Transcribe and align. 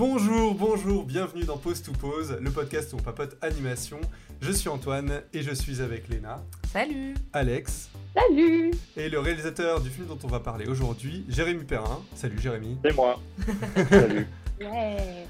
Bonjour, 0.00 0.54
bonjour, 0.54 1.04
bienvenue 1.04 1.44
dans 1.44 1.58
Pause 1.58 1.82
to 1.82 1.92
Pause, 1.92 2.38
le 2.40 2.50
podcast 2.50 2.94
où 2.94 2.96
on 2.96 3.02
papote 3.02 3.36
animation. 3.42 4.00
Je 4.40 4.50
suis 4.50 4.70
Antoine 4.70 5.20
et 5.34 5.42
je 5.42 5.52
suis 5.52 5.82
avec 5.82 6.08
Léna. 6.08 6.42
Salut 6.72 7.12
Alex. 7.34 7.90
Salut 8.14 8.70
Et 8.96 9.10
le 9.10 9.18
réalisateur 9.18 9.82
du 9.82 9.90
film 9.90 10.06
dont 10.06 10.18
on 10.24 10.26
va 10.26 10.40
parler 10.40 10.66
aujourd'hui, 10.68 11.26
Jérémy 11.28 11.64
Perrin. 11.64 12.00
Salut 12.14 12.40
Jérémy. 12.40 12.78
C'est 12.82 12.96
moi. 12.96 13.20
Salut. 13.90 14.26
Ouais 14.62 15.26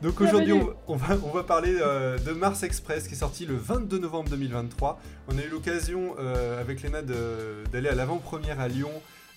Donc 0.00 0.20
aujourd'hui, 0.20 0.52
on, 0.52 0.72
on 0.86 0.94
va, 0.94 1.16
on 1.24 1.32
va 1.32 1.42
parler 1.42 1.76
euh, 1.80 2.16
de 2.16 2.30
Mars 2.30 2.62
Express 2.62 3.08
qui 3.08 3.14
est 3.14 3.18
sorti 3.18 3.44
le 3.44 3.56
22 3.56 3.98
novembre 3.98 4.30
2023. 4.30 5.00
On 5.26 5.36
a 5.36 5.42
eu 5.42 5.48
l'occasion 5.48 6.14
euh, 6.20 6.60
avec 6.60 6.80
Léna 6.80 7.02
d'aller 7.02 7.88
à 7.88 7.96
l'avant-première 7.96 8.60
à 8.60 8.68
Lyon 8.68 8.92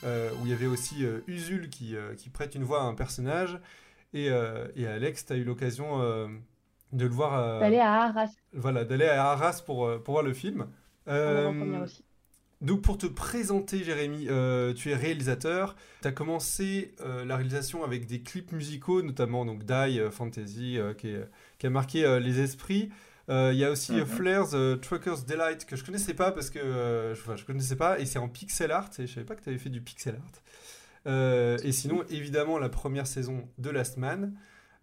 euh, 0.06 0.30
où 0.40 0.46
il 0.46 0.52
y 0.52 0.54
avait 0.54 0.66
aussi 0.66 1.04
euh, 1.06 1.20
Usul 1.28 1.70
qui, 1.70 1.96
euh, 1.96 2.16
qui 2.16 2.30
prête 2.30 2.56
une 2.56 2.64
voix 2.64 2.82
à 2.82 2.86
un 2.86 2.94
personnage. 2.94 3.58
Et, 4.14 4.30
euh, 4.30 4.68
et 4.76 4.88
Alex, 4.88 5.26
tu 5.26 5.34
as 5.34 5.38
eu 5.38 5.44
l'occasion 5.44 6.02
euh, 6.02 6.28
de 6.94 7.06
le 7.06 7.12
voir. 7.14 7.34
euh, 7.40 7.60
D'aller 7.60 7.80
à 7.80 7.94
Arras, 8.04 8.36
Voilà, 8.54 8.86
d'aller 8.86 9.06
à 9.08 9.26
Arras 9.32 9.62
pour, 9.66 10.02
pour 10.04 10.14
voir 10.14 10.24
le 10.24 10.34
film. 10.34 10.68
Euh, 11.08 11.52
aussi. 11.84 12.04
donc 12.62 12.82
pour 12.82 12.98
te 12.98 13.06
présenter, 13.08 13.84
Jérémy, 13.84 14.28
euh, 14.30 14.74
tu 14.74 14.92
es 14.92 14.96
réalisateur. 14.96 15.76
Tu 16.02 16.08
as 16.10 16.12
commencé 16.12 16.94
euh, 17.02 17.24
la 17.26 17.38
réalisation 17.38 17.84
avec 17.86 18.06
des 18.06 18.22
clips 18.22 18.52
musicaux, 18.52 19.02
notamment 19.02 19.46
donc 19.46 19.64
Die 19.66 20.02
Fantasy, 20.12 20.78
euh, 20.78 20.94
qui, 20.94 21.10
est- 21.10 21.30
qui 21.58 21.68
a 21.68 21.70
marqué 21.70 22.06
euh, 22.06 22.20
les 22.20 22.40
esprits. 22.42 22.90
Euh, 23.30 23.52
Il 23.54 23.60
y 23.60 23.64
a 23.66 23.72
aussi 23.72 23.94
Mhm. 23.94 24.06
Flares, 24.06 24.50
Trucker's 24.82 25.26
Delight, 25.26 25.66
que 25.66 25.76
je 25.78 25.86
connaissais 25.86 26.14
pas 26.16 26.32
parce 26.32 26.50
que 26.50 26.60
euh, 26.60 27.16
je, 27.16 27.22
enfin, 27.22 27.36
je 27.38 27.46
connaissais 27.46 27.76
pas, 27.78 28.00
et 28.00 28.06
c'est 28.06 28.20
en 28.20 28.28
pixel 28.28 28.72
art, 28.72 28.90
et 29.00 29.08
je 29.08 29.14
savais 29.14 29.26
pas 29.26 29.36
que 29.36 29.44
tu 29.44 29.50
avais 29.50 29.58
fait 29.60 29.70
du 29.70 29.82
pixel 29.82 30.16
art. 30.16 30.42
Euh, 31.08 31.58
et 31.64 31.72
sinon, 31.72 32.04
évidemment, 32.10 32.58
la 32.60 32.70
première 32.70 33.08
saison 33.08 33.48
de 33.58 33.70
Last 33.70 33.98
Man. 33.98 34.34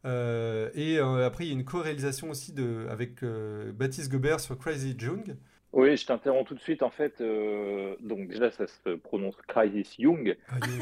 Euh, 0.05 0.71
et 0.75 0.99
euh, 0.99 1.27
après, 1.27 1.45
il 1.45 1.49
y 1.49 1.51
a 1.51 1.55
une 1.55 1.65
co-réalisation 1.65 2.31
aussi 2.31 2.53
de, 2.53 2.87
avec 2.91 3.23
euh, 3.23 3.73
Baptiste 3.73 4.11
Gobert 4.11 4.41
sur 4.41 4.57
Crazy 4.59 4.95
Jung. 4.99 5.37
Oui, 5.73 5.97
je 5.97 6.07
t'interromps 6.07 6.49
tout 6.49 6.55
de 6.55 6.61
suite. 6.61 6.83
En 6.83 6.91
fait, 6.91 7.21
euh, 7.21 7.97
donc 8.01 8.29
déjà, 8.29 8.51
ça 8.51 8.67
se 8.67 8.91
prononce 8.97 9.37
Crisis 9.47 9.99
Young, 9.99 10.37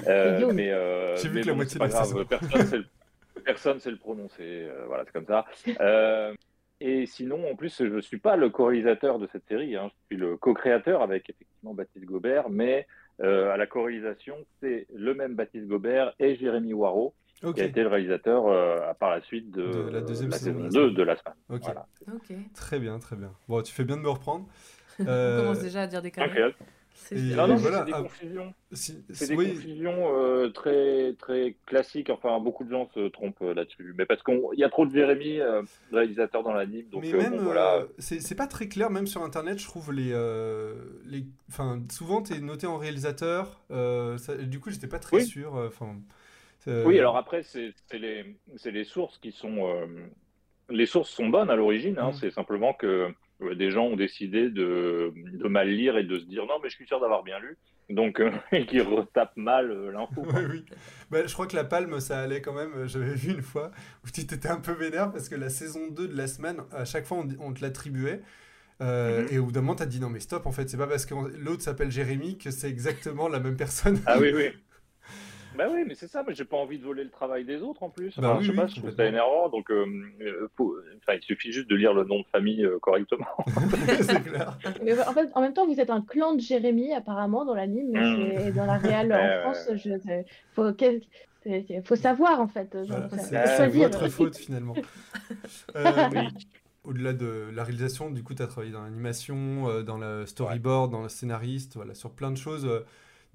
euh, 0.07 0.39
Young. 0.41 0.53
mais, 0.53 0.71
J'ai 1.17 1.29
vu 1.29 1.35
mais 1.37 1.41
que 1.41 1.47
la 1.47 1.53
bon, 1.53 1.57
moitié 1.57 1.79
de 1.81 1.85
la 1.85 1.89
grave. 1.89 2.05
saison. 2.07 2.25
Personne 2.25 2.67
sait 2.67 2.79
le, 2.79 2.85
personne 3.45 3.81
sait 3.81 3.91
le 3.91 3.97
prononcer. 3.99 4.43
euh, 4.43 4.85
voilà, 4.87 5.05
c'est 5.05 5.13
comme 5.13 5.27
ça. 5.27 5.47
Euh, 5.81 6.35
et 6.81 7.07
sinon, 7.07 7.51
en 7.51 7.57
plus, 7.57 7.77
je 7.79 7.85
ne 7.85 8.01
suis 8.01 8.19
pas 8.19 8.37
le 8.37 8.51
co-réalisateur 8.51 9.19
de 9.19 9.27
cette 9.33 9.47
série. 9.49 9.75
hein. 9.77 9.91
Je 10.11 10.15
suis 10.17 10.17
le 10.23 10.37
co-créateur 10.37 11.03
avec 11.03 11.29
effectivement 11.31 11.75
Baptiste 11.75 12.05
Gobert, 12.05 12.51
mais 12.51 12.87
euh, 13.23 13.53
à 13.53 13.57
la 13.57 13.67
co-réalisation, 13.67 14.37
c'est 14.61 14.87
le 14.95 15.15
même 15.15 15.35
Baptiste 15.35 15.67
Gobert 15.67 16.15
et 16.19 16.37
Jérémy 16.37 16.73
Waro, 16.75 17.15
qui 17.55 17.61
a 17.61 17.65
été 17.65 17.83
le 17.83 17.89
réalisateur 17.89 18.47
euh, 18.49 18.93
par 18.99 19.11
la 19.11 19.21
suite 19.23 19.51
de, 19.51 19.63
De 19.85 19.91
la 19.91 20.01
deuxième 20.01 20.31
la 20.31 20.39
saison 20.39 20.59
de 20.59 20.65
saison 20.65 20.81
la 20.81 20.87
2 20.89 20.95
de 20.95 21.03
la 21.03 21.17
semaine. 21.17 21.35
ok. 21.51 21.61
Voilà. 21.63 21.87
Ok. 22.15 22.33
Très 22.55 22.79
bien, 22.79 22.99
très 22.99 23.17
bien. 23.17 23.33
Bon, 23.49 23.61
tu 23.63 23.73
fais 23.73 23.85
bien 23.85 23.97
de 23.97 24.03
me 24.03 24.09
reprendre. 24.11 24.47
On 25.01 25.05
Euh, 25.09 25.41
commence 25.43 25.61
déjà 25.61 25.83
à 25.83 25.87
dire 25.87 26.01
des 26.03 26.11
conneries. 26.11 26.55
C'est 26.97 27.17
Et- 27.17 27.19
génial. 27.19 27.37
Non, 27.37 27.49
non, 27.49 27.55
mais 27.55 27.61
voilà, 27.61 27.79
c'est 27.81 27.85
des 27.87 27.93
confusions. 27.93 28.55
si- 28.73 29.05
C'est 29.11 29.29
des 29.29 29.35
oui, 29.35 29.49
confusions 29.55 30.17
euh, 30.17 30.49
très, 30.51 31.13
très 31.19 31.57
classiques. 31.67 32.09
Enfin, 32.09 32.39
beaucoup 32.39 32.65
de 32.65 32.71
gens 32.71 32.89
se 32.95 33.09
trompent 33.09 33.43
euh, 33.43 33.53
là-dessus. 33.53 33.95
Mais 33.99 34.07
parce 34.07 34.23
qu'il 34.23 34.41
y 34.55 34.63
a 34.65 34.69
trop 34.71 34.87
de 34.87 34.93
Jérémy, 34.93 35.41
euh, 35.41 35.63
réalisateur 35.93 36.43
dans 36.45 36.53
l'anime. 36.53 36.89
Donc, 36.91 37.03
mais 37.03 37.13
euh, 37.13 37.19
même, 37.19 37.37
bon, 37.39 37.43
voilà. 37.43 37.83
c'est 37.99 38.37
pas 38.37 38.47
très 38.47 38.69
clair, 38.69 38.91
même 38.91 39.09
sur 39.09 39.23
Internet, 39.23 39.59
je 39.59 39.67
trouve 39.67 39.93
les... 39.93 40.13
euh, 40.13 40.75
les 41.05 41.27
enfin, 41.49 41.83
souvent, 41.91 42.23
tu 42.23 42.33
es 42.35 42.41
noté 42.41 42.67
en 42.69 42.79
réalisateur. 42.79 43.61
euh, 43.73 44.17
ça- 44.17 44.37
du 44.37 44.61
coup, 44.61 44.71
j'étais 44.71 44.87
pas 44.87 45.01
très 45.01 45.17
Oui. 45.17 45.25
sûr. 45.27 45.55
Enfin, 45.55 45.97
Oui, 46.87 46.99
alors 46.99 47.17
après, 47.17 47.43
c'est 47.43 47.75
les, 47.93 48.37
c'est 48.57 48.71
les 48.71 48.85
sources 48.85 49.19
qui 49.19 49.33
sont. 49.33 49.67
euh, 49.69 49.87
les 50.71 50.87
sources 50.87 51.11
sont 51.11 51.29
bonnes 51.29 51.51
à 51.51 51.57
l'origine. 51.57 51.99
hein. 51.99 52.11
Mm. 52.11 52.15
C'est 52.15 52.31
simplement 52.31 52.73
que 52.73 52.87
euh, 52.87 53.09
des 53.57 53.71
gens 53.71 53.87
ont 53.87 53.97
décidé 53.97 54.49
de, 54.51 55.13
de 55.17 55.49
mal 55.49 55.69
lire 55.69 55.97
et 55.99 56.05
de 56.05 56.19
se 56.19 56.25
dire 56.25 56.47
non, 56.47 56.55
mais 56.63 56.69
je 56.71 56.75
suis 56.77 56.87
sûr 56.87 57.01
d'avoir 57.01 57.23
bien 57.23 57.39
lu. 57.41 57.57
Donc, 57.91 58.21
euh, 58.21 58.31
et 58.53 58.67
qui 58.67 58.81
retapent 58.81 59.37
mal 59.37 59.71
euh, 59.71 59.91
l'info. 59.93 60.27
Oui, 60.35 60.43
oui. 60.51 60.65
Bah, 61.11 61.27
je 61.27 61.33
crois 61.35 61.47
que 61.47 61.57
la 61.57 61.65
palme, 61.65 62.01
ça 62.01 62.21
allait 62.23 62.41
quand 62.41 62.55
même. 62.55 62.73
euh, 62.75 62.87
J'avais 62.87 63.15
vu 63.15 63.33
une 63.33 63.43
fois 63.43 63.71
où 64.05 64.11
tu 64.11 64.27
t'étais 64.27 64.49
un 64.49 64.61
peu 64.61 64.73
vénère 64.73 65.13
parce 65.13 65.29
que 65.29 65.35
la 65.35 65.51
saison 65.51 65.89
2 65.91 66.09
de 66.09 66.17
la 66.17 66.27
semaine, 66.27 66.63
à 66.73 66.85
chaque 66.85 67.05
fois, 67.07 67.19
on, 67.19 67.29
on 67.41 67.53
te 67.53 67.61
l'attribuait. 67.63 68.23
Euh, 68.83 69.23
Mhm. 69.23 69.29
Et 69.31 69.39
au 69.39 69.47
bout 69.47 69.53
d'un 69.53 69.61
moment, 69.63 69.77
t'as 69.77 69.87
dit 69.87 70.01
non, 70.01 70.11
mais 70.11 70.21
stop, 70.21 70.47
en 70.47 70.53
fait, 70.53 70.69
c'est 70.69 70.77
pas 70.79 70.87
parce 70.89 71.07
que 71.07 71.15
l'autre 71.39 71.63
s'appelle 71.63 71.91
Jérémy 71.93 72.39
que 72.39 72.51
c'est 72.51 72.69
exactement 72.71 73.29
la 73.29 73.41
même 73.41 73.57
personne. 73.57 74.01
Ah 74.07 74.19
oui, 74.19 74.33
oui. 74.35 74.51
Bah 75.57 75.67
oui, 75.73 75.85
mais 75.87 75.95
c'est 75.95 76.09
ça, 76.09 76.25
mais 76.27 76.35
j'ai 76.35 76.45
pas 76.45 76.57
envie 76.57 76.79
de 76.79 76.85
voler 76.85 77.05
le 77.05 77.11
travail 77.11 77.45
des 77.45 77.63
autres 77.63 77.83
en 77.83 77.91
plus. 77.91 78.19
Bah 78.19 78.31
Enfin, 78.31 78.39
oui, 78.39 78.45
je 78.45 78.51
sais 78.51 78.57
oui, 78.57 78.63
pas, 78.63 78.67
je 78.67 78.81
trouve 78.81 78.95
ça 78.95 79.07
énervant, 79.07 79.49
donc 79.49 79.71
euh, 79.71 79.87
euh, 80.21 80.49
faut- 80.57 80.77
enfin, 80.99 81.15
il 81.19 81.23
suffit 81.23 81.53
juste 81.53 81.69
de 81.71 81.77
lire 81.77 81.95
le 81.95 82.05
nom 82.05 82.21
de 82.21 82.27
famille 82.33 82.65
euh, 82.65 82.79
correctement. 82.81 83.27
c'est 84.01 84.23
clair. 84.23 84.59
Mais 84.83 84.99
en 85.01 85.13
fait, 85.13 85.31
en 85.35 85.41
même 85.41 85.53
temps, 85.53 85.67
vous 85.67 85.81
êtes 85.81 85.91
un 85.91 86.03
clan 86.03 86.35
de 86.35 86.41
Jérémy, 86.41 86.93
apparemment, 86.93 87.45
dans 87.45 87.55
l'anime, 87.55 87.91
Mm. 87.93 88.17
c'est- 88.37 88.49
et 88.49 88.53
dans 88.53 88.67
la 88.67 88.79
réelle 88.79 89.13
Ouais, 89.13 89.15
en 89.15 89.27
ouais, 89.27 89.41
France, 89.43 89.67
ouais. 89.71 89.79
je, 89.79 91.83
faut, 91.85 91.97
savoir, 91.97 92.41
en 92.41 92.49
fait. 92.49 92.77
Voilà, 92.87 93.09
c'est 93.11 93.69
votre 93.69 94.09
faute 94.09 94.37
finalement. 94.37 94.75
Euh, 95.77 95.93
Oui. 96.13 96.29
Au-delà 96.85 97.15
de 97.15 97.49
la 97.55 97.65
réalisation, 97.65 98.11
du 98.11 98.23
coup, 98.23 98.35
tu 98.35 98.43
as 98.43 98.47
travaillé 98.47 98.71
dans 98.71 98.83
l'animation, 98.83 99.71
euh, 99.71 99.83
dans 99.83 99.97
le 99.97 100.27
storyboard, 100.27 100.93
dans 100.93 101.03
le 101.03 101.09
scénariste, 101.09 101.77
voilà, 101.77 101.95
sur 101.95 102.11
plein 102.11 102.31
de 102.31 102.37
choses. 102.37 102.69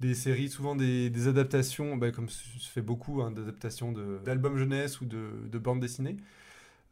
Des 0.00 0.14
séries, 0.14 0.48
souvent 0.48 0.74
des, 0.76 1.10
des 1.10 1.28
adaptations, 1.28 1.96
bah, 1.96 2.10
comme 2.10 2.28
se 2.28 2.68
fait 2.70 2.80
beaucoup, 2.82 3.20
hein, 3.22 3.30
d'adaptations 3.30 3.92
d'albums 4.24 4.56
jeunesse 4.56 5.00
ou 5.00 5.04
de, 5.04 5.30
de 5.50 5.58
bandes 5.58 5.80
dessinées. 5.80 6.16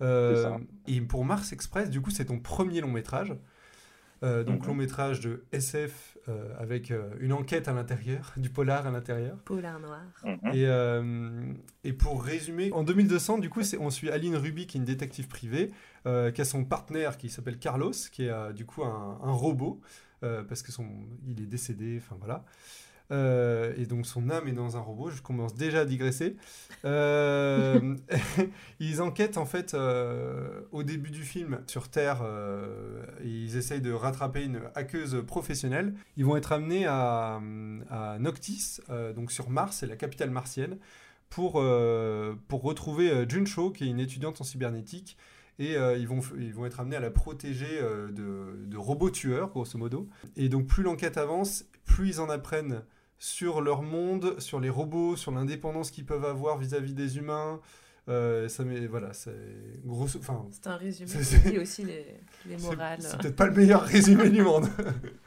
Euh, 0.01 0.57
et 0.87 1.01
pour 1.01 1.25
Mars 1.25 1.53
Express, 1.53 1.91
du 1.91 2.01
coup, 2.01 2.11
c'est 2.11 2.27
ton 2.27 2.39
premier 2.39 2.81
long 2.81 2.93
métrage. 2.93 3.35
Euh, 4.25 4.43
donc, 4.43 4.63
Mhm. 4.63 4.67
long 4.69 4.75
métrage 4.75 5.21
de 5.21 5.45
SF 5.53 6.19
euh, 6.29 6.53
avec 6.59 6.91
euh, 6.91 7.09
une 7.21 7.33
enquête 7.33 7.69
à 7.69 7.73
l'intérieur, 7.73 8.33
du 8.37 8.51
polar 8.51 8.85
à 8.87 8.91
l'intérieur. 8.91 9.39
Polar 9.45 9.79
noir. 9.79 10.03
Mhm. 10.25 10.39
Et, 10.53 10.67
euh, 10.67 11.53
et 11.85 11.93
pour 11.93 12.23
résumer, 12.25 12.73
en 12.73 12.83
2200, 12.83 13.39
du 13.39 13.49
coup, 13.49 13.63
c'est- 13.63 13.79
on 13.79 13.91
suit 13.91 14.11
Aline 14.11 14.35
Ruby, 14.37 14.67
qui 14.67 14.77
est 14.77 14.81
une 14.81 14.85
détective 14.87 15.29
privée, 15.29 15.71
euh, 16.07 16.33
qui 16.33 16.41
a 16.41 16.45
son 16.45 16.65
partenaire 16.65 17.17
qui 17.17 17.31
s'appelle 17.31 17.59
Carlos, 17.61 17.93
qui 18.11 18.25
est 18.25 18.31
euh, 18.31 18.53
du 18.53 18.67
coup 18.67 18.83
un, 18.85 19.19
un 19.23 19.31
robot, 19.31 19.81
euh, 20.25 20.43
parce 20.43 20.63
que 20.63 20.73
son, 20.73 20.85
il 21.29 21.41
est 21.41 21.47
décédé, 21.47 22.01
enfin 22.03 22.17
voilà. 22.19 22.45
Euh, 23.11 23.73
et 23.77 23.87
donc 23.87 24.07
son 24.07 24.29
âme 24.29 24.49
est 24.49 24.53
dans 24.53 24.77
un 24.77 24.81
robot, 24.81 25.11
je 25.11 25.23
commence 25.23 25.55
déjà 25.55 25.81
à 25.81 25.85
digresser. 25.85 26.37
Euh, 26.85 27.97
ils 28.81 29.01
enquêtent 29.01 29.39
en 29.39 29.47
fait 29.47 29.75
euh, 29.75 30.61
au 30.73 30.83
début 30.83 31.11
du 31.11 31.23
film 31.23 31.61
sur 31.67 31.89
Terre, 31.89 32.23
ils 33.25 33.57
essayent 33.57 33.81
de 33.81 33.93
rattraper 33.93 34.45
une 34.45 34.61
hackeuse 34.75 35.23
professionnelle. 35.27 35.95
Ils 36.17 36.25
vont 36.25 36.37
être 36.37 36.53
amenés 36.53 36.87
à, 36.87 37.41
à 37.91 38.19
Noctis, 38.19 38.81
donc 39.17 39.33
sur 39.33 39.51
Mars, 39.51 39.79
c'est 39.79 39.87
la 39.87 39.97
capitale 39.97 40.31
martienne, 40.31 40.79
pour, 41.31 41.63
pour 42.49 42.63
retrouver 42.63 43.27
Juncho, 43.29 43.71
qui 43.71 43.85
est 43.85 43.89
une 43.89 44.01
étudiante 44.01 44.41
en 44.41 44.45
cybernétique. 44.45 45.17
Et 45.61 45.75
ils, 45.75 46.07
vont, 46.07 46.21
ils 46.39 46.55
vont 46.55 46.67
être 46.67 46.79
amenés 46.79 46.97
à 46.97 47.01
la 47.01 47.11
protéger 47.11 47.81
de, 47.81 48.65
de 48.65 48.77
robots 48.77 49.11
tueurs, 49.11 49.49
grosso 49.49 49.77
modo. 49.77 50.09
Et 50.37 50.49
donc 50.49 50.67
plus 50.67 50.83
l'enquête 50.85 51.17
avance, 51.17 51.65
plus 51.85 52.09
ils 52.09 52.21
en 52.21 52.29
apprennent 52.29 52.83
sur 53.19 53.61
leur 53.61 53.83
monde, 53.83 54.39
sur 54.41 54.61
les 54.61 54.71
robots, 54.71 55.17
sur 55.17 55.33
l'indépendance 55.33 55.91
qu'ils 55.91 56.06
peuvent 56.06 56.25
avoir 56.25 56.59
vis-à-vis 56.59 56.95
des 56.95 57.19
humains. 57.19 57.61
Euh, 58.09 58.49
ça 58.49 58.65
met, 58.65 58.87
voilà, 58.87 59.12
c'est 59.12 59.34
grosso, 59.84 60.19
enfin, 60.19 60.47
C'est 60.51 60.67
un 60.67 60.77
résumé 60.77 61.09
C'est- 61.11 61.51
qui 61.51 61.59
aussi 61.59 61.84
les, 61.84 62.06
les 62.47 62.56
morales. 62.56 63.03
c'est 63.03 63.19
peut-être 63.21 63.37
pas 63.37 63.47
le 63.47 63.53
meilleur 63.55 63.83
résumé 63.83 64.31
du 64.31 64.43
monde. 64.43 64.67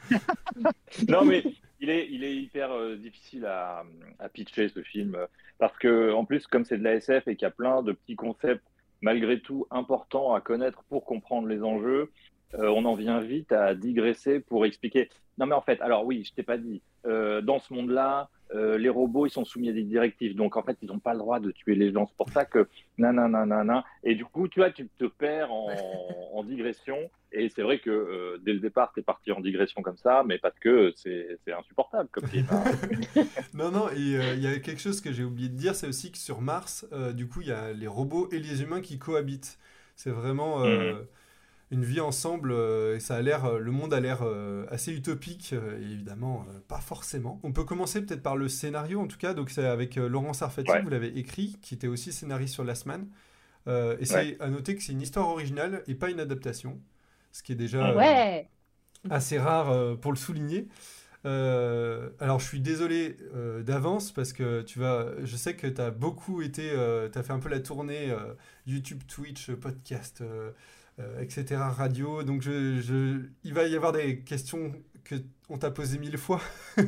Non, 1.08 1.23
mais 1.26 1.43
il 1.79 1.90
est, 1.90 2.08
il 2.11 2.23
est 2.23 2.35
hyper 2.35 2.72
euh, 2.72 2.96
difficile 2.96 3.46
à, 3.46 3.84
à 4.20 4.29
pitcher 4.29 4.70
ce 4.70 4.82
film 4.82 5.17
parce 5.58 5.78
que, 5.78 6.11
en 6.14 6.26
plus, 6.26 6.47
comme 6.47 6.66
c'est 6.66 6.78
de 6.78 6.84
la 6.84 6.96
SF 6.96 7.28
et 7.28 7.35
qu'il 7.35 7.43
y 7.46 7.47
a 7.47 7.52
plein 7.52 7.82
de 7.84 7.91
petits 7.93 8.16
concepts 8.16 8.64
malgré 9.02 9.40
tout 9.40 9.66
importants 9.72 10.34
à 10.34 10.41
connaître 10.41 10.84
pour 10.90 11.05
comprendre 11.05 11.47
les 11.47 11.64
enjeux, 11.64 12.11
euh, 12.56 12.68
on 12.70 12.86
en 12.86 12.96
vient 12.96 13.20
vite 13.20 13.52
à 13.52 13.74
digresser 13.76 14.40
pour 14.40 14.66
expliquer. 14.66 15.09
Non, 15.38 15.46
mais 15.46 15.56
en 15.56 15.62
fait, 15.62 15.82
alors 15.82 16.06
oui, 16.06 16.24
je 16.28 16.34
t'ai 16.34 16.44
pas 16.44 16.58
dit, 16.58 16.82
euh, 17.06 17.42
dans 17.42 17.59
ce 17.59 17.74
monde-là, 17.74 18.30
euh, 18.53 18.78
les 18.78 18.90
robots, 18.90 19.26
ils 19.26 19.30
sont 19.32 19.46
soumis 19.46 19.70
à 19.70 19.72
des 19.72 19.84
directives. 19.84 20.36
Donc, 20.36 20.58
en 20.58 20.64
fait, 20.64 20.78
ils 20.82 20.88
n'ont 20.88 21.00
pas 21.00 21.14
le 21.14 21.20
droit 21.20 21.40
de 21.40 21.52
tuer 21.52 21.74
les 21.74 21.92
gens. 21.94 22.06
C'est 22.06 22.18
pour 22.18 22.30
ça 22.30 22.44
que 22.44 22.68
nanana. 22.98 23.86
Et 24.03 24.16
du 24.16 24.26
coup, 24.26 24.48
tu 24.50 24.59
vois, 24.59 24.72
tu 24.72 24.90
te 24.98 25.06
perds 25.06 25.52
en, 25.52 25.70
en 26.34 26.44
digression. 26.44 26.98
Et 27.32 27.48
c'est 27.48 27.62
vrai 27.62 27.80
que 27.80 27.90
euh, 27.90 28.38
dès 28.44 28.52
le 28.52 28.59
départ, 28.59 28.92
tu 28.94 29.00
es 29.00 29.03
parti 29.03 29.32
en 29.32 29.40
digression 29.40 29.82
comme 29.82 29.96
ça, 29.96 30.24
mais 30.28 30.38
parce 30.38 30.59
que 30.59 30.92
c'est 30.98 31.38
c'est 31.46 31.53
insupportable 31.53 32.09
comme 32.12 32.28
film. 32.28 32.46
hein. 32.52 32.64
Non, 33.53 33.72
non, 33.72 33.88
et 33.90 34.18
euh, 34.18 34.34
il 34.36 34.42
y 34.44 34.48
a 34.48 34.59
quelque 34.59 34.82
chose 34.82 35.00
que 35.00 35.14
j'ai 35.14 35.24
oublié 35.24 35.48
de 35.48 35.56
dire, 35.56 35.74
c'est 35.74 35.88
aussi 35.88 36.12
que 36.12 36.18
sur 36.18 36.42
Mars, 36.42 36.86
euh, 36.92 37.14
du 37.14 37.28
coup, 37.30 37.40
il 37.40 37.48
y 37.48 37.52
a 37.53 37.72
les 37.72 37.88
robots 37.88 38.28
et 38.32 38.40
les 38.40 38.62
humains 38.64 38.82
qui 38.82 39.00
cohabitent. 39.00 39.58
C'est 39.96 40.09
vraiment 40.09 40.64
euh, 40.66 40.94
une 41.72 41.84
vie 41.85 42.02
ensemble, 42.02 42.52
euh, 42.52 42.97
et 42.97 43.00
ça 43.00 43.16
a 43.16 43.22
l'air, 43.22 43.46
euh, 43.46 43.59
le 43.59 43.72
monde 43.72 43.94
a 43.94 44.00
l'air 44.02 44.20
euh, 44.23 44.66
assez 44.70 44.91
utopique, 44.94 45.52
euh, 45.53 45.79
et 45.79 45.84
évidemment, 45.84 46.46
euh, 46.50 46.59
pas 46.68 46.79
forcément. 46.82 47.40
On 47.44 47.53
peut 47.53 47.64
commencer 47.64 48.02
peut-être 48.02 48.22
par 48.22 48.35
le 48.35 48.50
scénario, 48.50 49.00
en 49.00 49.08
tout 49.08 49.18
cas, 49.18 49.34
donc 49.34 49.50
c'est 49.50 49.66
avec 49.66 49.97
euh, 49.97 50.09
Laurent 50.09 50.34
Sarfati, 50.34 50.70
Ouais. 50.70 50.82
vous 50.82 50.90
l'avez 50.90 51.18
écrit, 51.18 51.58
qui 51.62 51.73
était 51.73 51.88
aussi 51.88 52.12
scénariste 52.12 52.53
sur 52.56 52.64
Last 52.66 52.85
Man. 52.85 53.08
Euh, 53.68 53.96
et 54.00 54.06
c'est 54.06 54.40
à 54.41 54.50
noter 54.50 54.76
que 54.76 54.84
c'est 54.84 54.91
une 54.91 55.02
histoire 55.02 55.28
originale 55.29 55.84
et 55.88 55.96
pas 55.96 56.09
une 56.09 56.20
adaptation, 56.20 56.79
ce 57.32 57.41
qui 57.44 57.52
est 57.53 57.56
déjà 57.56 57.96
Ouais. 57.96 58.50
assez 59.09 59.40
rare 59.40 59.70
euh, 59.72 59.96
pour 59.96 60.12
le 60.12 60.17
souligner. 60.17 60.67
Euh, 61.26 62.09
alors 62.20 62.40
je 62.40 62.47
suis 62.47 62.59
désolé 62.59 63.16
euh, 63.35 63.62
d'avance 63.62 64.12
parce 64.12 64.34
que 64.34 64.64
tu 64.64 64.79
vas, 64.79 65.06
je 65.24 65.35
sais 65.35 65.56
que 65.56 65.67
tu 65.67 65.79
as 65.79 65.91
beaucoup 65.91 66.41
été, 66.41 66.72
tu 67.14 67.17
as 67.20 67.24
fait 67.24 67.34
un 67.34 67.40
peu 67.40 67.50
la 67.50 67.59
tournée 67.59 68.09
euh, 68.09 68.34
YouTube, 68.66 69.03
Twitch, 69.08 69.52
podcast, 69.52 70.24
etc., 71.22 71.70
radio. 71.72 72.24
Donc 72.24 72.42
je, 72.42 72.80
je- 72.82 73.22
il 73.44 73.53
va 73.53 73.68
y 73.68 73.76
avoir 73.76 73.92
des 73.92 74.20
questions 74.20 74.72
que 75.03 75.16
on 75.50 75.58
t'a 75.58 75.72
posées 75.72 75.98
mille 76.00 76.18
fois 76.18 76.42
et, 76.78 76.82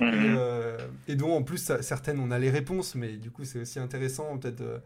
Mhm. 0.00 0.36
euh, 0.36 0.78
et 1.08 1.16
dont 1.16 1.32
en 1.34 1.42
plus 1.42 1.72
certaines 1.80 2.18
on 2.20 2.30
a 2.30 2.38
les 2.38 2.50
réponses, 2.50 2.94
mais 2.94 3.16
du 3.16 3.30
coup 3.30 3.44
c'est 3.44 3.60
aussi 3.60 3.78
intéressant 3.78 4.38
peut-être 4.38 4.60
euh, 4.62 4.78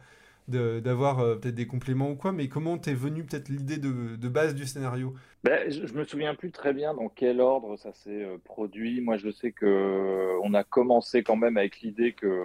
de- 0.48 0.80
d'avoir 0.80 1.20
euh, 1.20 1.36
peut-être 1.36 1.54
des 1.54 1.66
compléments 1.66 2.10
ou 2.10 2.16
quoi. 2.16 2.32
Mais 2.32 2.48
comment 2.48 2.78
t'es 2.78 2.94
venu 2.94 3.24
peut-être 3.24 3.48
l'idée 3.48 3.78
de, 3.78 4.16
de 4.16 4.28
base 4.28 4.54
du 4.54 4.66
scénario? 4.66 5.14
Ben, 5.44 5.70
je, 5.70 5.86
je 5.86 5.94
me 5.94 6.04
souviens 6.04 6.34
plus 6.34 6.50
très 6.50 6.72
bien 6.74 6.94
dans 6.94 7.08
quel 7.08 7.40
ordre 7.40 7.76
ça 7.76 7.92
s'est 7.92 8.24
euh, 8.24 8.38
produit. 8.38 9.00
Moi, 9.00 9.16
je 9.18 9.30
sais 9.30 9.52
que 9.52 9.66
euh, 9.66 10.38
on 10.42 10.52
a 10.54 10.64
commencé 10.64 11.22
quand 11.22 11.36
même 11.36 11.56
avec 11.56 11.80
l'idée 11.80 12.12
que 12.12 12.44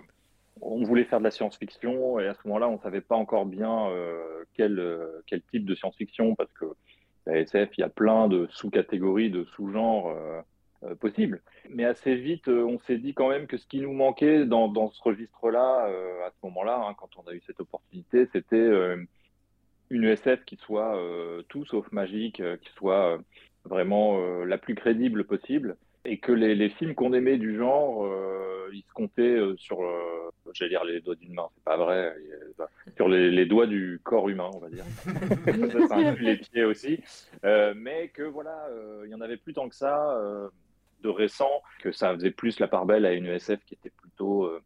on 0.66 0.84
voulait 0.84 1.04
faire 1.04 1.20
de 1.20 1.26
la 1.26 1.32
science-fiction 1.32 2.20
et 2.20 2.28
à 2.28 2.34
ce 2.34 2.40
moment-là, 2.46 2.70
on 2.70 2.80
savait 2.80 3.02
pas 3.02 3.16
encore 3.16 3.46
bien 3.46 3.88
euh, 3.90 4.44
quel, 4.54 4.80
euh, 4.80 5.22
quel 5.28 5.42
type 5.42 5.66
de 5.66 5.76
science-fiction 5.76 6.36
parce 6.36 6.52
que 6.54 6.66
la 7.26 7.40
SF, 7.40 7.70
il 7.78 7.82
y 7.82 7.84
a 7.84 7.90
plein 7.90 8.28
de 8.28 8.48
sous-catégories, 8.52 9.30
de 9.30 9.46
sous-genres 9.56 10.10
euh, 10.10 10.96
possibles. 10.96 11.42
Mais 11.70 11.86
assez 11.86 12.16
vite, 12.16 12.50
on 12.50 12.80
s'est 12.80 12.98
dit 12.98 13.14
quand 13.14 13.30
même 13.30 13.48
que 13.48 13.58
ce 13.58 13.66
qui 13.68 13.80
nous 13.80 13.94
manquait 13.94 14.46
dans, 14.46 14.68
dans 14.68 14.90
ce 14.92 15.02
registre-là, 15.02 15.86
à 16.26 16.30
ce 16.32 16.38
moment-là, 16.44 16.86
hein, 16.86 16.94
quand 16.98 17.10
on 17.18 17.30
a 17.30 17.34
eu 17.34 17.42
cette 17.48 17.62
opportunité, 17.62 18.28
c'était 18.34 18.70
une 19.90 20.04
SF 20.04 20.44
qui 20.44 20.58
soit 20.58 21.00
tout 21.48 21.64
sauf 21.66 21.90
magique, 21.94 22.44
qui 22.62 22.70
soit 22.74 23.18
vraiment 23.64 24.44
la 24.44 24.58
plus 24.58 24.76
crédible 24.76 25.24
possible, 25.24 25.78
et 26.06 26.18
que 26.18 26.32
les, 26.32 26.56
les 26.56 26.70
films 26.70 26.96
qu'on 26.96 27.14
aimait 27.14 27.38
du 27.38 27.56
genre, 27.58 28.06
euh, 28.06 28.70
ils 28.74 28.84
se 28.84 28.94
comptaient 28.94 29.22
euh, 29.22 29.56
sur, 29.58 29.82
euh, 29.82 30.32
j'allais 30.54 30.70
dire 30.70 30.84
les 30.84 31.00
doigts 31.00 31.16
d'une 31.16 31.34
main, 31.34 31.48
c'est 31.56 31.64
pas 31.64 31.78
vrai, 31.78 32.16
bah, 32.58 32.70
sur 32.96 33.08
les, 33.08 33.32
les 33.32 33.46
doigts 33.46 33.68
du 33.68 34.02
corps 34.04 34.28
humain, 34.30 34.50
on 34.54 34.60
va 34.60 34.70
dire. 34.70 34.84
ça, 35.72 35.88
ça 35.88 35.96
inclut 35.96 36.26
les 36.26 36.38
pieds 36.38 36.66
aussi, 36.66 37.00
Euh, 37.46 37.74
mais 37.76 38.10
que 38.10 38.24
voilà, 38.24 38.68
euh, 38.72 39.04
il 39.06 39.12
y 39.12 39.16
en 39.16 39.22
avait 39.22 39.38
plus 39.38 39.54
tant 39.54 39.70
que 39.70 39.76
ça 39.76 40.16
euh, 40.18 40.50
de 41.02 41.10
récent, 41.10 41.62
que 41.80 41.92
ça 41.92 42.14
faisait 42.14 42.32
plus 42.32 42.60
la 42.60 42.68
part 42.68 42.86
belle 42.86 43.06
à 43.06 43.14
une 43.14 43.28
SF 43.28 43.64
qui 43.66 43.76
était 43.76 43.92
plutôt 43.92 44.46
euh, 44.46 44.62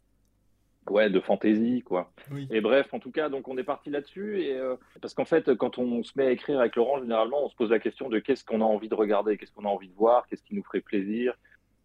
ouais 0.92 1.10
de 1.10 1.20
fantaisie 1.20 1.82
quoi. 1.84 2.12
Oui. 2.32 2.48
Et 2.52 2.62
bref, 2.62 2.94
en 2.94 3.00
tout 3.00 3.12
cas, 3.12 3.30
donc 3.30 3.48
on 3.48 3.58
est 3.58 3.64
parti 3.64 3.90
là-dessus 3.90 4.42
et 4.42 4.56
euh, 4.56 4.76
parce 5.02 5.14
qu'en 5.14 5.26
fait, 5.26 5.56
quand 5.56 5.78
on 5.78 6.04
se 6.04 6.14
met 6.16 6.28
à 6.28 6.32
écrire 6.32 6.60
avec 6.60 6.76
Laurent, 6.76 7.00
généralement, 7.00 7.46
on 7.46 7.50
se 7.50 7.56
pose 7.56 7.72
la 7.72 7.80
question 7.80 8.10
de 8.10 8.20
qu'est-ce 8.20 8.44
qu'on 8.44 8.62
a 8.62 8.66
envie 8.66 8.90
de 8.90 8.96
regarder, 8.96 9.38
qu'est-ce 9.38 9.52
qu'on 9.52 9.66
a 9.66 9.70
envie 9.70 9.90
de 9.90 9.96
voir, 9.96 10.28
qu'est-ce 10.28 10.44
qui 10.44 10.56
nous 10.56 10.64
ferait 10.64 10.82
plaisir, 10.82 11.34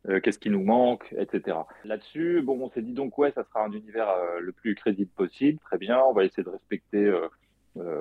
euh, 0.09 0.21
qu'est-ce 0.21 0.39
qui 0.39 0.51
nous 0.51 0.63
manque, 0.63 1.15
etc. 1.19 1.59
Là-dessus, 1.85 2.43
bon, 2.43 2.61
on 2.61 2.71
s'est 2.71 2.83
dit 2.83 2.93
donc 2.93 3.17
ouais, 3.19 3.33
ça 3.33 3.45
sera 3.45 3.65
un 3.65 3.73
univers 3.73 4.09
euh, 4.09 4.41
le 4.41 4.53
plus 4.53 4.75
crédible 4.75 5.11
possible, 5.11 5.59
très 5.61 5.79
bien. 5.79 6.01
On 6.01 6.13
va 6.13 6.25
essayer 6.25 6.43
de 6.43 6.51
respecter 6.51 7.13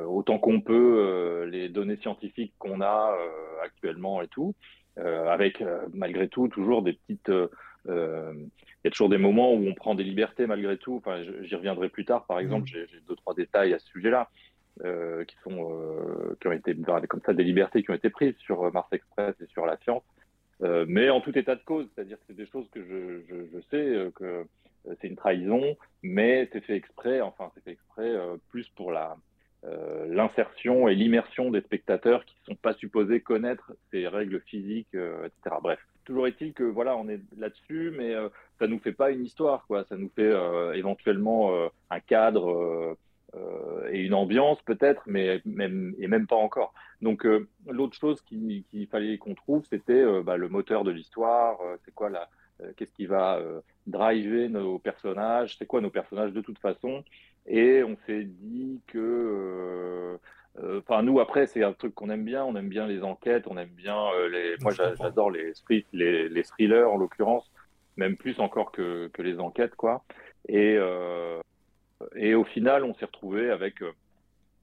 autant 0.06 0.38
qu'on 0.38 0.60
peut 0.60 1.46
les 1.50 1.70
données 1.70 1.96
scientifiques 1.96 2.54
qu'on 2.60 2.82
a 2.82 3.18
actuellement 3.64 4.22
et 4.22 4.28
tout, 4.28 4.54
avec 4.98 5.64
malgré 5.94 6.28
tout 6.28 6.50
toujours 6.50 6.82
des 6.82 6.92
petites 6.92 7.32
euh, 7.90 8.22
euh, 8.32 8.34
il 8.84 8.86
y 8.86 8.88
a 8.88 8.92
toujours 8.92 9.10
des 9.10 9.18
moments 9.18 9.54
où 9.54 9.68
on 9.68 9.74
prend 9.74 9.96
des 9.96 10.04
libertés 10.04 10.48
malgré 10.48 10.78
tout. 10.78 10.96
Enfin, 10.96 11.24
j'y 11.42 11.56
reviendrai 11.56 11.90
plus 11.90 12.06
tard. 12.06 12.26
Par 12.26 12.40
exemple, 12.40 12.68
j'ai 12.68 12.88
deux 13.08 13.16
trois 13.16 13.34
détails 13.34 13.74
à 13.74 13.80
ce 13.80 13.88
sujet-là 13.88 14.30
euh, 14.84 15.24
qui 15.26 15.36
sont 15.44 15.70
euh, 15.72 16.36
qui 16.40 16.48
ont 16.48 16.52
été 16.52 16.76
comme 17.08 17.22
ça 17.26 17.34
des 17.34 17.44
libertés 17.44 17.84
qui 17.84 17.92
ont 17.92 17.96
été 17.96 18.10
prises 18.10 18.36
sur 18.40 18.72
Mars 18.72 18.88
Express 18.92 19.36
et 19.42 19.48
sur 19.48 19.66
la 19.66 19.78
science. 19.78 20.04
Mais 20.88 21.10
en 21.10 21.22
tout 21.22 21.36
état 21.36 21.56
de 21.56 21.64
cause, 21.64 21.88
c'est-à-dire 21.96 22.18
que 22.18 22.24
c'est 22.28 22.36
des 22.36 22.46
choses 22.46 22.70
que 22.72 22.84
je, 22.84 23.22
je, 23.28 23.36
je 23.52 23.62
sais 23.72 24.12
que 24.14 24.46
c'est 25.00 25.08
une 25.08 25.16
trahison, 25.16 25.76
mais 26.04 26.48
c'est 26.54 26.62
fait 26.62 26.76
exprès. 26.76 27.20
Enfin, 27.20 27.50
c'est 27.56 27.64
fait 27.64 27.72
exprès 27.72 28.16
plus 28.50 28.70
pour 28.70 28.92
la 28.92 29.18
l'insertion 30.08 30.88
et 30.88 30.94
l'immersion 30.94 31.50
des 31.50 31.62
spectateurs 31.62 32.26
qui 32.26 32.36
ne 32.42 32.54
sont 32.54 32.60
pas 32.62 32.76
supposés 32.76 33.22
connaître 33.22 33.74
ces 33.90 34.08
règles 34.08 34.42
physiques, 34.42 34.94
etc. 34.94 35.56
Bref, 35.64 35.80
toujours 36.06 36.28
est-il 36.28 36.54
que 36.54 36.64
voilà, 36.64 36.96
on 36.98 37.08
est 37.10 37.20
là-dessus, 37.38 37.94
mais 37.98 38.14
euh, 38.14 38.30
ça 38.62 38.68
nous 38.68 38.80
fait 38.80 38.92
pas 38.92 39.10
une 39.10 39.26
histoire, 39.26 39.66
quoi. 39.66 39.84
Ça 39.86 39.98
nous 39.98 40.10
fait 40.10 40.22
euh, 40.22 40.74
éventuellement 40.74 41.52
euh, 41.56 41.68
un 41.90 42.00
cadre 42.00 42.96
euh, 43.36 43.90
et 43.92 44.02
une 44.02 44.14
ambiance 44.14 44.62
peut-être, 44.62 45.02
mais 45.08 45.42
même 45.46 45.96
et 45.98 46.08
même 46.08 46.28
pas 46.28 46.36
encore. 46.36 46.74
Donc 47.02 47.26
l'autre 47.68 47.98
chose 47.98 48.22
qu'il 48.22 48.88
fallait 48.92 49.18
qu'on 49.18 49.34
trouve, 49.34 49.66
c'était 49.68 50.04
bah, 50.22 50.38
le 50.38 50.50
moteur 50.50 50.84
de 50.84 50.92
l'histoire. 50.92 51.58
c'est 51.84 51.94
quoi 51.96 52.12
la, 52.12 52.30
qu'est-ce 52.76 52.92
qui 52.92 53.08
va 53.08 53.40
driver 53.88 54.50
nos 54.50 54.78
personnages 54.78 55.58
C'est 55.58 55.66
quoi 55.66 55.82
nos 55.82 55.90
personnages 55.90 56.34
de 56.34 56.42
toute 56.42 56.60
façon 56.60 57.04
Et 57.48 57.84
on 57.84 57.98
s'est 58.06 58.26
dit 58.26 58.82
que 58.86 60.20
Enfin, 60.78 61.02
nous, 61.02 61.20
après, 61.20 61.48
c'est 61.48 61.64
un 61.64 61.74
truc 61.74 61.96
qu'on 61.96 62.10
aime 62.10 62.26
bien. 62.26 62.44
On 62.44 62.56
aime 62.56 62.70
bien 62.70 62.88
les 62.88 63.04
enquêtes, 63.04 63.46
on 63.48 63.58
aime 63.58 63.70
bien 63.70 63.98
euh, 64.16 64.30
les. 64.30 64.56
Moi, 64.62 64.74
j'adore 64.74 65.32
les, 65.32 65.54
les, 65.94 66.30
les 66.30 66.44
thrillers, 66.44 66.84
en 66.84 66.98
l'occurrence, 66.98 67.50
même 67.98 68.18
plus 68.18 68.40
encore 68.40 68.72
que, 68.72 69.10
que 69.14 69.22
les 69.22 69.40
enquêtes, 69.40 69.76
quoi. 69.76 70.04
Et, 70.48 70.76
euh, 70.78 71.40
et 72.16 72.36
au 72.36 72.44
final, 72.44 72.84
on 72.84 72.94
s'est 72.96 73.06
retrouvé 73.06 73.50
avec 73.50 73.82
euh, 73.82 73.92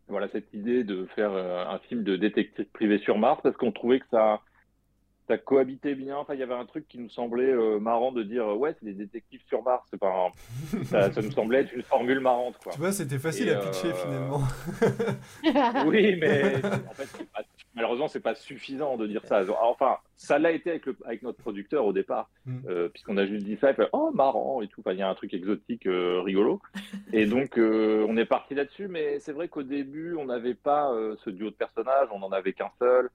voilà, 0.08 0.28
cette 0.28 0.52
idée 0.52 0.84
de 0.84 1.06
faire 1.14 1.32
euh, 1.32 1.64
un 1.66 1.78
film 1.78 2.02
de 2.02 2.16
détective 2.16 2.66
privé 2.72 2.98
sur 2.98 3.18
Mars 3.18 3.40
parce 3.42 3.56
qu'on 3.56 3.72
trouvait 3.72 4.00
que 4.00 4.08
ça, 4.10 4.40
ça 5.28 5.38
cohabitait 5.38 5.94
bien. 5.94 6.16
Enfin, 6.16 6.34
il 6.34 6.40
y 6.40 6.42
avait 6.42 6.54
un 6.54 6.64
truc 6.64 6.88
qui 6.88 6.98
nous 6.98 7.10
semblait 7.10 7.52
euh, 7.52 7.78
marrant 7.78 8.10
de 8.12 8.22
dire 8.22 8.48
euh, 8.48 8.54
ouais, 8.54 8.74
c'est 8.78 8.86
des 8.86 8.94
détectives 8.94 9.42
sur 9.46 9.62
Mars. 9.62 9.86
C'est 9.90 10.00
pas 10.00 10.08
un- 10.26 10.84
ça, 10.84 11.12
ça 11.12 11.20
nous 11.22 11.30
semblait 11.30 11.60
être 11.60 11.72
une 11.74 11.82
formule 11.82 12.20
marrante, 12.20 12.56
quoi. 12.62 12.72
Tu 12.72 12.78
vois, 12.78 12.92
c'était 12.92 13.18
facile 13.18 13.48
Et, 13.48 13.52
à 13.52 13.58
pitcher 13.60 13.88
euh, 13.88 13.94
finalement. 13.94 14.40
Oui, 15.86 16.16
mais 16.20 16.56
en 16.56 16.94
fait, 16.94 17.04
c'est 17.16 17.30
pas- 17.30 17.42
malheureusement, 17.74 18.08
c'est 18.08 18.20
pas 18.20 18.34
suffisant 18.34 18.96
de 18.96 19.06
dire 19.06 19.24
ça. 19.24 19.42
Enfin, 19.62 19.98
ça 20.16 20.38
l'a 20.38 20.50
été 20.50 20.70
avec, 20.70 20.86
le- 20.86 20.96
avec 21.04 21.22
notre 21.22 21.38
producteur 21.38 21.84
au 21.84 21.92
départ, 21.92 22.28
Mm. 22.46 22.58
euh, 22.68 22.88
puisqu'on 22.88 23.16
a 23.16 23.26
juste 23.26 23.44
dit 23.44 23.56
ça, 23.60 23.70
il 23.70 23.74
fait 23.76 23.88
oh 23.92 24.10
marrant 24.12 24.62
et 24.62 24.68
tout. 24.68 24.80
Enfin, 24.80 24.92
il 24.92 24.98
y 24.98 25.02
a 25.02 25.08
un 25.08 25.14
truc 25.14 25.32
exotique, 25.34 25.86
euh, 25.86 26.20
rigolo. 26.22 26.60
Et 27.12 27.26
donc, 27.26 27.58
euh, 27.58 28.04
on 28.08 28.16
est 28.16 28.24
parti 28.24 28.54
là-dessus. 28.54 28.88
Mais 28.88 29.18
c'est 29.20 29.32
vrai 29.32 29.48
qu'au 29.48 29.62
début, 29.62 30.16
on 30.16 30.24
n'avait 30.24 30.54
pas 30.54 30.90
euh, 30.92 31.16
ce 31.24 31.30
duo 31.30 31.50
de 31.50 31.54
personnages. 31.54 32.08
On 32.12 32.18
n'en 32.18 32.32
avait 32.32 32.52
qu'un 32.54 32.70
seul, 32.78 33.06
euh, 33.06 33.08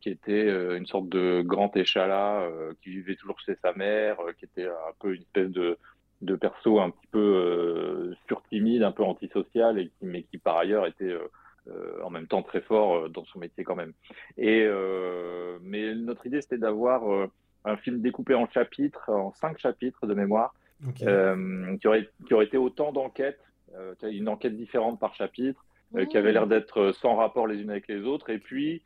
qui 0.00 0.10
était 0.10 0.46
euh, 0.46 0.76
une 0.78 0.86
sorte 0.86 1.08
de 1.08 1.42
grand 1.42 1.74
échalas, 1.76 2.42
euh, 2.42 2.72
qui 2.82 2.90
vivait 2.90 3.16
toujours 3.16 3.38
chez 3.40 3.56
sa 3.62 3.72
mère, 3.74 4.20
euh, 4.20 4.32
qui 4.38 4.44
était 4.46 4.66
un 4.66 4.94
peu 5.00 5.14
une 5.14 5.22
espèce 5.22 5.50
de 5.50 5.78
de 6.22 6.34
perso 6.34 6.80
un 6.80 6.90
petit 6.90 7.06
peu 7.10 7.18
euh, 7.18 8.14
surtimide, 8.26 8.82
un 8.82 8.92
peu 8.92 9.02
antisocial, 9.02 9.78
et 9.78 9.88
qui, 9.88 10.06
mais 10.06 10.22
qui 10.22 10.38
par 10.38 10.56
ailleurs 10.56 10.86
était 10.86 11.04
euh, 11.04 11.28
euh, 11.68 12.02
en 12.02 12.10
même 12.10 12.26
temps 12.26 12.42
très 12.42 12.60
fort 12.60 12.96
euh, 12.96 13.08
dans 13.08 13.24
son 13.26 13.38
métier 13.38 13.64
quand 13.64 13.76
même. 13.76 13.92
Et 14.38 14.64
euh, 14.64 15.58
mais 15.62 15.94
notre 15.94 16.26
idée 16.26 16.40
c'était 16.40 16.58
d'avoir 16.58 17.12
euh, 17.12 17.26
un 17.64 17.76
film 17.76 18.00
découpé 18.00 18.34
en 18.34 18.48
chapitres, 18.48 19.10
en 19.10 19.32
cinq 19.34 19.58
chapitres 19.58 20.06
de 20.06 20.14
mémoire, 20.14 20.54
euh, 21.02 21.76
qui 21.76 21.86
aurait 21.88 22.08
qui 22.26 22.34
aurait 22.34 22.46
été 22.46 22.56
autant 22.56 22.92
d'enquêtes, 22.92 23.40
euh, 23.74 23.94
une 24.02 24.28
enquête 24.28 24.56
différente 24.56 24.98
par 24.98 25.14
chapitre, 25.14 25.64
euh, 25.96 26.06
qui 26.06 26.16
avait 26.16 26.30
Mmh. 26.30 26.34
l'air 26.34 26.46
d'être 26.46 26.92
sans 26.92 27.16
rapport 27.16 27.46
les 27.46 27.60
unes 27.60 27.70
avec 27.70 27.88
les 27.88 28.02
autres, 28.02 28.30
et 28.30 28.38
puis 28.38 28.82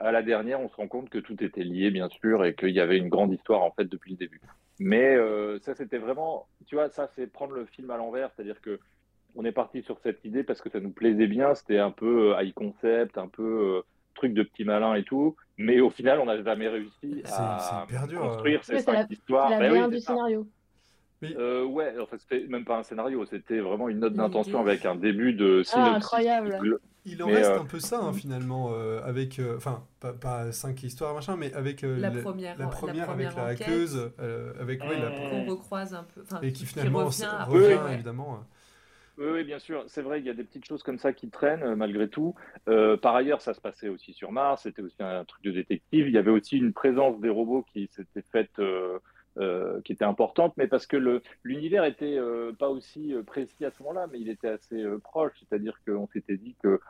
à 0.00 0.12
la 0.12 0.22
dernière, 0.22 0.60
on 0.60 0.68
se 0.68 0.76
rend 0.76 0.88
compte 0.88 1.10
que 1.10 1.18
tout 1.18 1.42
était 1.42 1.64
lié, 1.64 1.90
bien 1.90 2.08
sûr, 2.08 2.44
et 2.44 2.54
qu'il 2.54 2.70
y 2.70 2.80
avait 2.80 2.96
une 2.98 3.08
grande 3.08 3.32
histoire 3.32 3.62
en 3.62 3.70
fait 3.72 3.84
depuis 3.84 4.12
le 4.12 4.16
début. 4.16 4.40
Mais 4.78 5.14
euh, 5.16 5.58
ça, 5.60 5.74
c'était 5.74 5.98
vraiment, 5.98 6.48
tu 6.66 6.74
vois, 6.74 6.88
ça, 6.90 7.08
c'est 7.14 7.26
prendre 7.30 7.52
le 7.54 7.66
film 7.66 7.90
à 7.90 7.96
l'envers, 7.96 8.30
c'est-à-dire 8.34 8.60
que 8.60 8.80
on 9.34 9.44
est 9.44 9.52
parti 9.52 9.82
sur 9.82 9.98
cette 10.00 10.24
idée 10.24 10.42
parce 10.44 10.60
que 10.60 10.68
ça 10.70 10.80
nous 10.80 10.90
plaisait 10.90 11.26
bien, 11.26 11.54
c'était 11.54 11.78
un 11.78 11.90
peu 11.90 12.34
euh, 12.34 12.42
high 12.42 12.52
concept, 12.52 13.16
un 13.16 13.28
peu 13.28 13.42
euh, 13.42 13.82
truc 14.14 14.34
de 14.34 14.42
petit 14.42 14.64
malin 14.64 14.94
et 14.94 15.04
tout, 15.04 15.36
mais 15.56 15.80
au 15.80 15.88
final, 15.90 16.20
on 16.20 16.26
n'a 16.26 16.42
jamais 16.42 16.68
réussi 16.68 17.22
C'est- 17.24 17.32
à 17.32 17.84
c'est 17.86 17.92
hyper 17.94 18.06
dur, 18.08 18.20
construire 18.20 18.62
ces 18.64 18.72
Ouais, 18.74 18.78
c'est 18.80 18.84
cinq 18.84 18.92
la- 18.94 19.06
histoires. 19.10 19.50
la 19.50 19.58
Ben 19.58 19.72
oui, 19.72 19.78
V1 19.78 19.84
c'est 19.84 19.90
du 19.96 20.00
ça. 20.00 20.12
scénario. 20.12 20.46
Euh, 21.22 21.64
ouais, 21.64 21.98
en 21.98 22.06
fait, 22.06 22.18
c'était 22.18 22.46
même 22.48 22.64
pas 22.64 22.78
un 22.78 22.82
scénario, 22.82 23.24
c'était 23.26 23.60
vraiment 23.60 23.88
une 23.88 24.00
note 24.00 24.14
d'intention 24.14 24.60
avec 24.60 24.84
un 24.84 24.96
début 24.96 25.32
de 25.32 25.62
Ah, 25.72 25.94
incroyable. 25.94 26.58
Il 27.04 27.20
en 27.22 27.26
mais, 27.26 27.34
reste 27.34 27.50
euh, 27.50 27.60
un 27.60 27.64
peu 27.64 27.80
ça 27.80 27.98
hein, 28.00 28.12
finalement, 28.12 28.70
euh, 28.72 29.00
avec, 29.04 29.40
euh, 29.40 29.56
enfin, 29.56 29.84
pas, 29.98 30.12
pas 30.12 30.52
cinq 30.52 30.84
histoires 30.84 31.14
machin, 31.14 31.36
mais 31.36 31.52
avec 31.52 31.82
euh, 31.82 31.98
La 31.98 32.12
première- 32.12 32.56
la 32.56 32.64
la 32.66 32.70
première 32.70 33.10
avec 33.10 33.34
la 33.34 33.44
enquête. 33.44 33.62
hackeuse, 33.62 34.12
euh, 34.20 34.52
avec 34.60 34.80
oui, 34.82 34.96
la- 35.00 35.10
qu'on 35.10 35.44
recroise 35.50 35.94
un 35.94 36.04
peu. 36.04 36.20
enfin, 36.22 36.40
et 36.42 36.52
qui 36.52 36.64
finalement 36.64 37.04
revient 37.06 37.26
revient 37.48 37.74
ouais. 37.86 37.94
évidemment. 37.94 38.44
Oui, 39.18 39.26
oui, 39.32 39.44
bien 39.44 39.58
sûr. 39.58 39.84
C'est 39.88 40.00
vrai, 40.00 40.20
il 40.20 40.26
y 40.26 40.30
a 40.30 40.34
des 40.34 40.44
petites 40.44 40.64
choses 40.64 40.82
comme 40.84 40.98
ça 40.98 41.12
qui 41.12 41.28
traînent 41.28 41.74
malgré 41.74 42.08
tout. 42.08 42.34
Euh, 42.68 42.96
par 42.96 43.14
ailleurs, 43.16 43.42
ça 43.42 43.52
se 43.52 43.60
passait 43.60 43.88
aussi 43.88 44.12
sur 44.14 44.32
Mars. 44.32 44.62
C'était 44.62 44.80
aussi 44.82 44.96
un 45.02 45.24
truc 45.24 45.42
de 45.44 45.50
détective. 45.50 46.06
Il 46.06 46.14
y 46.14 46.18
avait 46.18 46.30
aussi 46.30 46.56
une 46.56 46.72
présence 46.72 47.20
des 47.20 47.28
robots 47.28 47.64
qui 47.72 47.88
s'était 47.92 48.24
faite 48.32 48.58
euh, 48.58 48.98
qui 49.84 49.92
était 49.92 50.04
importante, 50.04 50.54
mais 50.56 50.66
parce 50.66 50.86
que 50.86 51.20
l'univers 51.42 51.84
était 51.84 52.18
pas 52.58 52.68
aussi 52.68 53.14
précis 53.26 53.64
à 53.64 53.70
ce 53.70 53.82
moment-là, 53.82 54.06
mais 54.12 54.20
il 54.20 54.28
était 54.28 54.48
assez 54.48 54.84
proche, 55.02 55.32
c'est-à-dire 55.38 55.78
qu'on 55.86 56.06
s'était 56.08 56.36
dit 56.36 56.54
que 56.62 56.80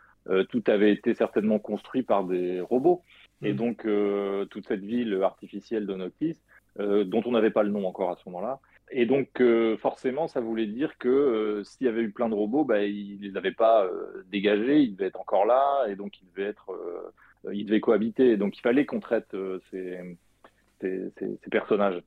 tout 0.48 0.64
avait 0.66 0.92
été 0.92 1.14
certainement 1.14 1.58
construit 1.58 2.02
par 2.02 2.24
des 2.24 2.60
robots, 2.60 3.02
et 3.42 3.52
mmh. 3.52 3.56
donc 3.56 3.86
toute 4.50 4.66
cette 4.66 4.84
ville 4.84 5.20
artificielle 5.22 5.86
de 5.86 5.94
Noctis, 5.94 6.38
dont 6.78 7.22
on 7.24 7.30
n'avait 7.30 7.50
pas 7.50 7.62
le 7.62 7.70
nom 7.70 7.86
encore 7.86 8.10
à 8.10 8.16
ce 8.16 8.22
moment-là, 8.26 8.60
et 8.94 9.06
donc, 9.06 9.40
euh, 9.40 9.76
forcément, 9.78 10.28
ça 10.28 10.40
voulait 10.40 10.66
dire 10.66 10.98
que 10.98 11.08
euh, 11.08 11.64
s'il 11.64 11.86
y 11.86 11.88
avait 11.88 12.02
eu 12.02 12.10
plein 12.10 12.28
de 12.28 12.34
robots, 12.34 12.64
bah, 12.64 12.84
ils 12.84 13.18
ne 13.20 13.26
les 13.26 13.36
avaient 13.38 13.52
pas 13.52 13.86
euh, 13.86 14.22
dégagés, 14.30 14.80
ils 14.80 14.92
devaient 14.94 15.06
être 15.06 15.20
encore 15.20 15.46
là, 15.46 15.86
et 15.88 15.96
donc 15.96 16.20
ils 16.20 16.28
devaient, 16.28 16.50
être, 16.50 16.70
ils 17.52 17.64
devaient 17.64 17.80
cohabiter. 17.80 18.36
Donc, 18.36 18.56
il 18.58 18.60
fallait 18.60 18.84
qu'on 18.84 19.00
traite 19.00 19.34
ces, 19.70 19.98
ces, 20.80 21.50
personnages. 21.50 22.02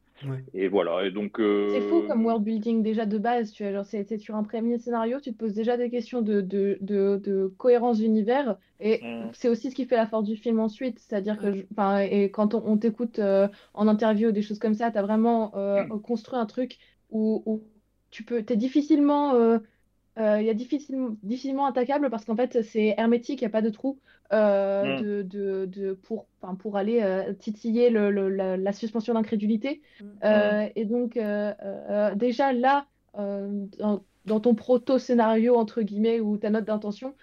Et 0.54 0.68
voilà. 0.68 1.06
Et 1.06 1.12
donc. 1.12 1.40
Euh, 1.40 1.70
c'est 1.72 1.82
fou 1.82 2.04
comme 2.08 2.26
world 2.26 2.44
building 2.44 2.84
déjà 2.84 3.06
de 3.06 3.18
base. 3.18 3.52
Tu 3.52 3.70
vois, 3.70 3.84
c'est 3.84 4.18
sur 4.18 4.36
un 4.36 4.44
premier 4.44 4.78
scénario, 4.78 5.20
tu 5.20 5.34
te 5.34 5.38
poses 5.38 5.54
déjà 5.54 5.78
des 5.78 5.90
questions 5.90 6.22
de, 6.22 6.42
de, 6.42 6.78
de, 6.82 7.54
cohérence 7.58 8.00
d'univers. 8.00 8.58
Et 8.80 9.02
mm. 9.04 9.32
c'est 9.34 9.50
aussi 9.50 9.72
ce 9.72 9.76
qui 9.76 9.86
fait 9.86 9.96
la 9.96 10.08
force 10.08 10.26
du 10.26 10.36
film 10.36 10.60
ensuite. 10.60 11.00
C'est-à-dire 11.00 11.38
que, 11.38 11.66
enfin, 11.72 12.00
et 12.00 12.32
quand 12.32 12.54
on, 12.56 12.78
t'écoute 12.78 13.20
euh, 13.20 13.48
en 13.74 13.88
interview 13.88 14.30
ou 14.30 14.32
des 14.32 14.42
choses 14.42 14.60
comme 14.60 14.74
ça, 14.74 14.92
tu 14.92 14.98
as 14.98 15.02
vraiment 15.02 15.56
euh, 15.56 15.84
mm. 15.84 16.02
construit 16.02 16.40
un 16.40 16.46
truc 16.46 16.78
où, 17.10 17.44
où 17.46 17.64
tu 18.10 18.24
peux, 18.24 18.44
es 18.48 18.56
difficilement 18.56 19.34
euh, 20.18 20.38
il 20.40 20.48
y 20.48 20.50
a 20.50 20.54
difficilement, 20.54 21.16
difficilement 21.24 21.66
attaquable 21.66 22.10
parce 22.10 22.24
qu'en 22.24 22.36
fait 22.36 22.62
c'est 22.64 22.96
hermétique, 22.98 23.42
il 23.42 23.44
n'y 23.44 23.48
a 23.48 23.52
pas 23.52 23.62
de 23.62 23.70
trou 23.70 24.00
euh, 24.32 24.98
mm. 24.98 25.02
de, 25.02 25.22
de, 25.24 25.66
de, 25.66 25.94
pour, 25.94 26.26
pour 26.60 26.78
aller 26.78 27.02
euh, 27.02 27.34
titiller 27.34 27.90
le, 27.90 28.12
le, 28.12 28.30
la, 28.30 28.74
suspension 28.74 29.14
d'incrédulité. 29.14 29.82
Mm. 30.02 30.70
et 30.76 30.86
donc 30.86 31.20
déjà 32.16 32.54
là, 32.54 32.86
dans, 33.18 34.02
dans, 34.26 34.40
ton 34.40 34.56
proto-scénario, 34.56 35.56
entre 35.56 35.82
guillemets, 35.82 36.22
ou 36.22 36.38
ta 36.38 36.50
note 36.50 36.66
d'intention, 36.66 37.14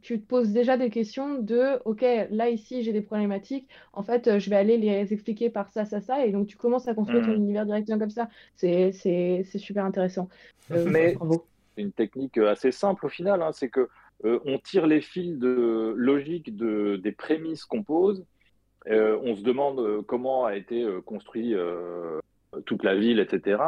tu 0.00 0.18
te 0.18 0.26
poses 0.26 0.50
déjà 0.50 0.78
des 0.78 0.88
questions 0.88 1.38
de, 1.38 1.78
OK, 1.84 2.02
là 2.30 2.48
ici 2.48 2.82
j'ai 2.82 2.92
des 2.92 3.02
problématiques, 3.02 3.68
en 3.92 4.02
fait 4.02 4.38
je 4.38 4.50
vais 4.50 4.56
aller 4.56 4.78
les 4.78 5.12
expliquer 5.12 5.50
par 5.50 5.68
ça, 5.68 5.84
ça, 5.84 6.00
ça, 6.00 6.24
et 6.24 6.32
donc 6.32 6.46
tu 6.46 6.56
commences 6.56 6.88
à 6.88 6.94
construire 6.94 7.26
ton 7.26 7.32
mm. 7.32 7.36
univers 7.36 7.66
directement 7.66 7.98
comme 7.98 8.10
ça. 8.10 8.30
C'est 8.56 9.44
super 9.44 9.84
intéressant. 9.84 10.30
Mais... 10.70 11.12
Bravo 11.12 11.44
une 11.76 11.92
technique 11.92 12.38
assez 12.38 12.72
simple 12.72 13.06
au 13.06 13.08
final. 13.08 13.42
Hein. 13.42 13.52
c'est 13.52 13.68
que 13.68 13.88
euh, 14.24 14.38
on 14.44 14.58
tire 14.58 14.86
les 14.86 15.00
fils 15.00 15.38
de 15.38 15.94
logique 15.96 16.56
de, 16.56 16.96
des 16.96 17.12
prémices 17.12 17.64
qu'on 17.64 17.82
pose. 17.82 18.24
Euh, 18.88 19.18
on 19.22 19.36
se 19.36 19.42
demande 19.42 19.78
euh, 19.80 20.02
comment 20.02 20.44
a 20.44 20.56
été 20.56 20.86
construit 21.04 21.54
toute 22.66 22.82
la 22.82 22.94
ville, 22.94 23.20
etc. 23.20 23.62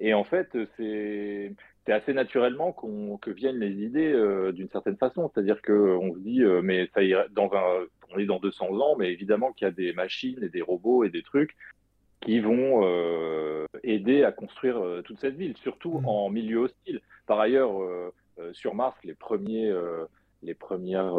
Et 0.00 0.14
en 0.14 0.24
fait, 0.24 0.56
c'est 0.76 1.54
assez 1.88 2.12
naturellement 2.12 2.72
que 2.72 3.30
viennent 3.30 3.58
les 3.58 3.82
idées 3.82 4.12
d'une 4.52 4.68
certaine 4.68 4.96
façon. 4.96 5.28
C'est-à-dire 5.28 5.60
qu'on 5.62 6.14
se 6.14 6.18
dit, 6.20 6.42
mais 6.62 6.88
ça 6.94 7.00
dans 7.30 7.50
on 8.12 8.18
est 8.18 8.26
dans 8.26 8.40
200 8.40 8.80
ans, 8.80 8.96
mais 8.96 9.12
évidemment 9.12 9.52
qu'il 9.52 9.66
y 9.66 9.68
a 9.68 9.72
des 9.72 9.92
machines 9.92 10.42
et 10.42 10.48
des 10.48 10.62
robots 10.62 11.04
et 11.04 11.10
des 11.10 11.22
trucs 11.22 11.56
qui 12.20 12.40
vont 12.40 12.82
aider 13.82 14.24
à 14.24 14.32
construire 14.32 15.02
toute 15.04 15.20
cette 15.20 15.36
ville, 15.36 15.56
surtout 15.56 16.00
mmh. 16.00 16.06
en 16.06 16.30
milieu 16.30 16.58
hostile. 16.58 17.00
Par 17.30 17.38
ailleurs, 17.38 17.80
euh, 17.80 18.12
euh, 18.40 18.52
sur 18.52 18.74
Mars, 18.74 18.98
les 19.04 19.14
premiers 19.14 19.68
euh, 19.68 20.04
les 20.42 20.54
premières 20.54 21.14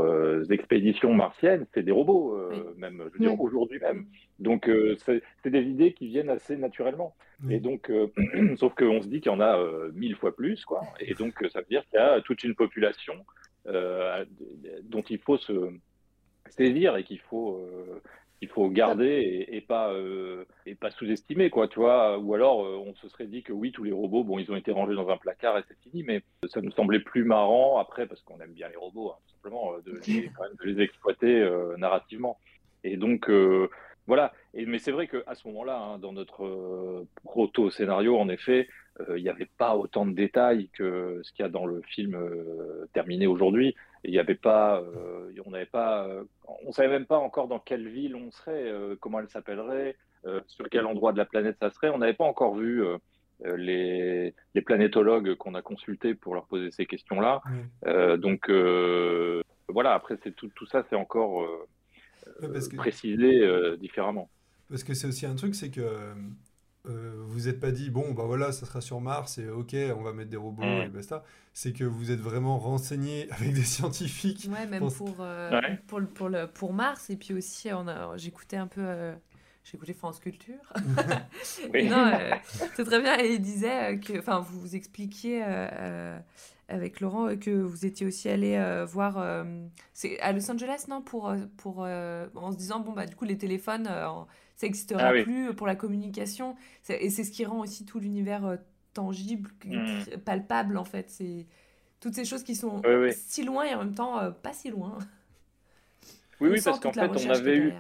expéditions 0.50 1.14
martiennes, 1.14 1.68
c'est 1.74 1.84
des 1.84 1.92
robots, 1.92 2.36
même, 2.76 3.04
je 3.06 3.20
veux 3.20 3.30
dire, 3.30 3.40
aujourd'hui 3.40 3.80
même. 3.80 4.08
Donc, 4.40 4.68
c'est 4.98 5.22
des 5.46 5.62
idées 5.62 5.94
qui 5.94 6.08
viennent 6.08 6.32
assez 6.32 6.58
naturellement. 6.58 7.16
Et 7.48 7.60
donc, 7.60 7.92
sauf 8.56 8.74
qu'on 8.74 9.00
se 9.00 9.08
dit 9.08 9.22
qu'il 9.22 9.32
y 9.32 9.36
en 9.36 9.40
a 9.40 9.64
mille 9.94 10.16
fois 10.16 10.36
plus, 10.36 10.66
quoi. 10.66 10.82
Et 11.00 11.14
donc, 11.14 11.36
ça 11.54 11.60
veut 11.60 11.68
dire 11.70 11.86
qu'il 11.92 12.00
y 12.00 12.02
a 12.02 12.20
toute 12.22 12.44
une 12.44 12.56
population 12.56 13.14
dont 13.66 15.04
il 15.08 15.20
faut 15.20 15.38
se 15.38 15.70
saisir 16.50 16.98
et 16.98 17.04
qu'il 17.04 17.20
faut 17.20 17.64
il 18.42 18.50
faut 18.50 18.68
garder 18.70 19.46
et, 19.50 19.62
pas 19.62 19.94
euh, 19.94 20.46
et 20.66 20.74
pas 20.74 20.90
sous-estimer 20.90 21.52
quoi 21.52 21.68
tu 21.68 21.80
vois. 21.80 22.18
Ou 22.18 22.34
alors 22.34 22.66
euh, 22.66 22.84
on 22.84 22.96
se 22.96 23.08
serait 23.08 23.28
dit 23.28 23.44
que 23.44 23.54
oui 23.54 23.72
tous 23.72 23.84
les 23.84 23.92
robots 23.92 24.24
bon 24.24 24.40
ils 24.40 24.52
ont 24.52 24.56
été 24.56 24.72
rangés 24.72 24.96
dans 24.96 25.10
un 25.10 25.18
placard 25.18 25.60
et 25.60 25.64
c'est 25.68 25.78
fini 25.80 26.04
mais 26.04 26.24
ça 26.48 26.60
nous 26.60 26.72
semblait 26.72 27.00
plus 27.00 27.24
marrant 27.24 27.78
après 27.78 28.08
parce 28.08 28.22
qu'on 28.22 28.40
aime 28.40 28.54
bien 28.54 28.68
les 28.70 28.78
robots 28.78 29.12
hein, 29.12 29.20
simplement 29.36 29.74
euh, 29.74 29.82
de, 29.82 30.66
les, 30.66 30.82
exploiter 30.82 31.48
narrativement. 31.78 32.40
Et 32.84 32.98
donc 32.98 33.30
voilà. 34.08 34.34
Mais 34.56 34.80
c'est 34.80 34.92
vrai 34.92 35.06
que 35.06 35.24
à 35.28 35.36
ce 35.36 35.48
moment-là 35.50 35.80
hein, 35.80 36.00
dans 36.00 36.12
notre 36.12 37.06
proto 37.24 37.70
scénario 37.70 38.18
en 38.18 38.28
effet 38.28 38.68
il 39.16 39.22
n'y 39.22 39.30
avait 39.30 39.50
pas 39.58 39.76
autant 39.76 40.06
de 40.06 40.14
détails 40.14 40.70
que 40.74 41.22
ce 41.24 41.32
qu'il 41.32 41.44
y 41.44 41.46
a 41.46 41.50
dans 41.50 41.66
le 41.66 41.82
film 41.82 42.18
terminé 42.94 43.28
aujourd'hui 43.28 43.76
il 44.04 44.12
n'y 44.12 44.20
avait 44.20 44.36
pas, 44.36 44.82
euh, 44.82 45.32
on 45.46 45.52
n'avait 45.52 45.66
pas, 45.66 46.08
euh, 46.08 46.24
on 46.66 46.72
savait 46.72 46.90
même 46.90 47.06
pas 47.06 47.18
encore 47.18 47.48
dans 47.48 47.60
quelle 47.60 47.88
ville 47.88 48.16
on 48.16 48.32
serait, 48.32 48.68
euh, 48.68 48.96
comment 49.00 49.20
elle 49.20 49.30
s'appellerait, 49.30 49.96
sur 50.46 50.70
quel 50.70 50.86
endroit 50.86 51.14
de 51.14 51.18
la 51.18 51.26
planète 51.26 51.58
ça 51.60 51.72
serait. 51.72 51.90
On 51.90 51.98
n'avait 51.98 52.14
pas 52.14 52.26
encore 52.26 52.56
vu 52.56 52.84
les, 53.44 54.36
les, 54.54 54.62
planétologues 54.62 55.34
qu'on 55.34 55.56
a 55.56 55.64
consultés 55.64 56.14
pour 56.14 56.36
leur 56.36 56.46
poser 56.46 56.70
ces 56.70 56.86
questions-là. 56.86 57.42
donc 58.18 58.52
voilà, 59.68 59.96
après 59.96 60.18
c'est 60.24 60.36
tout, 60.36 60.52
tout 60.54 60.68
ça, 60.68 60.86
c'est 60.90 60.96
encore 60.96 61.48
précisé 62.78 63.48
différemment. 63.78 64.30
Parce 64.70 64.84
que 64.84 64.94
c'est 64.94 65.08
aussi 65.08 65.26
un 65.26 65.34
truc, 65.34 65.56
c'est 65.56 65.72
que 65.72 66.14
euh, 66.88 67.22
vous 67.28 67.42
n'êtes 67.42 67.60
pas 67.60 67.72
dit, 67.72 67.92
bon, 67.92 68.12
bah 68.14 68.24
voilà, 68.26 68.52
ça 68.52 68.66
sera 68.66 68.82
sur 68.82 69.02
Mars 69.02 69.38
et 69.38 69.48
ok, 69.50 69.76
on 69.96 70.02
va 70.02 70.14
mettre 70.14 70.30
des 70.30 70.38
robots 70.38 70.64
et 70.64 70.88
basta. 70.88 71.24
C'est 71.54 71.74
que 71.74 71.84
vous 71.84 72.12
êtes 72.12 72.20
vraiment 72.20 72.58
renseigné 72.58 73.28
avec 73.32 73.54
des 73.54 73.64
scientifiques. 73.64 74.50
Ouais, 74.52 74.66
même 74.66 74.90
pour, 74.92 75.18
euh, 75.20 75.62
pour, 75.88 76.02
pour, 76.02 76.30
le, 76.30 76.48
pour, 76.48 76.74
Mars. 76.74 77.10
Et 77.10 77.18
puis 77.18 77.34
aussi, 77.34 77.70
j'écoutais 78.16 78.58
un 78.58 78.68
peu. 78.68 78.82
Euh, 78.84 79.14
j'écoutais 79.64 79.94
France 79.94 80.20
Culture. 80.20 80.74
non, 81.74 82.12
c'est 82.76 82.86
très 82.86 83.02
bien. 83.02 83.20
Et 83.20 83.34
il 83.34 83.42
disait 83.42 84.00
que, 84.00 84.18
enfin, 84.18 84.40
vous 84.40 84.60
vous 84.60 84.76
expliquiez 84.76 85.44
avec 86.68 87.02
Laurent 87.02 87.36
que 87.36 87.52
vous 87.52 87.86
étiez 87.86 88.08
aussi 88.08 88.28
allé 88.28 88.60
voir, 88.88 89.46
c'est 89.94 90.20
à 90.22 90.32
Los 90.32 90.50
Angeles, 90.50 90.86
non, 90.90 91.04
pour, 91.04 91.32
pour 91.58 91.80
en 91.82 92.52
se 92.52 92.58
disant 92.58 92.80
bon 92.80 92.94
bah 92.94 93.06
du 93.06 93.16
coup 93.16 93.26
les 93.26 93.38
téléphones 93.38 93.88
ça 94.62 94.68
n'existera 94.68 95.08
ah 95.08 95.24
plus 95.24 95.56
pour 95.56 95.66
la 95.66 95.76
communication. 95.76 96.56
Et 96.88 97.10
c'est 97.10 97.24
ce 97.24 97.32
qui 97.32 97.46
rend 97.46 97.62
aussi 97.62 97.84
tout 97.84 98.00
l'univers 98.00 98.46
euh, 98.46 98.58
tangible, 98.94 99.50
hmm. 99.66 100.20
palpable 100.24 100.78
en 100.78 100.84
fait. 100.84 101.10
C'est 101.10 101.48
toutes 102.00 102.14
ces 102.14 102.26
choses 102.26 102.44
qui 102.44 102.54
sont 102.54 102.80
si 103.12 103.44
loin 103.44 103.64
et 103.64 103.74
en 103.74 103.80
même 103.80 103.96
temps 103.96 104.20
euh, 104.20 104.30
pas 104.30 104.54
si 104.54 104.70
loin. 104.70 105.00
Oui, 106.40 106.50
oui, 106.50 106.62
parce 106.64 106.80
qu'en 106.80 106.94
fait, 106.94 107.10
on 107.10 107.30
avait 107.32 107.58
eu. 107.58 107.74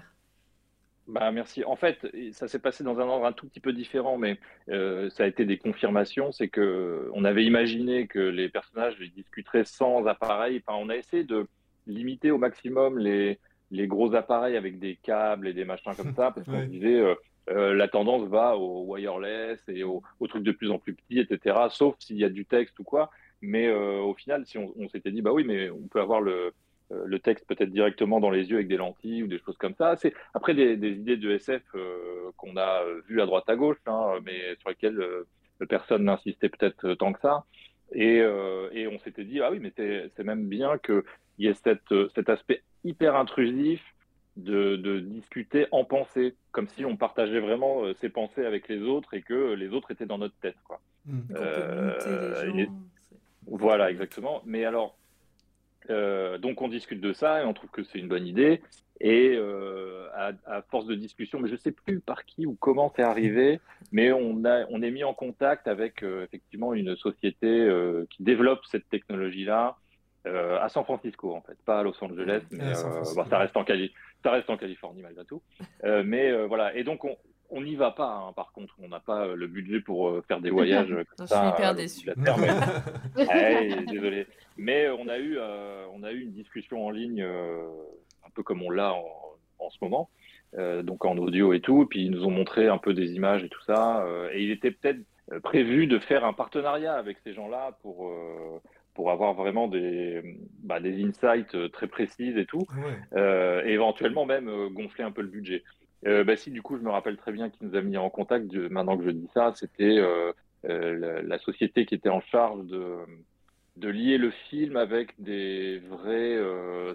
Bah, 1.08 1.32
merci. 1.32 1.64
En 1.66 1.76
fait, 1.76 2.08
ça 2.32 2.48
s'est 2.48 2.60
passé 2.60 2.84
dans 2.84 3.00
un 3.00 3.08
ordre 3.08 3.26
un 3.26 3.34
tout 3.34 3.48
petit 3.48 3.60
peu 3.60 3.74
différent, 3.74 4.18
mais 4.18 4.40
euh, 4.70 5.08
ça 5.12 5.26
a 5.26 5.28
été 5.28 5.46
des 5.46 5.60
confirmations. 5.60 6.32
C'est 6.32 6.48
que 6.48 7.12
on 7.14 7.26
avait 7.26 7.46
imaginé 7.46 8.08
que 8.08 8.20
les 8.20 8.50
personnages 8.50 8.98
discuteraient 9.16 9.66
sans 9.66 10.08
appareil. 10.08 10.64
Enfin, 10.66 10.80
on 10.82 10.90
a 10.90 10.96
essayé 10.96 11.26
de 11.26 11.46
limiter 11.86 12.32
au 12.32 12.40
maximum 12.40 12.98
les, 12.98 13.40
les 13.72 13.88
gros 13.88 14.14
appareils 14.14 14.58
avec 14.58 14.80
des 14.80 14.98
câbles 14.98 15.48
et 15.48 15.54
des 15.54 15.66
machins 15.66 15.94
comme 15.96 16.14
ça, 16.14 16.32
parce 16.32 16.46
qu'on 16.46 16.66
disait 16.66 17.00
euh, 17.00 17.16
euh, 17.50 17.74
la 17.74 17.88
tendance 17.88 18.28
va 18.28 18.58
au 18.58 18.84
wireless 18.86 19.60
et 19.68 19.84
aux 19.84 20.04
au 20.20 20.28
trucs 20.28 20.44
de 20.44 20.52
plus 20.52 20.70
en 20.70 20.78
plus 20.78 20.94
petits, 20.94 21.20
etc. 21.20 21.58
Sauf 21.70 21.96
s'il 22.00 22.18
y 22.18 22.26
a 22.26 22.30
du 22.30 22.46
texte 22.46 22.78
ou 22.80 22.84
quoi. 22.84 23.10
Mais 23.42 23.68
euh, 23.68 24.00
au 24.00 24.14
final, 24.14 24.46
si 24.46 24.58
on, 24.58 24.90
s'était 24.90 25.10
dit, 25.10 25.22
bah 25.22 25.32
oui, 25.32 25.44
mais 25.44 25.72
on 25.72 25.88
peut 25.88 26.00
avoir 26.00 26.22
le, 26.22 26.54
le 26.92 27.20
texte 27.20 27.48
peut-être 27.48 27.72
directement 27.72 28.20
dans 28.20 28.30
les 28.30 28.52
yeux 28.52 28.58
avec 28.58 28.68
des 28.68 28.78
lentilles 28.78 29.24
ou 29.24 29.28
des 29.28 29.40
choses 29.40 29.58
comme 29.58 29.74
ça. 29.74 29.96
C'est 29.96 30.14
après 30.36 30.54
des, 30.54 30.78
des, 30.78 30.92
idées 30.92 31.18
de 31.18 31.32
SF 31.32 31.64
qu'on 32.38 32.56
a 32.58 32.84
vues 33.08 33.22
à 33.22 33.26
droite 33.26 33.50
à 33.50 33.56
gauche, 33.56 33.80
hein, 33.88 34.20
mais 34.24 34.56
sur 34.60 34.70
lesquelles 34.70 35.04
personne 35.68 36.04
n'insistait 36.04 36.50
peut-être 36.50 36.94
tant 36.96 37.14
que 37.14 37.22
ça. 37.22 37.46
Et, 37.94 38.18
et 38.18 38.88
on 38.88 39.00
s'était 39.00 39.24
dit, 39.24 39.42
ah 39.42 39.50
oui, 39.50 39.60
mais 39.60 39.72
c'est 39.76 40.24
même 40.24 40.48
bien 40.48 40.78
qu'il 41.42 41.48
y 41.48 41.52
ait 41.52 41.54
cette, 41.56 42.12
cet 42.14 42.30
aspect 42.30 42.62
hyper 42.84 43.16
intrusif 43.16 43.82
de, 44.38 44.76
de, 44.76 45.00
discuter 45.00 45.68
en 45.72 45.84
pensée, 45.84 46.36
comme 46.52 46.68
si 46.70 46.86
on 46.86 46.96
partageait 46.96 47.40
vraiment 47.40 47.84
euh, 47.84 47.94
ses 47.96 48.10
pensées 48.10 48.46
avec 48.46 48.70
les 48.70 48.82
autres 48.82 49.14
et 49.14 49.22
que 49.22 49.54
les 49.54 49.70
autres 49.70 49.92
étaient 49.92 50.06
dans 50.06 50.18
notre 50.18 50.36
tête. 50.36 50.56
Quoi. 50.64 50.80
Mmh. 51.06 51.20
Euh, 51.36 52.66
voilà, 53.48 53.92
exactement. 53.92 54.42
Mais 54.46 54.64
alors, 54.64 54.98
euh, 55.90 56.38
donc 56.38 56.62
on 56.62 56.70
discute 56.70 57.02
de 57.02 57.12
ça 57.12 57.42
et 57.42 57.46
on 57.46 57.54
trouve 57.54 57.72
que 57.72 57.84
c'est 57.84 58.00
une 58.00 58.08
bonne 58.08 58.26
idée. 58.26 58.62
Et 59.04 59.36
à, 60.16 60.62
force 60.70 60.86
de 60.86 60.94
discussion, 60.94 61.40
mais 61.40 61.48
je 61.48 61.54
ne 61.54 61.58
sais 61.58 61.72
plus 61.72 62.00
par 62.00 62.24
qui 62.24 62.46
ou 62.46 62.56
comment 62.60 62.94
c'est 62.96 63.02
arrivé, 63.02 63.60
mais 63.92 64.12
on, 64.12 64.46
a, 64.46 64.68
on 64.70 64.84
est 64.84 64.92
mis 64.92 65.04
en 65.04 65.16
contact 65.16 65.68
avec 65.68 66.04
effectivement 66.04 66.76
une 66.76 66.96
société 66.96 67.68
qui 68.12 68.22
développe 68.22 68.60
cette 68.66 68.88
technologie-là, 68.90 69.76
euh, 70.28 70.60
à 70.62 70.70
San 70.70 70.84
Francisco 70.84 71.34
en 71.34 71.42
fait, 71.42 71.58
pas 71.66 71.80
à 71.80 71.84
Los 71.84 71.96
Angeles, 72.04 72.44
mais 72.52 72.64
euh, 72.64 73.04
ça, 73.04 73.38
reste 73.40 73.58
en 73.58 73.64
Cali 73.64 73.92
ça 74.24 74.30
reste 74.30 74.52
en 74.52 74.58
Californie 74.58 75.02
malgré 75.02 75.26
tout. 75.26 75.42
Euh, 75.84 76.04
mais 76.06 76.32
voilà, 76.46 76.76
et 76.76 76.84
donc 76.84 77.04
on, 77.06 77.18
on 77.50 77.62
n'y 77.62 77.76
va 77.76 77.90
pas, 77.90 78.28
hein, 78.28 78.34
par 78.34 78.52
contre. 78.52 78.76
On 78.84 78.88
n'a 78.88 79.00
pas 79.00 79.26
le 79.26 79.48
budget 79.48 79.80
pour 79.80 80.24
faire 80.28 80.40
des 80.40 80.52
voyages 80.52 80.96
comme 81.18 81.26
ça. 81.26 81.38
Je 81.38 81.48
suis 81.48 81.56
hyper 81.56 81.74
déçu. 81.76 82.10
désolé. 83.92 84.28
Mais 84.58 84.90
on 84.90 85.08
a, 85.08 85.18
eu, 85.18 85.40
on 85.92 86.04
a 86.04 86.12
eu 86.12 86.22
une 86.22 86.34
discussion 86.34 86.86
en 86.86 86.92
ligne, 86.92 87.24
un 87.24 88.30
peu 88.36 88.44
comme 88.44 88.62
on 88.62 88.70
l'a 88.70 88.94
en, 88.94 89.04
en, 89.58 89.70
ce 89.72 89.78
moment, 89.82 90.12
donc 90.84 91.04
en 91.04 91.18
audio 91.18 91.54
et 91.54 91.62
tout. 91.62 91.82
Et 91.82 91.86
puis 91.88 92.06
ils 92.06 92.12
nous 92.12 92.26
ont 92.26 92.32
montré 92.32 92.68
un 92.68 92.78
peu 92.78 92.94
des 92.94 93.14
images 93.14 93.44
et 93.44 93.50
tout 93.50 93.64
ça. 93.64 94.06
et 94.32 94.44
il 94.44 94.52
était 94.52 94.70
peut-être 94.70 95.02
prévu 95.42 95.88
de 95.88 95.98
faire 95.98 96.26
un 96.26 96.34
partenariat 96.34 96.94
avec 96.94 97.18
ces 97.24 97.34
gens-là 97.34 97.76
pour 97.82 98.14
pour 98.94 99.12
avoir 99.12 99.34
vraiment 99.34 99.68
des, 99.68 100.22
bah, 100.64 100.80
des 100.80 101.04
insights 101.04 101.56
euh, 101.56 101.70
très 101.70 101.88
précises 101.88 102.38
et 102.38 102.46
tout, 102.46 102.66
euh, 103.14 103.64
et 103.66 103.72
éventuellement 103.72 104.26
même 104.26 104.50
euh, 104.50 104.70
gonfler 104.70 105.04
un 105.04 105.12
peu 105.12 105.22
le 105.22 105.28
budget. 105.28 105.64
bah, 106.04 106.36
si, 106.36 106.52
du 106.52 106.62
coup, 106.62 106.78
je 106.78 106.84
me 106.84 106.90
rappelle 106.90 107.18
très 107.18 107.32
bien 107.32 107.50
qui 107.50 107.64
nous 107.64 107.76
a 107.76 107.82
mis 107.82 107.98
en 107.98 108.10
contact, 108.10 108.54
maintenant 108.54 108.98
que 108.98 109.06
je 109.06 109.12
dis 109.12 109.30
ça, 109.34 109.54
c'était 109.56 110.00
la, 110.64 111.40
société 111.40 111.86
qui 111.86 111.96
était 111.96 112.10
en 112.10 112.22
charge 112.22 112.66
de, 112.66 112.98
de 113.78 113.90
lier 113.90 114.18
le 114.18 114.32
film 114.50 114.78
avec 114.78 115.14
des 115.20 115.80
vraies 115.90 116.40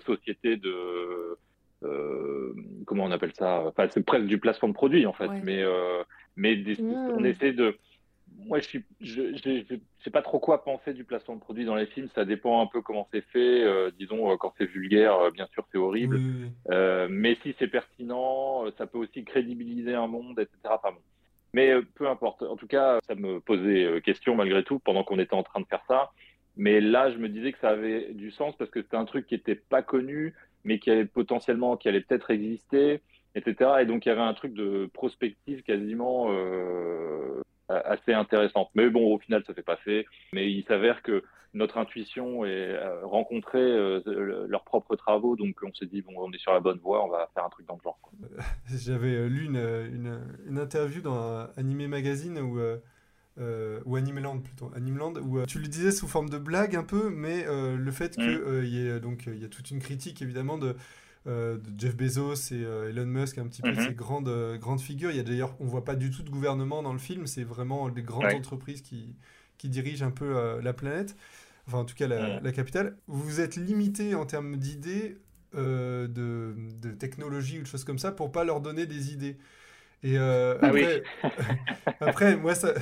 sociétés 0.04 0.56
de. 0.56 1.38
comment 2.84 3.04
on 3.04 3.12
appelle 3.12 3.34
ça? 3.34 3.64
Enfin, 3.66 3.86
c'est 3.90 4.04
presque 4.04 4.26
du 4.26 4.38
placement 4.38 4.68
de 4.68 4.74
produits 4.74 5.06
en 5.06 5.12
fait, 5.12 5.30
mais, 5.44 5.64
mais 6.34 6.60
on 7.16 7.24
essaie 7.24 7.52
de 7.52 7.78
moi, 8.44 8.60
je 9.00 9.20
ne 9.20 9.78
sais 10.04 10.10
pas 10.10 10.22
trop 10.22 10.38
quoi 10.38 10.62
penser 10.62 10.92
du 10.92 11.04
placement 11.04 11.36
de 11.36 11.40
produit 11.40 11.64
dans 11.64 11.74
les 11.74 11.86
films. 11.86 12.08
Ça 12.14 12.24
dépend 12.24 12.60
un 12.62 12.66
peu 12.66 12.82
comment 12.82 13.08
c'est 13.12 13.24
fait. 13.32 13.64
Euh, 13.64 13.90
disons, 13.98 14.30
euh, 14.30 14.36
quand 14.36 14.52
c'est 14.58 14.66
vulgaire, 14.66 15.14
euh, 15.16 15.30
bien 15.30 15.46
sûr, 15.52 15.66
c'est 15.72 15.78
horrible. 15.78 16.20
mais 17.08 17.36
si 17.42 17.54
c'est 17.58 17.68
pertinent, 17.68 18.64
ça 18.76 18.86
peut 18.86 18.98
aussi 18.98 19.24
crédibiliser 19.24 19.94
un 19.94 20.06
monde, 20.06 20.38
etc. 20.38 20.58
Enfin, 20.64 20.92
bon. 20.92 21.00
Mais 21.52 21.72
peu 21.94 22.08
importe. 22.08 22.42
En 22.42 22.56
tout 22.56 22.66
cas, 22.66 22.98
ça 23.06 23.14
me 23.14 23.40
posait 23.40 24.02
question 24.02 24.34
malgré 24.34 24.62
tout 24.62 24.78
pendant 24.78 25.04
qu'on 25.04 25.18
était 25.18 25.34
en 25.34 25.42
train 25.42 25.60
de 25.60 25.66
faire 25.66 25.82
ça. 25.88 26.10
Mais 26.56 26.80
là, 26.80 27.10
je 27.10 27.16
me 27.16 27.28
disais 27.28 27.52
que 27.52 27.58
ça 27.58 27.70
avait 27.70 28.12
du 28.12 28.30
sens 28.30 28.54
parce 28.56 28.70
que 28.70 28.82
c'était 28.82 28.96
un 28.96 29.04
truc 29.04 29.26
qui 29.26 29.34
n'était 29.34 29.54
pas 29.54 29.82
connu, 29.82 30.34
mais 30.64 30.78
qui 30.78 30.90
allait 30.90 31.06
potentiellement, 31.06 31.76
qui 31.76 31.88
allait 31.88 32.00
peut-être 32.00 32.30
exister, 32.30 33.00
etc. 33.34 33.70
Et 33.80 33.86
donc, 33.86 34.04
il 34.04 34.10
y 34.10 34.12
avait 34.12 34.20
un 34.20 34.34
truc 34.34 34.52
de 34.52 34.90
prospective 34.92 35.62
quasiment 35.62 36.28
assez 37.68 38.12
intéressante. 38.12 38.70
Mais 38.74 38.88
bon, 38.90 39.14
au 39.14 39.18
final, 39.18 39.42
ça 39.46 39.54
s'est 39.54 39.62
pas 39.62 39.76
fait. 39.76 40.06
Mais 40.32 40.50
il 40.50 40.64
s'avère 40.64 41.02
que 41.02 41.22
notre 41.56 41.78
intuition 41.78 42.44
et 42.44 42.48
euh, 42.50 43.04
rencontrer 43.04 43.58
euh, 43.58 44.46
leurs 44.48 44.64
propres 44.64 44.94
travaux, 44.94 45.36
donc 45.36 45.56
on 45.62 45.72
s'est 45.74 45.86
dit 45.86 46.02
bon, 46.02 46.12
on 46.16 46.30
est 46.32 46.38
sur 46.38 46.52
la 46.52 46.60
bonne 46.60 46.78
voie, 46.78 47.04
on 47.04 47.08
va 47.08 47.28
faire 47.34 47.44
un 47.44 47.48
truc 47.48 47.66
dans 47.66 47.76
le 47.76 47.82
genre. 47.82 47.98
J'avais 48.68 49.14
euh, 49.14 49.26
lu 49.26 49.46
une, 49.46 49.56
une, 49.56 50.20
une, 50.46 50.58
interview 50.58 51.00
dans 51.00 51.46
Animé 51.56 51.88
Magazine 51.88 52.38
euh, 53.38 53.80
ou 53.84 53.96
Animeland 53.96 54.38
plutôt, 54.40 54.70
Animeland, 54.76 55.14
où 55.16 55.44
tu 55.46 55.58
le 55.58 55.68
disais 55.68 55.92
sous 55.92 56.06
forme 56.06 56.28
de 56.28 56.38
blague 56.38 56.76
un 56.76 56.84
peu, 56.84 57.10
mais 57.10 57.44
le 57.46 57.90
fait 57.90 58.14
qu'il 58.14 58.38
mm. 58.38 58.64
y 58.64 58.86
ait 58.86 59.00
donc 59.00 59.24
il 59.26 59.40
y 59.40 59.44
a 59.44 59.48
toute 59.48 59.70
une 59.70 59.80
critique 59.80 60.22
évidemment 60.22 60.58
de 60.58 60.76
de 61.26 61.60
Jeff 61.76 61.96
Bezos 61.96 62.52
et 62.52 62.64
euh, 62.64 62.90
Elon 62.90 63.06
Musk, 63.06 63.38
un 63.38 63.46
petit 63.48 63.62
peu 63.62 63.72
mhm. 63.72 63.86
ces 63.86 63.94
grandes, 63.94 64.28
euh, 64.28 64.58
grandes 64.58 64.80
figures. 64.80 65.10
Il 65.10 65.16
y 65.16 65.20
a 65.20 65.24
d'ailleurs, 65.24 65.56
on 65.58 65.66
voit 65.66 65.84
pas 65.84 65.96
du 65.96 66.10
tout 66.10 66.22
de 66.22 66.30
gouvernement 66.30 66.82
dans 66.82 66.92
le 66.92 66.98
film, 66.98 67.26
c'est 67.26 67.42
vraiment 67.42 67.88
des 67.88 68.02
grandes 68.02 68.32
entreprises 68.32 68.80
qui, 68.80 69.16
qui 69.58 69.68
dirigent 69.68 70.06
un 70.06 70.10
peu 70.10 70.60
la 70.60 70.72
planète, 70.72 71.16
enfin 71.66 71.78
en 71.78 71.84
tout 71.84 71.94
cas 71.94 72.06
la, 72.06 72.52
capitale. 72.52 72.96
Vous 73.08 73.40
êtes 73.40 73.56
limité 73.56 74.14
en 74.14 74.24
termes 74.24 74.56
d'idées, 74.56 75.18
de, 75.54 76.06
de, 76.08 76.90
technologie 76.90 77.58
ou 77.58 77.62
de 77.62 77.66
choses 77.66 77.84
comme 77.84 77.98
ça, 77.98 78.12
pour 78.12 78.30
pas 78.30 78.44
leur 78.44 78.60
donner 78.60 78.86
des 78.86 79.12
idées. 79.12 79.36
Et 80.02 80.18
ah 80.18 80.58
après, 80.62 81.02
après, 82.00 82.36
moi, 82.36 82.54
ça, 82.54 82.74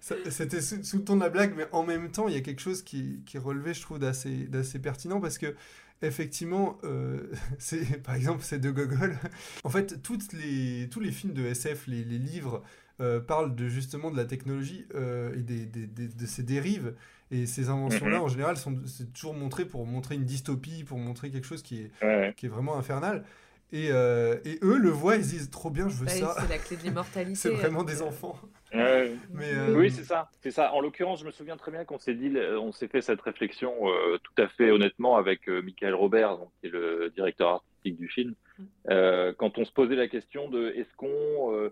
c'était 0.00 0.62
sous, 0.62 0.96
le 0.96 1.04
ton 1.04 1.16
de 1.16 1.20
la 1.20 1.28
blague, 1.28 1.52
mais 1.56 1.66
en 1.72 1.82
même 1.82 2.10
temps, 2.10 2.28
il 2.28 2.34
y 2.34 2.38
a 2.38 2.40
quelque 2.40 2.62
chose 2.62 2.82
qui, 2.82 3.22
qui 3.26 3.36
est 3.36 3.40
relevé, 3.40 3.74
je 3.74 3.82
trouve, 3.82 3.98
d'assez 3.98 4.78
pertinent, 4.78 5.20
parce 5.20 5.36
que 5.36 5.54
effectivement, 6.02 6.78
euh, 6.84 7.32
c'est 7.58 8.02
par 8.02 8.14
exemple, 8.14 8.42
c'est 8.42 8.58
de 8.58 8.70
Gogol. 8.70 9.16
en 9.64 9.70
fait, 9.70 10.02
toutes 10.02 10.32
les, 10.32 10.88
tous 10.90 11.00
les 11.00 11.12
films 11.12 11.32
de 11.32 11.44
SF, 11.44 11.86
les, 11.86 12.04
livres, 12.04 12.62
euh, 13.00 13.20
parlent 13.20 13.54
de, 13.54 13.68
justement 13.68 14.10
de 14.10 14.16
la 14.16 14.24
technologie 14.24 14.86
euh, 14.94 15.34
et 15.34 15.42
des, 15.42 15.66
des, 15.66 15.86
de 15.86 16.26
ses 16.26 16.42
dérives. 16.42 16.94
Et 17.32 17.46
ces 17.46 17.68
inventions-là, 17.68 18.18
mhm. 18.18 18.24
en 18.24 18.28
général, 18.28 18.56
sont 18.56 18.76
c'est 18.86 19.12
toujours 19.12 19.34
montré 19.34 19.64
pour 19.64 19.86
montrer 19.86 20.16
une 20.16 20.24
dystopie, 20.24 20.82
pour 20.82 20.98
montrer 20.98 21.30
quelque 21.30 21.46
chose 21.46 21.62
qui 21.62 21.82
est, 21.82 22.34
qui 22.34 22.46
est 22.46 22.48
vraiment 22.48 22.76
infernal. 22.76 23.24
Et, 23.72 23.86
et, 23.86 24.58
eux 24.62 24.78
le 24.78 24.90
voient, 24.90 25.14
ils 25.14 25.22
disent 25.22 25.48
trop 25.48 25.70
bien, 25.70 25.88
je 25.88 25.94
veux 25.94 26.06
bah, 26.06 26.12
ça. 26.12 26.34
C'est 26.40 26.48
la 26.48 26.58
clé 26.58 26.76
de 26.76 26.82
l'immortalité. 26.88 27.36
c'est 27.36 27.50
vraiment 27.50 27.84
des 27.84 28.02
enfants. 28.02 28.36
Mais, 28.72 29.52
euh, 29.54 29.74
Oui, 29.76 29.90
c'est 29.90 30.04
ça. 30.04 30.30
C'est 30.40 30.50
ça. 30.50 30.72
En 30.72 30.80
l'occurrence, 30.80 31.20
je 31.20 31.26
me 31.26 31.30
souviens 31.30 31.56
très 31.56 31.70
bien 31.70 31.84
qu'on 31.84 31.98
s'est 31.98 32.14
dit, 32.14 32.32
on 32.58 32.72
s'est 32.72 32.88
fait 32.88 33.00
cette 33.00 33.20
réflexion 33.20 33.72
euh, 33.88 34.18
tout 34.18 34.42
à 34.42 34.48
fait 34.48 34.70
honnêtement 34.70 35.16
avec 35.16 35.48
euh, 35.48 35.62
Michael 35.62 35.94
Robert, 35.94 36.38
donc, 36.38 36.50
qui 36.60 36.68
est 36.68 36.70
le 36.70 37.10
directeur 37.14 37.48
artistique 37.48 37.98
du 37.98 38.08
film, 38.08 38.34
mm. 38.58 39.32
quand 39.38 39.58
on 39.58 39.64
se 39.64 39.72
posait 39.72 39.96
la 39.96 40.08
question 40.08 40.48
de 40.48 40.68
est-ce 40.76 40.94
qu'on 40.96 41.70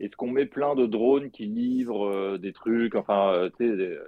est-ce 0.00 0.14
qu'on 0.16 0.30
met 0.30 0.46
plein 0.46 0.76
de 0.76 0.86
drones 0.86 1.30
qui 1.32 1.46
livrent 1.46 2.38
des 2.38 2.52
trucs, 2.52 2.94
enfin, 2.94 3.50
tu 3.58 3.66
sais, 3.66 3.98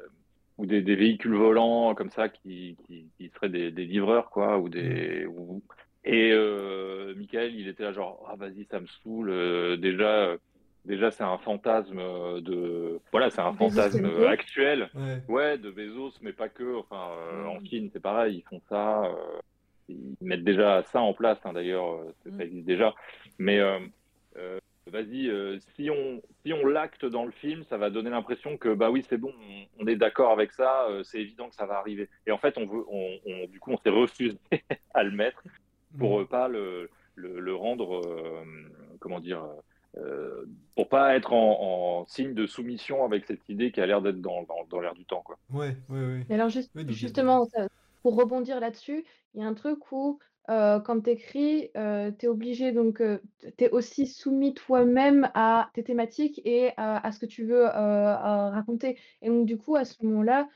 ou 0.56 0.66
des, 0.66 0.80
véhicules 0.80 1.34
volants 1.34 1.94
comme 1.96 2.10
ça 2.10 2.28
qui, 2.28 2.76
qui, 2.86 3.30
seraient 3.34 3.48
des, 3.48 3.70
livreurs, 3.70 4.30
quoi, 4.30 4.58
ou 4.58 4.68
des. 4.68 5.26
Mm. 5.26 5.60
Et 6.04 6.32
Michael, 7.16 7.56
il 7.56 7.68
était 7.68 7.82
là 7.82 7.92
genre, 7.92 8.24
ah 8.30 8.36
vas-y, 8.36 8.64
ça 8.70 8.80
me 8.80 8.86
saoule. 8.86 9.80
déjà, 9.80 10.36
déjà 10.84 11.10
c'est 11.10 11.22
un 11.22 11.38
fantasme 11.38 11.98
euh, 11.98 12.40
de 12.40 13.00
voilà 13.12 13.30
c'est 13.30 13.40
un 13.40 13.52
fantasme 13.52 14.06
actuel 14.26 14.88
ouais. 15.28 15.58
de 15.58 15.70
Bezos 15.70 16.12
mais 16.22 16.32
pas 16.32 16.48
que 16.48 16.76
enfin 16.78 17.10
euh, 17.32 17.46
en 17.46 17.60
Chine 17.64 17.90
c'est 17.92 18.00
pareil 18.00 18.38
ils 18.38 18.48
font 18.48 18.62
ça 18.68 19.04
euh, 19.04 19.40
ils 19.88 20.16
mettent 20.20 20.44
déjà 20.44 20.82
ça 20.84 21.00
en 21.00 21.12
place 21.12 21.38
hein, 21.44 21.52
d'ailleurs 21.52 22.00
ça 22.24 22.30
mm. 22.30 22.40
existe 22.40 22.66
déjà 22.66 22.94
mais 23.38 23.60
vas-y 24.86 25.30
si 25.76 25.90
on 25.90 26.20
si 26.44 26.52
on 26.52 26.66
l'acte 26.66 27.04
dans 27.04 27.24
le 27.24 27.30
film 27.30 27.62
ça 27.64 27.76
va 27.76 27.90
donner 27.90 28.10
l'impression 28.10 28.56
que 28.56 28.72
bah 28.72 28.90
oui 28.90 29.04
c'est 29.08 29.18
bon 29.18 29.32
on, 29.78 29.86
est 29.86 29.96
d'accord 29.96 30.32
avec 30.32 30.52
ça 30.52 30.88
c'est 31.04 31.20
évident 31.20 31.48
que 31.48 31.54
ça 31.54 31.66
va 31.66 31.74
arriver 31.76 32.08
et 32.26 32.32
en 32.32 32.38
fait 32.38 32.56
on 32.56 32.66
veut 32.66 32.84
on, 32.88 33.46
du 33.46 33.60
coup 33.60 33.72
on 33.72 33.76
s'est 33.78 33.90
refusé 33.90 34.38
à 34.94 35.02
le 35.02 35.10
mettre 35.10 35.44
pour 35.98 36.20
mm. 36.20 36.26
pas 36.26 36.48
le, 36.48 36.90
le 37.14 37.54
rendre 37.54 38.02
comment 38.98 39.20
dire 39.20 39.44
euh, 39.96 40.44
pour 40.76 40.88
pas 40.88 41.16
être 41.16 41.32
en, 41.32 42.04
signe 42.06 42.32
de 42.32 42.46
soumission 42.46 43.04
avec 43.04 43.26
cette 43.26 43.48
idée 43.48 43.72
qui 43.72 43.80
a 43.80 43.86
l'air 43.86 44.00
d'être 44.00 44.20
dans, 44.20 44.46
dans, 44.68 44.80
l'air 44.80 44.94
du 44.94 45.04
temps. 45.04 45.22
Quoi. 45.24 45.38
Ouais, 45.52 45.76
ouais, 45.88 46.24
ouais. 46.28 46.34
alors 46.34 46.48
justement, 46.48 47.46
pour 48.02 48.16
rebondir 48.16 48.60
là-dessus, 48.60 49.04
il 49.34 49.40
y 49.40 49.44
a 49.44 49.46
un 49.46 49.54
truc 49.54 49.92
où 49.92 50.18
euh, 50.48 50.80
quand 50.80 51.00
tu 51.02 51.10
écris, 51.10 51.70
euh, 51.76 52.10
tu 52.16 52.26
es 52.26 52.28
obligé, 52.28 52.72
donc 52.72 53.02
tu 53.58 53.64
es 53.64 53.70
aussi 53.70 54.06
soumis 54.06 54.54
toi-même 54.54 55.28
à 55.34 55.70
tes 55.74 55.84
thématiques 55.84 56.40
et 56.44 56.70
à, 56.76 57.10
ce 57.12 57.18
que 57.18 57.26
tu 57.26 57.44
veux 57.44 57.66
raconter. 57.66 58.96
Et 59.22 59.28
donc 59.28 59.46
du 59.46 59.58
coup, 59.58 59.76
à 59.76 59.84
ce 59.84 60.02
moment-là, 60.04 60.48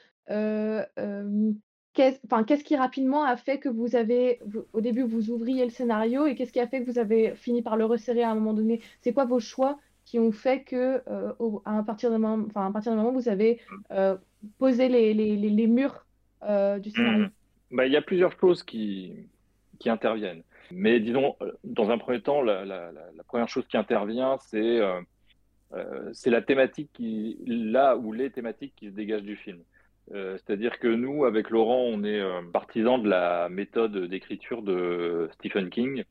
Qu'est-ce 1.95 2.65
qui 2.65 2.77
rapidement 2.77 3.25
a 3.25 3.37
fait 3.37 3.59
que 3.59 3.69
vous 3.69 3.95
avez, 3.95 4.41
au 4.73 4.81
début, 4.81 5.03
vous 5.03 5.31
ouvriez 5.31 5.65
le 5.65 5.71
scénario 5.71 6.27
et 6.27 6.35
qu'est-ce 6.35 6.53
qui 6.53 6.59
a 6.59 6.67
fait 6.67 6.83
que 6.83 6.91
vous 6.91 6.99
avez 6.99 7.37
fini 7.37 7.63
par 7.63 7.77
le 7.77 7.85
resserrer 7.85 8.25
à 8.25 8.31
un 8.31 8.35
moment 8.35 8.53
donné? 8.53 8.81
C'est 9.01 9.13
quoi 9.13 9.27
vos 9.27 9.39
choix 9.39 9.79
qui 10.05 10.19
ont 10.19 10.33
fait 10.33 10.65
que, 10.65 11.03
euh, 11.09 11.33
à, 11.65 11.83
partir 11.85 12.11
d'un 12.11 12.19
moment, 12.19 12.49
à 12.57 12.71
partir 12.73 12.93
d'un 12.93 12.99
moment, 12.99 13.13
vous 13.13 13.29
avez 13.29 13.61
euh, 13.93 14.17
posé 14.59 14.89
les, 14.89 15.15
les, 15.15 15.37
les, 15.37 15.67
murs 15.69 16.05
euh, 16.43 16.81
du 16.81 16.91
scénario? 16.91 17.27
Mmh. 17.27 17.31
bah, 17.77 17.87
Il 17.87 17.93
y 17.93 17.97
a 17.97 18.03
plusieurs 18.03 18.39
choses 18.41 18.65
qui, 18.65 19.13
qui 19.79 19.89
interviennent. 19.89 20.43
Mais 20.73 20.99
disons, 20.99 21.37
dans 21.63 21.91
un 21.91 21.99
premier 21.99 22.21
temps, 22.21 22.43
la, 22.43 22.91
première 23.29 23.49
chose 23.49 23.67
qui 23.69 23.77
intervient, 23.77 24.37
c'est 24.39 24.81
c'est 26.13 26.31
la 26.31 26.41
thématique 26.41 26.91
qui, 26.93 27.37
là 27.47 27.97
où 27.97 28.13
les 28.13 28.31
thématiques 28.31 28.75
qui 28.77 28.87
se 28.87 28.93
dégagent 28.93 29.23
du 29.23 29.37
film. 29.37 29.59
Euh, 30.13 30.37
c'est-à-dire 30.37 30.79
que 30.79 30.89
nous, 30.89 31.25
avec 31.25 31.51
Laurent, 31.51 31.83
on 31.83 32.05
est 32.05 32.21
euh, 32.21 32.43
partisans 32.53 33.03
de 33.03 33.09
la 33.09 33.49
méthode 33.49 33.97
d'écriture 34.07 34.63
de 34.63 35.29
Stephen 35.35 35.71
King. 35.71 36.05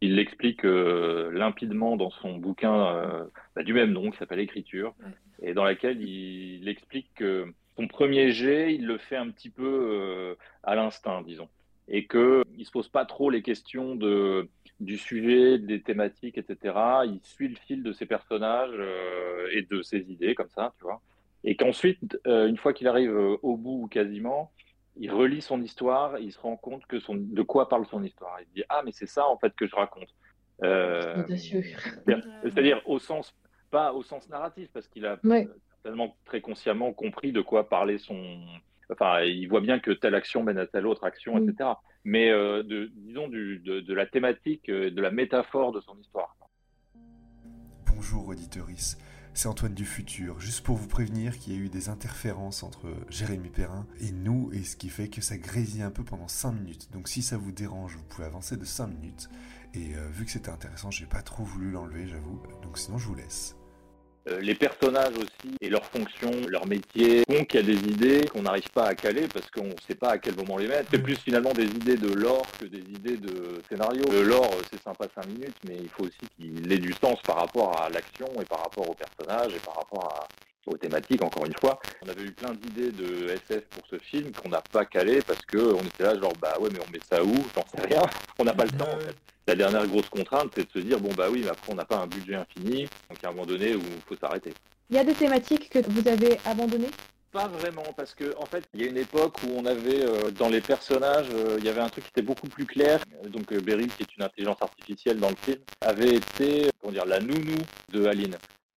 Il 0.00 0.16
l'explique 0.16 0.64
euh, 0.64 1.30
limpidement 1.32 1.96
dans 1.96 2.10
son 2.10 2.36
bouquin 2.36 3.28
bah, 3.54 3.62
du 3.62 3.72
même 3.72 3.92
nom 3.92 4.10
qui 4.10 4.18
s'appelle 4.18 4.40
Écriture, 4.40 4.94
et 5.40 5.54
dans 5.54 5.64
laquelle 5.64 6.02
il, 6.02 6.68
explique 6.68 7.08
que 7.14 7.46
son 7.76 7.88
premier 7.88 8.30
jet, 8.30 8.74
il 8.74 8.86
le 8.86 8.98
fait 8.98 9.16
un 9.16 9.30
petit 9.30 9.48
peu 9.48 10.36
à 10.62 10.74
l'instinct, 10.74 11.22
disons, 11.22 11.48
et 11.88 12.06
qu'il 12.06 12.42
ne 12.58 12.64
se 12.64 12.70
pose 12.70 12.88
pas 12.88 13.06
trop 13.06 13.30
les 13.30 13.40
questions 13.40 13.94
de, 13.94 14.50
du 14.80 14.98
sujet, 14.98 15.58
des 15.58 15.80
thématiques, 15.80 16.36
etc. 16.36 16.74
Il 17.06 17.20
suit 17.22 17.48
le 17.48 17.56
fil 17.56 17.82
de 17.82 17.92
ses 17.92 18.04
personnages 18.04 18.78
et 19.52 19.62
de 19.62 19.80
ses 19.80 20.10
idées, 20.12 20.34
comme 20.34 20.50
ça, 20.50 20.74
tu 20.76 20.84
vois. 20.84 21.00
Et 21.46 21.56
qu'ensuite, 21.56 22.18
euh, 22.26 22.46
une 22.46 22.58
fois 22.58 22.74
qu'il 22.74 22.88
arrive 22.88 23.16
euh, 23.16 23.36
au 23.42 23.56
bout 23.56 23.84
ou 23.84 23.86
quasiment, 23.86 24.52
il 24.96 25.10
relit 25.10 25.40
son 25.40 25.62
histoire, 25.62 26.16
et 26.16 26.22
il 26.22 26.32
se 26.32 26.38
rend 26.38 26.56
compte 26.56 26.84
que 26.86 27.00
son, 27.00 27.14
de 27.14 27.42
quoi 27.42 27.68
parle 27.68 27.86
son 27.86 28.02
histoire. 28.02 28.38
Il 28.40 28.46
dit 28.54 28.64
ah 28.68 28.82
mais 28.84 28.92
c'est 28.92 29.06
ça 29.06 29.26
en 29.26 29.38
fait 29.38 29.54
que 29.54 29.66
je 29.66 29.74
raconte. 29.74 30.08
Euh, 30.62 31.24
c'est-à-dire 31.28 32.80
au 32.86 32.98
sens 32.98 33.34
pas 33.70 33.92
au 33.92 34.02
sens 34.02 34.28
narratif, 34.28 34.68
parce 34.72 34.88
qu'il 34.88 35.06
a 35.06 35.18
tellement 35.82 36.16
très 36.24 36.40
consciemment 36.40 36.92
compris 36.92 37.32
de 37.32 37.40
quoi 37.40 37.68
parler 37.68 37.98
son. 37.98 38.38
Enfin, 38.90 39.22
il 39.22 39.46
voit 39.48 39.60
bien 39.60 39.80
que 39.80 39.90
telle 39.90 40.14
action 40.14 40.42
mène 40.42 40.58
à 40.58 40.66
telle 40.66 40.86
autre 40.86 41.04
action, 41.04 41.36
etc. 41.38 41.70
Mais 42.04 42.30
euh, 42.30 42.62
de, 42.62 42.90
disons 42.94 43.28
du, 43.28 43.58
de, 43.58 43.94
la 43.94 44.06
thématique, 44.06 44.68
euh, 44.68 44.90
de 44.90 45.02
la 45.02 45.10
métaphore 45.10 45.72
de 45.72 45.80
son 45.80 45.98
histoire. 45.98 46.36
Bonjour 47.92 48.28
auditeuris, 48.28 48.94
c'est 49.36 49.48
Antoine 49.48 49.74
du 49.74 49.84
futur, 49.84 50.40
juste 50.40 50.62
pour 50.62 50.76
vous 50.76 50.86
prévenir 50.86 51.38
qu'il 51.38 51.52
y 51.52 51.56
a 51.56 51.58
eu 51.58 51.68
des 51.68 51.90
interférences 51.90 52.62
entre 52.62 52.88
Jérémy 53.10 53.50
Perrin 53.50 53.86
et 54.00 54.10
nous, 54.10 54.50
et 54.52 54.64
ce 54.64 54.76
qui 54.76 54.88
fait 54.88 55.08
que 55.08 55.20
ça 55.20 55.36
grésille 55.36 55.82
un 55.82 55.90
peu 55.90 56.04
pendant 56.04 56.26
5 56.26 56.52
minutes. 56.52 56.88
Donc 56.92 57.06
si 57.06 57.22
ça 57.22 57.36
vous 57.36 57.52
dérange, 57.52 57.96
vous 57.96 58.02
pouvez 58.04 58.24
avancer 58.24 58.56
de 58.56 58.64
5 58.64 58.86
minutes. 58.86 59.28
Et 59.74 59.94
euh, 59.94 60.08
vu 60.08 60.24
que 60.24 60.30
c'était 60.30 60.50
intéressant, 60.50 60.90
j'ai 60.90 61.04
pas 61.04 61.20
trop 61.20 61.44
voulu 61.44 61.70
l'enlever, 61.70 62.08
j'avoue. 62.08 62.40
Donc 62.62 62.78
sinon, 62.78 62.96
je 62.96 63.06
vous 63.06 63.14
laisse. 63.14 63.55
Euh, 64.28 64.40
les 64.40 64.56
personnages 64.56 65.14
aussi 65.16 65.56
et 65.60 65.68
leurs 65.68 65.84
fonctions, 65.84 66.32
leur 66.48 66.66
métier 66.66 67.22
font 67.30 67.44
qu'il 67.44 67.60
y 67.60 67.62
a 67.62 67.66
des 67.66 67.88
idées 67.88 68.26
qu'on 68.26 68.42
n'arrive 68.42 68.68
pas 68.70 68.86
à 68.86 68.94
caler 68.94 69.28
parce 69.32 69.48
qu'on 69.50 69.68
ne 69.68 69.80
sait 69.86 69.94
pas 69.94 70.10
à 70.10 70.18
quel 70.18 70.34
moment 70.34 70.56
les 70.56 70.66
mettre. 70.66 70.88
C'est 70.90 71.02
plus 71.02 71.16
finalement 71.16 71.52
des 71.52 71.66
idées 71.66 71.96
de 71.96 72.12
lore 72.12 72.46
que 72.58 72.64
des 72.64 72.80
idées 72.80 73.16
de 73.16 73.62
scénario. 73.68 74.02
Le 74.10 74.22
lore, 74.22 74.50
c'est 74.72 74.82
sympa 74.82 75.06
5 75.14 75.26
minutes, 75.26 75.56
mais 75.68 75.76
il 75.80 75.88
faut 75.88 76.04
aussi 76.04 76.18
qu'il 76.36 76.72
ait 76.72 76.78
du 76.78 76.92
sens 76.92 77.20
par 77.22 77.36
rapport 77.36 77.80
à 77.80 77.88
l'action 77.88 78.26
et 78.40 78.44
par 78.44 78.62
rapport 78.62 78.90
aux 78.90 78.94
personnages 78.94 79.54
et 79.54 79.60
par 79.60 79.76
rapport 79.76 80.04
à, 80.12 80.26
aux 80.66 80.76
thématiques, 80.76 81.22
encore 81.22 81.46
une 81.46 81.56
fois. 81.60 81.78
On 82.04 82.08
avait 82.08 82.24
eu 82.24 82.32
plein 82.32 82.52
d'idées 82.52 82.90
de 82.90 83.28
SF 83.28 83.62
pour 83.66 83.84
ce 83.88 83.96
film 83.98 84.32
qu'on 84.32 84.48
n'a 84.48 84.62
pas 84.72 84.84
calé 84.86 85.20
parce 85.24 85.44
qu'on 85.46 85.78
était 85.84 86.02
là, 86.02 86.18
genre, 86.18 86.32
bah 86.42 86.54
ouais, 86.60 86.70
mais 86.72 86.80
on 86.80 86.90
met 86.90 86.98
ça 87.08 87.22
où? 87.22 87.34
J'en 87.54 87.64
sais 87.68 87.86
rien. 87.86 88.02
On 88.38 88.44
n'a 88.44 88.52
pas 88.52 88.64
le 88.64 88.70
temps, 88.70 88.90
en 88.92 88.98
fait. 88.98 89.16
La 89.46 89.54
dernière 89.54 89.86
grosse 89.86 90.08
contrainte, 90.08 90.50
c'est 90.54 90.66
de 90.66 90.80
se 90.80 90.84
dire, 90.84 90.98
bon, 90.98 91.10
bah 91.16 91.28
oui, 91.30 91.42
mais 91.44 91.50
après, 91.50 91.72
on 91.72 91.76
n'a 91.76 91.84
pas 91.84 91.98
un 91.98 92.06
budget 92.06 92.34
infini. 92.34 92.88
Donc, 93.08 93.22
à 93.22 93.28
un 93.28 93.30
moment 93.30 93.46
donné 93.46 93.74
où 93.74 93.80
il 93.80 94.02
faut 94.06 94.16
s'arrêter. 94.16 94.52
Il 94.90 94.96
y 94.96 94.98
a 94.98 95.04
des 95.04 95.14
thématiques 95.14 95.70
que 95.70 95.78
vous 95.88 96.08
avez 96.08 96.38
abandonnées? 96.44 96.90
Pas 97.32 97.48
vraiment, 97.48 97.84
parce 97.96 98.14
que 98.14 98.34
en 98.38 98.46
fait, 98.46 98.64
il 98.72 98.80
y 98.80 98.84
a 98.84 98.88
une 98.88 98.96
époque 98.96 99.36
où 99.44 99.48
on 99.56 99.66
avait 99.66 100.04
euh, 100.04 100.30
dans 100.30 100.48
les 100.48 100.60
personnages, 100.60 101.26
euh, 101.34 101.56
il 101.58 101.64
y 101.64 101.68
avait 101.68 101.80
un 101.80 101.88
truc 101.88 102.04
qui 102.04 102.10
était 102.10 102.22
beaucoup 102.22 102.48
plus 102.48 102.64
clair. 102.64 103.00
Donc 103.28 103.52
euh, 103.52 103.60
Beryl, 103.60 103.88
qui 103.88 104.04
est 104.04 104.16
une 104.16 104.22
intelligence 104.22 104.62
artificielle 104.62 105.18
dans 105.18 105.28
le 105.28 105.36
film, 105.36 105.58
avait 105.82 106.14
été, 106.14 106.70
comment 106.80 106.92
dire, 106.92 107.04
la 107.04 107.20
nounou 107.20 107.58
de 107.92 108.06
Aline. 108.06 108.36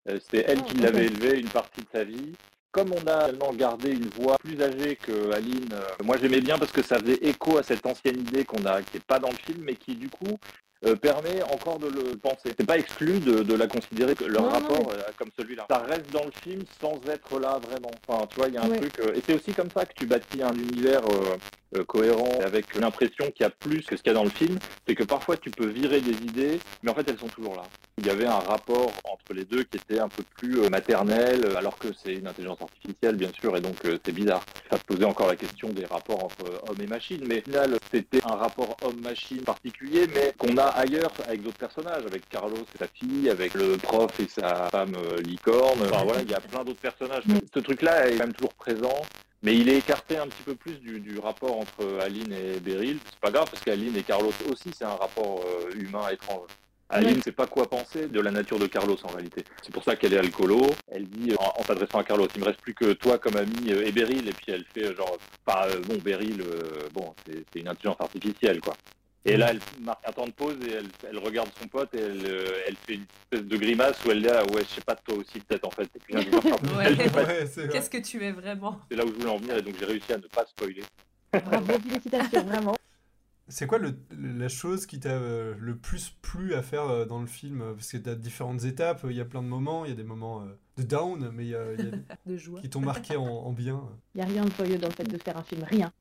Euh, 0.10 0.18
c'était 0.22 0.46
elle 0.48 0.64
qui 0.64 0.76
ah, 0.80 0.84
l'avait 0.84 1.06
élevé 1.06 1.40
une 1.40 1.50
partie 1.50 1.82
de 1.82 1.88
sa 1.92 2.04
vie. 2.04 2.34
Comme 2.72 2.94
on 2.94 3.08
a 3.08 3.26
tellement 3.26 3.54
gardé 3.54 3.92
une 3.92 4.10
voix 4.10 4.38
plus 4.38 4.62
âgée 4.62 4.96
que 4.98 5.32
Aline, 5.34 5.70
euh, 5.74 6.04
moi 6.04 6.18
j'aimais 6.18 6.42
bien 6.42 6.58
parce 6.58 6.72
que 6.72 6.84
ça 6.84 7.00
faisait 7.00 7.20
écho 7.22 7.58
à 7.58 7.64
cette 7.64 7.86
ancienne 7.86 8.20
idée 8.20 8.46
qu'on 8.46 8.66
a, 8.66 8.82
qui 8.82 8.96
n'est 8.96 9.04
pas 9.08 9.20
dans 9.20 9.30
le 9.30 9.38
film, 9.38 9.64
mais 9.64 9.76
qui 9.76 9.96
du 9.96 10.10
coup 10.10 10.38
euh, 10.86 10.96
permet 10.96 11.42
encore 11.44 11.80
de 11.80 11.88
le 11.88 12.18
penser. 12.18 12.54
C'est 12.58 12.66
pas 12.66 12.78
exclu 12.78 13.20
de, 13.20 13.54
la 13.56 13.68
considérer 13.68 14.14
leur 14.28 14.52
rapport 14.52 14.94
comme 15.18 15.30
celui-là. 15.38 15.66
Ça 15.70 15.80
reste 15.80 16.12
dans 16.12 16.26
le 16.26 16.32
film 16.44 16.64
sans 16.80 17.00
être 17.10 17.40
là 17.40 17.60
vraiment. 17.60 17.92
Enfin, 18.08 18.26
tu 18.28 18.36
vois, 18.38 18.48
il 18.50 18.54
y 18.54 18.58
a 18.58 18.64
un 18.64 18.70
truc. 18.70 18.94
et 19.16 19.22
c'est 19.26 19.34
aussi 19.34 19.54
comme 19.54 19.70
ça 19.76 19.86
que 19.86 19.94
tu 19.96 20.06
bâtis 20.06 20.42
un 20.44 20.54
univers 20.54 21.02
euh, 21.76 21.84
cohérent, 21.84 22.40
avec 22.46 22.74
l'impression 22.76 23.26
qu'il 23.32 23.42
y 23.42 23.44
a 23.44 23.50
plus 23.50 23.82
que 23.86 23.98
ce 23.98 24.02
qu'il 24.02 24.14
y 24.14 24.16
a 24.16 24.18
dans 24.18 24.24
le 24.24 24.30
film, 24.30 24.58
c'est 24.88 24.96
que 24.96 25.04
parfois 25.04 25.36
tu 25.36 25.50
peux 25.50 25.68
virer 25.68 26.00
des 26.00 26.14
idées, 26.14 26.60
mais 26.82 26.92
en 26.92 26.96
fait 26.96 27.06
elles 27.10 27.20
sont 27.20 27.28
toujours 27.28 27.56
là. 27.56 27.64
Il 27.98 28.06
y 28.06 28.10
avait 28.10 28.26
un 28.26 28.40
rapport 28.40 28.94
entre 29.04 29.34
les 29.34 29.44
deux 29.44 29.64
qui 29.64 29.76
était 29.76 30.00
un 30.00 30.08
peu 30.08 30.24
plus 30.38 30.62
euh, 30.62 30.70
maternel, 30.70 31.46
alors 31.58 31.78
que 31.78 31.90
c'est 31.92 32.14
une 32.14 32.28
intelligence 32.28 32.62
artificielle 32.62 33.18
bien 33.18 33.32
sûr, 33.38 33.58
et 33.58 33.60
donc 33.60 33.76
euh, 33.84 33.98
c'est 34.06 34.14
bizarre. 34.14 34.46
Ça 34.72 34.78
posait 34.78 35.04
encore 35.04 35.28
la 35.28 35.36
question 35.36 35.68
des 35.68 35.86
rapports 35.86 36.24
entre 36.24 36.46
homme 36.70 36.82
et 36.82 36.88
machine, 36.88 37.22
mais 37.28 37.40
au 37.40 37.44
final 37.44 37.78
c'était 37.92 38.22
un 38.24 38.36
rapport 38.36 38.78
homme-machine 38.82 39.42
particulier, 39.42 40.08
mais 40.16 40.34
qu'on 40.38 40.58
a 40.58 40.67
ailleurs 40.70 41.12
avec 41.28 41.42
d'autres 41.42 41.58
personnages, 41.58 42.06
avec 42.06 42.28
Carlos 42.30 42.58
et 42.58 42.78
sa 42.78 42.88
fille, 42.88 43.30
avec 43.30 43.54
le 43.54 43.78
prof 43.78 44.12
et 44.20 44.28
sa 44.28 44.70
femme 44.70 44.96
licorne. 45.24 45.82
Enfin 45.84 46.04
voilà, 46.04 46.22
il 46.22 46.30
y 46.30 46.36
a 46.36 46.40
plein 46.40 46.64
d'autres 46.64 46.82
personnages. 46.82 47.24
Ce 47.54 47.60
truc-là 47.60 48.08
est 48.08 48.18
quand 48.18 48.26
même 48.26 48.34
toujours 48.34 48.54
présent. 48.54 49.02
Mais 49.44 49.56
il 49.56 49.70
est 49.70 49.78
écarté 49.78 50.18
un 50.18 50.28
petit 50.28 50.44
peu 50.44 50.56
plus 50.56 50.80
du, 50.80 51.20
rapport 51.20 51.60
entre 51.60 52.00
Aline 52.02 52.34
et 52.34 52.60
Beryl. 52.60 52.98
C'est 53.06 53.20
pas 53.20 53.32
grave 53.32 53.48
parce 53.50 53.64
qu'Aline 53.64 53.96
et 53.96 54.04
Carlos 54.04 54.32
aussi, 54.50 54.72
c'est 54.76 54.86
un 54.86 54.96
rapport 54.96 55.46
euh, 55.46 55.72
humain 55.76 56.10
étrange. 56.10 56.48
Aline 56.90 57.18
ne 57.18 57.22
sait 57.22 57.34
pas 57.34 57.48
quoi 57.48 57.70
penser 57.70 58.08
de 58.08 58.20
la 58.22 58.32
nature 58.32 58.58
de 58.58 58.66
Carlos 58.66 58.98
en 59.04 59.10
réalité. 59.10 59.44
C'est 59.62 59.74
pour 59.74 59.84
ça 59.84 59.96
qu'elle 59.96 60.14
est 60.14 60.18
alcoolo. 60.18 60.66
Elle 60.88 61.08
dit 61.08 61.36
en, 61.38 61.64
s'adressant 61.64 62.00
à 62.00 62.04
Carlos, 62.04 62.28
il 62.34 62.40
me 62.40 62.46
reste 62.46 62.62
plus 62.62 62.74
que 62.74 62.94
toi 62.94 63.20
comme 63.20 63.36
ami 63.36 63.72
euh, 63.72 63.86
et 63.86 63.92
Beryl. 63.92 64.28
Et 64.28 64.34
puis 64.34 64.54
elle 64.54 64.66
fait 64.74 64.96
genre, 64.96 65.18
pas 65.46 65.68
euh, 65.68 65.82
bon 65.82 65.98
Beryl, 66.04 66.42
bon 66.94 67.14
c'est 67.26 67.60
une 67.60 67.68
intelligence 67.68 67.98
artificielle 68.00 68.62
quoi. 68.62 68.74
Et 69.26 69.36
là, 69.36 69.52
elle 69.52 69.60
marque 69.82 70.08
un 70.08 70.12
temps 70.12 70.26
de 70.26 70.32
pause 70.32 70.56
et 70.66 70.80
elle, 71.08 71.18
regarde 71.18 71.50
son 71.60 71.68
pote 71.68 71.94
et 71.94 72.00
elle, 72.00 72.26
euh, 72.26 72.62
elle, 72.68 72.76
fait 72.78 72.94
une 72.94 73.06
espèce 73.24 73.46
de 73.46 73.58
grimace 73.58 74.04
où 74.06 74.12
elle 74.12 74.22
dit 74.22 74.30
ah 74.30 74.44
ouais, 74.54 74.62
je 74.64 74.76
sais 74.76 74.82
pas 74.82 74.96
toi 74.96 75.16
aussi 75.16 75.40
peut-être 75.40 75.66
en 75.66 75.72
fait. 75.72 75.90
Qu'est-ce 76.08 77.90
que 77.90 77.98
tu 77.98 78.24
es 78.24 78.32
vraiment? 78.32 78.80
C'est 78.90 78.96
là 78.96 79.04
où 79.04 79.10
je 79.10 79.14
voulais 79.14 79.30
en 79.30 79.38
venir 79.38 79.58
et 79.58 79.62
donc 79.62 79.76
j'ai 79.78 79.86
réussi 79.86 80.14
à 80.14 80.18
ne 80.18 80.28
pas 80.28 80.46
spoiler. 80.46 80.84
Bravo, 81.34 81.74
félicitations, 81.84 82.44
vraiment. 82.44 82.76
C'est 83.50 83.68
quoi 83.68 83.80
le, 83.80 83.96
la 84.12 84.50
chose 84.50 84.86
qui 84.86 85.00
t'a 85.00 85.10
euh, 85.10 85.56
le 85.58 85.76
plus 85.78 86.14
plu 86.22 86.54
à 86.54 86.62
faire 86.62 86.84
euh, 86.84 87.06
dans 87.06 87.20
le 87.20 87.28
film? 87.28 87.64
Parce 87.76 87.92
que 87.92 87.98
tu 87.98 88.10
as 88.10 88.16
différentes 88.16 88.64
étapes, 88.64 89.02
il 89.10 89.16
y 89.16 89.22
a 89.22 89.26
plein 89.26 89.42
de 89.42 89.48
moments, 89.48 89.84
il 89.84 89.90
y 89.90 89.94
a 89.94 89.98
des 89.98 90.04
moments 90.04 90.46
de 90.78 90.84
down, 90.84 91.32
mais 91.34 91.46
il 91.46 91.50
y 91.50 91.56
a, 91.56 91.64
de 92.26 92.38
joie. 92.38 92.62
qui 92.62 92.70
t'ont 92.70 92.82
marqué 92.82 93.16
en, 93.16 93.52
bien. 93.52 93.82
Il 94.16 94.20
n'y 94.20 94.24
a 94.24 94.26
rien 94.26 94.46
de 94.46 94.52
joyeux 94.52 94.78
dans 94.78 94.88
le 94.88 94.94
fait 94.94 95.04
de 95.04 95.18
faire 95.18 95.38
un 95.38 95.44
film, 95.44 95.64
rien. 95.64 95.92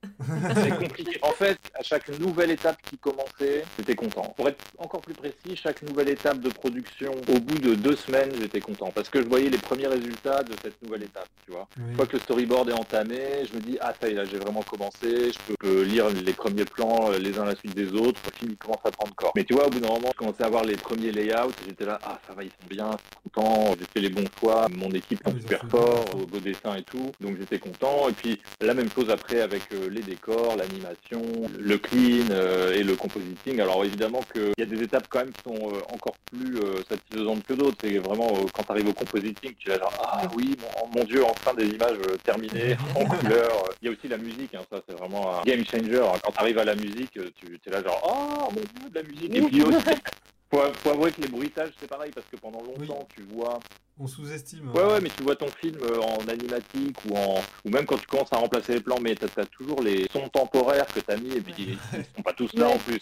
C'est 0.54 0.78
compliqué. 0.78 1.18
En 1.22 1.32
fait, 1.32 1.58
à 1.74 1.82
chaque 1.82 2.08
nouvelle 2.18 2.50
étape 2.50 2.76
qui 2.82 2.98
commençait, 2.98 3.64
j'étais 3.78 3.94
content. 3.94 4.34
Pour 4.36 4.48
être 4.48 4.62
encore 4.78 5.00
plus 5.00 5.14
précis, 5.14 5.56
chaque 5.56 5.82
nouvelle 5.82 6.08
étape 6.08 6.40
de 6.40 6.50
production, 6.50 7.12
au 7.28 7.40
bout 7.40 7.58
de 7.58 7.74
deux 7.74 7.96
semaines, 7.96 8.30
j'étais 8.38 8.60
content 8.60 8.90
parce 8.94 9.08
que 9.08 9.22
je 9.22 9.28
voyais 9.28 9.48
les 9.48 9.58
premiers 9.58 9.86
résultats 9.86 10.42
de 10.42 10.52
cette 10.62 10.80
nouvelle 10.82 11.04
étape. 11.04 11.28
Tu 11.44 11.52
vois, 11.52 11.68
une 11.78 11.94
fois 11.94 12.06
que 12.06 12.14
le 12.14 12.20
storyboard 12.20 12.68
est 12.68 12.72
entamé, 12.72 13.44
je 13.50 13.56
me 13.56 13.60
dis 13.60 13.78
ah 13.80 13.94
ça 13.98 14.08
y 14.08 14.12
est, 14.12 14.14
là 14.14 14.24
j'ai 14.24 14.38
vraiment 14.38 14.62
commencé. 14.62 15.32
Je 15.32 15.54
peux 15.58 15.82
lire 15.82 16.08
les 16.10 16.32
premiers 16.32 16.64
plans 16.64 17.12
euh, 17.12 17.18
les 17.18 17.38
uns 17.38 17.42
à 17.42 17.46
la 17.46 17.56
suite 17.56 17.74
des 17.74 17.92
autres. 17.92 18.20
Le 18.26 18.38
film 18.38 18.56
commence 18.56 18.84
à 18.84 18.90
prendre 18.90 19.14
corps. 19.14 19.32
Mais 19.36 19.44
tu 19.44 19.54
vois, 19.54 19.66
au 19.66 19.70
bout 19.70 19.80
d'un 19.80 19.88
moment, 19.88 20.08
je 20.12 20.18
commençais 20.18 20.44
à 20.44 20.48
voir 20.48 20.64
les 20.64 20.76
premiers 20.76 21.12
layouts. 21.12 21.52
J'étais 21.66 21.86
là 21.86 21.98
ah 22.04 22.18
ça 22.26 22.34
va, 22.34 22.42
ils 22.44 22.50
sont 22.50 22.68
bien, 22.68 22.90
content. 23.24 23.74
J'ai 23.78 23.86
fait 23.86 24.00
les 24.00 24.10
bons 24.10 24.28
choix 24.38 24.65
mon 24.70 24.90
équipe 24.90 25.20
est 25.26 25.40
super 25.40 25.64
fort, 25.68 26.04
au 26.14 26.26
beau 26.26 26.38
dessin 26.38 26.76
et 26.76 26.82
tout, 26.82 27.12
donc 27.20 27.36
j'étais 27.38 27.58
content. 27.58 28.08
Et 28.08 28.12
puis 28.12 28.40
la 28.60 28.74
même 28.74 28.90
chose 28.90 29.10
après 29.10 29.40
avec 29.40 29.62
euh, 29.72 29.88
les 29.90 30.02
décors, 30.02 30.56
l'animation, 30.56 31.22
le 31.58 31.78
clean 31.78 32.30
euh, 32.30 32.74
et 32.74 32.82
le 32.82 32.96
compositing. 32.96 33.60
Alors 33.60 33.84
évidemment 33.84 34.20
qu'il 34.32 34.52
y 34.58 34.62
a 34.62 34.66
des 34.66 34.82
étapes 34.82 35.06
quand 35.08 35.20
même 35.20 35.32
qui 35.32 35.42
sont 35.42 35.70
euh, 35.70 35.80
encore 35.92 36.16
plus 36.30 36.58
satisfaisantes 36.88 37.44
que 37.44 37.54
d'autres. 37.54 37.76
C'est 37.80 37.98
vraiment 37.98 38.28
quand 38.52 38.62
tu 38.62 38.72
arrives 38.72 38.88
au 38.88 38.92
compositing, 38.92 39.54
tu 39.58 39.70
es 39.70 39.72
là 39.72 39.78
genre 39.78 39.92
ah 40.02 40.22
oui 40.36 40.56
mon, 40.94 41.04
dieu 41.04 41.24
enfin 41.24 41.54
des 41.54 41.68
images 41.68 41.98
terminées 42.24 42.76
en 42.94 43.04
couleur. 43.04 43.70
Il 43.82 43.86
y 43.86 43.88
a 43.88 43.92
aussi 43.92 44.08
la 44.08 44.18
musique, 44.18 44.54
hein, 44.54 44.62
ça 44.70 44.80
c'est 44.88 44.96
vraiment 44.96 45.40
un 45.40 45.42
game 45.42 45.64
changer. 45.64 46.02
Quand 46.22 46.32
tu 46.32 46.40
arrives 46.40 46.58
à 46.58 46.64
la 46.64 46.74
musique, 46.74 47.12
tu 47.12 47.60
es 47.66 47.70
là 47.70 47.82
genre 47.82 48.00
oh 48.04 48.52
mon 48.52 48.60
dieu 48.60 48.90
de 48.90 48.94
la 48.94 49.02
musique. 49.02 49.34
Et 49.34 49.42
puis 49.42 49.62
aussi 49.62 49.84
faut, 50.50 50.62
faut 50.82 50.90
avouer 50.90 51.12
que 51.12 51.22
les 51.22 51.28
bruitages, 51.28 51.70
c'est 51.80 51.88
pareil, 51.88 52.10
parce 52.14 52.26
que 52.30 52.36
pendant 52.36 52.62
longtemps, 52.62 53.06
tu 53.14 53.22
vois. 53.22 53.58
On 53.98 54.06
sous-estime. 54.06 54.70
Ouais, 54.74 54.84
ouais, 54.84 55.00
mais 55.00 55.08
tu 55.08 55.22
vois 55.22 55.36
ton 55.36 55.48
film 55.48 55.78
euh, 55.82 56.00
en 56.00 56.28
animatique 56.28 56.98
ou 57.08 57.16
en. 57.16 57.42
Ou 57.64 57.70
même 57.70 57.86
quand 57.86 57.96
tu 57.96 58.06
commences 58.06 58.32
à 58.32 58.36
remplacer 58.36 58.74
les 58.74 58.80
plans, 58.80 58.98
mais 59.00 59.14
t'as 59.14 59.40
as 59.40 59.46
toujours 59.46 59.82
les 59.82 60.06
sons 60.12 60.28
temporaires 60.28 60.86
que 60.86 61.00
t'as 61.00 61.16
mis, 61.16 61.32
et 61.32 61.40
puis 61.40 61.54
ils 61.58 62.04
sont 62.14 62.22
pas 62.22 62.32
tous 62.34 62.52
là 62.54 62.68
en 62.68 62.78
plus 62.78 63.00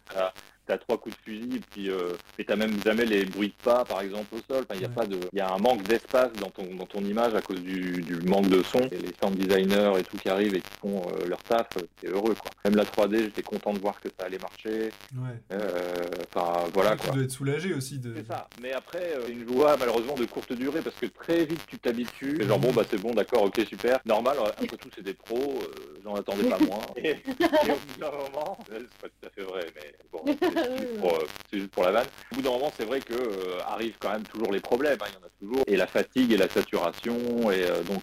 t'as 0.66 0.78
trois 0.78 0.98
coups 0.98 1.16
de 1.16 1.22
fusil 1.22 1.56
et 1.56 1.60
puis 1.60 1.90
euh, 1.90 2.14
et 2.38 2.44
t'as 2.44 2.56
même 2.56 2.82
jamais 2.82 3.04
les 3.04 3.24
bruits 3.24 3.48
de 3.48 3.62
pas 3.62 3.84
par 3.84 4.00
exemple 4.00 4.34
au 4.34 4.54
sol. 4.54 4.64
il 4.74 4.80
y 4.80 4.84
a 4.84 4.88
pas 4.88 5.06
de, 5.06 5.18
il 5.32 5.38
y 5.38 5.40
a 5.40 5.52
un 5.52 5.58
manque 5.58 5.82
d'espace 5.82 6.32
dans 6.34 6.50
ton 6.50 6.74
dans 6.74 6.86
ton 6.86 7.04
image 7.04 7.34
à 7.34 7.42
cause 7.42 7.60
du, 7.60 8.02
du 8.02 8.16
manque 8.26 8.48
de 8.48 8.62
son. 8.62 8.80
Et 8.90 8.98
les 8.98 9.12
sound 9.22 9.36
designers 9.36 9.92
et 9.98 10.02
tout 10.02 10.16
qui 10.16 10.28
arrivent 10.28 10.54
et 10.54 10.60
qui 10.60 10.70
font 10.80 11.02
euh, 11.02 11.26
leur 11.26 11.42
taf, 11.42 11.68
c'est 12.00 12.08
heureux 12.08 12.34
quoi. 12.34 12.50
Même 12.64 12.76
la 12.76 12.84
3D, 12.84 13.24
j'étais 13.24 13.42
content 13.42 13.72
de 13.72 13.78
voir 13.78 14.00
que 14.00 14.08
ça 14.18 14.26
allait 14.26 14.38
marcher. 14.38 14.90
Ouais. 15.14 15.36
Euh, 15.52 16.04
enfin 16.34 16.64
voilà 16.72 16.96
quoi. 16.96 17.10
Tu 17.10 17.16
dois 17.16 17.24
être 17.24 17.30
soulagé 17.30 17.74
aussi 17.74 17.98
de. 17.98 18.14
C'est 18.16 18.26
ça. 18.26 18.48
Mais 18.62 18.72
après 18.72 19.14
une 19.28 19.46
joie 19.46 19.76
malheureusement 19.78 20.14
de 20.14 20.24
courte 20.24 20.52
durée 20.52 20.80
parce 20.84 20.96
que 20.96 21.06
très 21.06 21.44
vite 21.44 21.62
tu 21.66 21.78
t'habitues. 21.78 22.44
Genre 22.46 22.58
bon 22.58 22.72
bah 22.72 22.82
c'est 22.88 23.00
bon 23.00 23.12
d'accord 23.12 23.42
ok 23.44 23.60
super 23.68 23.98
normal 24.04 24.36
après 24.46 24.66
tout 24.66 24.90
c'est 24.94 25.04
des 25.04 25.14
pros 25.14 25.58
j'en 26.04 26.14
attendais 26.14 26.48
pas 26.48 26.58
moins. 26.58 26.84
Et, 26.96 27.10
et 27.10 27.70
au 27.70 27.76
bout 27.76 28.00
d'un 28.00 28.10
moment 28.10 28.58
c'est 28.68 29.00
pas 29.00 29.08
tout 29.08 29.26
à 29.26 29.30
fait 29.30 29.42
vrai 29.42 29.66
mais 29.74 29.94
bon. 30.12 30.24
Euh, 31.04 31.26
c'est 31.50 31.58
juste, 31.58 31.70
pour 31.70 31.84
la 31.84 31.90
vanne. 31.90 32.06
Au 32.32 32.36
bout 32.36 32.42
d'un 32.42 32.50
moment, 32.50 32.72
c'est 32.76 32.84
vrai 32.84 33.00
que 33.00 33.14
euh, 33.14 33.58
arrivent 33.66 33.96
quand 33.98 34.10
même 34.10 34.22
toujours 34.24 34.52
les 34.52 34.60
problèmes. 34.60 34.98
Hein, 35.00 35.06
il 35.10 35.14
y 35.14 35.22
en 35.22 35.26
a 35.26 35.30
toujours. 35.40 35.64
Et 35.66 35.76
la 35.76 35.86
fatigue 35.86 36.32
et 36.32 36.36
la 36.36 36.48
saturation. 36.48 37.16
Et 37.50 37.64
euh, 37.64 37.82
donc, 37.82 38.02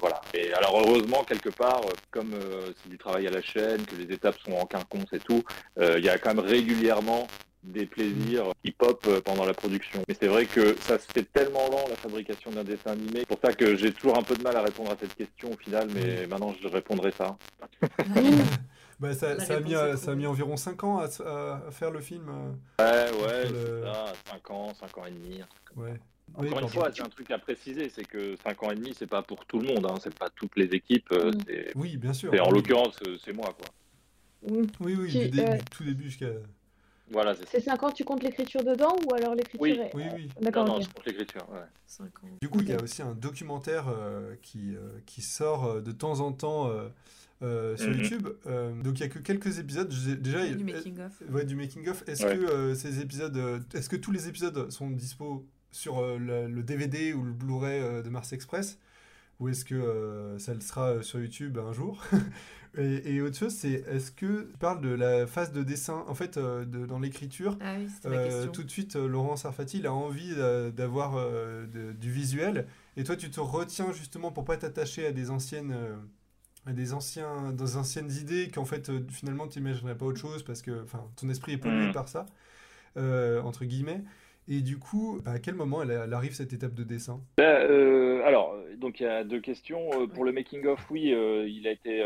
voilà. 0.00 0.20
Et 0.34 0.52
alors, 0.54 0.80
heureusement, 0.80 1.24
quelque 1.24 1.50
part, 1.50 1.82
comme 2.10 2.34
c'est 2.82 2.88
du 2.88 2.98
travail 2.98 3.26
à 3.26 3.30
la 3.30 3.42
chaîne, 3.42 3.84
que 3.84 3.96
les 3.96 4.12
étapes 4.14 4.36
sont 4.44 4.52
en 4.52 4.66
quinconce 4.66 5.12
et 5.12 5.18
tout, 5.18 5.42
il 5.80 6.04
y 6.04 6.08
a 6.08 6.18
quand 6.18 6.34
même 6.34 6.44
régulièrement 6.44 7.26
des 7.62 7.86
plaisirs 7.86 8.52
qui 8.64 8.70
pop 8.70 9.06
pendant 9.24 9.44
la 9.44 9.54
production. 9.54 10.02
Mais 10.08 10.14
c'est 10.18 10.28
vrai 10.28 10.46
que 10.46 10.76
ça 10.80 10.98
se 10.98 11.06
fait 11.12 11.24
tellement 11.24 11.68
lent 11.68 11.84
la 11.88 11.96
fabrication 11.96 12.50
d'un 12.50 12.64
dessin 12.64 12.92
animé. 12.92 13.20
C'est 13.20 13.26
pour 13.28 13.40
ça 13.42 13.52
que 13.52 13.76
j'ai 13.76 13.92
toujours 13.92 14.16
un 14.16 14.22
peu 14.22 14.36
de 14.36 14.42
mal 14.42 14.56
à 14.56 14.62
répondre 14.62 14.90
à 14.90 14.96
cette 14.98 15.14
question 15.14 15.50
au 15.52 15.56
final, 15.56 15.88
mais 15.94 16.26
maintenant 16.26 16.54
je 16.60 16.68
répondrai 16.68 17.12
ça. 17.12 17.36
Bah, 19.00 19.14
ça, 19.14 19.38
ça, 19.38 19.56
a 19.56 19.60
mis, 19.60 19.74
ça 19.96 20.10
a 20.10 20.14
mis 20.16 20.26
environ 20.26 20.56
5 20.56 20.82
ans 20.82 20.98
à, 20.98 21.08
faire 21.70 21.92
le 21.92 22.00
film. 22.00 22.28
Euh, 22.80 23.12
ouais, 23.12 23.22
ouais, 23.22 23.84
ça, 23.84 24.12
5 24.32 24.50
ans, 24.50 24.74
5 24.74 24.98
ans 24.98 25.06
et 25.06 25.12
demi. 25.12 25.40
Ouais. 25.76 25.94
Encore 26.34 26.60
une 26.60 26.68
fois, 26.68 26.90
c'est 26.92 27.02
un 27.02 27.08
truc 27.08 27.30
à 27.30 27.38
préciser, 27.38 27.90
c'est 27.90 28.04
que 28.04 28.34
5 28.42 28.62
ans 28.64 28.70
et 28.72 28.74
demi, 28.74 28.94
c'est 28.98 29.06
pas 29.06 29.22
pour 29.22 29.44
tout 29.46 29.60
le 29.60 29.68
monde, 29.68 29.86
hein, 29.86 29.94
c'est 30.02 30.16
pas 30.16 30.28
toutes 30.30 30.56
les 30.56 30.66
équipes. 30.66 31.12
Mm. 31.12 31.30
Oui, 31.76 31.96
bien 31.96 32.12
sûr. 32.12 32.34
Et 32.34 32.40
en 32.40 32.50
l'occurrence, 32.50 32.98
c'est 33.24 33.32
moi, 33.32 33.54
quoi. 33.56 33.68
Oui, 34.42 34.66
oui, 34.80 35.10
du, 35.10 35.28
début, 35.28 35.58
tout 35.70 35.84
début 35.84 36.04
jusqu'à. 36.04 36.26
Voilà, 37.10 37.34
c'est 37.34 37.60
5 37.60 37.82
ans, 37.82 37.90
tu 37.90 38.04
comptes 38.04 38.22
l'écriture 38.22 38.62
dedans 38.62 38.94
ou 39.06 39.14
alors 39.14 39.34
l'écriture 39.34 39.60
Oui, 39.60 39.78
oui, 39.94 40.04
oui. 40.14 40.28
D'accord. 40.40 40.66
Non, 40.66 40.80
je 40.80 40.88
compte 40.88 41.06
l'écriture, 41.06 41.46
ouais. 41.50 41.60
5 41.86 42.04
ans. 42.04 42.28
Du 42.40 42.48
coup, 42.48 42.60
il 42.60 42.68
y 42.68 42.72
a 42.72 42.82
aussi 42.82 43.02
un 43.02 43.14
documentaire 43.14 43.88
euh, 43.88 44.34
qui, 44.42 44.76
euh, 44.76 44.98
qui 45.06 45.22
sort 45.22 45.64
euh, 45.64 45.80
de 45.80 45.92
temps 45.92 46.20
en 46.20 46.32
temps 46.32 46.70
sur 47.40 47.88
mhm. 47.88 47.98
YouTube. 47.98 48.28
donc, 48.82 48.98
il 48.98 49.00
y 49.00 49.04
a 49.04 49.08
que 49.08 49.18
quelques 49.20 49.58
épisodes. 49.58 49.88
Déjà, 50.20 50.46
du 50.46 50.64
making-of. 50.64 51.22
Ouais, 51.30 51.44
du 51.44 51.56
making-of. 51.56 52.06
Est-ce 52.06 52.26
que 52.26 52.74
ces 52.74 53.00
épisodes. 53.00 53.64
Est-ce 53.74 53.88
que 53.88 53.96
tous 53.96 54.12
les 54.12 54.28
épisodes 54.28 54.70
sont 54.70 54.90
dispo 54.90 55.46
sur 55.70 56.02
le, 56.18 56.62
DVD 56.62 57.12
ou 57.14 57.24
le 57.24 57.32
Blu-ray 57.32 58.02
de 58.02 58.08
Mars 58.08 58.32
Express? 58.32 58.78
Ou 59.40 59.48
est-ce 59.48 59.64
que 59.64 60.36
ça 60.38 60.52
le 60.52 60.60
sera 60.60 61.02
sur 61.02 61.20
YouTube 61.20 61.58
un 61.58 61.72
jour? 61.72 62.02
Et, 62.76 63.20
autre 63.20 63.36
chose, 63.36 63.54
c'est 63.54 63.84
est-ce 63.88 64.10
que 64.10 64.42
tu 64.42 64.58
parles 64.58 64.80
de 64.80 64.90
la 64.90 65.26
phase 65.26 65.52
de 65.52 65.62
dessin 65.62 66.04
En 66.06 66.14
fait, 66.14 66.36
euh, 66.36 66.64
dans 66.64 66.98
l'écriture, 66.98 67.56
ah 67.60 67.76
euh, 68.06 68.46
tout 68.48 68.62
de 68.62 68.70
suite, 68.70 68.96
euh, 68.96 69.08
Laurent 69.08 69.36
Sarfati, 69.36 69.78
il 69.78 69.86
a 69.86 69.92
envie 69.92 70.34
d'avoir 70.74 71.16
du 71.68 72.10
visuel. 72.10 72.66
Et 72.96 73.04
toi, 73.04 73.16
tu 73.16 73.30
te 73.30 73.40
retiens 73.40 73.92
justement 73.92 74.30
pour 74.30 74.44
pas 74.44 74.56
t'attacher 74.56 75.06
à 75.06 75.12
des 75.12 75.30
anciennes. 75.30 75.74
à 76.66 76.72
des, 76.72 76.92
anciens, 76.92 77.52
dans 77.52 77.76
anciennes 77.76 78.12
idées 78.12 78.50
qu'en 78.52 78.64
fait 78.64 78.90
finalement 79.10 79.48
tu 79.48 79.58
n'imaginerais 79.58 79.96
pas 79.96 80.04
autre 80.04 80.20
chose 80.20 80.42
parce 80.42 80.60
que 80.60 80.84
ton 81.16 81.28
esprit 81.30 81.52
est 81.52 81.58
pollué 81.58 81.88
mmh. 81.88 81.92
par 81.92 82.08
ça 82.08 82.26
entre 82.96 83.64
guillemets 83.64 84.02
et 84.50 84.62
du 84.62 84.78
coup, 84.78 85.20
à 85.26 85.38
quel 85.38 85.54
moment 85.54 85.82
elle, 85.82 86.14
arrive 86.14 86.32
cette 86.32 86.54
étape 86.54 86.74
de 86.74 86.82
dessin? 86.82 87.20
Bah, 87.36 87.60
euh, 87.60 88.22
Alors, 88.24 88.56
donc 88.78 88.98
il 88.98 89.02
y 89.02 89.06
a 89.06 89.22
deux 89.22 89.40
questions. 89.40 89.90
Euh, 89.92 90.06
pour 90.06 90.24
le 90.24 90.32
making 90.32 90.66
of, 90.66 90.90
oui, 90.90 91.12
euh, 91.12 91.46
il 91.46 91.68
a 91.68 91.70
été 91.70 91.98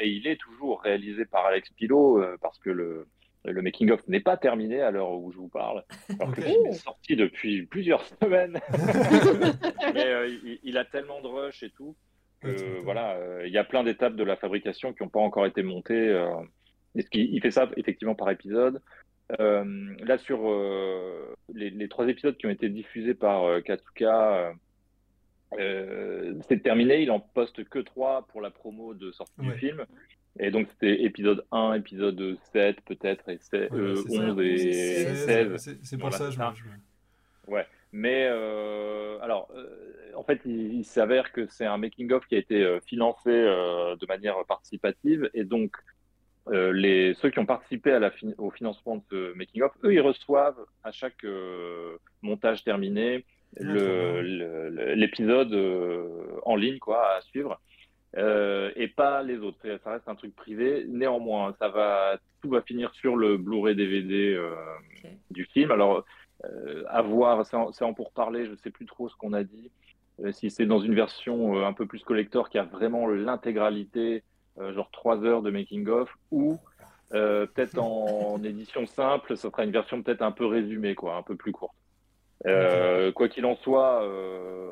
et 0.00 0.08
il 0.08 0.26
est 0.26 0.36
toujours 0.36 0.80
réalisé 0.82 1.24
par 1.24 1.46
Alex 1.46 1.70
Pilot 1.70 2.20
parce 2.40 2.58
que 2.58 2.70
le 2.70 3.06
le 3.46 3.60
making 3.60 3.90
of 3.90 4.00
n'est 4.08 4.20
pas 4.20 4.38
terminé 4.38 4.80
à 4.80 4.90
l'heure 4.90 5.12
où 5.12 5.30
je 5.30 5.36
vous 5.36 5.48
parle, 5.48 5.84
alors 6.18 6.34
que 6.34 6.40
est 6.40 6.72
sorti 6.72 7.14
depuis 7.14 7.66
plusieurs 7.66 8.02
semaines. 8.22 8.58
Mais 9.94 10.30
il, 10.62 10.78
a 10.78 10.86
tellement 10.86 11.20
de 11.20 11.26
rush 11.26 11.62
et 11.62 11.68
tout 11.68 11.94
que 12.40 12.80
voilà, 12.82 13.18
il 13.44 13.52
y 13.52 13.58
a 13.58 13.64
plein 13.64 13.84
d'étapes 13.84 14.16
de 14.16 14.24
la 14.24 14.36
fabrication 14.36 14.94
qui 14.94 15.02
n'ont 15.02 15.10
pas 15.10 15.20
encore 15.20 15.44
été 15.44 15.62
montées. 15.62 16.26
Qu'il 17.10 17.40
fait 17.42 17.50
ça 17.50 17.68
effectivement 17.76 18.14
par 18.14 18.30
épisode 18.30 18.80
euh, 19.40 19.94
là, 20.00 20.18
sur 20.18 20.50
euh, 20.50 21.34
les, 21.52 21.88
trois 21.88 22.08
épisodes 22.08 22.36
qui 22.36 22.46
ont 22.46 22.50
été 22.50 22.68
diffusés 22.68 23.14
par 23.14 23.44
euh, 23.44 23.60
Katsuka, 23.60 24.52
c'est 25.56 26.62
terminé. 26.62 27.02
Il 27.02 27.10
en 27.10 27.20
poste 27.20 27.64
que 27.64 27.78
trois 27.78 28.26
pour 28.28 28.40
la 28.40 28.50
promo 28.50 28.94
de 28.94 29.12
sortie 29.12 29.40
du 29.40 29.52
film. 29.52 29.84
Et 30.40 30.50
donc, 30.50 30.66
c'était 30.72 31.04
épisode 31.04 31.44
1, 31.52 31.74
épisode 31.74 32.36
7, 32.52 32.80
peut-être, 32.80 33.28
et 33.28 33.38
11 33.70 34.40
et 34.40 35.14
16. 35.14 35.78
C'est 35.82 35.98
pour 35.98 36.12
ça, 36.12 36.30
je 36.30 36.40
Ouais. 37.46 37.66
Mais 37.92 38.26
alors, 39.22 39.48
en 40.16 40.24
fait, 40.24 40.40
il, 40.44 40.74
il 40.74 40.84
s'avère 40.84 41.32
que 41.32 41.46
c'est 41.46 41.66
un 41.66 41.78
making-of 41.78 42.26
qui 42.26 42.34
a 42.34 42.38
été 42.38 42.78
financé 42.84 43.30
de 43.30 44.06
manière 44.06 44.36
participative. 44.46 45.30
Et 45.34 45.44
donc, 45.44 45.76
euh, 46.48 46.72
les, 46.72 47.14
ceux 47.14 47.30
qui 47.30 47.38
ont 47.38 47.46
participé 47.46 47.92
à 47.92 47.98
la 47.98 48.10
au 48.36 48.50
financement 48.50 48.96
de 48.96 49.02
ce 49.10 49.34
making-of, 49.34 49.72
eux, 49.82 49.94
ils 49.94 50.00
reçoivent 50.00 50.62
à 50.82 50.92
chaque 50.92 51.24
euh, 51.24 51.96
montage 52.20 52.62
terminé 52.64 53.24
ah, 53.58 53.62
l'épisode 53.62 55.54
euh, 55.54 56.38
en 56.44 56.56
ligne 56.56 56.78
quoi, 56.78 57.16
à 57.16 57.20
suivre. 57.22 57.60
et 58.14 58.88
pas 58.88 59.22
les 59.22 59.38
autres. 59.38 59.58
Ça 59.82 59.92
reste 59.92 60.08
un 60.08 60.16
truc 60.16 60.36
privé. 60.36 60.84
Néanmoins, 60.86 61.54
ça 61.58 61.68
va, 61.68 62.18
tout 62.42 62.50
va 62.50 62.60
finir 62.60 62.92
sur 62.94 63.16
le 63.16 63.38
Blu-ray 63.38 63.74
DVD 63.74 64.38
du 65.30 65.46
film. 65.46 65.70
Alors, 65.70 66.04
à 66.88 67.00
voir, 67.00 67.46
c'est 67.46 67.56
en, 67.56 67.70
en, 67.80 67.94
pour 67.94 68.12
parler, 68.12 68.44
je 68.44 68.50
ne 68.50 68.56
sais 68.56 68.70
plus 68.70 68.86
trop 68.86 69.08
ce 69.08 69.16
qu'on 69.16 69.32
a 69.32 69.44
dit. 69.44 69.70
si 70.32 70.50
c'est 70.50 70.66
dans 70.66 70.80
une 70.80 70.94
version 70.94 71.64
un 71.64 71.72
peu 71.72 71.86
plus 71.86 72.02
collector 72.02 72.50
qui 72.50 72.58
a 72.58 72.64
vraiment 72.64 73.06
l'intégralité 73.06 74.22
genre 74.58 74.90
trois 74.90 75.24
heures 75.24 75.42
de 75.42 75.50
making-of, 75.50 76.08
ou 76.30 76.58
euh, 77.12 77.46
peut-être 77.46 77.78
en, 77.78 78.40
édition 78.44 78.86
simple, 78.86 79.36
ça 79.36 79.50
sera 79.50 79.64
une 79.64 79.70
version 79.70 80.02
peut-être 80.02 80.22
un 80.22 80.32
peu 80.32 80.46
résumée, 80.46 80.94
quoi, 80.94 81.16
un 81.16 81.22
peu 81.22 81.36
plus 81.36 81.52
courte. 81.52 81.74
Euh, 82.46 83.10
quoi 83.10 83.28
qu'il 83.28 83.46
en 83.46 83.56
soit, 83.56 84.06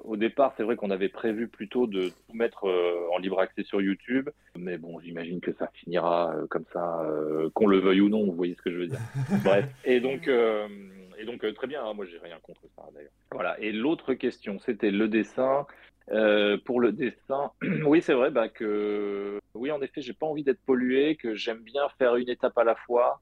au 0.05 0.17
départ, 0.17 0.53
c'est 0.57 0.63
vrai 0.63 0.77
qu'on 0.77 0.91
avait 0.91 1.09
prévu 1.09 1.49
plutôt 1.49 1.87
de 1.87 2.09
tout 2.09 2.35
mettre 2.35 2.65
en 3.13 3.19
libre 3.19 3.41
accès 3.41 3.63
sur 3.63 3.81
YouTube, 3.81 4.29
mais 4.59 4.77
bon, 4.77 5.01
j'imagine 5.01 5.41
que 5.41 5.53
ça 5.55 5.69
finira 5.73 6.35
comme 6.51 6.67
ça, 6.73 7.07
qu'on 7.55 7.67
le 7.67 7.79
veuille 7.79 8.03
ou 8.03 8.11
non, 8.11 8.27
vous 8.27 8.33
voyez 8.33 8.55
ce 8.55 8.63
que 8.63 8.71
je 8.71 8.77
veux 8.77 8.87
dire. 8.89 9.01
Bref, 9.45 9.65
et 9.87 10.01
donc, 10.01 10.29
et 10.29 11.25
donc 11.25 11.55
très 11.55 11.67
bien, 11.67 11.83
hein, 11.83 11.95
moi 11.95 12.05
j'ai 12.05 12.19
rien 12.19 12.37
contre 12.43 12.63
ça 12.77 12.83
d'ailleurs. 12.95 13.13
Voilà, 13.31 13.59
et 13.59 13.73
l'autre 13.73 14.13
question, 14.15 14.59
c'était 14.59 14.91
le 14.91 15.09
dessin. 15.09 15.67
Euh, 16.11 16.59
pour 16.65 16.81
le 16.81 16.93
dessin, 16.93 17.53
oui, 17.87 18.03
c'est 18.03 18.15
vrai 18.15 18.31
bah, 18.31 18.49
que, 18.49 19.39
oui, 19.55 19.71
en 19.71 19.81
effet, 19.83 20.01
j'ai 20.03 20.13
pas 20.13 20.27
envie 20.27 20.43
d'être 20.43 20.61
pollué, 20.65 21.17
que 21.17 21.35
j'aime 21.35 21.63
bien 21.63 21.89
faire 21.99 22.17
une 22.17 22.29
étape 22.29 22.57
à 22.59 22.65
la 22.65 22.75
fois. 22.75 23.21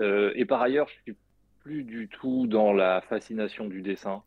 Euh, 0.00 0.32
et 0.36 0.44
par 0.44 0.62
ailleurs, 0.62 0.88
je 0.88 0.94
suis 1.02 1.16
plus 1.60 1.82
du 1.82 2.08
tout 2.08 2.46
dans 2.46 2.72
la 2.72 3.00
fascination 3.02 3.66
du 3.66 3.82
dessin. 3.82 4.22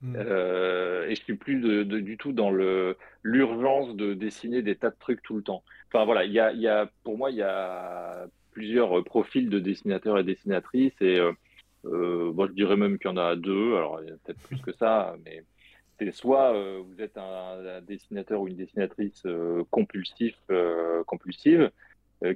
Hmm. 0.00 0.14
Euh, 0.16 1.08
et 1.08 1.14
je 1.14 1.22
suis 1.22 1.36
plus 1.36 1.60
de, 1.60 1.82
du 1.82 2.16
tout 2.16 2.32
dans 2.32 2.50
le 2.50 2.96
l'urgence 3.22 3.96
de 3.96 4.12
dessiner 4.12 4.60
des 4.60 4.76
tas 4.76 4.90
de 4.90 4.96
trucs 4.98 5.22
tout 5.22 5.36
le 5.36 5.42
temps. 5.42 5.62
Enfin 5.88 6.04
voilà, 6.04 6.24
il 6.24 6.32
y 6.32 6.40
a, 6.40 6.52
y 6.52 6.68
a, 6.68 6.90
pour 7.04 7.16
moi, 7.16 7.30
il 7.30 7.36
y 7.36 7.42
a 7.42 8.26
plusieurs 8.50 9.02
profils 9.04 9.48
de 9.48 9.58
dessinateurs 9.58 10.18
et 10.18 10.24
dessinatrices. 10.24 11.00
Et 11.00 11.18
bon, 11.84 12.46
je 12.46 12.52
dirais 12.52 12.76
même 12.76 12.98
qu'il 12.98 13.10
y 13.10 13.12
en 13.12 13.16
a 13.16 13.34
deux. 13.34 13.76
Alors, 13.76 14.00
il 14.02 14.08
y 14.08 14.12
a 14.12 14.16
peut-être 14.24 14.40
plus 14.42 14.60
que 14.60 14.72
ça, 14.72 15.16
mais 15.24 15.42
c'est 15.98 16.12
soit 16.12 16.54
euh, 16.54 16.82
vous 16.84 17.00
êtes 17.00 17.16
un, 17.16 17.80
dessinateur 17.82 18.40
ou 18.40 18.48
une 18.48 18.56
dessinatrice 18.56 19.22
euh, 19.26 19.64
compulsif, 19.70 20.36
euh, 20.50 21.04
compulsive, 21.04 21.70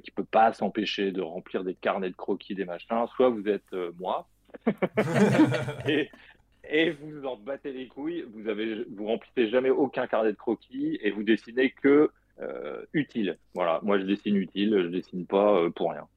qui 0.03 0.11
peut 0.11 0.25
pas 0.25 0.53
s'empêcher 0.53 1.11
de 1.11 1.21
remplir 1.21 1.63
des 1.63 1.73
carnets 1.73 2.11
de 2.11 2.15
croquis, 2.15 2.53
des 2.53 2.65
machins, 2.65 3.07
soit 3.15 3.29
vous 3.29 3.47
êtes 3.47 3.73
moi, 3.97 4.29
et, 5.87 6.11
et, 6.69 6.91
vous 6.91 7.25
en 7.25 7.37
battez 7.37 7.71
les 7.71 7.87
couilles, 7.87 8.23
vous 8.31 8.47
avez, 8.49 8.83
vous 8.95 9.07
remplissez 9.07 9.49
jamais 9.49 9.71
aucun 9.71 10.05
carnet 10.05 10.31
de 10.31 10.37
croquis 10.37 10.99
et 11.01 11.09
vous 11.09 11.23
dessinez 11.23 11.71
que 11.71 12.11
utile. 12.93 13.39
Voilà, 13.55 13.79
moi 13.81 13.97
je 13.97 14.03
dessine 14.03 14.35
utile, 14.35 14.79
je 14.79 14.87
dessine 14.89 15.25
pas 15.25 15.67
pour 15.71 15.89
rien. 15.89 16.07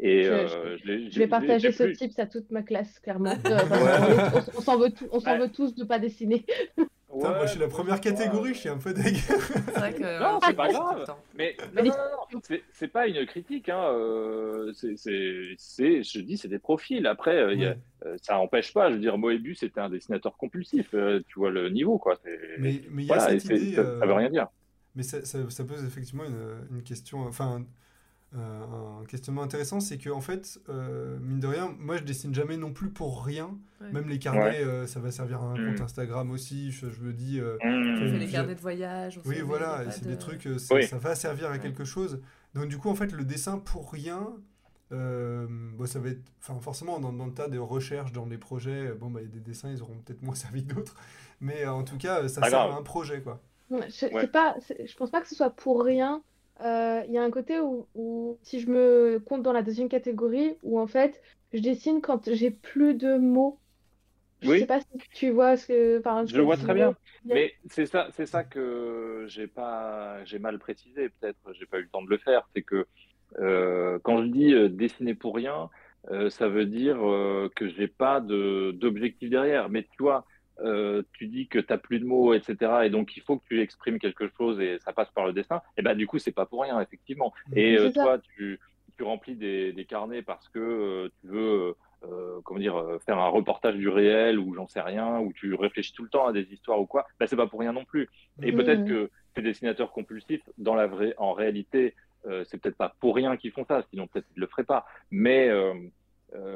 Et 0.00 0.24
je, 0.24 1.18
vais 1.18 1.26
partager 1.26 1.72
ce 1.72 1.84
tips 1.84 2.18
à 2.18 2.26
toute 2.26 2.50
ma 2.50 2.62
classe, 2.62 2.98
clairement. 3.00 3.34
on, 4.56 4.60
s'en 4.60 4.78
veut, 4.78 4.90
veut, 4.90 5.48
tous 5.48 5.74
de 5.74 5.84
pas 5.84 5.98
dessiner. 5.98 6.44
moi 7.08 7.46
je 7.46 7.50
suis 7.52 7.58
la 7.58 7.68
première 7.68 8.00
catégorie, 8.00 8.54
je 8.54 8.60
suis 8.60 8.68
un 8.68 8.78
peu 8.78 8.94
deg. 8.94 9.16
C'est 9.16 9.72
vrai 9.72 9.92
que. 9.92 10.18
Non, 10.22 10.38
c'est 10.46 10.54
pas 10.54 10.68
grave. 10.68 11.04
Mais 11.36 11.56
non, 11.74 11.82
non, 11.82 11.92
non, 12.32 12.40
c'est 12.72 12.88
pas 12.88 13.08
une 13.08 13.26
critique. 13.26 13.68
Hein. 13.68 13.92
c'est, 14.74 14.94
je 16.02 16.20
dis, 16.20 16.38
c'est 16.38 16.48
des 16.48 16.60
profils. 16.60 17.04
Après, 17.06 17.36
euh, 17.36 17.74
ça 18.22 18.34
n'empêche 18.34 18.72
pas. 18.72 18.90
Je 18.90 18.94
veux 18.94 19.00
dire, 19.00 19.18
Moebius 19.18 19.58
c'était 19.60 19.80
un 19.80 19.90
dessinateur 19.90 20.36
compulsif. 20.36 20.90
tu 20.90 21.38
vois 21.38 21.50
le 21.50 21.70
niveau, 21.70 21.98
quoi. 21.98 22.18
Mais 22.58 22.82
il 22.96 23.04
y 23.04 23.12
a 23.12 23.18
cette 23.18 23.44
idée. 23.46 23.74
Ça, 23.74 23.98
ça, 23.98 24.06
veut 24.06 24.12
rien 24.12 24.30
dire. 24.30 24.46
Mais 24.94 25.02
ça, 25.02 25.24
ça, 25.24 25.64
pose 25.64 25.84
effectivement 25.84 26.24
une, 26.24 26.76
une 26.76 26.82
question. 26.82 27.20
Enfin, 27.20 27.60
euh, 27.60 27.64
un 28.36 29.04
questionnement 29.06 29.42
intéressant, 29.42 29.80
c'est 29.80 29.96
que 29.96 30.10
en 30.10 30.20
fait, 30.20 30.60
euh, 30.68 31.18
mine 31.20 31.40
de 31.40 31.46
rien, 31.46 31.74
moi 31.78 31.96
je 31.96 32.02
dessine 32.02 32.34
jamais 32.34 32.56
non 32.56 32.72
plus 32.72 32.90
pour 32.90 33.24
rien. 33.24 33.56
Même 33.80 34.08
les 34.08 34.18
carnets, 34.18 34.62
euh, 34.64 34.86
ça 34.86 34.98
va 34.98 35.12
servir 35.12 35.40
à 35.40 35.52
un 35.52 35.54
compte 35.54 35.78
mm. 35.78 35.84
Instagram 35.84 36.30
aussi. 36.32 36.72
Je, 36.72 36.86
me 37.00 37.12
dis. 37.12 37.40
Mm. 37.40 38.16
les 38.18 38.26
carnets 38.26 38.54
de 38.54 38.60
voyage. 38.60 39.20
oui, 39.24 39.40
voilà, 39.40 39.90
c'est 39.90 40.06
des 40.06 40.18
trucs, 40.18 40.48
ça 40.58 40.98
va 40.98 41.14
servir 41.14 41.50
à 41.50 41.58
quelque 41.58 41.84
chose. 41.84 42.20
Donc 42.54 42.68
du 42.68 42.78
coup, 42.78 42.90
en 42.90 42.94
fait, 42.94 43.12
le 43.12 43.24
dessin 43.24 43.58
pour 43.58 43.90
rien, 43.90 44.34
bon, 44.90 45.86
ça 45.86 45.98
va 45.98 46.10
être, 46.10 46.22
enfin, 46.42 46.60
forcément, 46.60 47.00
dans, 47.00 47.24
le 47.24 47.32
tas 47.32 47.48
de 47.48 47.58
recherches, 47.58 48.12
dans 48.12 48.26
des 48.26 48.38
projets, 48.38 48.92
bon, 48.92 49.10
bah, 49.10 49.20
il 49.22 49.28
y 49.28 49.30
a 49.30 49.32
des 49.32 49.40
dessins, 49.40 49.70
ils 49.70 49.82
auront 49.82 49.96
peut-être 50.04 50.22
moins 50.22 50.34
servi 50.34 50.66
que 50.66 50.74
d'autres, 50.74 50.96
mais 51.40 51.66
en 51.66 51.82
tout 51.82 51.96
cas, 51.96 52.28
ça 52.28 52.42
sert 52.42 52.60
à 52.60 52.76
un 52.76 52.82
projet, 52.82 53.22
quoi. 53.22 53.40
je, 53.70 54.26
pas, 54.26 54.56
je 54.68 54.94
pense 54.96 55.10
pas 55.10 55.22
que 55.22 55.28
ce 55.28 55.34
soit 55.34 55.50
pour 55.50 55.82
rien. 55.82 56.22
Euh, 56.64 57.02
il 57.06 57.12
y 57.12 57.18
a 57.18 57.22
un 57.22 57.30
côté 57.30 57.60
où, 57.60 58.38
si 58.42 58.60
je 58.60 58.68
me 58.68 59.20
compte 59.24 59.42
dans 59.42 59.52
la 59.52 59.62
deuxième 59.62 59.88
catégorie, 59.88 60.56
où 60.62 60.80
en 60.80 60.86
fait, 60.86 61.22
je 61.52 61.60
dessine 61.60 62.00
quand 62.00 62.32
j'ai 62.32 62.50
plus 62.50 62.94
de 62.94 63.16
mots. 63.16 63.58
Je 64.40 64.50
oui. 64.50 64.60
sais 64.60 64.66
pas 64.66 64.80
si 64.80 64.86
tu 65.12 65.30
vois 65.30 65.56
ce 65.56 65.66
que. 65.66 65.98
Enfin, 65.98 66.24
je, 66.26 66.40
vois 66.40 66.56
très 66.56 66.74
bien. 66.74 66.94
Mais 67.24 67.54
c'est 67.66 67.86
ça, 67.86 68.08
c'est 68.12 68.26
ça 68.26 68.44
que 68.44 69.24
j'ai 69.28 69.48
pas, 69.48 70.24
j'ai 70.24 70.38
mal 70.38 70.58
précisé. 70.58 71.08
Peut-être, 71.08 71.52
j'ai 71.54 71.66
pas 71.66 71.78
eu 71.78 71.82
le 71.82 71.88
temps 71.88 72.02
de 72.02 72.10
le 72.10 72.18
faire. 72.18 72.48
C'est 72.54 72.62
que 72.62 72.86
euh, 73.40 73.98
quand 74.02 74.22
je 74.22 74.28
dis 74.28 74.54
euh, 74.54 74.68
dessiner 74.68 75.14
pour 75.14 75.34
rien, 75.34 75.70
ça 76.30 76.48
veut 76.48 76.66
dire 76.66 76.96
que 77.54 77.68
j'ai 77.68 77.88
pas 77.88 78.20
de 78.20 78.70
d'objectif 78.72 79.28
derrière. 79.28 79.68
Mais 79.68 79.82
tu 79.82 80.02
vois, 80.02 80.24
tu 81.12 81.26
dis 81.26 81.46
que 81.48 81.58
tu 81.58 81.66
n'as 81.70 81.78
plus 81.78 82.00
de 82.00 82.04
mots, 82.04 82.34
etc. 82.34 82.56
Et 82.84 82.90
donc, 82.90 83.16
il 83.16 83.22
faut 83.22 83.38
que 83.38 83.44
tu 83.48 83.60
exprimes 83.60 83.98
quelque 83.98 84.28
chose 84.36 84.60
et 84.60 84.78
ça 84.80 84.92
passe 84.92 85.10
par 85.10 85.26
le 85.26 85.32
dessin. 85.32 85.62
Et 85.76 85.82
ben, 85.82 85.94
du 85.94 86.06
coup, 86.06 86.18
c'est 86.18 86.32
pas 86.32 86.46
pour 86.46 86.62
rien, 86.62 86.80
effectivement. 86.80 87.32
Et 87.54 87.76
toi, 87.94 88.18
tu, 88.18 88.58
tu, 88.96 89.02
remplis 89.04 89.36
des, 89.36 89.72
des, 89.72 89.84
carnets 89.84 90.22
parce 90.22 90.48
que 90.48 91.10
tu 91.20 91.28
veux 91.28 91.74
euh, 92.04 92.40
comment 92.44 92.60
dire, 92.60 92.76
euh, 92.76 92.98
faire 93.00 93.18
un 93.18 93.28
reportage 93.28 93.74
du 93.74 93.88
réel 93.88 94.38
ou 94.38 94.54
j'en 94.54 94.68
sais 94.68 94.80
rien, 94.80 95.18
ou 95.18 95.32
tu 95.32 95.54
réfléchis 95.54 95.92
tout 95.92 96.04
le 96.04 96.08
temps 96.08 96.28
à 96.28 96.32
des 96.32 96.46
histoires 96.52 96.80
ou 96.80 96.86
quoi, 96.86 97.08
bah, 97.18 97.26
c'est 97.26 97.34
pas 97.34 97.48
pour 97.48 97.58
rien 97.58 97.72
non 97.72 97.84
plus. 97.84 98.08
Et 98.40 98.52
peut-être 98.52 98.84
que 98.84 99.10
ces 99.34 99.42
dessinateurs 99.42 99.90
compulsifs, 99.90 100.48
dans 100.58 100.76
la 100.76 100.86
vraie, 100.86 101.14
en 101.18 101.32
réalité, 101.32 101.96
euh, 102.26 102.44
c'est 102.46 102.58
peut-être 102.58 102.76
pas 102.76 102.94
pour 103.00 103.16
rien 103.16 103.36
qu'ils 103.36 103.50
font 103.50 103.64
ça, 103.64 103.82
sinon 103.90 104.06
peut-être 104.06 104.28
ils 104.36 104.40
le 104.40 104.46
feraient 104.46 104.64
pas. 104.64 104.86
Mais 105.10 105.50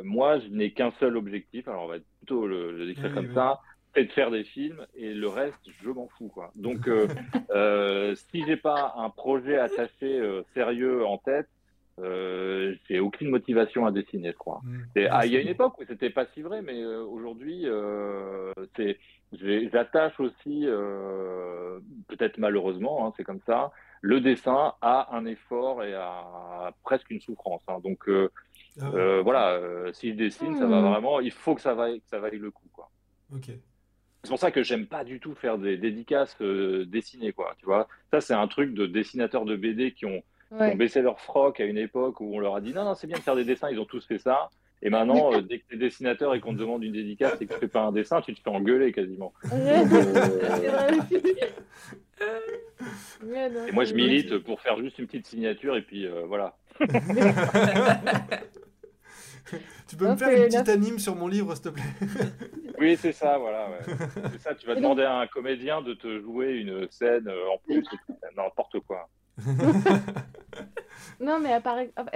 moi, 0.04 0.38
je 0.38 0.46
n'ai 0.48 0.70
qu'un 0.72 0.92
seul 1.00 1.16
objectif, 1.16 1.66
alors 1.66 1.84
on 1.84 1.88
va 1.88 1.96
plutôt 2.18 2.46
le, 2.46 2.86
décrire 2.86 3.12
comme 3.12 3.34
ça, 3.34 3.60
c'est 3.94 4.04
de 4.04 4.12
faire 4.12 4.30
des 4.30 4.44
films 4.44 4.86
et 4.94 5.12
le 5.12 5.28
reste, 5.28 5.60
je 5.82 5.90
m'en 5.90 6.08
fous. 6.08 6.28
Quoi. 6.28 6.50
Donc, 6.54 6.88
euh, 6.88 8.14
si 8.30 8.44
j'ai 8.46 8.56
pas 8.56 8.94
un 8.96 9.10
projet 9.10 9.58
attaché 9.58 10.20
sérieux 10.54 11.04
en 11.04 11.18
tête, 11.18 11.48
euh, 11.98 12.74
j'ai 12.88 13.00
aucune 13.00 13.28
motivation 13.28 13.86
à 13.86 13.92
dessiner, 13.92 14.32
je 14.32 14.36
crois. 14.36 14.60
Mmh. 14.64 15.06
Ah, 15.10 15.26
il 15.26 15.32
y 15.32 15.36
a 15.36 15.40
une 15.40 15.48
époque 15.48 15.78
où 15.78 15.84
c'était 15.86 16.10
pas 16.10 16.26
si 16.34 16.42
vrai, 16.42 16.62
mais 16.62 16.80
euh, 16.80 17.02
aujourd'hui, 17.02 17.62
euh, 17.64 18.52
c'est, 18.76 18.98
j'attache 19.32 20.18
aussi, 20.18 20.62
euh, 20.64 21.80
peut-être 22.08 22.38
malheureusement, 22.38 23.06
hein, 23.06 23.12
c'est 23.16 23.24
comme 23.24 23.40
ça, 23.46 23.72
le 24.00 24.20
dessin 24.20 24.74
à 24.80 25.14
un 25.14 25.26
effort 25.26 25.84
et 25.84 25.94
à 25.94 26.72
presque 26.82 27.10
une 27.10 27.20
souffrance. 27.20 27.62
Hein. 27.68 27.78
Donc 27.84 28.08
ah 28.80 29.20
voilà, 29.22 29.60
si 29.92 30.10
je 30.10 30.16
dessine, 30.16 30.56
ça 30.56 30.66
va 30.66 30.80
mmh. 30.80 30.90
vraiment, 30.90 31.20
il 31.20 31.30
faut 31.30 31.54
que 31.54 31.60
ça 31.60 31.74
vaille, 31.74 32.00
que 32.00 32.08
ça 32.08 32.18
vaille 32.18 32.38
le 32.38 32.50
coup, 32.50 32.68
quoi. 32.72 32.90
Ok. 33.34 33.50
C'est 34.22 34.30
pour 34.30 34.38
ça 34.38 34.50
que 34.50 34.62
j'aime 34.62 34.86
pas 34.86 35.04
du 35.04 35.18
tout 35.18 35.34
faire 35.34 35.58
des 35.58 35.76
dédicaces 35.76 36.36
dessinées, 36.40 37.32
quoi. 37.32 37.54
Tu 37.58 37.66
vois, 37.66 37.88
ça 38.12 38.20
c'est 38.20 38.34
un 38.34 38.46
truc 38.46 38.74
de 38.74 38.86
dessinateurs 38.86 39.44
de 39.44 39.56
BD 39.56 39.92
qui 39.92 40.06
ont 40.06 40.22
ont 40.52 40.74
baissé 40.74 41.02
leur 41.02 41.20
froc 41.20 41.60
à 41.60 41.64
une 41.64 41.78
époque 41.78 42.20
où 42.20 42.34
on 42.34 42.38
leur 42.38 42.56
a 42.56 42.60
dit 42.60 42.72
non, 42.72 42.84
non, 42.84 42.94
c'est 42.94 43.06
bien 43.06 43.16
de 43.16 43.22
faire 43.22 43.36
des 43.36 43.44
dessins, 43.44 43.70
ils 43.70 43.80
ont 43.80 43.84
tous 43.84 44.06
fait 44.06 44.18
ça. 44.18 44.50
Et 44.84 44.90
maintenant, 44.90 45.32
euh, 45.32 45.40
dès 45.40 45.60
que 45.60 45.64
tu 45.68 45.76
es 45.76 45.78
dessinateur 45.78 46.34
et 46.34 46.40
qu'on 46.40 46.54
te 46.54 46.58
demande 46.58 46.82
une 46.82 46.92
dédicace 46.92 47.40
et 47.40 47.46
que 47.46 47.54
tu 47.54 47.60
fais 47.60 47.68
pas 47.68 47.82
un 47.82 47.92
dessin, 47.92 48.20
tu 48.20 48.34
te 48.34 48.40
fais 48.40 48.50
engueuler 48.50 48.92
quasiment. 48.92 49.32
Euh, 53.24 53.66
et 53.66 53.72
moi, 53.72 53.82
je 53.84 53.94
milite 53.94 54.38
pour 54.38 54.60
faire 54.60 54.78
juste 54.78 54.96
une 55.00 55.06
petite 55.06 55.26
signature 55.26 55.74
et 55.76 55.82
puis 55.82 56.06
euh, 56.06 56.22
voilà. 56.24 56.56
tu 59.88 59.96
peux 59.96 60.08
me 60.08 60.16
faire 60.16 60.30
une 60.30 60.44
petite 60.44 60.68
anime 60.68 60.98
sur 60.98 61.16
mon 61.16 61.28
livre, 61.28 61.54
s'il 61.54 61.64
te 61.64 61.68
plaît 61.70 61.82
Oui, 62.78 62.96
c'est 62.96 63.12
ça, 63.12 63.38
voilà. 63.38 63.68
C'est 64.32 64.40
ça, 64.40 64.54
tu 64.54 64.66
vas 64.66 64.74
demander 64.74 65.02
à 65.02 65.18
un 65.18 65.26
comédien 65.26 65.82
de 65.82 65.94
te 65.94 66.20
jouer 66.20 66.56
une 66.56 66.88
scène 66.90 67.28
en 67.28 67.58
plus, 67.58 67.84
n'importe 68.36 68.80
quoi. 68.80 69.08
non, 71.20 71.38
mais 71.40 71.58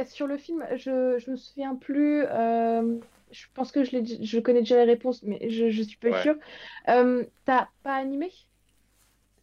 sur 0.06 0.26
le 0.26 0.36
film, 0.36 0.64
je, 0.76 1.18
je 1.18 1.30
me 1.30 1.36
souviens 1.36 1.76
plus. 1.76 2.24
Euh, 2.28 2.98
je 3.30 3.46
pense 3.54 3.72
que 3.72 3.84
je, 3.84 3.98
je 4.20 4.38
connais 4.40 4.60
déjà 4.60 4.76
les 4.76 4.92
réponses, 4.92 5.22
mais 5.22 5.50
je, 5.50 5.70
je 5.70 5.82
suis 5.82 5.96
pas 5.96 6.22
sûre. 6.22 6.36
Euh, 6.88 7.24
T'as 7.44 7.68
pas 7.82 7.94
animé? 7.94 8.30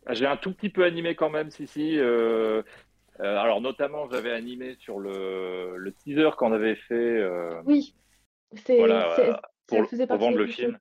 Ah, 0.06 0.14
J'ai 0.14 0.26
un 0.26 0.38
tout 0.38 0.54
petit 0.54 0.70
peu 0.70 0.84
animé 0.84 1.16
quand 1.16 1.30
même, 1.30 1.50
si, 1.52 1.68
si. 1.68 1.98
Euh, 1.98 2.64
euh, 3.24 3.38
alors, 3.38 3.62
notamment, 3.62 4.10
j'avais 4.10 4.32
animé 4.32 4.76
sur 4.80 5.00
le, 5.00 5.78
le 5.78 5.94
teaser 5.94 6.32
qu'on 6.38 6.52
avait 6.52 6.76
fait. 6.76 7.26
oui, 7.66 7.96
c'est 8.56 8.78
pour, 9.68 9.88
pour, 10.08 10.18
vendre 10.18 10.38
le 10.38 10.48
film. 10.48 10.78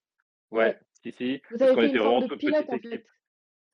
Ouais, 0.50 0.76
si, 1.02 1.12
si. 1.12 1.42
Vous 1.50 1.62
avez 1.62 1.74
fait 1.74 1.96
une 1.96 2.02
forme 2.02 2.26
de 2.28 2.34
pilote, 2.34 2.66
en 2.68 2.78
fait. 2.78 3.04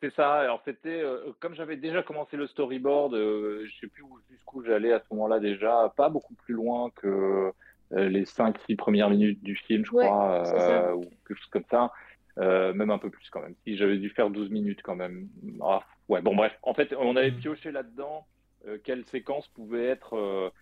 C'est 0.00 0.14
ça. 0.14 0.35
Alors 0.35 0.62
c'était 0.64 1.00
euh, 1.02 1.33
comme 1.40 1.54
j'avais 1.54 1.76
déjà 1.76 2.02
commencé 2.02 2.37
le 2.37 2.46
storyboard, 2.46 3.14
euh, 3.14 3.66
je 3.66 3.81
sais 3.81 3.88
plus 3.88 4.04
jusqu'où 4.31 4.62
j'allais 4.62 4.92
à 4.92 5.00
ce 5.00 5.07
moment-là 5.11 5.40
déjà, 5.40 5.92
pas 5.96 6.09
beaucoup 6.09 6.35
plus 6.35 6.54
loin 6.54 6.90
que 6.90 7.52
euh, 7.92 8.09
les 8.09 8.24
5-6 8.24 8.76
premières 8.76 9.11
minutes 9.11 9.42
du 9.42 9.57
film, 9.57 9.85
je 9.85 9.90
crois, 9.90 10.94
ou 10.94 11.02
quelque 11.26 11.38
chose 11.38 11.50
comme 11.50 11.64
ça. 11.70 11.90
même 12.37 12.90
un 12.90 12.98
peu 12.98 13.11
plus 13.11 13.28
quand 13.31 13.40
même. 13.40 13.57
Si 13.64 13.76
j'avais 13.76 13.98
dû 13.98 14.11
faire 14.11 14.31
12 14.31 14.50
minutes 14.50 14.83
quand 14.85 14.94
même. 14.94 15.28
Ah, 15.62 15.81
ouais, 16.09 16.22
bon 16.22 16.37
bref. 16.37 16.57
En 16.62 16.74
fait, 16.74 16.94
on 16.96 17.16
avait 17.16 17.33
mmh. 17.33 17.38
pioché 17.38 17.72
là-dedans 17.72 18.26
quelle 18.85 19.05
séquence 19.07 19.49
pouvait 19.49 19.87
être 19.87 20.53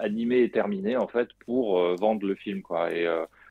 animée 0.00 0.42
et 0.42 0.50
terminée 0.50 0.96
en 0.96 1.08
fait 1.08 1.28
pour 1.44 1.78
vendre 1.96 2.26
le 2.26 2.34
film 2.34 2.62
quoi. 2.62 2.92
Et 2.92 3.06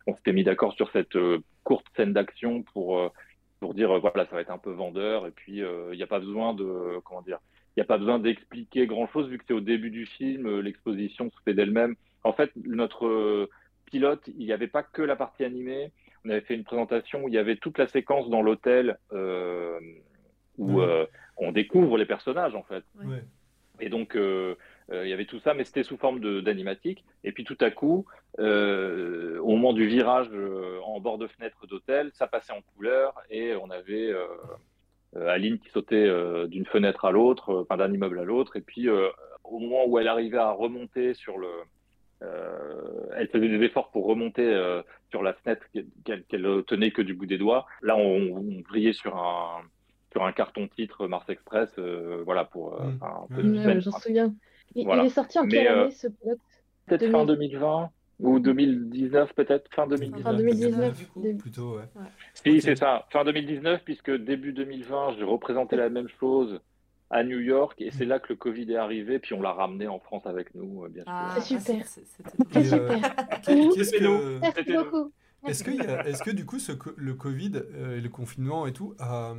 on 0.07 0.15
s'était 0.15 0.33
mis 0.33 0.43
d'accord 0.43 0.73
sur 0.73 0.91
cette 0.91 1.17
courte 1.63 1.85
scène 1.95 2.13
d'action 2.13 2.63
pour 2.63 3.11
pour 3.61 3.73
dire 3.75 3.91
euh, 3.91 3.99
voilà 3.99 4.25
ça 4.25 4.35
va 4.35 4.41
être 4.41 4.51
un 4.51 4.57
peu 4.57 4.71
vendeur. 4.71 5.25
Et 5.25 5.31
puis 5.31 5.63
euh, 5.63 5.89
il 5.93 5.97
n'y 5.97 6.03
a 6.03 6.07
pas 6.07 6.19
besoin 6.19 6.53
de 6.53 6.99
comment 7.05 7.21
dire 7.21 7.39
il 7.69 7.79
n'y 7.79 7.83
a 7.83 7.85
pas 7.85 7.97
besoin 7.97 8.19
d'expliquer 8.19 8.85
grand 8.85 9.07
chose 9.07 9.29
vu 9.29 9.37
que 9.37 9.45
c'est 9.47 9.53
au 9.53 9.61
début 9.61 9.91
du 9.91 10.05
film 10.05 10.45
euh, 10.47 10.61
l'exposition 10.61 11.31
se 11.31 11.37
fait 11.45 11.53
d'elle-même. 11.53 11.95
En 12.25 12.33
fait 12.33 12.51
notre 12.55 13.49
pilote 13.85 14.27
il 14.37 14.45
n'y 14.45 14.51
avait 14.51 14.67
pas 14.67 14.83
que 14.83 15.01
la 15.01 15.15
partie 15.15 15.45
animée. 15.45 15.91
On 16.25 16.29
avait 16.29 16.41
fait 16.41 16.55
une 16.55 16.65
présentation 16.65 17.23
où 17.23 17.29
il 17.29 17.33
y 17.33 17.39
avait 17.39 17.55
toute 17.55 17.77
la 17.77 17.87
séquence 17.87 18.29
dans 18.29 18.41
l'hôtel 18.41 18.97
où 20.57 20.81
on 21.37 21.51
découvre 21.51 21.97
les 21.97 22.05
personnages 22.05 22.55
en 22.55 22.63
fait 22.63 22.83
et 23.81 23.89
donc 23.89 24.15
il 24.15 25.07
y 25.07 25.13
avait 25.13 25.25
tout 25.25 25.39
ça, 25.39 25.53
mais 25.53 25.63
c'était 25.63 25.83
sous 25.83 25.97
forme 25.97 26.41
d'animatique. 26.41 27.03
Et 27.23 27.31
puis 27.31 27.43
tout 27.43 27.57
à 27.59 27.71
coup, 27.71 28.05
euh, 28.39 29.39
au 29.39 29.51
moment 29.51 29.73
du 29.73 29.85
virage 29.87 30.29
euh, 30.31 30.79
en 30.85 30.99
bord 31.01 31.17
de 31.17 31.27
fenêtre 31.27 31.67
d'hôtel, 31.67 32.11
ça 32.13 32.27
passait 32.27 32.53
en 32.53 32.61
couleur 32.75 33.13
et 33.29 33.55
on 33.55 33.69
avait 33.69 34.09
euh, 34.09 35.27
Aline 35.27 35.59
qui 35.59 35.69
sautait 35.69 36.09
d'une 36.47 36.65
fenêtre 36.65 37.05
à 37.05 37.11
l'autre, 37.11 37.61
enfin 37.61 37.77
d'un 37.77 37.93
immeuble 37.93 38.19
à 38.19 38.23
l'autre. 38.23 38.55
Et 38.55 38.61
puis 38.61 38.89
au 38.89 39.59
moment 39.59 39.85
où 39.85 39.99
elle 39.99 40.07
arrivait 40.07 40.37
à 40.37 40.51
remonter 40.51 41.13
sur 41.13 41.37
le, 41.37 41.49
elle 43.17 43.27
faisait 43.27 43.49
des 43.49 43.65
efforts 43.65 43.91
pour 43.91 44.05
remonter 44.05 44.45
sur 45.09 45.21
la 45.21 45.33
fenêtre 45.33 45.65
qu'elle 46.05 46.63
tenait 46.65 46.91
que 46.91 47.01
du 47.01 47.13
bout 47.13 47.25
des 47.25 47.37
doigts. 47.37 47.65
Là, 47.81 47.97
on 47.97 48.61
brillait 48.61 48.93
sur 48.93 49.17
un 49.17 49.63
sur 50.11 50.25
un 50.25 50.31
carton 50.31 50.67
titre 50.67 51.07
Mars 51.07 51.29
Express, 51.29 51.69
voilà 52.25 52.45
pour 52.45 52.81
mmh. 52.81 52.99
un 53.01 53.35
peu 53.35 53.43
de 53.43 53.79
J'en 53.79 53.91
souviens. 53.91 54.33
Il, 54.75 54.89
est 54.89 55.09
sorti 55.09 55.39
en 55.39 55.47
quelle 55.47 55.67
année 55.67 55.91
ce 55.91 56.07
pilote 56.07 56.39
Peut-être 56.87 57.11
fin 57.11 57.25
2020 57.25 57.89
ou 58.19 58.39
2019 58.39 59.33
peut-être 59.33 59.73
fin 59.73 59.87
2019. 59.87 60.23
Fin 60.23 60.33
2019 60.33 60.97
du 60.97 61.05
coup, 61.07 61.23
plutôt 61.39 61.77
ouais. 61.77 61.85
Si 62.33 62.61
c'est 62.61 62.75
ça, 62.75 63.07
fin 63.09 63.23
2019 63.23 63.81
puisque 63.83 64.11
début 64.11 64.53
2020 64.53 65.15
j'ai 65.17 65.23
représenté 65.23 65.75
la 65.75 65.89
même 65.89 66.07
chose 66.19 66.59
à 67.09 67.23
New 67.23 67.39
York 67.39 67.81
et 67.81 67.91
c'est 67.91 68.05
là 68.05 68.19
que 68.19 68.27
le 68.29 68.35
Covid 68.35 68.71
est 68.71 68.77
arrivé 68.77 69.19
puis 69.19 69.33
on 69.33 69.41
l'a 69.41 69.51
ramené 69.51 69.87
en 69.87 69.99
France 69.99 70.25
avec 70.25 70.53
nous 70.55 70.87
bien 70.89 71.03
sûr. 71.03 71.11
Ah, 71.13 71.35
c'est 71.39 71.59
super. 71.59 71.85
C'est 71.85 72.63
super. 72.63 72.99
Qu'est-ce 73.43 73.97
que 73.97 74.39
Merci 74.39 74.73
beaucoup. 74.73 75.11
Est-ce 75.47 75.63
que, 75.63 75.71
est 75.71 76.23
que 76.23 76.31
du 76.31 76.45
coup 76.45 76.59
ce, 76.59 76.71
le 76.97 77.15
Covid 77.15 77.53
euh, 77.55 77.97
et 77.97 78.01
le 78.01 78.09
confinement 78.09 78.67
et 78.67 78.73
tout 78.73 78.93
a 78.99 79.33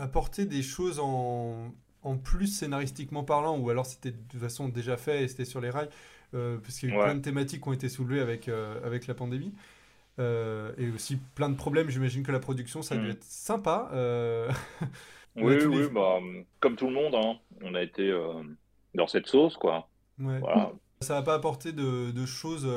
apporté 0.00 0.46
des 0.46 0.62
choses 0.62 0.98
en, 0.98 1.72
en 2.02 2.16
plus 2.16 2.46
scénaristiquement 2.46 3.24
parlant 3.24 3.58
ou 3.58 3.70
alors 3.70 3.86
c'était 3.86 4.12
de 4.12 4.16
toute 4.28 4.40
façon 4.40 4.68
déjà 4.68 4.96
fait 4.96 5.24
et 5.24 5.28
c'était 5.28 5.44
sur 5.44 5.60
les 5.60 5.70
rails 5.70 5.90
euh, 6.34 6.58
parce 6.58 6.78
qu'il 6.78 6.90
y 6.90 6.92
a 6.92 6.96
eu 6.96 6.98
plein 6.98 7.14
de 7.14 7.20
thématiques 7.20 7.62
qui 7.62 7.68
ont 7.68 7.72
été 7.72 7.88
soulevées 7.88 8.20
avec, 8.20 8.48
euh, 8.48 8.84
avec 8.84 9.06
la 9.06 9.14
pandémie. 9.14 9.52
Euh, 10.18 10.72
et 10.76 10.90
aussi 10.90 11.16
plein 11.34 11.48
de 11.48 11.56
problèmes. 11.56 11.88
J'imagine 11.88 12.22
que 12.22 12.32
la 12.32 12.40
production, 12.40 12.82
ça 12.82 12.94
a 12.94 12.98
dû 12.98 13.06
mm. 13.06 13.10
être 13.10 13.24
sympa. 13.24 13.88
oui, 15.36 15.56
oui, 15.64 15.88
bah, 15.92 16.18
comme 16.60 16.76
tout 16.76 16.86
le 16.86 16.92
monde, 16.92 17.14
hein, 17.14 17.38
on 17.62 17.74
a 17.74 17.82
été 17.82 18.12
dans 18.94 19.06
cette 19.06 19.26
sauce, 19.26 19.56
quoi. 19.56 19.88
Voilà. 20.18 20.72
Ça 21.00 21.14
n'a 21.14 21.22
pas 21.22 21.34
apporté 21.34 21.72
de, 21.72 22.10
de 22.10 22.26
choses, 22.26 22.68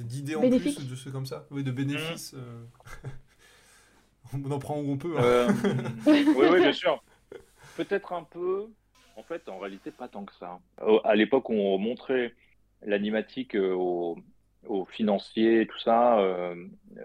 d'idées 0.00 0.34
en 0.34 0.40
plus, 0.40 0.86
de 0.86 0.94
ce 0.94 1.08
comme 1.08 1.24
ça 1.24 1.46
Oui, 1.50 1.64
de 1.64 1.70
bénéfices. 1.70 2.34
on 4.34 4.50
en 4.50 4.58
prend 4.58 4.78
où 4.78 4.92
on 4.92 4.96
peut. 4.96 5.16
Hein. 5.18 5.48
oui, 6.06 6.26
oui, 6.36 6.60
bien 6.60 6.72
sûr. 6.72 7.02
Peut-être 7.76 8.12
un 8.12 8.24
peu. 8.24 8.66
En 9.16 9.22
fait, 9.22 9.48
en 9.48 9.58
réalité, 9.58 9.90
pas 9.90 10.08
tant 10.08 10.24
que 10.24 10.32
ça. 10.34 10.60
À 11.04 11.14
l'époque 11.14 11.50
on 11.50 11.76
montrait 11.78 12.34
l'animatique 12.82 13.54
euh, 13.54 13.74
aux, 13.74 14.16
financiers 14.92 15.62
et 15.62 15.66
tout 15.66 15.78
ça, 15.80 16.18
euh, 16.20 16.54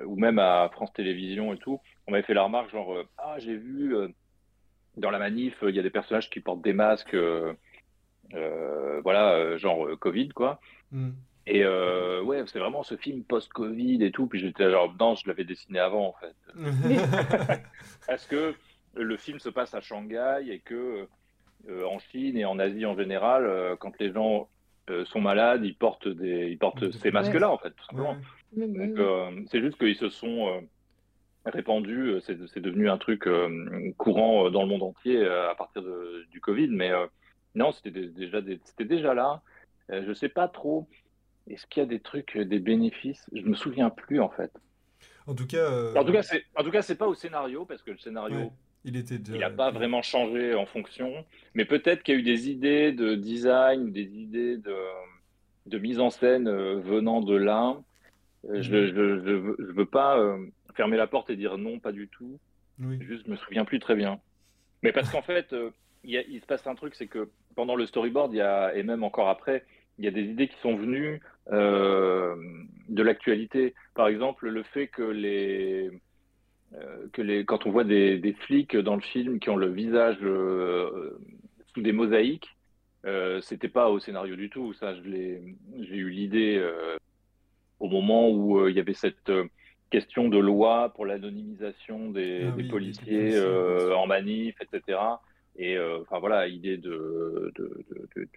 ou 0.05 0.15
même 0.17 0.39
à 0.39 0.69
France 0.73 0.93
Télévisions 0.93 1.53
et 1.53 1.57
tout, 1.57 1.79
on 2.07 2.11
m'avait 2.11 2.23
fait 2.23 2.33
la 2.33 2.43
remarque 2.43 2.69
genre 2.71 2.93
euh, 2.93 3.07
ah 3.17 3.35
j'ai 3.39 3.55
vu 3.55 3.95
dans 4.97 5.09
la 5.09 5.19
manif 5.19 5.55
il 5.63 5.73
y 5.73 5.79
a 5.79 5.83
des 5.83 5.89
personnages 5.89 6.29
qui 6.29 6.41
portent 6.41 6.61
des 6.61 6.73
masques, 6.73 7.15
voilà 9.03 9.57
genre 9.57 9.87
Covid 9.99 10.29
quoi. 10.29 10.59
Hmm. 10.91 11.11
Et 11.47 11.65
ouais, 11.65 12.43
c'est 12.47 12.59
vraiment 12.59 12.83
ce 12.83 12.95
film 12.97 13.23
post-Covid 13.23 14.03
et 14.03 14.11
tout. 14.11 14.27
Puis 14.27 14.39
j'étais 14.39 14.71
genre, 14.71 14.93
non, 14.99 15.15
je 15.15 15.27
l'avais 15.27 15.43
dessiné 15.43 15.79
avant 15.79 16.07
en 16.07 16.13
fait. 16.13 16.35
Parce 18.07 18.25
que 18.25 18.55
le 18.95 19.17
film 19.17 19.39
se 19.39 19.49
passe 19.49 19.73
à 19.73 19.81
Shanghai 19.81 20.45
et 20.49 20.59
que 20.59 21.07
en 21.69 21.99
Chine 21.99 22.37
et 22.37 22.45
en 22.45 22.57
Asie 22.57 22.85
en 22.85 22.95
général, 22.95 23.77
quand 23.79 23.99
les 23.99 24.11
gens 24.11 24.49
euh, 24.91 25.03
sont 25.05 25.19
malades, 25.19 25.65
ils 25.65 25.75
portent, 25.75 26.07
des, 26.07 26.49
ils 26.51 26.59
portent 26.59 26.91
ces 26.91 27.09
masques-là, 27.09 27.49
en 27.49 27.57
fait, 27.57 27.71
tout 27.71 27.85
simplement. 27.85 28.17
Euh, 28.55 29.31
c'est 29.49 29.59
juste 29.59 29.79
qu'ils 29.79 29.95
se 29.95 30.09
sont 30.09 30.63
répandu, 31.45 32.19
c'est 32.21 32.59
devenu 32.59 32.89
un 32.89 32.97
truc 32.97 33.27
courant 33.97 34.49
dans 34.51 34.63
le 34.63 34.67
monde 34.67 34.83
entier 34.83 35.25
à 35.27 35.55
partir 35.55 35.83
du 36.29 36.39
Covid, 36.39 36.69
mais 36.69 36.91
non, 37.55 37.71
c'était 37.71 37.91
déjà, 37.91 38.41
c'était 38.63 38.85
déjà 38.85 39.13
là. 39.13 39.41
je 39.89 40.07
ne 40.07 40.13
sais 40.13 40.29
pas 40.29 40.47
trop. 40.47 40.87
Est-ce 41.49 41.67
qu'il 41.67 41.81
y 41.81 41.85
a 41.85 41.87
des 41.87 41.99
trucs, 41.99 42.37
des 42.37 42.59
bénéfices? 42.59 43.29
Je 43.33 43.43
me 43.43 43.55
souviens 43.55 43.89
plus 43.89 44.19
en 44.19 44.29
fait. 44.29 44.51
En 45.27 45.35
tout 45.35 45.47
cas, 45.47 45.93
en 45.95 46.03
tout 46.03 46.13
cas, 46.13 46.23
c'est 46.23 46.43
en 46.55 46.63
tout 46.63 46.71
cas 46.71 46.81
c'est 46.81 46.95
pas 46.95 47.07
au 47.07 47.15
scénario 47.15 47.65
parce 47.65 47.81
que 47.81 47.91
le 47.91 47.97
scénario, 47.97 48.51
il 48.83 48.95
était 48.95 49.15
il 49.15 49.39
n'a 49.39 49.49
pas 49.49 49.71
vraiment 49.71 50.01
changé 50.01 50.53
en 50.55 50.65
fonction. 50.65 51.25
Mais 51.53 51.65
peut-être 51.65 52.03
qu'il 52.03 52.15
y 52.15 52.17
a 52.17 52.19
eu 52.19 52.23
des 52.23 52.49
idées 52.49 52.91
de 52.91 53.15
design, 53.15 53.91
des 53.91 54.03
idées 54.17 54.57
de, 54.57 54.75
de 55.65 55.77
mise 55.79 55.99
en 55.99 56.09
scène 56.09 56.49
venant 56.49 57.21
de 57.21 57.35
là 57.35 57.77
euh, 58.49 58.61
je 58.61 58.75
ne 58.75 59.73
veux, 59.73 59.85
pas 59.85 60.17
euh, 60.19 60.45
fermer 60.75 60.97
la 60.97 61.07
porte 61.07 61.29
et 61.29 61.35
dire 61.35 61.57
non, 61.57 61.79
pas 61.79 61.91
du 61.91 62.07
tout. 62.07 62.39
Juste, 62.99 63.25
je 63.25 63.31
me 63.31 63.35
souviens 63.37 63.65
plus 63.65 63.79
très 63.79 63.95
bien. 63.95 64.19
Mais 64.83 64.91
parce 64.91 65.09
qu'en 65.09 65.21
fait, 65.21 65.53
euh, 65.53 65.71
il, 66.03 66.39
se 66.41 66.45
passe 66.45 66.67
un 66.67 66.75
truc, 66.75 66.93
c'est 66.95 67.07
que 67.07 67.29
pendant 67.55 67.75
le 67.75 67.85
storyboard, 67.85 68.33
y 68.33 68.41
a, 68.41 68.75
et 68.75 68.83
même 68.83 69.03
encore 69.03 69.29
après, 69.29 69.65
il 69.97 70.05
y 70.05 70.07
a 70.07 70.11
des 70.11 70.23
idées 70.23 70.47
qui 70.47 70.57
sont 70.61 70.75
venues 70.75 71.21
de 71.51 73.03
l'actualité. 73.03 73.75
Par 73.93 74.07
exemple, 74.07 74.49
le 74.49 74.63
fait 74.63 74.87
que 74.87 75.03
les, 75.03 75.91
que 77.13 77.21
les, 77.21 77.45
quand 77.45 77.65
on 77.65 77.71
voit 77.71 77.83
des, 77.83 78.17
des, 78.17 78.33
flics 78.33 78.75
dans 78.75 78.95
le 78.95 79.01
film 79.01 79.39
qui 79.39 79.49
ont 79.49 79.55
le 79.55 79.71
visage 79.71 80.17
sous 81.73 81.81
des 81.81 81.91
mosaïques, 81.91 82.49
euh, 83.05 83.39
c'était 83.41 83.69
pas 83.69 83.89
au 83.89 83.99
scénario 83.99 84.35
du 84.35 84.49
tout. 84.49 84.73
Ça, 84.73 84.95
j'ai 84.95 85.41
eu 85.97 86.09
l'idée 86.09 86.59
au 87.79 87.89
moment 87.89 88.29
où 88.29 88.59
euh, 88.59 88.69
il 88.69 88.77
y 88.77 88.79
avait 88.79 88.93
cette 88.93 89.29
euh, 89.29 89.45
question 89.89 90.29
de 90.29 90.37
loi 90.37 90.91
pour 90.95 91.05
l'anonymisation 91.05 92.09
des, 92.09 92.47
ah 92.47 92.69
policiers 92.69 93.35
euh, 93.35 93.95
en 93.95 94.07
manif, 94.07 94.55
etc. 94.61 94.99
Et 95.57 95.77
enfin 96.01 96.19
voilà, 96.19 96.47
idée 96.47 96.75
de, 96.75 97.53
de, 97.55 97.85
de, 98.15 98.27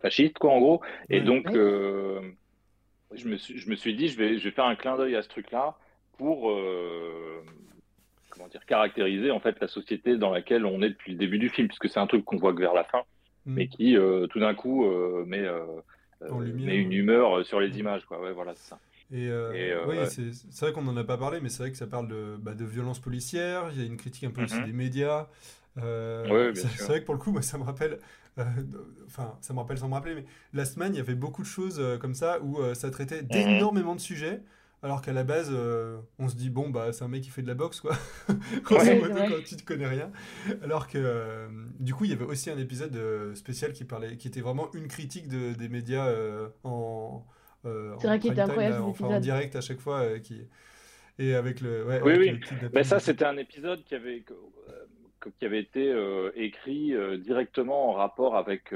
fasciste, 0.00 0.38
quoi, 0.38 0.52
en 0.52 0.60
gros. 0.60 0.80
Et 1.08 1.20
donc, 1.20 1.48
je, 1.52 2.32
me 3.26 3.36
suis, 3.36 3.58
je 3.58 3.70
me 3.70 3.76
suis 3.76 3.94
dit, 3.94 4.08
je 4.08 4.16
vais, 4.16 4.38
je 4.38 4.44
vais 4.44 4.50
faire 4.50 4.66
un 4.66 4.76
clin 4.76 4.96
d'œil 4.96 5.16
à 5.16 5.22
ce 5.22 5.28
truc-là 5.28 5.76
pour 6.18 6.52
comment 8.30 8.48
dire, 8.48 8.64
caractériser 8.64 9.30
en 9.30 9.40
fait 9.40 9.58
la 9.60 9.66
société 9.68 10.16
dans 10.16 10.30
laquelle 10.30 10.64
on 10.64 10.82
est 10.82 10.90
depuis 10.90 11.12
le 11.12 11.18
début 11.18 11.38
du 11.38 11.48
film, 11.48 11.66
puisque 11.68 11.88
c'est 11.88 11.98
un 11.98 12.06
truc 12.06 12.24
qu'on 12.24 12.36
voit 12.36 12.52
que 12.52 12.60
vers 12.60 12.74
la 12.74 12.84
fin, 12.84 13.02
mm. 13.46 13.54
mais 13.54 13.68
qui 13.68 13.96
tout 14.30 14.40
d'un 14.40 14.54
coup 14.54 14.86
met 15.26 15.46
euh, 16.22 16.28
mais 16.54 16.76
une 16.76 16.92
humeur 16.92 17.38
euh, 17.38 17.44
sur 17.44 17.60
les 17.60 17.78
images, 17.78 18.04
quoi. 18.04 18.20
Ouais, 18.20 18.32
voilà, 18.32 18.54
c'est 18.54 18.68
ça. 18.68 18.78
Et, 19.12 19.28
euh, 19.28 19.84
oui, 19.88 19.96
c'est 20.06 20.60
vrai 20.60 20.72
qu'on 20.72 20.82
n'en 20.82 20.96
a 20.96 21.04
pas 21.04 21.16
parlé, 21.16 21.40
mais 21.40 21.48
c'est 21.48 21.62
vrai 21.64 21.72
que 21.72 21.76
ça 21.76 21.86
parle 21.86 22.06
de, 22.06 22.36
bah, 22.38 22.54
de 22.54 22.64
violence 22.64 23.00
policière. 23.00 23.70
Il 23.72 23.80
y 23.80 23.82
a 23.82 23.86
une 23.86 23.96
critique 23.96 24.24
un 24.24 24.30
peu 24.30 24.44
aussi 24.44 24.58
mhm. 24.58 24.66
des 24.66 24.72
médias. 24.72 25.26
c'est 25.76 26.86
vrai 26.86 27.00
que 27.00 27.06
pour 27.06 27.14
le 27.14 27.20
coup, 27.20 27.40
ça 27.42 27.58
me 27.58 27.64
rappelle, 27.64 27.98
enfin, 29.06 29.36
ça 29.40 29.52
me 29.52 29.58
rappelle 29.58 29.78
sans 29.78 29.88
me 29.88 29.94
rappeler, 29.94 30.14
mais 30.14 30.24
Last 30.52 30.76
Man, 30.76 30.94
il 30.94 30.98
y 30.98 31.00
avait 31.00 31.14
beaucoup 31.14 31.42
de 31.42 31.46
choses 31.46 31.82
comme 32.00 32.14
ça 32.14 32.40
où 32.40 32.58
ça 32.74 32.90
traitait 32.90 33.22
mhm. 33.22 33.28
d'énormément 33.28 33.94
de 33.94 34.00
sujets. 34.00 34.42
Alors 34.82 35.02
qu'à 35.02 35.12
la 35.12 35.24
base, 35.24 35.50
euh, 35.52 35.98
on 36.18 36.28
se 36.30 36.36
dit, 36.36 36.48
bon, 36.48 36.70
bah, 36.70 36.92
c'est 36.92 37.04
un 37.04 37.08
mec 37.08 37.22
qui 37.22 37.28
fait 37.28 37.42
de 37.42 37.48
la 37.48 37.54
boxe, 37.54 37.80
quoi. 37.80 37.94
quand, 38.64 38.78
tu 38.78 39.54
ne 39.54 39.62
connais 39.62 39.86
rien. 39.86 40.10
Alors 40.62 40.88
que, 40.88 40.96
euh, 40.96 41.48
du 41.78 41.92
coup, 41.92 42.06
il 42.06 42.10
y 42.10 42.14
avait 42.14 42.24
aussi 42.24 42.48
un 42.48 42.56
épisode 42.56 42.96
euh, 42.96 43.34
spécial 43.34 43.74
qui, 43.74 43.84
parlait, 43.84 44.16
qui 44.16 44.28
était 44.28 44.40
vraiment 44.40 44.72
une 44.72 44.88
critique 44.88 45.28
de, 45.28 45.52
des 45.52 45.68
médias 45.68 46.10
en. 46.64 47.26
c'est 47.62 48.06
vrai 48.06 48.18
qu'il 48.18 48.32
était 48.32 48.40
incroyable. 48.40 48.82
en 49.00 49.20
direct 49.20 49.54
à 49.54 49.60
chaque 49.60 49.80
fois. 49.80 50.18
qui... 50.18 50.46
Et 51.18 51.34
avec 51.34 51.60
le. 51.60 51.84
oui, 52.02 52.14
oui. 52.18 52.40
Mais 52.72 52.82
ça, 52.82 53.00
c'était 53.00 53.26
un 53.26 53.36
épisode 53.36 53.84
qui 53.84 53.94
avait, 53.94 54.24
qui 55.38 55.44
avait 55.44 55.60
été 55.60 55.94
écrit 56.34 56.94
directement 57.18 57.90
en 57.90 57.92
rapport 57.92 58.36
avec. 58.36 58.72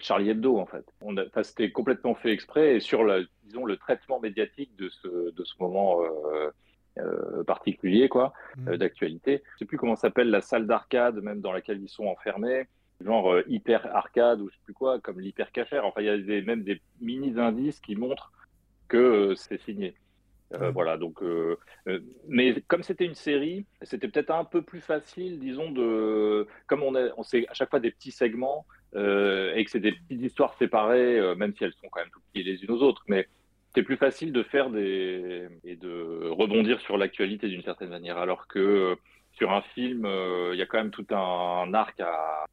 Charlie 0.00 0.30
Hebdo 0.30 0.58
en 0.58 0.66
fait. 0.66 0.84
On 1.00 1.14
c'était 1.42 1.70
complètement 1.70 2.14
fait 2.14 2.32
exprès 2.32 2.76
et 2.76 2.80
sur 2.80 3.04
le, 3.04 3.28
disons, 3.44 3.64
le 3.64 3.76
traitement 3.76 4.20
médiatique 4.20 4.74
de 4.76 4.88
ce, 4.88 5.30
de 5.30 5.44
ce 5.44 5.54
moment 5.60 6.02
euh, 6.02 6.50
euh, 6.98 7.44
particulier 7.44 8.08
quoi, 8.08 8.32
mm. 8.56 8.68
euh, 8.68 8.76
d'actualité. 8.76 9.42
Je 9.54 9.58
sais 9.60 9.64
plus 9.64 9.78
comment 9.78 9.96
s'appelle 9.96 10.30
la 10.30 10.40
salle 10.40 10.66
d'arcade 10.66 11.16
même 11.16 11.40
dans 11.40 11.52
laquelle 11.52 11.80
ils 11.80 11.88
sont 11.88 12.06
enfermés, 12.06 12.66
genre 13.04 13.36
hyper 13.46 13.94
arcade 13.94 14.40
ou 14.40 14.48
je 14.48 14.54
sais 14.54 14.62
plus 14.64 14.74
quoi, 14.74 14.98
comme 15.00 15.20
l'hyper 15.20 15.52
cachère. 15.52 15.84
Enfin, 15.84 16.00
il 16.00 16.06
y 16.06 16.10
a 16.10 16.18
des, 16.18 16.42
même 16.42 16.62
des 16.62 16.80
mini 17.00 17.38
indices 17.38 17.80
qui 17.80 17.96
montrent 17.96 18.32
que 18.88 19.34
c'est 19.36 19.60
signé. 19.62 19.94
Mm. 20.52 20.70
Voilà, 20.70 20.96
donc, 20.96 21.20
mais 22.28 22.60
comme 22.66 22.82
c'était 22.82 23.04
une 23.04 23.14
série, 23.14 23.66
c'était 23.82 24.08
peut-être 24.08 24.30
un 24.30 24.44
peu 24.44 24.62
plus 24.62 24.80
facile, 24.80 25.38
disons, 25.38 25.70
de, 25.70 26.46
comme 26.66 26.82
on, 26.82 26.96
a, 26.96 27.10
on 27.16 27.22
sait 27.22 27.46
à 27.48 27.54
chaque 27.54 27.70
fois 27.70 27.78
des 27.78 27.92
petits 27.92 28.10
segments, 28.10 28.66
euh, 28.96 29.54
et 29.54 29.64
que 29.64 29.70
c'est 29.70 29.80
des 29.80 29.92
petites 29.92 30.22
histoires 30.22 30.54
séparées, 30.58 31.18
euh, 31.18 31.36
même 31.36 31.54
si 31.54 31.62
elles 31.62 31.72
sont 31.74 31.88
quand 31.90 32.00
même 32.00 32.10
toutes 32.10 32.24
liées 32.34 32.42
les 32.42 32.64
unes 32.64 32.72
aux 32.72 32.82
autres, 32.82 33.04
mais 33.06 33.28
c'est 33.72 33.84
plus 33.84 33.96
facile 33.96 34.32
de 34.32 34.42
faire 34.42 34.68
des 34.70 35.46
et 35.64 35.76
de 35.76 36.28
rebondir 36.28 36.80
sur 36.80 36.98
l'actualité 36.98 37.48
d'une 37.48 37.62
certaine 37.62 37.90
manière, 37.90 38.18
alors 38.18 38.48
que 38.48 38.58
euh, 38.58 38.94
sur 39.32 39.52
un 39.52 39.62
film, 39.62 40.06
il 40.52 40.58
y 40.58 40.62
a 40.62 40.66
quand 40.66 40.78
même 40.78 40.90
tout 40.90 41.06
un, 41.10 41.72
arc 41.72 42.00
à, 42.00 42.46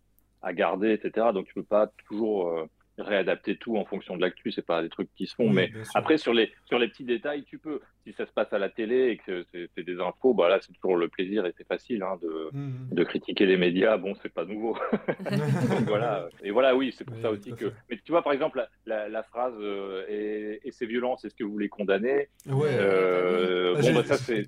à, 0.43 0.54
garder, 0.54 0.91
etc. 0.91 1.30
Donc 1.34 1.48
tu 1.48 1.56
peux 1.56 1.64
pas 1.64 1.88
toujours 2.08 2.68
réadapter 2.98 3.58
tout 3.58 3.78
en 3.78 3.86
fonction 3.86 4.16
de 4.16 4.22
l'actu, 4.22 4.52
c'est 4.52 4.66
pas 4.66 4.82
des 4.82 4.89
trucs 4.89 5.14
qui 5.16 5.28
se 5.28 5.36
font. 5.36 5.50
mais 5.50 5.72
après, 5.93 6.18
sur 6.18 6.34
les, 6.34 6.52
sur 6.66 6.80
les 6.80 6.88
petits 6.88 7.04
détails, 7.04 7.43
tu 7.43 7.58
peux. 7.58 7.80
Si 8.06 8.14
ça 8.14 8.26
se 8.26 8.32
passe 8.32 8.52
à 8.54 8.58
la 8.58 8.70
télé 8.70 9.10
et 9.10 9.18
que 9.18 9.45
c'est 9.52 9.84
des 9.84 10.00
infos, 10.00 10.34
bah 10.34 10.48
là, 10.48 10.60
c'est 10.62 10.72
toujours 10.74 10.95
le 10.95 11.10
plaisir 11.10 11.45
et 11.45 11.54
c'est 11.58 11.68
facile 11.68 12.04
hein, 12.04 12.18
de, 12.22 12.50
mmh, 12.54 12.60
mmh. 12.60 12.89
de, 12.93 13.04
critiquer 13.04 13.45
les 13.45 13.58
médias. 13.58 13.98
Bon, 13.98 14.14
c'est 14.22 14.34
pas 14.34 14.45
nouveau. 14.45 14.78
voilà. 15.88 16.30
Et 16.41 16.52
voilà, 16.52 16.76
oui, 16.76 16.93
c'est 16.98 17.04
pour 17.04 17.18
ça 17.18 17.32
aussi 17.32 17.54
que. 17.54 17.72
Mais 17.89 18.00
tu 18.04 18.12
vois, 18.12 18.24
par 18.24 18.34
exemple, 18.34 18.66
la, 18.86 19.10
la, 19.10 19.24
phrase 19.24 19.54
euh, 19.60 20.06
et, 20.08 20.62
et, 20.64 20.72
ces 20.72 20.86
violences, 20.86 21.26
est-ce 21.26 21.36
que 21.36 21.43
vous 21.43 21.58
les 21.58 21.70
condamnez 21.70 22.30
Ouais. 22.45 22.70
Euh, 22.72 23.76
ah, 23.78 23.82
bon, 23.82 23.93
bah, 23.93 24.04
ça, 24.04 24.18
c'est. 24.18 24.45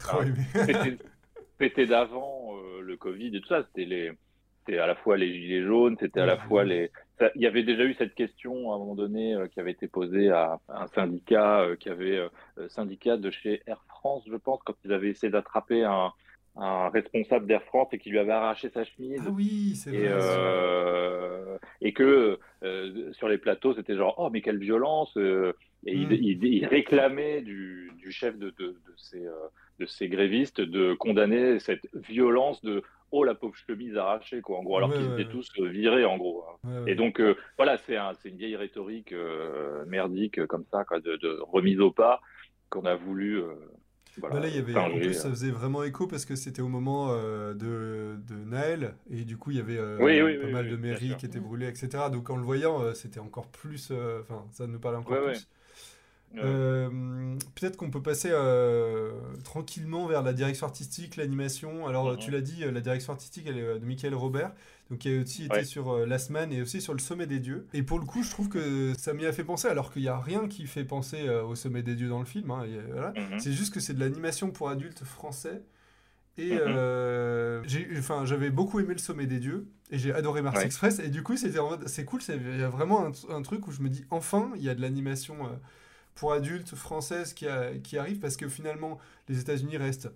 C'était 1.59 1.85
d'avant 1.85 2.55
euh, 2.55 2.81
le 2.81 2.97
Covid 2.97 3.35
et 3.35 3.41
tout 3.41 3.47
ça. 3.47 3.63
C'était 3.63 3.85
les 3.85 4.11
c'était 4.69 4.81
à 4.81 4.87
la 4.87 4.95
fois 4.95 5.17
les 5.17 5.33
gilets 5.33 5.63
jaunes, 5.63 5.97
c'était 5.99 6.21
à 6.21 6.25
la 6.25 6.37
fois 6.37 6.63
les. 6.63 6.91
Il 7.35 7.41
y 7.41 7.47
avait 7.47 7.63
déjà 7.63 7.83
eu 7.83 7.93
cette 7.95 8.13
question 8.13 8.71
à 8.71 8.75
un 8.75 8.77
moment 8.77 8.95
donné 8.95 9.33
euh, 9.33 9.47
qui 9.47 9.59
avait 9.59 9.71
été 9.71 9.87
posée 9.87 10.29
à 10.29 10.59
un 10.69 10.87
syndicat 10.87 11.61
euh, 11.61 11.75
qui 11.75 11.89
avait 11.89 12.17
euh, 12.17 12.69
syndicat 12.69 13.17
de 13.17 13.29
chez 13.29 13.61
Air 13.67 13.83
France, 13.89 14.23
je 14.29 14.35
pense, 14.35 14.59
quand 14.65 14.75
ils 14.85 14.93
avaient 14.93 15.09
essayé 15.09 15.31
d'attraper 15.31 15.83
un, 15.83 16.13
un 16.55 16.89
responsable 16.89 17.45
d'Air 17.47 17.63
France 17.63 17.89
et 17.91 17.97
qui 17.97 18.09
lui 18.09 18.19
avait 18.19 18.31
arraché 18.31 18.69
sa 18.69 18.85
chemise. 18.85 19.21
Ah 19.25 19.31
oui, 19.31 19.75
c'est 19.75 19.91
vrai. 19.91 21.59
et 21.81 21.91
que 21.91 22.39
sur 23.11 23.27
les 23.27 23.37
plateaux, 23.37 23.73
c'était 23.73 23.95
genre 23.95 24.15
oh 24.17 24.29
mais 24.29 24.41
quelle 24.41 24.59
violence 24.59 25.17
et 25.85 25.93
il, 25.93 26.07
hmm. 26.07 26.43
il, 26.43 26.65
réclamait 26.65 27.41
du, 27.41 27.91
du 27.97 28.11
chef 28.11 28.37
de, 28.37 28.53
de, 28.59 28.67
de 28.67 28.93
ces 28.97 29.25
de 29.79 29.85
ces 29.85 30.09
grévistes 30.09 30.59
de 30.59 30.93
condamner 30.93 31.57
cette 31.59 31.87
violence 31.93 32.61
de 32.61 32.83
oh 33.11 33.23
la 33.23 33.35
pauvre 33.35 33.55
chemise 33.55 33.97
arrachée 33.97 34.41
quoi. 34.41 34.59
En 34.59 34.63
gros 34.63 34.77
alors 34.77 34.93
qu'ils 34.93 35.13
étaient 35.13 35.29
tous 35.29 35.49
euh, 35.59 35.67
virés 35.67 36.05
en 36.05 36.17
gros 36.17 36.43
hein. 36.63 36.85
et 36.87 36.95
donc 36.95 37.19
euh, 37.19 37.35
voilà 37.57 37.77
c'est 37.77 37.97
un, 37.97 38.11
une 38.25 38.37
vieille 38.37 38.55
rhétorique 38.55 39.13
euh, 39.13 39.85
merdique 39.85 40.45
comme 40.47 40.65
ça 40.71 40.83
quoi, 40.83 40.99
de, 40.99 41.39
remise 41.41 41.79
au 41.79 41.91
pas 41.91 42.21
qu'on 42.69 42.85
a 42.85 42.95
voulu 42.95 43.41
voilà, 44.17 44.35
bah 44.35 44.41
là, 44.41 44.47
il 44.49 44.55
y 44.55 44.59
avait, 44.59 44.75
en 44.75 44.89
plus, 44.89 45.13
ça 45.13 45.29
faisait 45.29 45.51
vraiment 45.51 45.83
écho 45.83 46.05
parce 46.05 46.25
que 46.25 46.35
c'était 46.35 46.61
au 46.61 46.67
moment 46.67 47.15
de, 47.15 47.53
de 48.17 48.35
Naël 48.45 48.95
et 49.09 49.23
du 49.23 49.37
coup 49.37 49.51
il 49.51 49.57
y 49.57 49.59
avait 49.59 49.77
pas 49.77 50.47
mal 50.47 50.69
de 50.69 50.75
mairies 50.75 51.15
qui 51.17 51.25
étaient 51.25 51.39
brûlées 51.39 51.67
etc 51.67 52.05
donc 52.11 52.29
en 52.29 52.35
le 52.35 52.43
voyant 52.43 52.93
c'était 52.93 53.19
encore 53.19 53.47
plus 53.47 53.91
enfin 54.21 54.45
ça 54.51 54.67
nous 54.67 54.79
parlait 54.79 54.97
encore 54.97 55.23
plus 55.23 55.47
euh, 56.37 57.35
peut-être 57.55 57.75
qu'on 57.77 57.89
peut 57.89 58.01
passer 58.01 58.29
euh, 58.31 59.11
tranquillement 59.43 60.05
vers 60.05 60.21
la 60.21 60.33
direction 60.33 60.67
artistique, 60.67 61.15
l'animation. 61.15 61.87
Alors, 61.87 62.17
tu 62.17 62.31
l'as 62.31 62.41
dit, 62.41 62.63
euh, 62.63 62.71
la 62.71 62.81
direction 62.81 63.13
artistique, 63.13 63.45
elle 63.47 63.57
est 63.57 63.79
de 63.79 63.85
Michael 63.85 64.13
Robert, 64.13 64.51
donc 64.89 64.99
qui 64.99 65.15
a 65.15 65.19
aussi 65.19 65.45
été 65.45 65.63
sur 65.63 66.05
Last 66.05 66.29
Man 66.29 66.51
et 66.51 66.61
aussi 66.61 66.81
sur 66.81 66.93
Le 66.93 66.99
Sommet 66.99 67.25
des 67.25 67.39
Dieux. 67.39 67.67
Et 67.73 67.83
pour 67.83 67.99
le 67.99 68.05
coup, 68.05 68.23
je 68.23 68.29
trouve 68.29 68.49
que 68.49 68.93
ça 68.97 69.13
m'y 69.13 69.25
a 69.25 69.33
fait 69.33 69.43
penser, 69.43 69.67
alors 69.67 69.91
qu'il 69.91 70.03
n'y 70.03 70.07
a 70.07 70.19
rien 70.19 70.47
qui 70.47 70.67
fait 70.67 70.83
penser 70.83 71.29
au 71.29 71.55
Sommet 71.55 71.81
des 71.81 71.95
Dieux 71.95 72.09
dans 72.09 72.19
le 72.19 72.25
film. 72.25 72.51
Hein, 72.51 72.65
voilà. 72.91 73.13
Mhm. 73.15 73.39
C'est 73.39 73.53
juste 73.53 73.73
que 73.73 73.79
c'est 73.79 73.93
de 73.93 73.99
l'animation 73.99 74.51
pour 74.51 74.69
adultes 74.69 75.03
français. 75.03 75.63
Et 76.37 76.53
mhm. 76.53 77.97
enfin, 77.97 78.25
j'avais 78.25 78.49
beaucoup 78.49 78.79
aimé 78.79 78.93
Le 78.93 78.99
Sommet 78.99 79.25
des 79.25 79.39
Dieux 79.39 79.67
et 79.91 79.97
j'ai 79.97 80.13
adoré 80.13 80.41
Mars 80.41 80.61
Express. 80.61 80.99
Et 80.99 81.09
du 81.09 81.23
coup, 81.23 81.35
c'est 81.37 82.05
cool, 82.05 82.21
il 82.29 82.59
y 82.59 82.63
a 82.63 82.69
vraiment 82.69 83.07
un, 83.07 83.11
un, 83.35 83.41
truc 83.41 83.67
où 83.67 83.71
je 83.71 83.81
me 83.81 83.89
dis 83.89 84.05
enfin, 84.11 84.51
il 84.55 84.63
y 84.63 84.69
a 84.69 84.75
de 84.75 84.81
l'animation 84.81 85.35
pour 86.19 86.33
adultes 86.33 86.75
françaises 86.75 87.33
qui, 87.33 87.47
qui 87.81 87.97
arrivent 87.97 88.19
parce 88.19 88.35
que 88.35 88.49
finalement 88.49 88.99
les 89.29 89.39
États-Unis 89.39 89.77
restent 89.77 90.11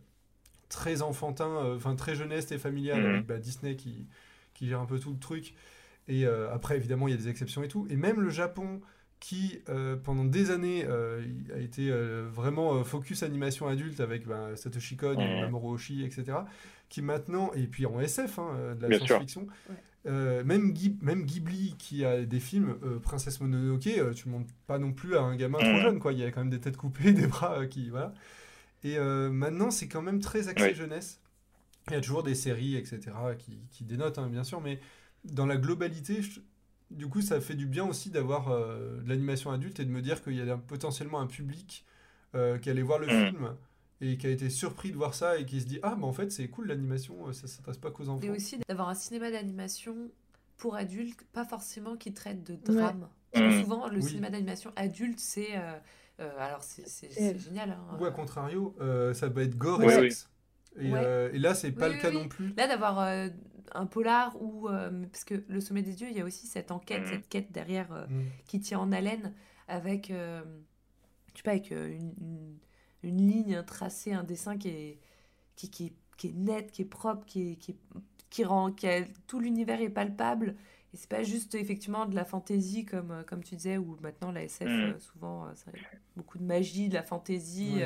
très 0.67 1.01
enfantins, 1.01 1.63
euh, 1.63 1.77
enfin 1.77 1.95
très 1.95 2.13
jeunesse 2.13 2.51
et 2.51 2.57
familial 2.57 3.01
mhm. 3.01 3.09
avec 3.09 3.25
bah, 3.25 3.37
Disney 3.37 3.77
qui, 3.77 4.05
qui 4.53 4.67
gère 4.67 4.81
un 4.81 4.85
peu 4.85 4.99
tout 4.99 5.11
le 5.11 5.19
truc. 5.19 5.53
Et 6.09 6.25
euh, 6.25 6.53
après, 6.53 6.75
évidemment, 6.75 7.07
il 7.07 7.11
y 7.11 7.13
a 7.13 7.17
des 7.17 7.29
exceptions 7.29 7.63
et 7.63 7.69
tout. 7.69 7.87
Et 7.89 7.95
même 7.95 8.19
le 8.19 8.29
Japon, 8.29 8.81
qui 9.21 9.61
pendant 10.03 10.25
des 10.25 10.51
années 10.51 10.85
a 10.85 11.57
été 11.57 11.89
vraiment 12.29 12.83
focus 12.83 13.23
animation 13.23 13.69
adulte 13.69 14.01
avec 14.01 14.27
ben, 14.27 14.57
Satoshi 14.57 14.97
Kon, 14.97 15.15
Mamoru 15.15 15.75
Oshii, 15.75 16.03
etc. 16.03 16.39
Qui 16.89 17.01
maintenant, 17.01 17.53
et 17.53 17.67
puis 17.67 17.85
en 17.85 18.01
SF, 18.01 18.39
hein, 18.39 18.75
de 18.77 18.85
la 18.85 18.97
science-fiction, 18.97 19.47
même, 20.05 20.73
même, 21.01 21.23
Ghibli 21.23 21.75
qui 21.77 22.03
a 22.03 22.25
des 22.25 22.39
films, 22.39 22.75
Princesse 23.01 23.39
Mononoke, 23.39 24.13
tu 24.15 24.29
montes 24.29 24.49
pas 24.67 24.77
non 24.77 24.91
plus 24.91 25.15
à 25.15 25.21
un 25.21 25.35
gamin 25.35 25.59
trop 25.59 25.79
jeune, 25.79 25.99
quoi. 25.99 26.13
Il 26.13 26.19
y 26.19 26.23
a 26.23 26.31
quand 26.31 26.41
même 26.41 26.49
des 26.49 26.59
têtes 26.59 26.77
coupées, 26.77 27.13
des 27.13 27.27
bras 27.27 27.65
qui. 27.67 27.89
Voilà. 27.89 28.13
Et 28.83 28.97
maintenant, 28.99 29.71
c'est 29.71 29.87
quand 29.87 30.01
même 30.01 30.19
très 30.19 30.49
axé 30.49 30.73
jeunesse. 30.75 31.21
Il 31.87 31.93
y 31.93 31.95
a 31.97 32.01
toujours 32.01 32.23
des 32.23 32.35
séries, 32.35 32.75
etc., 32.75 32.99
qui, 33.37 33.59
qui 33.71 33.83
dénotent, 33.83 34.17
hein, 34.17 34.27
bien 34.29 34.43
sûr, 34.43 34.61
mais 34.61 34.79
dans 35.25 35.45
la 35.45 35.57
globalité, 35.57 36.21
du 36.91 37.07
coup, 37.07 37.21
ça 37.21 37.41
fait 37.41 37.55
du 37.55 37.65
bien 37.65 37.85
aussi 37.85 38.09
d'avoir 38.09 38.49
euh, 38.49 39.01
de 39.01 39.09
l'animation 39.09 39.51
adulte 39.51 39.79
et 39.79 39.85
de 39.85 39.89
me 39.89 40.01
dire 40.01 40.23
qu'il 40.23 40.35
y 40.35 40.49
a 40.49 40.57
potentiellement 40.57 41.19
un 41.19 41.27
public 41.27 41.85
euh, 42.35 42.57
qui 42.57 42.69
allait 42.69 42.81
voir 42.81 42.99
le 42.99 43.07
mm. 43.07 43.27
film 43.27 43.55
et 44.03 44.17
qui 44.17 44.27
a 44.27 44.29
été 44.29 44.49
surpris 44.49 44.91
de 44.91 44.97
voir 44.97 45.13
ça 45.13 45.37
et 45.37 45.45
qui 45.45 45.61
se 45.61 45.65
dit 45.65 45.79
Ah, 45.83 45.95
mais 45.97 46.05
en 46.05 46.13
fait, 46.13 46.31
c'est 46.31 46.47
cool 46.47 46.67
l'animation, 46.67 47.27
euh, 47.27 47.33
ça 47.33 47.47
s'intéresse 47.47 47.77
pas 47.77 47.91
qu'aux 47.91 48.09
enfants. 48.09 48.25
Et 48.25 48.29
aussi 48.29 48.57
d'avoir 48.67 48.89
un 48.89 48.95
cinéma 48.95 49.31
d'animation 49.31 49.95
pour 50.57 50.75
adultes, 50.75 51.23
pas 51.33 51.45
forcément 51.45 51.95
qui 51.95 52.13
traite 52.13 52.43
de 52.43 52.55
drame. 52.55 53.07
Mm. 53.35 53.61
Souvent, 53.61 53.87
le 53.87 54.01
cinéma 54.01 54.29
d'animation 54.29 54.71
adulte, 54.75 55.19
c'est. 55.19 55.55
alors, 56.19 56.61
c'est 56.61 57.39
génial. 57.39 57.71
Hein. 57.71 57.97
Ou 57.99 58.05
à 58.05 58.11
contrario, 58.11 58.75
ça 59.13 59.29
peut 59.29 59.41
être 59.41 59.57
gore 59.57 59.83
et 59.83 59.89
sexe. 59.89 60.29
Et, 60.79 60.89
et, 60.89 61.39
là, 61.39 61.55
c'est 61.55 61.71
pas 61.71 61.89
le 61.89 61.99
cas 61.99 62.11
non 62.11 62.27
plus. 62.27 62.53
Là, 62.55 62.67
d'avoir 62.67 62.99
un 63.73 63.85
polar 63.85 64.35
ou 64.41 64.69
euh, 64.69 65.05
parce 65.11 65.23
que 65.23 65.43
le 65.47 65.61
sommet 65.61 65.81
des 65.81 65.93
dieux 65.93 66.07
il 66.09 66.17
y 66.17 66.21
a 66.21 66.25
aussi 66.25 66.47
cette 66.47 66.71
enquête 66.71 67.03
mm. 67.03 67.07
cette 67.07 67.29
quête 67.29 67.51
derrière 67.51 67.91
euh, 67.91 68.05
mm. 68.07 68.25
qui 68.45 68.59
tient 68.59 68.79
en 68.79 68.91
haleine 68.91 69.33
avec 69.67 70.11
euh, 70.11 70.41
je 71.33 71.37
sais 71.37 71.43
pas 71.43 71.51
avec 71.51 71.71
une, 71.71 72.13
une, 72.19 72.57
ligne 73.09 73.63
tracée 73.63 74.13
un 74.13 74.23
dessin 74.23 74.57
qui 74.57 74.69
est 74.69 74.99
qui, 75.55 75.69
qui, 75.69 75.93
qui 76.17 76.29
est 76.29 76.33
net 76.33 76.71
qui 76.71 76.83
est 76.83 76.85
propre 76.85 77.25
qui 77.25 77.57
qui, 77.57 77.75
qui 78.29 78.43
rend 78.43 78.71
qui 78.71 78.87
tout 79.27 79.39
l'univers 79.39 79.81
est 79.81 79.89
palpable. 79.89 80.55
Et 80.93 80.97
c'est 80.97 81.09
pas 81.09 81.23
juste 81.23 81.55
effectivement 81.55 82.05
de 82.05 82.15
la 82.15 82.25
fantaisie 82.25 82.85
comme 82.85 83.23
comme 83.27 83.43
tu 83.43 83.55
disais 83.55 83.77
ou 83.77 83.97
maintenant 84.01 84.31
la 84.31 84.43
SF 84.43 84.67
mm. 84.67 84.99
souvent 84.99 85.53
ça, 85.55 85.71
beaucoup 86.15 86.37
de 86.37 86.43
magie 86.43 86.89
de 86.89 86.93
la 86.93 87.03
fantaisie 87.03 87.81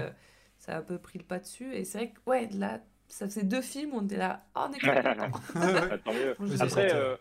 ça 0.57 0.75
a 0.75 0.79
un 0.79 0.81
peu 0.81 0.97
pris 0.97 1.19
le 1.19 1.25
pas 1.25 1.39
dessus. 1.39 1.73
Et 1.73 1.85
c'est 1.85 1.97
vrai 1.97 2.09
que 2.11 2.19
ouais 2.29 2.49
là 2.51 2.81
ça 3.07 3.25
faisait 3.25 3.43
deux 3.43 3.61
films, 3.61 3.91
on 3.93 4.05
était 4.05 4.17
là, 4.17 4.45
oh, 4.55 4.67
on 4.67 4.73
est 4.73 4.79
Tant 6.03 6.13
mieux. 6.13 6.35
Après, 6.59 6.93
euh, 6.93 7.15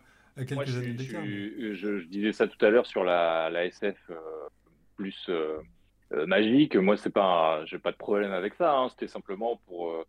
moi, 0.51 0.65
je, 0.65 0.81
je, 0.81 1.73
je, 1.73 2.05
disais 2.05 2.33
ça 2.33 2.47
tout 2.47 2.63
à 2.65 2.69
l'heure 2.69 2.85
sur 2.85 3.03
la, 3.03 3.49
la 3.49 3.65
SF 3.65 3.97
euh, 4.09 4.15
plus 4.95 5.25
euh, 5.29 5.59
magique. 6.11 6.75
Moi, 6.75 6.97
c'est 6.97 7.11
pas, 7.11 7.65
j'ai 7.65 7.79
pas 7.79 7.91
de 7.91 7.97
problème 7.97 8.31
avec 8.31 8.53
ça. 8.55 8.77
Hein. 8.77 8.89
C'était 8.89 9.07
simplement 9.07 9.59
pour 9.67 10.05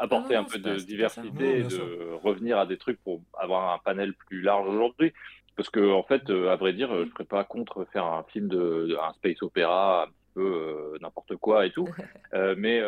apporter 0.00 0.34
ah 0.34 0.40
un 0.40 0.44
peu 0.44 0.58
de 0.58 0.76
diversité 0.76 1.58
et 1.58 1.62
de 1.62 2.14
revenir 2.22 2.58
à 2.58 2.66
des 2.66 2.78
trucs 2.78 3.02
pour 3.02 3.20
avoir 3.38 3.74
un 3.74 3.78
panel 3.78 4.14
plus 4.14 4.42
large 4.42 4.66
aujourd'hui. 4.68 5.12
Parce 5.56 5.68
que, 5.68 5.92
en 5.92 6.02
fait, 6.02 6.30
à 6.30 6.56
vrai 6.56 6.72
dire, 6.72 6.94
je 7.04 7.10
serais 7.10 7.24
pas 7.24 7.44
contre 7.44 7.84
faire 7.92 8.06
un 8.06 8.22
film 8.24 8.48
de, 8.48 8.96
un 9.02 9.12
space 9.12 9.42
opéra 9.42 10.04
un 10.04 10.10
peu 10.34 10.98
n'importe 11.00 11.36
quoi 11.36 11.66
et 11.66 11.70
tout. 11.70 11.88
mais, 12.32 12.82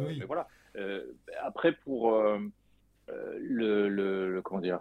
mais 0.00 0.24
voilà. 0.26 0.48
Euh, 0.76 1.04
après, 1.42 1.72
pour 1.72 2.14
euh, 2.14 2.38
euh, 3.08 3.38
le, 3.40 3.88
le, 3.88 4.42
comment 4.42 4.60
dire, 4.60 4.80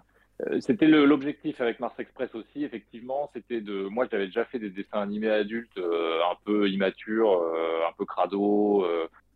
c'était 0.60 0.88
l'objectif 0.88 1.60
avec 1.62 1.80
Mars 1.80 2.00
Express 2.00 2.34
aussi, 2.36 2.64
effectivement. 2.64 3.30
C'était 3.34 3.62
de. 3.62 3.84
Moi, 3.84 4.08
j'avais 4.10 4.28
déjà 4.28 4.46
fait 4.46 4.60
des 4.60 4.70
dessins 4.70 5.02
animés 5.02 5.30
adultes 5.30 5.78
un 5.78 6.36
peu 6.46 6.70
immatures, 6.70 7.44
un 7.88 7.92
peu 7.98 8.06
crado, 8.06 8.86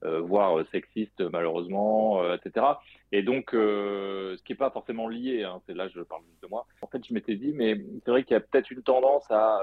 voire 0.01 0.65
sexistes, 0.71 1.21
malheureusement, 1.31 2.33
etc. 2.33 2.65
Et 3.11 3.21
donc, 3.21 3.49
ce 3.51 4.41
qui 4.43 4.53
n'est 4.53 4.57
pas 4.57 4.71
forcément 4.71 5.07
lié, 5.07 5.43
hein, 5.43 5.59
c'est 5.65 5.75
là, 5.75 5.87
je 5.89 5.99
parle 6.01 6.21
juste 6.29 6.41
de 6.41 6.47
moi. 6.47 6.65
En 6.81 6.87
fait, 6.87 7.05
je 7.05 7.13
m'étais 7.13 7.35
dit, 7.35 7.53
mais 7.53 7.83
c'est 8.05 8.11
vrai 8.11 8.23
qu'il 8.23 8.33
y 8.33 8.37
a 8.37 8.41
peut-être 8.41 8.71
une 8.71 8.83
tendance 8.83 9.29
à 9.29 9.61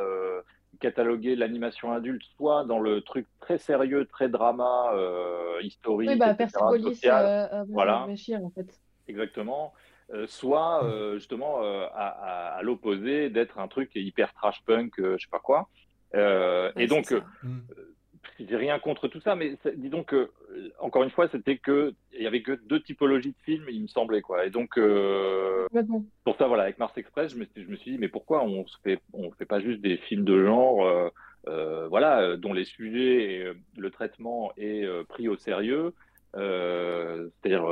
cataloguer 0.78 1.36
l'animation 1.36 1.92
adulte 1.92 2.22
soit 2.36 2.64
dans 2.64 2.78
le 2.78 3.02
truc 3.02 3.26
très 3.40 3.58
sérieux, 3.58 4.06
très 4.06 4.28
drama, 4.28 4.92
euh, 4.94 5.60
historique, 5.62 6.10
oui, 6.10 6.16
bah, 6.16 6.36
social, 6.80 7.24
euh, 7.24 7.60
euh, 7.60 7.64
voilà, 7.68 8.06
en 8.06 8.50
fait. 8.50 8.80
exactement, 9.08 9.72
soit 10.26 10.82
justement 11.14 11.60
à, 11.60 12.56
à, 12.56 12.62
l'opposé 12.62 13.30
d'être 13.30 13.58
un 13.58 13.68
truc 13.68 13.90
hyper 13.94 14.32
trash 14.34 14.62
punk, 14.66 14.94
je 14.98 15.16
sais 15.18 15.30
pas 15.30 15.38
quoi. 15.40 15.68
et 16.14 16.86
donc, 16.86 17.14
j'ai 18.38 18.56
rien 18.56 18.78
contre 18.78 19.08
tout 19.08 19.20
ça, 19.20 19.34
mais 19.34 19.56
disons 19.76 20.02
que, 20.02 20.30
encore 20.78 21.02
une 21.02 21.10
fois, 21.10 21.28
c'était 21.28 21.58
que 21.58 21.94
il 22.12 22.22
y 22.22 22.26
avait 22.26 22.42
que 22.42 22.52
deux 22.52 22.80
typologies 22.80 23.32
de 23.32 23.42
films, 23.44 23.66
il 23.70 23.82
me 23.82 23.88
semblait 23.88 24.22
quoi. 24.22 24.46
Et 24.46 24.50
donc, 24.50 24.78
euh, 24.78 25.66
pour 26.24 26.36
ça, 26.36 26.46
voilà, 26.46 26.64
avec 26.64 26.78
Mars 26.78 26.96
Express, 26.96 27.32
je 27.32 27.38
me, 27.38 27.46
je 27.54 27.68
me, 27.68 27.76
suis 27.76 27.92
dit, 27.92 27.98
mais 27.98 28.08
pourquoi 28.08 28.44
on 28.44 28.66
se 28.66 28.76
fait, 28.82 29.00
on 29.12 29.30
fait 29.32 29.44
pas 29.46 29.60
juste 29.60 29.80
des 29.80 29.96
films 29.96 30.24
de 30.24 30.44
genre, 30.44 30.86
euh, 30.86 31.08
euh, 31.48 31.88
voilà, 31.88 32.36
dont 32.36 32.52
les 32.52 32.64
sujets, 32.64 33.32
et, 33.32 33.52
le 33.76 33.90
traitement 33.90 34.52
est 34.56 34.86
pris 35.08 35.28
au 35.28 35.36
sérieux, 35.36 35.94
c'est-à-dire 36.34 37.66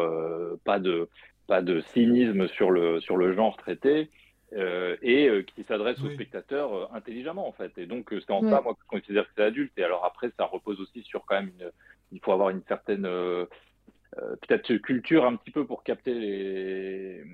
pas 0.64 0.78
de 0.78 1.08
pas 1.48 1.62
de 1.62 1.80
cynisme 1.80 2.46
sur 2.48 2.70
le 2.70 3.00
sur 3.00 3.16
le 3.16 3.34
genre 3.34 3.56
traité. 3.56 4.08
Euh, 4.54 4.96
et 5.02 5.28
euh, 5.28 5.42
qui 5.42 5.62
s'adresse 5.64 6.00
aux 6.00 6.10
spectateurs 6.10 6.74
euh, 6.74 6.86
intelligemment 6.94 7.46
en 7.46 7.52
fait. 7.52 7.76
Et 7.76 7.84
donc 7.84 8.08
c'est 8.10 8.30
en 8.30 8.40
ça 8.40 8.62
moi 8.62 8.72
que 8.72 8.80
je 8.82 8.88
considère 8.88 9.24
que 9.24 9.30
c'est 9.36 9.42
adulte. 9.42 9.72
Et 9.76 9.84
alors 9.84 10.06
après 10.06 10.30
ça 10.38 10.46
repose 10.46 10.80
aussi 10.80 11.02
sur 11.02 11.26
quand 11.26 11.34
même 11.34 11.50
une, 11.60 11.70
il 12.12 12.20
faut 12.20 12.32
avoir 12.32 12.48
une 12.48 12.62
certaine 12.62 13.02
peut-être 14.16 14.74
culture 14.76 15.26
un 15.26 15.36
petit 15.36 15.50
peu 15.50 15.66
pour 15.66 15.82
capter 15.82 16.14
les, 16.14 17.24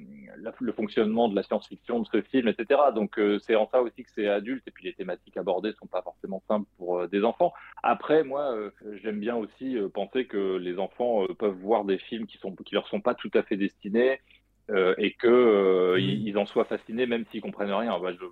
le 0.61 0.72
fonctionnement 0.72 1.28
de 1.28 1.34
la 1.34 1.42
science-fiction 1.42 2.01
de 2.01 2.07
ce 2.07 2.22
film, 2.22 2.49
etc. 2.49 2.80
Donc 2.95 3.20
c'est 3.40 3.57
en 3.57 3.68
ça 3.68 3.82
aussi 3.82 4.05
que 4.05 4.11
c'est 4.14 4.28
adulte. 4.28 4.66
Et 4.66 4.70
puis 4.70 4.84
les 4.84 4.92
thématiques 4.92 5.36
abordées 5.36 5.72
sont 5.72 5.86
pas 5.86 6.03
forcément 6.03 6.42
simples 6.49 6.68
pour 6.78 7.09
des 7.09 7.24
enfants. 7.24 7.53
Après 7.82 8.24
moi 8.24 8.55
j'aime 9.03 9.20
bien 9.20 9.36
aussi 9.36 9.76
penser 9.92 10.26
que 10.26 10.57
les 10.57 10.78
enfants 10.78 11.26
peuvent 11.38 11.57
voir 11.57 11.84
des 11.84 11.99
films 11.99 12.26
qui 12.26 12.38
sont 12.38 12.55
qui 12.55 12.74
leur 12.74 12.86
sont 12.88 13.01
pas 13.01 13.14
tout 13.14 13.30
à 13.34 13.42
fait 13.42 13.57
destinés 13.57 14.20
euh, 14.70 14.95
et 14.97 15.12
qu'ils 15.12 15.28
euh, 15.28 16.01
ils 16.01 16.38
en 16.38 16.47
soient 16.47 16.64
fascinés 16.64 17.07
même 17.07 17.24
s'ils 17.30 17.42
comprennent 17.42 17.72
rien. 17.72 17.99
Bah, 17.99 18.12
je, 18.12 18.24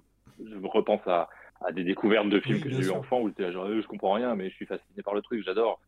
je, 0.48 0.66
repense 0.66 1.06
à, 1.06 1.28
à, 1.60 1.72
des 1.72 1.84
découvertes 1.84 2.28
de 2.28 2.40
films 2.40 2.60
que 2.60 2.70
j'ai 2.70 2.86
eu 2.86 2.90
enfant 2.90 3.20
où 3.20 3.30
genre, 3.38 3.68
je 3.68 3.86
comprends 3.86 4.14
rien, 4.14 4.34
mais 4.34 4.48
je 4.48 4.54
suis 4.54 4.66
fasciné 4.66 5.02
par 5.02 5.14
le 5.14 5.20
truc, 5.20 5.44
j'adore. 5.44 5.78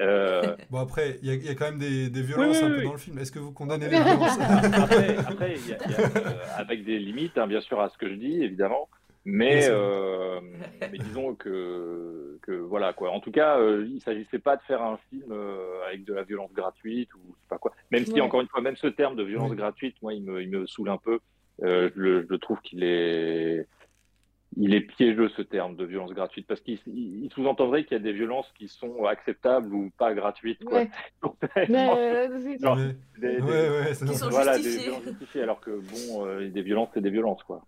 Euh... 0.00 0.56
Bon 0.70 0.78
après, 0.78 1.18
il 1.22 1.32
y, 1.32 1.46
y, 1.46 1.48
a 1.48 1.54
quand 1.54 1.66
même 1.66 1.78
des, 1.78 2.10
des 2.10 2.22
violences 2.22 2.62
un 2.62 2.70
peu 2.70 2.82
dans 2.82 2.92
le 2.92 2.98
film. 2.98 3.18
Est-ce 3.18 3.32
que 3.32 3.38
vous 3.38 3.52
condamnez 3.52 3.88
les 3.88 4.00
violences 4.00 4.38
Après, 4.72 5.16
après 5.16 5.56
y 5.56 5.72
a, 5.72 5.88
y 5.88 5.94
a, 5.94 6.00
euh, 6.00 6.36
avec 6.56 6.84
des 6.84 6.98
limites, 6.98 7.36
hein, 7.38 7.46
bien 7.46 7.60
sûr, 7.60 7.80
à 7.80 7.88
ce 7.88 7.98
que 7.98 8.08
je 8.08 8.14
dis, 8.14 8.42
évidemment. 8.42 8.88
Mais, 9.24 9.68
euh, 9.68 10.40
mais 10.80 10.96
disons 10.98 11.34
que, 11.34 12.38
que, 12.42 12.52
voilà 12.52 12.94
quoi. 12.94 13.10
En 13.10 13.20
tout 13.20 13.32
cas, 13.32 13.58
il 13.60 14.00
s'agissait 14.00 14.38
pas 14.38 14.56
de 14.56 14.62
faire 14.62 14.80
un 14.80 14.98
film 15.10 15.34
avec 15.86 16.04
de 16.04 16.14
la 16.14 16.22
violence 16.22 16.52
gratuite 16.54 17.12
ou 17.14 17.18
je 17.26 17.42
sais 17.42 17.48
pas 17.50 17.58
quoi. 17.58 17.74
Même 17.90 18.06
si 18.06 18.18
encore 18.22 18.40
une 18.40 18.48
fois, 18.48 18.62
même 18.62 18.76
ce 18.76 18.86
terme 18.86 19.16
de 19.16 19.24
violence 19.24 19.52
gratuite, 19.52 19.96
moi, 20.00 20.14
il 20.14 20.22
me, 20.22 20.42
il 20.42 20.48
me 20.48 20.66
saoule 20.66 20.88
un 20.88 20.96
peu. 20.96 21.18
Je, 21.60 22.24
je, 22.30 22.34
trouve 22.36 22.58
qu'il 22.62 22.84
est, 22.84 23.66
il 24.56 24.74
est 24.74 24.80
piégeux 24.80 25.28
ce 25.36 25.42
terme 25.42 25.76
de 25.76 25.84
violence 25.84 26.12
gratuite 26.12 26.46
parce 26.46 26.60
qu'il 26.60 26.78
il 26.86 27.30
sous-entendrait 27.34 27.84
qu'il 27.84 27.96
y 27.96 28.00
a 28.00 28.02
des 28.02 28.12
violences 28.12 28.50
qui 28.56 28.68
sont 28.68 29.04
acceptables 29.04 29.74
ou 29.74 29.90
pas 29.98 30.14
gratuites. 30.14 30.64
Quoi. 30.64 30.80
Ouais. 30.80 30.90
mais, 31.68 32.28
genre, 32.58 32.76
des, 32.76 32.94
des, 33.18 33.40
ouais, 33.40 33.92
voilà, 34.30 34.58
des 34.58 34.78
violences 34.78 35.04
justifiées 35.04 35.42
alors 35.42 35.60
que 35.60 35.70
bon, 35.70 36.48
des 36.48 36.62
violences 36.62 36.88
c'est 36.94 37.02
des 37.02 37.10
violences 37.10 37.42
quoi. 37.42 37.62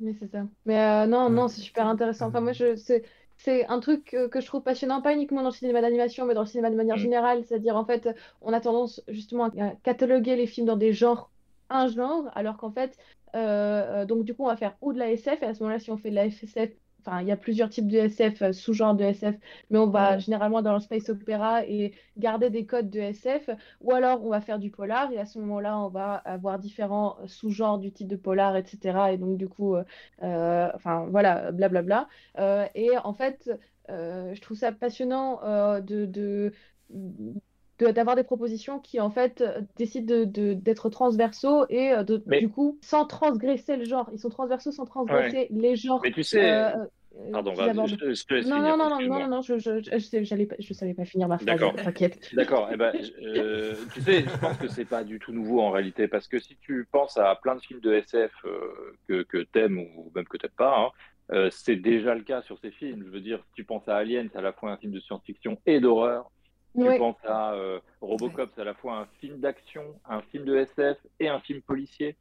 Oui, 0.00 0.16
c'est 0.18 0.30
ça. 0.30 0.44
Mais 0.64 0.78
euh, 0.78 1.06
non, 1.06 1.28
non, 1.28 1.48
c'est 1.48 1.60
super 1.60 1.86
intéressant. 1.86 2.28
Enfin, 2.28 2.40
moi, 2.40 2.52
je, 2.52 2.76
c'est, 2.76 3.02
c'est 3.36 3.66
un 3.66 3.80
truc 3.80 4.16
que, 4.30 4.40
je 4.40 4.46
trouve 4.46 4.62
passionnant, 4.62 5.02
pas 5.02 5.12
uniquement 5.12 5.42
dans 5.42 5.48
le 5.48 5.54
cinéma 5.54 5.80
d'animation, 5.80 6.24
mais 6.24 6.34
dans 6.34 6.42
le 6.42 6.46
cinéma 6.46 6.70
de 6.70 6.76
manière 6.76 6.96
mm. 6.96 7.00
générale. 7.00 7.44
C'est-à-dire, 7.44 7.76
en 7.76 7.84
fait, 7.84 8.08
on 8.40 8.52
a 8.52 8.60
tendance 8.60 9.02
justement 9.08 9.44
à 9.44 9.70
cataloguer 9.82 10.36
les 10.36 10.46
films 10.46 10.66
dans 10.66 10.76
des 10.76 10.92
genres, 10.92 11.30
un 11.70 11.88
genre, 11.88 12.30
alors 12.34 12.56
qu'en 12.56 12.70
fait, 12.70 12.96
euh, 13.34 14.04
donc 14.06 14.24
du 14.24 14.34
coup, 14.34 14.44
on 14.44 14.48
va 14.48 14.56
faire 14.56 14.76
ou 14.80 14.92
de 14.92 14.98
la 14.98 15.10
SF, 15.10 15.42
et 15.42 15.46
à 15.46 15.54
ce 15.54 15.60
moment-là, 15.62 15.78
si 15.80 15.90
on 15.90 15.96
fait 15.98 16.10
de 16.10 16.14
la 16.14 16.26
SF, 16.26 16.70
Enfin, 17.06 17.20
il 17.22 17.28
y 17.28 17.32
a 17.32 17.36
plusieurs 17.36 17.70
types 17.70 17.86
de 17.88 17.96
SF, 17.96 18.42
euh, 18.42 18.52
sous-genres 18.52 18.94
de 18.94 19.04
SF, 19.04 19.36
mais 19.70 19.78
on 19.78 19.88
va 19.88 20.18
généralement 20.18 20.62
dans 20.62 20.74
le 20.74 20.80
space 20.80 21.08
opéra 21.08 21.64
et 21.64 21.94
garder 22.16 22.50
des 22.50 22.66
codes 22.66 22.90
de 22.90 22.98
SF, 23.00 23.50
ou 23.80 23.92
alors 23.92 24.24
on 24.24 24.30
va 24.30 24.40
faire 24.40 24.58
du 24.58 24.70
polar, 24.70 25.10
et 25.12 25.18
à 25.18 25.24
ce 25.24 25.38
moment-là, 25.38 25.78
on 25.78 25.88
va 25.88 26.14
avoir 26.16 26.58
différents 26.58 27.16
sous-genres 27.26 27.78
du 27.78 27.92
type 27.92 28.08
de 28.08 28.16
polar, 28.16 28.56
etc. 28.56 29.12
Et 29.12 29.16
donc, 29.16 29.38
du 29.38 29.48
coup, 29.48 29.76
euh, 29.76 29.84
euh, 30.22 30.70
enfin, 30.74 31.06
voilà, 31.10 31.52
blablabla. 31.52 32.08
et 32.74 32.90
en 33.02 33.12
fait, 33.14 33.50
je 33.88 34.40
trouve 34.40 34.56
ça 34.56 34.72
passionnant 34.72 35.40
de, 35.80 36.04
de 36.06 36.52
d'avoir 37.84 38.16
des 38.16 38.24
propositions 38.24 38.78
qui 38.78 39.00
en 39.00 39.10
fait 39.10 39.44
décident 39.76 40.24
d'être 40.24 40.88
de, 40.88 40.90
transversaux 40.90 41.66
et 41.68 41.92
de, 42.04 42.22
du 42.38 42.48
coup 42.48 42.78
sans 42.82 43.04
transgresser 43.04 43.76
le 43.76 43.84
genre 43.84 44.08
ils 44.12 44.18
sont 44.18 44.30
transversaux 44.30 44.72
sans 44.72 44.84
transgresser 44.84 45.48
les 45.50 45.76
genres 45.76 46.00
mais 46.02 46.10
tu 46.10 46.22
sais 46.22 46.72
Pardon, 47.32 47.52
vas 47.52 47.74
non, 47.74 47.86
non, 47.86 48.76
non, 48.76 48.88
non, 48.88 49.00
non, 49.00 49.28
non, 49.28 49.40
je, 49.40 49.58
je, 49.58 49.80
je, 49.80 50.22
j'allais 50.22 50.48
je 50.58 50.72
savais 50.72 50.94
pas 50.94 51.04
finir 51.04 51.26
ma 51.26 51.38
phrase, 51.38 51.60
t'inquiète. 51.76 52.32
D'accord, 52.34 52.68
eh 52.72 52.76
ben, 52.76 52.92
euh, 53.22 53.74
tu 53.92 54.00
sais, 54.02 54.22
je 54.22 54.38
pense 54.38 54.56
que 54.56 54.68
c'est 54.68 54.84
pas 54.84 55.02
du 55.02 55.18
tout 55.18 55.32
nouveau 55.32 55.60
en 55.60 55.70
réalité, 55.70 56.06
parce 56.06 56.28
que 56.28 56.38
si 56.38 56.56
tu 56.60 56.86
penses 56.90 57.16
à 57.16 57.34
plein 57.34 57.56
de 57.56 57.60
films 57.60 57.80
de 57.80 57.92
SF 57.94 58.30
euh, 58.44 58.92
que, 59.08 59.22
que 59.22 59.38
t'aimes 59.38 59.78
ou 59.78 60.12
même 60.14 60.26
que 60.26 60.36
t'aimes 60.36 60.50
pas, 60.56 60.78
hein, 60.78 60.90
euh, 61.32 61.48
c'est 61.50 61.76
déjà 61.76 62.14
le 62.14 62.22
cas 62.22 62.42
sur 62.42 62.58
ces 62.60 62.70
films. 62.70 63.02
Je 63.04 63.10
veux 63.10 63.20
dire, 63.20 63.42
si 63.48 63.52
tu 63.54 63.64
penses 63.64 63.88
à 63.88 63.96
Alien, 63.96 64.28
c'est 64.32 64.38
à 64.38 64.42
la 64.42 64.52
fois 64.52 64.70
un 64.70 64.76
film 64.76 64.92
de 64.92 65.00
science-fiction 65.00 65.58
et 65.66 65.80
d'horreur. 65.80 66.30
Tu 66.78 66.98
penses 66.98 67.24
à 67.24 67.54
Robocop, 68.00 68.50
c'est 68.54 68.60
à 68.60 68.64
la 68.64 68.74
fois 68.74 68.98
un 68.98 69.06
film 69.20 69.38
d'action, 69.38 69.84
un 70.08 70.22
film 70.22 70.44
de 70.44 70.56
SF 70.56 70.98
et 71.20 71.28
un 71.28 71.40
film 71.40 71.60
policier. 71.62 72.16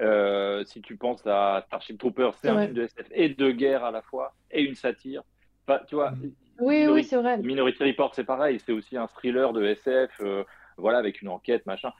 Euh, 0.00 0.64
si 0.64 0.80
tu 0.80 0.96
penses 0.96 1.26
à 1.26 1.62
Starship 1.66 1.98
Troopers, 1.98 2.34
c'est 2.34 2.48
un 2.48 2.62
film 2.62 2.74
de 2.74 2.84
SF 2.84 3.06
et 3.10 3.28
de 3.28 3.50
guerre 3.50 3.84
à 3.84 3.90
la 3.90 4.02
fois, 4.02 4.34
et 4.50 4.62
une 4.62 4.74
satire. 4.74 5.22
Enfin, 5.66 5.80
tu 5.88 5.96
vois, 5.96 6.12
mm. 6.12 6.32
oui, 6.60 6.86
oui, 6.86 7.04
c'est 7.04 7.16
vrai. 7.16 7.36
Minority 7.38 7.84
Report, 7.84 8.14
c'est 8.14 8.24
pareil, 8.24 8.60
c'est 8.64 8.72
aussi 8.72 8.96
un 8.96 9.08
thriller 9.08 9.52
de 9.52 9.64
SF, 9.64 10.10
euh, 10.20 10.44
voilà, 10.78 10.98
avec 10.98 11.20
une 11.20 11.28
enquête, 11.28 11.66
machin. 11.66 11.92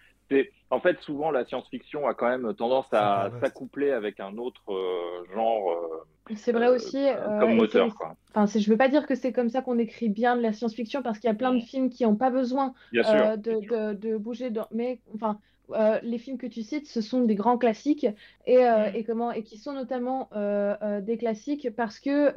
En 0.71 0.81
fait, 0.81 1.01
souvent, 1.01 1.31
la 1.31 1.45
science-fiction 1.45 2.07
a 2.07 2.15
quand 2.15 2.29
même 2.29 2.55
tendance 2.55 2.87
à 2.93 3.31
s'accoupler 3.41 3.91
avec 3.91 4.21
un 4.21 4.37
autre 4.37 4.63
euh, 4.73 5.25
genre. 5.35 6.07
c'est 6.37 6.53
vrai 6.53 6.69
aussi. 6.69 7.07
comme 7.41 7.57
moteur, 7.57 7.95
quoi. 7.97 8.15
Enfin, 8.33 8.47
je 8.47 8.71
veux 8.71 8.77
pas 8.77 8.89
dire 8.89 9.07
que 9.07 9.17
c'est 9.17 9.33
comme 9.33 9.49
ça 9.49 9.63
qu'on 9.63 9.79
écrit 9.79 10.09
bien 10.09 10.37
de 10.37 10.43
la 10.43 10.53
science-fiction, 10.53 11.03
parce 11.03 11.19
qu'il 11.19 11.29
y 11.29 11.33
a 11.33 11.37
plein 11.37 11.55
de 11.55 11.61
films 11.61 11.91
qui 11.91 12.05
n'ont 12.05 12.15
pas 12.15 12.31
besoin 12.31 12.75
de, 12.93 13.37
de, 13.37 13.95
de, 13.95 14.17
bouger. 14.17 14.51
Mais, 14.71 15.01
enfin, 15.15 15.39
euh, 15.73 15.99
les 16.03 16.19
films 16.19 16.39
que 16.39 16.47
tu 16.47 16.63
cites, 16.63 16.87
ce 16.87 17.01
sont 17.01 17.23
des 17.23 17.35
grands 17.35 17.59
classiques 17.59 18.07
et, 18.47 18.59
euh, 18.59 18.91
et 18.93 19.05
comment, 19.05 19.33
et 19.33 19.43
qui 19.43 19.59
sont 19.59 19.73
notamment 19.73 20.29
euh, 20.35 21.01
des 21.01 21.17
classiques 21.17 21.69
parce 21.77 21.99
que 21.99 22.33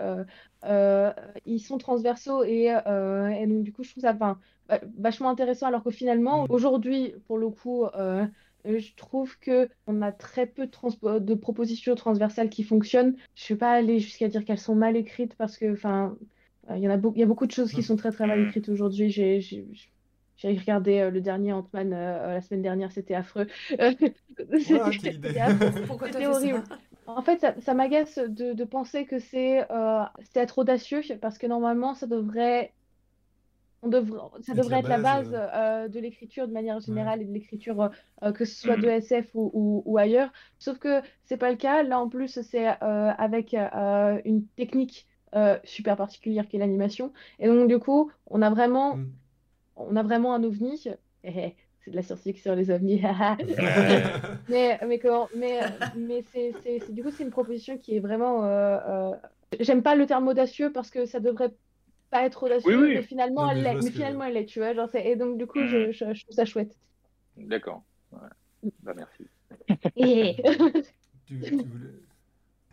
ils 1.46 1.60
sont 1.60 1.78
transversaux 1.78 2.44
et, 2.44 2.66
et, 2.66 3.48
donc 3.48 3.64
du 3.64 3.74
coup 3.74 3.84
je 3.84 3.92
trouve 3.92 4.04
ça 4.04 4.18
vachement 4.98 5.30
intéressant 5.30 5.68
alors 5.68 5.84
que 5.84 5.92
finalement 5.92 6.44
mm. 6.44 6.48
aujourd'hui 6.50 7.16
pour 7.28 7.38
le 7.38 7.50
coup 7.50 7.86
je 8.66 8.96
trouve 8.96 9.38
que 9.40 9.70
on 9.88 10.02
a 10.02 10.12
très 10.12 10.46
peu 10.46 10.68
de, 10.68 11.20
de, 11.20 11.34
propositions 11.34 11.96
transversales 11.96 12.50
qui 12.50 12.64
fonctionnent. 12.64 13.16
Je 13.36 13.54
ne 13.54 13.56
vais 13.56 13.60
pas 13.60 13.72
aller 13.72 14.00
jusqu'à 14.00 14.30
dire 14.30 14.46
qu'elles 14.46 14.58
sont 14.58 14.76
mal 14.76 14.96
écrites 14.96 15.36
parce 15.36 15.58
que 15.58 15.74
enfin 15.74 16.16
il 16.70 16.80
y, 16.80 16.88
en 16.88 16.92
a 16.92 17.02
il 17.14 17.20
y 17.20 17.24
a 17.24 17.26
beaucoup 17.26 17.46
de 17.46 17.52
choses 17.52 17.72
qui 17.72 17.82
mm. 17.82 17.84
sont 17.84 17.96
très 17.98 18.12
très 18.12 18.26
mal 18.26 18.40
mm. 18.40 18.48
écrites 18.48 18.70
aujourd'hui. 18.70 19.10
J'ai 19.10 19.42
j'ai 20.38 20.58
regardé 20.58 21.00
euh, 21.00 21.10
le 21.10 21.22
dernier 21.22 21.54
Ant-Man 21.54 21.94
euh, 21.94 22.34
la 22.36 22.42
semaine 22.42 22.62
dernière, 22.62 22.92
c'était 22.92 23.16
affreux. 23.16 23.48
c'était 23.70 24.76
horrible. 26.26 26.64
En 27.06 27.22
fait, 27.22 27.40
ça, 27.40 27.54
ça 27.60 27.74
m'agace 27.74 28.18
de, 28.18 28.54
de, 28.54 28.64
penser 28.64 29.06
que 29.06 29.20
c'est 29.20 29.70
euh, 29.72 30.04
être 30.36 30.60
audacieux 30.60 31.02
parce 31.22 31.38
que 31.38 31.48
normalement, 31.48 31.94
ça 31.96 32.08
devrait, 32.08 32.72
on 33.82 33.90
devrait, 33.90 34.22
ça 34.42 34.54
devrait 34.54 34.80
être 34.80 34.88
la 34.88 35.00
base, 35.00 35.32
de 35.32 36.00
l'écriture 36.00 36.48
de 36.48 36.54
manière 36.54 36.80
générale 36.80 37.22
et 37.22 37.26
de 37.26 37.34
l'écriture, 37.34 37.92
que 38.34 38.46
ce 38.46 38.56
soit 38.56 38.78
de 38.78 38.88
SF 38.88 39.28
ou, 39.34 39.52
ou, 39.54 39.84
ou, 39.86 39.98
ailleurs. 39.98 40.32
Sauf 40.60 40.80
que 40.80 41.02
c'est 41.26 41.36
pas 41.36 41.52
le 41.52 41.58
cas. 41.58 41.84
Là, 41.84 42.00
en 42.00 42.08
plus, 42.08 42.40
c'est 42.42 42.68
avec 42.68 43.54
une 43.54 44.46
technique 44.56 45.06
super 45.66 45.98
particulière 45.98 46.48
qui 46.48 46.56
est 46.56 46.60
l'animation. 46.60 47.12
Et 47.40 47.48
donc, 47.48 47.68
du 47.68 47.80
coup, 47.80 48.12
on 48.28 48.42
a 48.42 48.50
vraiment. 48.50 48.96
Mm 48.96 49.12
on 49.76 49.95
a 49.95 50.03
vraiment 50.03 50.34
un 50.34 50.43
ovni. 50.43 50.86
Eh, 51.26 51.55
c'est 51.80 51.91
de 51.91 51.95
la 51.95 52.01
science-fiction, 52.01 52.53
les 52.53 52.69
ovnis. 52.69 53.01
mais 54.49 54.78
mais, 54.86 54.99
mais, 55.34 55.61
mais 55.95 56.24
c'est, 56.34 56.91
du 56.93 57.01
coup, 57.01 57.11
c'est 57.11 57.24
une 57.24 57.30
proposition 57.30 57.78
qui 57.78 57.95
est 57.95 58.01
vraiment. 58.01 58.43
Euh, 58.43 58.78
euh, 58.88 59.11
j'aime 59.61 59.82
pas 59.82 59.95
le 59.95 60.05
terme 60.05 60.28
audacieux 60.28 60.69
parce 60.74 60.89
que 60.89 61.05
ça 61.05 61.21
devrait 61.21 61.53
pas 62.09 62.26
être 62.26 62.43
audacieux, 62.43 62.89
mais 62.89 63.03
finalement, 63.03 63.49
elle 63.49 63.63
l'est. 63.63 63.76
Mais 63.76 63.91
finalement, 63.91 64.26
elle 64.26 64.34
l'est, 64.34 64.45
tu 64.47 64.59
vois. 64.59 64.74
Genre, 64.74 64.89
et 64.93 65.15
donc, 65.15 65.38
du 65.38 65.47
coup, 65.47 65.59
je, 65.65 65.93
je, 65.93 66.03
trouve 66.03 66.36
ça 66.36 66.43
chouette. 66.43 66.76
D'accord. 67.38 67.84
Bah, 68.82 68.93
merci. 68.93 69.24
tu, 71.26 71.39
tu 71.39 71.55
voulais... 71.55 71.89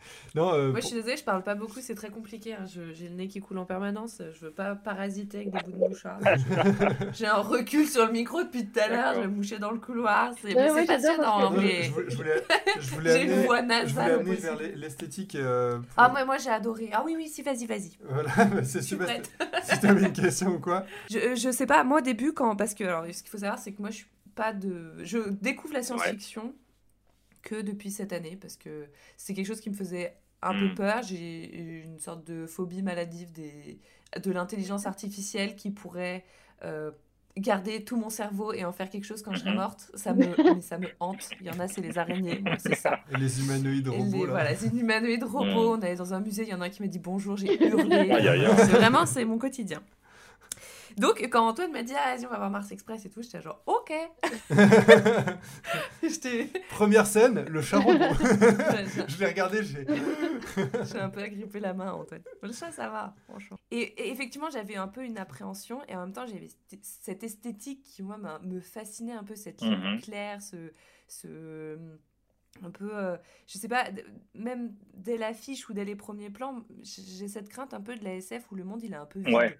Non, 0.34 0.54
euh, 0.54 0.70
Moi, 0.70 0.80
je 0.80 0.86
suis 0.86 0.94
désolée, 0.94 1.16
je 1.16 1.24
parle 1.24 1.42
pas 1.42 1.54
beaucoup, 1.54 1.80
c'est 1.80 1.94
très 1.94 2.10
compliqué. 2.10 2.54
Hein. 2.54 2.64
J'ai 2.66 3.08
le 3.08 3.14
nez 3.14 3.26
qui 3.26 3.40
coule 3.40 3.58
en 3.58 3.64
permanence. 3.64 4.22
Je 4.32 4.46
veux 4.46 4.52
pas 4.52 4.76
parasiter 4.76 5.38
avec 5.38 5.50
des 5.50 5.58
bouts 5.60 5.72
de 5.72 5.88
mouchard. 5.88 6.20
J'ai 7.12 7.26
un 7.26 7.40
recul 7.40 7.86
sur 7.88 8.06
le 8.06 8.12
micro 8.12 8.42
depuis 8.42 8.66
tout 8.66 8.78
à 8.78 8.88
l'heure. 8.88 9.14
Je 9.14 9.20
vais 9.20 9.26
moucher 9.26 9.58
dans 9.58 9.72
le 9.72 9.78
couloir. 9.78 10.32
C'est 10.40 10.54
ouais, 10.54 10.86
passionnant. 10.86 11.50
Mais... 11.50 11.84
Je, 11.84 12.16
voulais, 12.16 12.44
je 12.80 12.90
voulais 12.90 13.10
amener, 13.10 13.86
je 13.86 13.94
voulais 13.94 14.12
amener 14.12 14.34
vers 14.36 14.56
l'esthétique. 14.76 15.34
Euh, 15.34 15.78
ah, 15.96 16.08
moi, 16.08 16.24
moi 16.24 16.38
j'ai 16.38 16.50
adoré. 16.50 16.90
Ah 16.92 17.02
oui, 17.04 17.14
oui, 17.16 17.28
si, 17.28 17.42
vas-y, 17.42 17.66
vas-y. 17.66 17.98
Voilà, 18.08 18.62
c'est 18.64 18.82
super. 18.82 19.08
si 19.64 19.80
tu 19.80 19.86
avais 19.86 20.06
une 20.06 20.12
question 20.12 20.54
ou 20.54 20.60
quoi 20.60 20.84
je, 21.10 21.34
je 21.34 21.50
sais 21.50 21.66
pas, 21.66 21.82
moi, 21.82 21.98
au 21.98 22.02
début, 22.02 22.32
quand. 22.32 22.56
Parce 22.56 22.74
que, 22.74 22.84
alors, 22.84 23.04
ce 23.12 23.22
qu'il 23.22 23.30
faut 23.30 23.38
savoir, 23.38 23.58
c'est 23.58 23.72
que 23.72 23.80
moi, 23.80 23.90
je 23.90 23.96
suis 23.96 24.06
pas 24.34 24.52
de. 24.52 24.94
Je 25.02 25.18
découvre 25.40 25.74
la 25.74 25.82
science-fiction 25.82 26.54
que 27.42 27.60
depuis 27.60 27.90
cette 27.90 28.12
année 28.12 28.36
parce 28.40 28.56
que 28.56 28.86
c'est 29.16 29.34
quelque 29.34 29.46
chose 29.46 29.60
qui 29.60 29.70
me 29.70 29.74
faisait 29.74 30.14
un 30.42 30.52
peu 30.52 30.68
hmm. 30.68 30.74
peur. 30.74 31.02
J'ai 31.02 31.82
une 31.84 31.98
sorte 31.98 32.26
de 32.26 32.46
phobie 32.46 32.82
maladive 32.82 33.32
des, 33.32 33.78
de 34.22 34.32
l'intelligence 34.32 34.86
artificielle 34.86 35.54
qui 35.56 35.70
pourrait 35.70 36.24
euh, 36.64 36.90
garder 37.36 37.84
tout 37.84 37.96
mon 37.96 38.10
cerveau 38.10 38.52
et 38.52 38.64
en 38.64 38.72
faire 38.72 38.90
quelque 38.90 39.04
chose 39.04 39.22
quand 39.22 39.32
je 39.32 39.40
serai 39.40 39.50
mhm. 39.50 39.56
morte. 39.56 39.90
Ça 39.94 40.12
me, 40.14 40.24
ça 40.60 40.78
me 40.78 40.88
hante. 40.98 41.30
Il 41.40 41.46
y 41.46 41.50
en 41.50 41.58
a, 41.60 41.68
c'est 41.68 41.80
les 41.80 41.98
araignées, 41.98 42.42
c'est 42.58 42.74
ça. 42.74 43.00
Et 43.10 43.16
les 43.16 43.40
humanoïdes 43.40 43.88
robots. 43.88 44.26
là. 44.26 44.32
Voilà, 44.32 44.52
les 44.52 44.66
humanoïdes 44.66 45.24
robots. 45.24 45.76
On 45.76 45.82
allait 45.82 45.96
dans 45.96 46.12
un 46.14 46.20
musée, 46.20 46.42
il 46.42 46.48
y 46.48 46.54
en 46.54 46.60
a 46.60 46.66
un 46.66 46.70
qui 46.70 46.82
m'a 46.82 46.88
dit 46.88 46.98
bonjour, 46.98 47.36
j'ai 47.36 47.62
hurlé. 47.64 48.10
C'est 48.56 48.72
vraiment, 48.72 49.06
c'est 49.06 49.24
mon 49.24 49.38
quotidien. 49.38 49.80
Donc, 50.96 51.22
quand 51.30 51.46
Antoine 51.46 51.72
m'a 51.72 51.82
dit, 51.82 51.92
ah, 51.96 52.14
vas-y, 52.14 52.26
on 52.26 52.30
va 52.30 52.38
voir 52.38 52.50
Mars 52.50 52.70
Express 52.72 53.04
et 53.04 53.10
tout, 53.10 53.22
j'étais 53.22 53.40
genre, 53.40 53.62
ok. 53.66 53.92
Première 56.70 57.06
scène, 57.06 57.44
le 57.48 57.62
chat 57.62 57.78
robot. 57.84 58.04
je 59.08 59.18
l'ai 59.18 59.26
regardé, 59.26 59.62
j'ai. 59.62 59.86
j'ai 60.90 60.98
un 60.98 61.10
peu 61.10 61.20
agrippé 61.20 61.60
la 61.60 61.74
main, 61.74 61.92
Antoine. 61.92 62.22
Le 62.42 62.52
chat, 62.52 62.72
ça 62.72 62.88
va, 62.88 63.14
franchement. 63.28 63.58
Et, 63.70 64.10
effectivement, 64.10 64.50
j'avais 64.50 64.76
un 64.76 64.88
peu 64.88 65.04
une 65.04 65.18
appréhension 65.18 65.80
et 65.88 65.94
en 65.94 66.00
même 66.00 66.12
temps, 66.12 66.26
j'avais 66.26 66.48
cette 66.82 67.22
esthétique 67.22 67.82
qui, 67.82 68.02
moi, 68.02 68.18
me 68.42 68.60
fascinait 68.60 69.12
un 69.12 69.24
peu, 69.24 69.36
cette 69.36 69.60
ligne 69.60 69.76
mhm. 69.76 70.00
claire, 70.00 70.42
ce. 70.42 70.72
ce 71.08 71.78
un 72.62 72.70
peu, 72.70 72.90
euh, 72.92 73.16
je 73.46 73.58
sais 73.58 73.68
pas, 73.68 73.88
même 74.34 74.74
dès 74.94 75.16
l'affiche 75.16 75.68
ou 75.68 75.72
dès 75.72 75.84
les 75.84 75.96
premiers 75.96 76.30
plans, 76.30 76.62
j'ai 76.82 77.28
cette 77.28 77.48
crainte 77.48 77.74
un 77.74 77.80
peu 77.80 77.96
de 77.96 78.04
la 78.04 78.14
SF 78.14 78.50
où 78.50 78.54
le 78.54 78.64
monde 78.64 78.82
il 78.82 78.92
est 78.92 78.96
un 78.96 79.06
peu 79.06 79.20
vide. 79.20 79.34
Euh, 79.34 79.50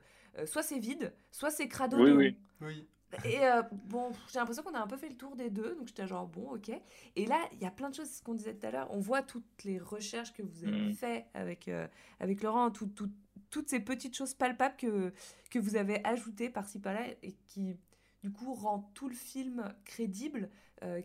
soit 0.47 0.63
c'est 0.63 0.79
vide, 0.79 1.13
soit 1.31 1.51
c'est 1.51 1.69
crado. 1.69 1.99
Oui, 1.99 2.37
oui. 2.61 2.87
Et 3.25 3.45
euh, 3.45 3.63
bon, 3.73 4.13
j'ai 4.33 4.39
l'impression 4.39 4.63
qu'on 4.63 4.75
a 4.75 4.81
un 4.81 4.87
peu 4.87 4.97
fait 4.97 5.09
le 5.09 5.17
tour 5.17 5.35
des 5.35 5.51
deux, 5.51 5.75
donc 5.75 5.89
j'étais 5.89 6.07
genre 6.07 6.27
bon, 6.27 6.55
ok. 6.55 6.71
Et 7.17 7.27
là, 7.27 7.41
il 7.53 7.59
y 7.61 7.67
a 7.67 7.71
plein 7.71 7.91
de 7.91 7.95
choses, 7.95 8.09
ce 8.09 8.23
qu'on 8.23 8.35
disait 8.35 8.55
tout 8.55 8.67
à 8.67 8.71
l'heure. 8.71 8.89
On 8.93 9.01
voit 9.01 9.23
toutes 9.23 9.65
les 9.65 9.79
recherches 9.79 10.33
que 10.33 10.43
vous 10.43 10.65
avez 10.65 10.91
mm. 10.91 10.95
fait 10.95 11.27
avec, 11.35 11.69
euh, 11.69 11.89
avec 12.21 12.43
Laurent, 12.43 12.71
toutes 12.71 13.69
ces 13.69 13.81
petites 13.81 14.17
choses 14.17 14.35
palpables 14.35 14.77
que, 14.77 15.13
que 15.51 15.59
vous 15.59 15.77
avez 15.77 16.05
ajoutées 16.05 16.51
par-ci 16.51 16.79
par-là 16.79 17.03
et 17.23 17.33
qui, 17.49 17.77
du 18.23 18.31
coup, 18.31 18.55
rend 18.55 18.91
tout 18.95 19.09
le 19.09 19.15
film 19.15 19.75
crédible, 19.85 20.51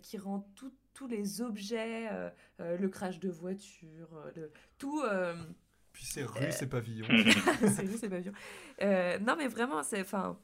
qui 0.02 0.18
rend 0.18 0.48
tous 0.94 1.08
les 1.08 1.42
objets, 1.42 2.10
le 2.60 2.88
crash 2.88 3.20
de 3.20 3.30
voiture, 3.30 4.08
le, 4.36 4.52
tout 4.78 5.02
puis 5.96 6.04
c'est 6.04 6.26
rue, 6.26 6.52
c'est 6.52 6.68
pavillon. 6.68 7.08
c'est 7.74 7.84
rue, 7.84 7.98
c'est 7.98 8.10
pavillon. 8.10 8.34
Euh, 8.82 9.18
non, 9.20 9.36
mais 9.38 9.48
vraiment, 9.48 9.82
c'est. 9.82 10.02
Enfin. 10.02 10.38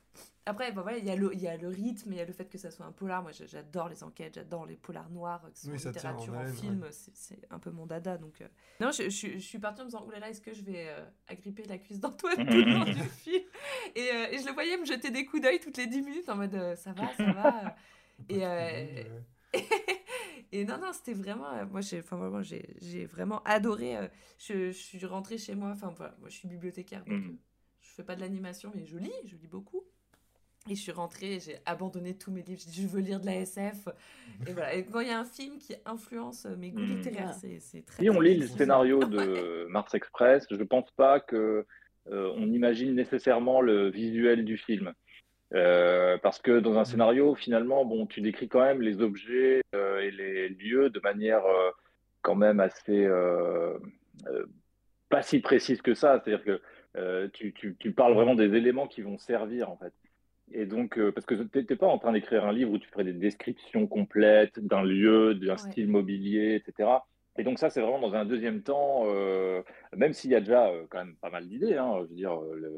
Après, 0.45 0.71
bon, 0.71 0.81
voilà, 0.81 0.97
il 0.97 1.05
y, 1.05 1.11
a 1.11 1.15
le, 1.15 1.31
il 1.33 1.41
y 1.41 1.47
a 1.47 1.55
le 1.55 1.67
rythme, 1.67 2.13
il 2.13 2.17
y 2.17 2.21
a 2.21 2.25
le 2.25 2.31
fait 2.31 2.45
que 2.45 2.57
ça 2.57 2.71
soit 2.71 2.85
un 2.85 2.91
polar. 2.93 3.21
Moi, 3.21 3.31
j'adore 3.31 3.89
les 3.89 4.01
enquêtes, 4.01 4.35
j'adore 4.35 4.65
les 4.65 4.77
polars 4.77 5.09
noirs, 5.09 5.41
que 5.51 5.59
ce 5.59 5.65
soit 5.65 5.73
en 5.73 5.91
littérature, 5.91 6.33
en, 6.33 6.47
film, 6.47 6.87
c'est 6.89 7.45
un 7.51 7.59
peu 7.59 7.69
mon 7.69 7.85
dada. 7.85 8.17
Donc, 8.17 8.39
euh. 8.41 8.47
Non, 8.79 8.91
je, 8.91 9.09
je, 9.09 9.37
suis 9.37 9.59
partie 9.59 9.81
en 9.81 9.83
me 9.83 9.89
disant, 9.89 10.05
oulala, 10.07 10.29
est-ce 10.29 10.41
que 10.41 10.53
je 10.53 10.63
vais 10.63 10.87
euh, 10.87 11.05
agripper 11.27 11.63
la 11.65 11.77
cuisse 11.77 11.99
d'Antoine 11.99 12.37
tout 12.47 12.53
le 12.53 12.73
long 12.73 12.85
du 12.85 12.93
film? 12.93 13.43
Et, 13.95 13.99
et, 14.31 14.39
je 14.39 14.47
le 14.47 14.53
voyais 14.53 14.77
me 14.77 14.85
jeter 14.85 15.11
des 15.11 15.25
coups 15.25 15.43
d'œil 15.43 15.59
toutes 15.59 15.77
les 15.77 15.87
10 15.87 16.01
minutes 16.01 16.29
en 16.29 16.37
mode, 16.37 16.75
ça 16.75 16.93
va, 16.93 17.13
ça 17.15 17.31
va. 17.33 17.75
et, 18.29 19.05
et 19.53 19.61
non, 20.53 20.77
non, 20.77 20.91
c'était 20.91 21.13
vraiment. 21.13 21.51
Euh, 21.53 21.65
moi, 21.69 21.81
j'ai 21.81 22.01
vraiment, 22.01 22.41
j'ai 22.41 23.05
vraiment 23.05 23.41
adoré. 23.43 23.97
Euh, 23.97 24.07
je, 24.37 24.71
je, 24.71 24.77
suis 24.77 25.05
rentrée 25.05 25.37
chez 25.37 25.55
moi. 25.55 25.69
Enfin, 25.69 25.93
voilà, 25.95 26.15
moi, 26.19 26.29
je 26.29 26.35
suis 26.35 26.47
bibliothécaire, 26.47 27.05
donc 27.05 27.19
mm. 27.19 27.29
euh, 27.29 27.37
je 27.81 27.89
fais 27.89 28.03
pas 28.03 28.15
de 28.15 28.21
l'animation, 28.21 28.71
mais 28.75 28.85
je 28.85 28.97
lis, 28.97 29.11
je 29.25 29.35
lis 29.37 29.47
beaucoup. 29.47 29.83
Et 30.69 30.75
je 30.75 30.81
suis 30.81 30.91
rentrée, 30.91 31.39
j'ai 31.39 31.57
abandonné 31.65 32.15
tous 32.15 32.29
mes 32.31 32.43
livres. 32.43 32.61
J'ai 32.63 32.69
dit, 32.69 32.81
je 32.83 32.87
veux 32.87 32.99
lire 32.99 33.19
de 33.19 33.25
la 33.25 33.37
SF. 33.37 33.87
Et 34.45 34.53
voilà. 34.53 34.75
Et 34.75 34.85
quand 34.85 34.99
il 34.99 35.07
y 35.07 35.11
a 35.11 35.19
un 35.19 35.25
film 35.25 35.57
qui 35.57 35.73
influence 35.85 36.45
mes 36.45 36.69
goûts 36.69 36.81
mm. 36.81 36.97
littéraires, 36.97 37.33
c'est 37.33 37.85
très. 37.85 38.03
Si 38.03 38.09
on 38.09 38.19
lit 38.19 38.37
le 38.37 38.47
scénario 38.47 38.99
de 39.05 39.65
Mars 39.69 39.93
Express, 39.95 40.45
je 40.51 40.63
pense 40.63 40.91
pas 40.91 41.19
que 41.19 41.65
on 42.07 42.51
imagine 42.51 42.93
nécessairement 42.93 43.61
le 43.61 43.89
visuel 43.89 44.43
du 44.43 44.57
film. 44.57 44.93
Euh, 45.53 46.17
parce 46.17 46.39
que 46.39 46.59
dans 46.59 46.77
un 46.77 46.85
scénario, 46.85 47.35
finalement, 47.35 47.83
bon, 47.83 48.05
tu 48.05 48.21
décris 48.21 48.47
quand 48.47 48.61
même 48.61 48.81
les 48.81 49.01
objets 49.01 49.61
euh, 49.75 49.99
et 49.99 50.11
les 50.11 50.49
lieux 50.49 50.89
de 50.89 50.99
manière 51.01 51.45
euh, 51.45 51.71
quand 52.21 52.35
même 52.35 52.59
assez 52.59 53.07
pas 55.09 55.21
si 55.21 55.41
précise 55.41 55.81
que 55.81 55.93
ça. 55.93 56.21
C'est-à-dire 56.23 56.45
que 56.45 57.27
tu, 57.33 57.53
tu, 57.53 57.75
tu, 57.77 57.91
parles 57.91 58.13
vraiment 58.13 58.35
des 58.35 58.55
éléments 58.55 58.87
qui 58.87 59.01
vont 59.01 59.17
servir, 59.17 59.69
en 59.69 59.77
fait. 59.77 59.93
Et 60.53 60.65
donc, 60.65 60.99
parce 61.11 61.25
que 61.25 61.35
tu 61.35 61.65
n'es 61.69 61.75
pas 61.75 61.87
en 61.87 61.97
train 61.97 62.13
d'écrire 62.13 62.45
un 62.45 62.53
livre 62.53 62.71
où 62.71 62.77
tu 62.77 62.87
ferais 62.89 63.03
des 63.03 63.13
descriptions 63.13 63.87
complètes 63.87 64.59
d'un 64.59 64.83
lieu, 64.83 65.35
d'un 65.35 65.57
style 65.57 65.89
mobilier, 65.89 66.55
etc. 66.55 66.89
Et 67.37 67.43
donc 67.43 67.59
ça, 67.59 67.69
c'est 67.69 67.81
vraiment 67.81 67.99
dans 67.99 68.13
un 68.13 68.25
deuxième 68.25 68.61
temps, 68.61 69.05
même 69.95 70.13
s'il 70.13 70.31
y 70.31 70.35
a 70.35 70.39
déjà 70.39 70.71
quand 70.89 70.99
même 70.99 71.15
pas 71.15 71.29
mal 71.29 71.47
d'idées, 71.47 71.75
hein, 71.75 71.95
je 72.03 72.07
veux 72.07 72.15
dire, 72.15 72.39
le 72.39 72.71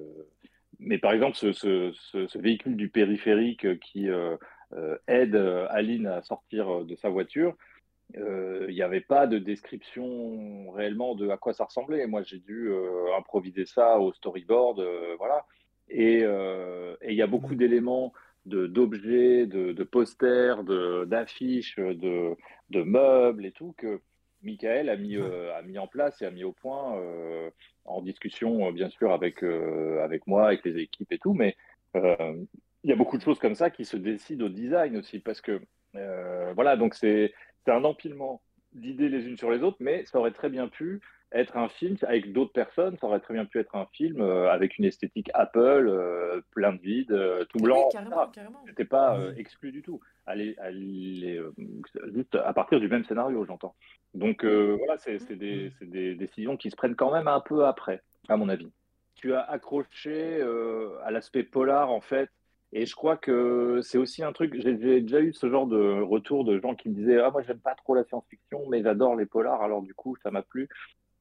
mais 0.86 0.98
par 0.98 1.14
exemple, 1.14 1.36
ce, 1.36 2.38
véhicule 2.38 2.76
du 2.76 2.90
périphérique 2.90 3.80
qui 3.80 4.10
euh, 4.10 4.36
euh, 4.74 4.98
aide 5.08 5.36
euh, 5.36 5.68
Aline 5.70 6.08
à 6.08 6.22
sortir 6.22 6.86
de 6.86 6.96
sa 6.96 7.10
voiture, 7.10 7.56
il 8.16 8.74
n'y 8.74 8.82
avait 8.84 9.02
pas 9.02 9.26
de 9.26 9.40
description 9.40 10.70
réellement 10.72 11.16
de 11.16 11.30
à 11.30 11.38
quoi 11.38 11.54
ça 11.54 11.66
ressemblait. 11.66 12.06
Moi, 12.06 12.22
j'ai 12.22 12.38
dû 12.38 12.72
improviser 13.18 13.66
ça 13.66 13.98
au 13.98 14.14
storyboard, 14.14 14.86
voilà. 15.18 15.46
Et 15.90 16.20
il 16.20 17.16
y 17.16 17.22
a 17.24 17.28
beaucoup 17.28 17.56
d'éléments 17.56 18.14
d'objets, 18.46 19.48
de, 19.48 19.72
de, 19.72 19.84
posters, 19.84 20.64
d'affiches, 21.08 21.78
de, 21.78 22.36
de, 22.70 22.84
meubles 22.84 23.48
et 23.48 23.52
tout 23.52 23.74
que 23.78 24.00
Michael 24.44 24.90
a 24.90 24.98
mis, 24.98 25.18
a 25.18 25.62
mis 25.64 25.80
en 25.80 25.88
place 25.88 26.22
et 26.22 26.26
a 26.26 26.32
mis 26.32 26.44
au 26.44 26.52
point 26.52 27.00
en 27.86 28.02
discussion, 28.02 28.68
euh, 28.68 28.72
bien 28.72 28.90
sûr, 28.90 29.12
avec, 29.12 29.44
euh, 29.44 30.04
avec 30.04 30.28
moi, 30.28 30.48
avec 30.48 30.64
les 30.66 30.82
équipes 30.82 31.12
et 31.12 31.18
tout, 31.18 31.34
mais 31.34 31.56
euh, 31.96 32.36
il 32.84 32.90
y 32.90 32.94
a 32.94 32.96
beaucoup 32.96 33.18
de 33.18 33.24
choses 33.24 33.40
comme 33.40 33.56
ça 33.56 33.70
qui 33.70 33.86
se 33.86 33.98
décident 33.98 34.46
au 34.46 34.50
design 34.50 34.98
aussi, 34.98 35.20
parce 35.20 35.42
que, 35.42 35.62
voilà, 36.56 36.76
donc 36.76 36.96
c'est 36.96 37.34
un 37.68 37.84
empilement 37.84 38.42
d'idées 38.74 39.10
les 39.10 39.26
unes 39.26 39.38
sur 39.38 39.52
les 39.52 39.62
autres, 39.62 39.78
mais 39.80 40.06
ça 40.06 40.20
aurait 40.20 40.32
très 40.32 40.50
bien 40.50 40.68
pu 40.68 41.00
être 41.34 41.58
un 41.58 41.68
film 41.70 41.98
avec 42.04 42.32
d'autres 42.32 42.54
personnes, 42.54 42.98
ça 43.00 43.08
aurait 43.08 43.20
très 43.20 43.34
bien 43.34 43.46
pu 43.46 43.60
être 43.60 43.76
un 43.76 43.88
film 43.94 44.22
avec 44.22 44.78
une 44.78 44.86
esthétique 44.86 45.30
Apple, 45.34 46.42
plein 46.52 46.74
de 46.74 46.82
vide, 46.82 47.48
tout 47.50 47.58
blanc. 47.58 47.90
C'était 48.68 48.86
pas 48.86 49.18
exclu 49.36 49.72
du 49.72 49.82
tout. 49.82 50.00
Allez, 50.26 50.56
juste 52.14 52.36
à 52.36 52.54
partir 52.54 52.80
du 52.80 52.88
même 52.88 53.04
scénario, 53.04 53.46
j'entends. 53.46 53.76
Donc 54.14 54.46
euh, 54.46 54.76
voilà, 54.78 54.98
c'est 54.98 55.36
des, 55.36 55.72
des, 55.82 56.16
décisions 56.16 56.56
qui 56.56 56.70
se 56.70 56.76
prennent 56.76 56.96
quand 56.96 57.12
même 57.12 57.28
un 57.28 57.40
peu 57.40 57.66
après, 57.66 58.02
à 58.30 58.38
mon 58.38 58.48
avis. 58.50 58.72
Tu 59.16 59.34
as 59.34 59.42
accroché 59.42 60.40
euh, 60.40 60.98
à 61.04 61.12
l'aspect 61.12 61.44
polar, 61.44 61.90
en 61.90 62.02
fait, 62.02 62.30
et 62.74 62.86
je 62.86 62.96
crois 62.96 63.18
que 63.18 63.80
c'est 63.82 63.98
aussi 63.98 64.24
un 64.24 64.32
truc, 64.32 64.54
j'ai 64.56 64.74
déjà 65.02 65.20
eu 65.20 65.34
ce 65.34 65.50
genre 65.50 65.68
de 65.68 66.02
retour 66.02 66.46
de 66.46 66.60
gens 66.60 66.76
qui 66.76 66.90
me 66.90 66.96
disaient 66.96 67.20
Ah, 67.20 67.32
moi, 67.32 67.42
j'aime 67.42 67.60
pas 67.60 67.76
trop 67.76 67.96
la 67.96 68.04
science-fiction, 68.04 68.68
mais 68.70 68.84
j'adore 68.84 69.16
les 69.16 69.26
polars, 69.26 69.62
alors 69.62 69.82
du 69.82 69.94
coup, 69.94 70.16
ça 70.22 70.32
m'a 70.32 70.42
plu. 70.42 70.70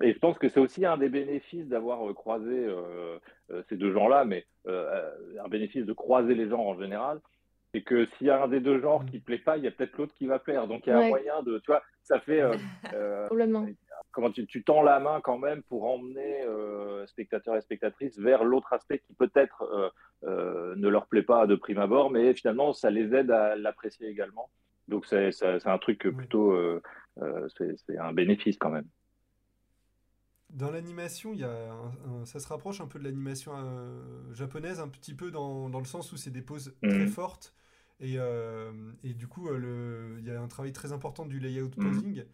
Et 0.03 0.13
je 0.13 0.19
pense 0.19 0.39
que 0.39 0.49
c'est 0.49 0.61
aussi 0.61 0.85
un 0.85 0.97
des 0.97 1.09
bénéfices 1.09 1.69
d'avoir 1.69 2.09
euh, 2.09 2.13
croisé 2.13 2.69
ces 3.69 3.77
deux 3.77 3.93
gens-là, 3.93 4.25
mais 4.25 4.47
un 4.67 5.49
bénéfice 5.49 5.87
de 5.87 5.93
croiser 5.93 6.35
les 6.35 6.49
gens 6.49 6.61
en 6.61 6.79
général, 6.79 7.21
c'est 7.73 7.83
que 7.83 8.07
s'il 8.07 8.27
y 8.27 8.31
a 8.31 8.43
un 8.43 8.49
des 8.49 8.61
deux 8.61 8.81
genres 8.81 9.05
qui 9.07 9.17
ne 9.17 9.23
plaît 9.23 9.39
pas, 9.39 9.57
il 9.57 9.65
y 9.65 9.67
a 9.67 9.71
peut-être 9.71 9.97
l'autre 9.97 10.15
qui 10.15 10.27
va 10.27 10.39
plaire. 10.39 10.67
Donc 10.67 10.87
il 10.87 10.91
y 10.91 10.93
a 10.93 10.99
un 10.99 11.09
moyen 11.09 11.43
de, 11.43 11.59
tu 11.59 11.67
vois, 11.69 11.83
ça 12.03 12.21
fait. 12.21 12.41
Euh, 12.41 12.53
euh, 12.95 13.29
comment 14.11 14.31
tu, 14.31 14.47
tu, 14.47 14.63
tends 14.63 14.83
la 14.83 15.01
main 15.01 15.21
quand 15.23 15.39
même 15.39 15.63
pour 15.63 15.85
emmener 15.85 16.43
euh, 16.43 17.07
spectateurs 17.07 17.57
et 17.57 17.63
spectatrices 17.63 18.19
vers 18.19 18.45
l'autre 18.45 18.73
aspect 18.73 18.99
qui 18.99 19.15
peut-être 19.15 19.65
ne 20.23 20.89
leur 20.89 21.07
plaît 21.07 21.23
pas 21.23 21.47
de 21.47 21.55
prime 21.55 21.79
abord, 21.79 22.11
mais 22.11 22.35
finalement 22.35 22.73
ça 22.73 22.91
les 22.91 23.15
aide 23.15 23.31
à 23.31 23.57
l'apprécier 23.57 24.09
également. 24.09 24.51
Donc 24.89 25.07
c'est 25.07 25.31
un 25.65 25.79
truc 25.79 26.07
plutôt, 26.15 26.55
c'est 27.57 27.99
un 27.99 28.13
bénéfice 28.13 28.59
quand 28.59 28.71
même. 28.71 28.87
Dans 30.53 30.71
l'animation, 30.71 31.33
il 31.33 31.41
y 31.41 31.45
a 31.45 31.75
ça 32.25 32.39
se 32.39 32.47
rapproche 32.47 32.81
un 32.81 32.87
peu 32.87 32.99
de 32.99 33.05
l'animation 33.05 33.53
japonaise, 34.33 34.81
un 34.81 34.89
petit 34.89 35.15
peu 35.15 35.31
dans, 35.31 35.69
dans 35.71 35.79
le 35.79 35.87
sens 35.87 36.13
où 36.13 36.17
c'est 36.17 36.31
des 36.31 36.43
poses 36.43 36.75
très 36.83 37.07
mmh. 37.07 37.09
fortes 37.09 37.55
et, 38.03 38.17
euh, 38.19 38.73
et 39.05 39.15
du 39.15 39.29
coup, 39.29 39.49
euh, 39.49 40.17
il 40.19 40.27
y 40.27 40.31
a 40.31 40.41
un 40.41 40.49
travail 40.49 40.73
très 40.73 40.93
important 40.93 41.25
du 41.25 41.39
layout 41.39 41.71
mhm. 41.77 41.93
posing. 41.93 42.25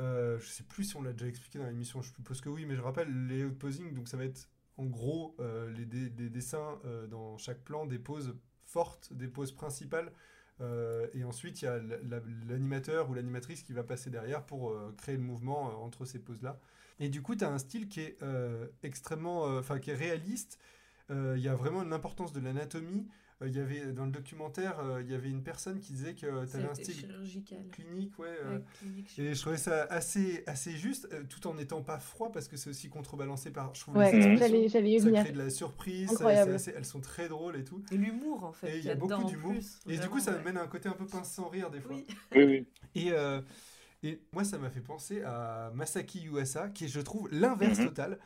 Euh, 0.00 0.38
je 0.40 0.46
sais 0.46 0.64
plus 0.64 0.84
si 0.84 0.96
on 0.96 1.02
l'a 1.02 1.12
déjà 1.12 1.26
expliqué 1.26 1.58
dans 1.58 1.66
l'émission, 1.66 2.00
je 2.00 2.12
suppose 2.12 2.40
que 2.40 2.48
oui, 2.48 2.64
mais 2.64 2.74
je 2.74 2.80
rappelle, 2.80 3.08
le 3.12 3.26
layout 3.28 3.54
posing, 3.54 3.94
donc 3.94 4.08
ça 4.08 4.16
va 4.16 4.24
être 4.24 4.48
en 4.78 4.86
gros 4.86 5.36
euh, 5.38 5.70
les 5.70 5.84
des 5.84 6.30
dessins 6.30 6.80
dans 7.10 7.36
chaque 7.36 7.62
plan, 7.62 7.84
des 7.84 7.98
poses 7.98 8.34
fortes, 8.64 9.12
des 9.12 9.28
poses 9.28 9.52
principales. 9.52 10.10
et 11.12 11.24
ensuite, 11.24 11.60
il 11.60 11.66
y 11.66 11.68
a 11.68 11.78
l'animateur 12.48 13.10
ou 13.10 13.14
l'animatrice 13.14 13.62
qui 13.62 13.74
va 13.74 13.82
passer 13.82 14.08
derrière 14.08 14.46
pour 14.46 14.74
créer 14.96 15.16
le 15.16 15.22
mouvement 15.22 15.84
entre 15.84 16.06
ces 16.06 16.20
poses-là. 16.20 16.58
Et 17.02 17.08
du 17.08 17.20
coup, 17.20 17.36
tu 17.36 17.44
as 17.44 17.50
un 17.50 17.58
style 17.58 17.88
qui 17.88 18.00
est 18.00 18.16
extrêmement, 18.82 19.42
enfin, 19.58 19.78
qui 19.78 19.90
est 19.90 19.96
réaliste. 19.96 20.58
Il 21.10 21.40
y 21.40 21.48
a 21.48 21.54
vraiment 21.54 21.82
une 21.82 21.92
importance 21.92 22.32
de 22.32 22.40
l'anatomie. 22.40 23.06
Euh, 23.42 23.48
il 23.48 23.56
y 23.56 23.60
avait 23.60 23.92
dans 23.92 24.04
le 24.04 24.10
documentaire, 24.10 24.78
euh, 24.80 25.02
il 25.02 25.10
y 25.10 25.14
avait 25.14 25.28
une 25.28 25.42
personne 25.42 25.80
qui 25.80 25.92
disait 25.92 26.14
que 26.14 26.20
tu 26.20 26.56
avais 26.56 26.68
un 26.68 26.74
style 26.74 27.06
clinique, 27.72 28.18
ouais, 28.18 28.28
euh, 28.44 28.58
et 29.18 29.34
je 29.34 29.40
trouvais 29.40 29.56
ça 29.56 29.82
assez 29.84 30.44
assez 30.46 30.72
juste, 30.72 31.08
tout 31.28 31.46
en 31.46 31.54
n'étant 31.54 31.82
pas 31.82 31.98
froid 31.98 32.30
parce 32.32 32.48
que 32.48 32.56
c'est 32.56 32.70
aussi 32.70 32.88
contrebalancé 32.88 33.50
par, 33.50 33.74
je 33.74 33.80
trouve, 33.80 33.96
ouais, 33.96 34.10
j'allais 34.38 34.68
j'allais 34.68 34.98
ça 34.98 35.10
crée 35.10 35.32
de 35.32 35.38
la 35.38 35.50
surprise, 35.50 36.16
elles 36.22 36.84
sont 36.84 37.00
très 37.00 37.28
drôles 37.28 37.56
et 37.56 37.64
tout. 37.64 37.82
Et 37.90 37.96
l'humour 37.96 38.44
en 38.44 38.52
fait. 38.52 38.76
Et 38.76 38.78
il 38.78 38.84
y 38.84 38.90
a 38.90 38.94
beaucoup 38.94 39.24
d'humour. 39.24 39.54
Et 39.88 39.98
du 39.98 40.08
coup, 40.08 40.20
ça 40.20 40.38
mène 40.38 40.56
à 40.56 40.62
un 40.62 40.68
côté 40.68 40.88
un 40.88 40.92
peu 40.92 41.06
pince 41.06 41.30
sans 41.30 41.48
rire 41.48 41.70
des 41.70 41.80
fois. 41.80 41.96
Oui, 42.34 42.44
oui. 42.44 42.66
Et 42.94 43.10
et 44.02 44.20
moi, 44.32 44.44
ça 44.44 44.58
m'a 44.58 44.70
fait 44.70 44.80
penser 44.80 45.22
à 45.22 45.70
Masaki 45.74 46.22
Yuasa, 46.22 46.68
qui 46.68 46.86
est, 46.86 46.88
je 46.88 47.00
trouve, 47.00 47.28
l'inverse 47.30 47.78
mhm. 47.78 47.88
total. 47.88 48.18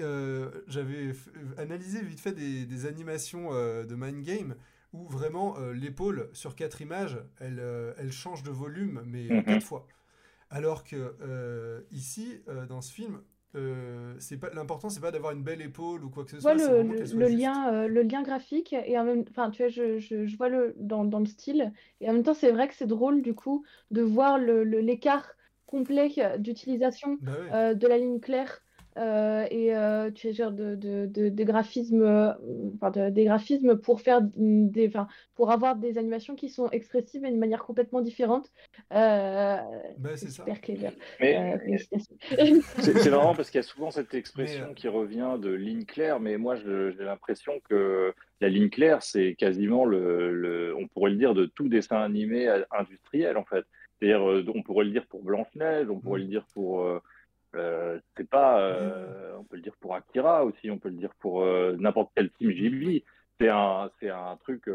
Euh, 0.00 0.50
j'avais 0.66 1.12
analysé 1.56 2.02
vite 2.02 2.20
fait 2.20 2.32
des, 2.32 2.86
animations 2.86 3.50
euh, 3.52 3.84
de 3.84 3.94
Mind 3.94 4.24
Game 4.24 4.56
où 4.92 5.06
vraiment 5.08 5.56
euh, 5.58 5.72
l'épaule 5.72 6.28
sur 6.32 6.56
quatre 6.56 6.80
images, 6.80 7.18
elle, 7.38 7.62
elle 7.96 8.12
change 8.12 8.42
de 8.42 8.50
volume, 8.50 9.02
mais 9.06 9.28
mhm. 9.28 9.44
quatre 9.44 9.66
fois. 9.66 9.86
Alors 10.50 10.84
que 10.84 11.84
ici, 11.90 12.40
dans 12.68 12.80
ce 12.80 12.92
film, 12.92 13.20
c'est 14.18 14.38
pas 14.38 14.50
l'important, 14.54 14.88
c'est 14.88 15.00
pas 15.00 15.10
d'avoir 15.10 15.32
une 15.32 15.42
belle 15.42 15.62
épaule 15.62 16.04
ou 16.04 16.10
quoi 16.10 16.24
que 16.24 16.30
ce 16.30 16.40
soit. 16.40 16.54
Le, 16.54 16.82
le, 16.82 17.28
lien, 17.28 17.86
le 17.86 18.02
lien 18.02 18.22
graphique 18.22 18.72
et 18.72 18.98
en 18.98 19.04
même, 19.04 19.24
enfin, 19.30 19.50
tu 19.50 19.62
vois, 19.62 19.68
je, 19.68 19.98
je, 19.98 20.26
je 20.26 20.36
vois 20.36 20.48
le 20.48 20.74
dans, 20.78 21.04
dans, 21.04 21.20
le 21.20 21.26
style 21.26 21.72
et 22.00 22.10
en 22.10 22.14
même 22.14 22.22
temps, 22.22 22.34
c'est 22.34 22.50
vrai 22.50 22.68
que 22.68 22.74
c'est 22.74 22.86
drôle 22.86 23.22
du 23.22 23.34
coup 23.34 23.64
de 23.90 24.02
voir 24.02 24.38
l'écart 24.38 25.34
complet 25.66 26.12
d'utilisation 26.38 27.18
bah 27.20 27.74
de 27.74 27.86
la 27.86 27.98
ligne 27.98 28.20
claire 28.20 28.63
euh, 28.96 29.46
et 29.50 29.74
euh, 29.74 30.10
tu 30.12 30.28
es 30.28 30.32
genre 30.32 30.52
de, 30.52 30.76
de, 30.76 31.06
de, 31.06 31.28
de 31.28 31.44
graphismes, 31.44 32.02
euh, 32.02 32.32
enfin 32.76 33.10
des 33.10 33.24
graphismes 33.24 33.76
pour 33.76 34.00
faire 34.00 34.20
des, 34.22 34.86
enfin, 34.86 35.08
pour 35.34 35.50
avoir 35.50 35.74
des 35.74 35.98
animations 35.98 36.36
qui 36.36 36.48
sont 36.48 36.70
expressives 36.70 37.24
et 37.24 37.30
de 37.32 37.36
manière 37.36 37.64
complètement 37.64 38.02
différente. 38.02 38.52
Bah, 38.90 39.64
c'est 40.14 40.30
super 40.30 40.60
clair. 40.60 40.92
c'est 41.18 43.10
marrant 43.10 43.34
parce 43.34 43.50
qu'il 43.50 43.58
y 43.58 43.64
a 43.64 43.66
souvent 43.66 43.90
cette 43.90 44.14
expression 44.14 44.74
qui 44.74 44.86
revient 44.86 45.38
de 45.40 45.50
ligne 45.50 45.84
claire, 45.84 46.20
mais 46.20 46.36
moi 46.36 46.54
j'ai 46.54 47.04
l'impression 47.04 47.54
que 47.68 48.14
la 48.40 48.48
ligne 48.48 48.70
claire 48.70 49.02
c'est 49.02 49.34
quasiment 49.34 49.84
le, 49.84 50.32
le, 50.32 50.76
on 50.76 50.86
pourrait 50.86 51.10
le 51.10 51.16
dire 51.16 51.34
de 51.34 51.46
tout 51.46 51.68
dessin 51.68 51.96
animé 51.96 52.48
industriel 52.70 53.36
en 53.38 53.44
fait. 53.44 53.64
C'est-à-dire, 53.98 54.22
on 54.54 54.62
pourrait 54.62 54.84
le 54.84 54.90
dire 54.90 55.06
pour 55.06 55.22
Blanche 55.22 55.48
Neige, 55.54 55.88
on 55.88 55.98
pourrait 55.98 56.20
mm. 56.20 56.22
le 56.22 56.28
dire 56.28 56.46
pour 56.52 56.84
euh, 57.56 57.98
c'est 58.16 58.28
pas, 58.28 58.60
euh, 58.60 59.36
on 59.38 59.44
peut 59.44 59.56
le 59.56 59.62
dire 59.62 59.76
pour 59.80 59.94
Akira 59.94 60.44
aussi, 60.44 60.70
on 60.70 60.78
peut 60.78 60.88
le 60.88 60.96
dire 60.96 61.14
pour 61.20 61.42
euh, 61.42 61.76
n'importe 61.78 62.10
quel 62.14 62.30
film 62.38 62.52
Ghibli. 62.52 63.04
C'est 63.40 63.48
un, 63.48 63.90
c'est 64.00 64.10
un 64.10 64.36
truc, 64.36 64.70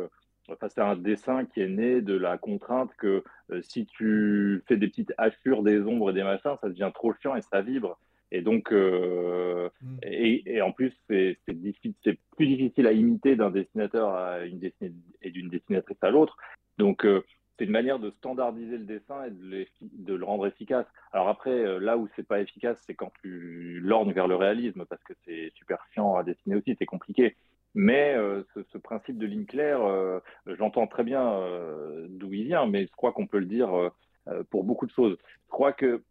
enfin, 0.50 0.68
c'est 0.70 0.82
un 0.82 0.96
dessin 0.96 1.46
qui 1.46 1.62
est 1.62 1.70
né 1.70 2.02
de 2.02 2.14
la 2.14 2.38
contrainte 2.38 2.92
que 2.98 3.24
si 3.62 3.86
tu 3.86 4.62
fais 4.68 4.76
des 4.76 4.90
petites 4.90 5.14
hachures, 5.18 5.64
des 5.64 5.82
ombres 5.82 6.10
et 6.10 6.14
des 6.14 6.24
machins, 6.24 6.56
ça 6.62 6.68
devient 6.68 6.92
trop 6.94 7.14
chiant 7.14 7.36
et 7.36 7.42
ça 7.42 7.62
vibre. 7.62 7.98
Et 8.32 8.42
donc, 8.42 8.72
mm. 8.72 9.70
et, 10.04 10.56
et, 10.56 10.62
en 10.62 10.74
plus, 10.74 10.94
c'est, 11.10 11.38
c'est, 11.48 11.56
c'est 12.04 12.20
plus 12.36 12.48
difficile 12.48 12.86
à 12.88 12.92
imiter 12.92 13.38
d'un 13.38 13.50
dessinateur 13.50 14.14
à 14.14 14.46
une 14.46 14.60
et 15.22 15.32
d'une 15.32 15.50
dessinatrice 15.50 15.98
à 16.02 16.10
l'autre. 16.10 16.36
Donc, 16.78 17.08
c'est 17.60 17.66
une 17.66 17.72
manière 17.72 18.00
de 18.00 18.10
standardiser 18.12 18.78
le 18.78 18.86
dessin 18.86 19.26
et 19.26 19.32
de, 19.32 20.14
le 20.14 20.24
rendre 20.24 20.48
efficace. 20.48 20.86
Alors 21.12 21.28
après, 21.28 21.52
euh, 21.52 21.78
là 21.78 21.98
où 21.98 22.08
c'est 22.16 22.26
pas 22.26 22.40
efficace, 22.40 22.82
c'est 22.88 22.96
quand 22.96 23.12
tu 23.22 23.82
lornes 23.82 24.14
vers 24.14 24.28
le 24.28 24.36
réalisme, 24.36 24.86
parce 24.86 25.04
que 25.04 25.14
c'est 25.26 25.52
super 25.56 25.86
chiant 25.94 26.16
à 26.16 26.24
dessiner 26.24 26.56
aussi, 26.56 26.76
c'est 26.80 26.86
compliqué. 26.86 27.36
Mais 27.76 28.16
euh, 28.16 28.44
ce, 28.72 28.78
principe 28.78 29.18
de 29.18 29.26
ligne 29.28 29.46
claire, 29.46 29.84
euh, 29.84 30.20
j'entends 30.48 30.88
très 30.88 31.04
bien 31.04 31.40
d'où 32.08 32.34
il 32.34 32.46
vient, 32.46 32.66
mais 32.66 32.88
je 32.88 32.92
crois 32.94 33.12
qu'on 33.12 33.28
peut 33.28 33.40
le 33.40 33.46
dire 33.46 33.92
pour 34.50 34.64
beaucoup 34.64 34.86
de 34.88 34.92
choses. 34.92 35.18
Je 35.46 35.50
crois 35.50 35.74
que 35.74 36.02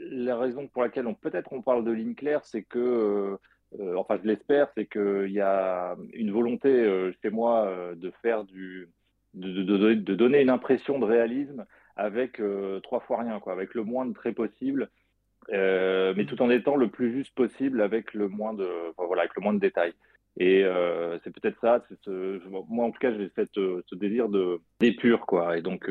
la 0.00 0.36
raison 0.36 0.66
pour 0.66 0.82
laquelle 0.82 1.06
on 1.06 1.14
peut-être 1.14 1.52
on 1.52 1.62
parle 1.62 1.84
de 1.84 1.92
ligne 1.92 2.14
claire, 2.14 2.44
c'est 2.44 2.62
que, 2.62 3.38
enfin 3.96 4.18
je 4.20 4.26
l'espère, 4.26 4.68
c'est 4.76 4.86
qu'il 4.86 5.30
y 5.30 5.40
a 5.40 5.96
une 6.12 6.32
volonté 6.32 7.12
chez 7.22 7.30
moi 7.30 7.94
de 7.94 8.10
faire 8.22 8.44
du 8.44 8.88
de, 9.38 10.14
donner 10.14 10.40
une 10.42 10.50
impression 10.50 10.98
de 10.98 11.04
réalisme 11.04 11.64
avec 11.96 12.40
euh, 12.40 12.80
trois 12.80 13.00
fois 13.00 13.18
rien, 13.20 13.40
quoi, 13.40 13.52
avec 13.52 13.74
le 13.74 13.84
moins 13.84 14.06
de 14.06 14.12
traits 14.12 14.34
possible. 14.34 14.88
euh, 15.52 16.12
mais 16.16 16.26
tout 16.26 16.40
en 16.42 16.50
étant 16.50 16.76
le 16.76 16.88
plus 16.88 17.12
juste 17.12 17.34
possible 17.34 17.80
avec 17.80 18.12
le 18.12 18.28
moins 18.28 18.52
de, 18.52 18.68
voilà, 18.98 19.22
avec 19.22 19.34
le 19.34 19.42
moins 19.42 19.54
de 19.54 19.60
détails. 19.60 19.94
Et 20.36 20.62
euh, 20.64 21.18
c'est 21.24 21.30
peut-être 21.30 21.58
ça. 21.60 21.82
Ce, 22.04 22.48
moi, 22.48 22.86
en 22.86 22.90
tout 22.90 22.98
cas, 22.98 23.12
j'ai 23.12 23.28
fait 23.30 23.48
ce 23.54 23.94
délire 23.94 24.28
de 24.28 24.60
d'épure, 24.78 25.26
quoi. 25.26 25.58
Et 25.58 25.62
donc, 25.62 25.90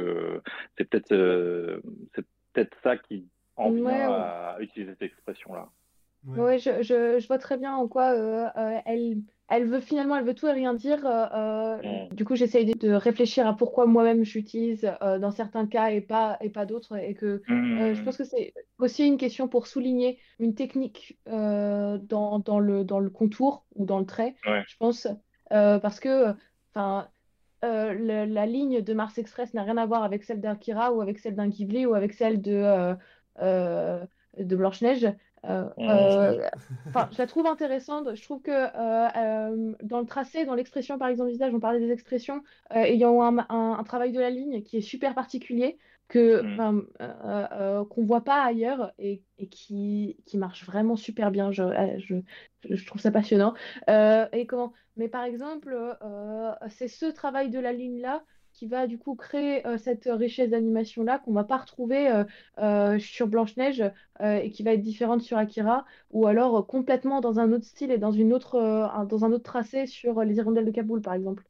c'est 0.78 0.90
peut-être 0.90 1.82
c'est 2.16 2.26
peut-être 2.54 2.78
ça 2.84 2.98
qui 2.98 3.28
en 3.58 3.72
vient 3.72 4.12
à 4.12 4.58
utiliser 4.60 4.92
cette 4.92 5.02
expression-là. 5.02 5.68
Oui, 6.26 6.60
je, 6.60 6.82
je, 6.82 7.20
je, 7.20 7.28
vois 7.28 7.38
très 7.38 7.58
bien 7.58 7.76
en 7.76 7.88
quoi 7.88 8.14
elle 8.86 9.18
elle 9.50 9.66
veut 9.66 9.80
finalement, 9.80 10.18
elle 10.18 10.26
veut 10.26 10.34
tout 10.34 10.48
et 10.48 10.52
rien 10.52 10.74
dire. 10.74 11.06
Euh, 11.06 11.78
euh, 11.84 12.08
du 12.12 12.26
coup, 12.26 12.36
j'essaye 12.36 12.66
de 12.66 12.92
réfléchir 12.92 13.48
à 13.48 13.56
pourquoi 13.56 13.86
moi-même 13.86 14.26
j'utilise 14.26 14.92
euh, 15.02 15.20
dans 15.20 15.32
certains 15.32 15.66
cas 15.68 15.90
et 15.92 16.02
pas, 16.02 16.38
et 16.42 16.50
pas 16.50 16.66
d'autres. 16.66 16.98
Et 16.98 17.14
que 17.14 17.42
je 17.48 18.02
pense 18.04 18.18
que 18.18 18.26
c'est 18.26 18.54
aussi 18.78 19.06
une 19.06 19.18
question 19.18 19.48
pour 19.48 19.68
souligner 19.68 20.20
une 20.40 20.54
technique 20.54 21.18
dans, 21.26 22.40
dans, 22.40 22.60
le, 22.60 22.84
dans 22.84 23.00
le 23.00 23.10
contour 23.10 23.66
ou 23.76 23.86
dans 23.86 24.00
le 24.00 24.06
trait, 24.06 24.36
je 24.44 24.76
pense. 24.78 25.08
parce 25.50 26.00
que 26.02 26.34
la 27.64 28.46
ligne 28.46 28.82
de 28.82 28.94
Mars 28.94 29.18
Express 29.18 29.54
n'a 29.54 29.64
rien 29.64 29.78
à 29.78 29.86
voir 29.86 30.04
avec 30.04 30.24
celle 30.24 30.42
d'Akira 30.42 30.92
ou 30.92 31.00
avec 31.00 31.20
celle 31.20 31.36
d'un 31.36 31.48
Ghibli 31.48 31.86
ou 31.86 31.94
avec 31.94 32.12
celle 32.12 32.42
de, 32.42 32.96
de 33.42 34.56
Blanche-Neige. 34.58 35.08
Euh, 35.48 35.70
euh, 35.80 36.50
je 37.12 37.18
la 37.18 37.28
trouve 37.28 37.46
intéressante. 37.46 38.16
Je 38.16 38.22
trouve 38.24 38.42
que 38.42 38.52
euh, 38.52 39.74
dans 39.82 40.00
le 40.00 40.06
tracé, 40.06 40.46
dans 40.46 40.56
l'expression 40.56 40.98
par 40.98 41.08
exemple 41.08 41.30
visage, 41.30 41.54
on 41.54 41.60
parlait 41.60 41.80
des 41.80 41.92
expressions, 41.92 42.44
ayant 42.74 43.22
un, 43.22 43.46
un, 43.50 43.84
travail 43.84 44.12
de 44.12 44.20
la 44.20 44.30
ligne 44.30 44.62
qui 44.64 44.78
est 44.78 44.82
super 44.82 45.16
particulier, 45.16 45.78
que 46.08 46.42
mm. 46.42 47.86
qu'on 47.88 48.06
voit 48.06 48.24
pas 48.24 48.44
ailleurs 48.44 48.94
et, 48.98 49.24
et, 49.38 49.48
qui, 49.48 50.18
qui 50.26 50.38
marche 50.38 50.66
vraiment 50.66 50.96
super 50.96 51.32
bien. 51.32 51.52
Je, 51.52 51.64
je, 51.98 52.16
je 52.70 52.86
trouve 52.86 53.02
ça 53.02 53.12
passionnant. 53.12 53.54
et 53.88 54.46
comment? 54.48 54.74
Mais 54.96 55.08
par 55.08 55.24
exemple, 55.24 55.78
c'est 56.70 56.88
ce 56.88 57.06
travail 57.06 57.50
de 57.50 57.60
la 57.60 57.72
ligne 57.72 58.02
là 58.02 58.24
qui 58.58 58.66
va 58.66 58.88
du 58.88 58.98
coup 58.98 59.14
créer 59.14 59.66
euh, 59.68 59.78
cette 59.78 60.10
richesse 60.12 60.50
d'animation-là 60.50 61.20
qu'on 61.20 61.34
va 61.34 61.44
pas 61.44 61.58
retrouver 61.58 62.10
euh, 62.10 62.24
euh, 62.58 62.98
sur 62.98 63.28
Blanche-Neige 63.28 63.84
et 64.20 64.50
qui 64.50 64.64
va 64.64 64.74
être 64.74 64.82
différente 64.82 65.22
sur 65.22 65.38
Akira, 65.38 65.86
ou 66.10 66.26
alors 66.26 66.66
complètement 66.66 67.22
dans 67.22 67.40
un 67.40 67.52
autre 67.52 67.66
style 67.66 67.92
et 67.92 68.00
dans, 68.00 68.12
une 68.12 68.34
autre, 68.34 68.58
dans 69.08 69.26
un 69.26 69.32
autre 69.32 69.44
tracé 69.44 69.86
sur 69.86 70.24
Les 70.24 70.38
Hirondelles 70.38 70.66
de 70.66 70.72
Kaboul, 70.72 71.02
par 71.04 71.14
exemple. 71.14 71.44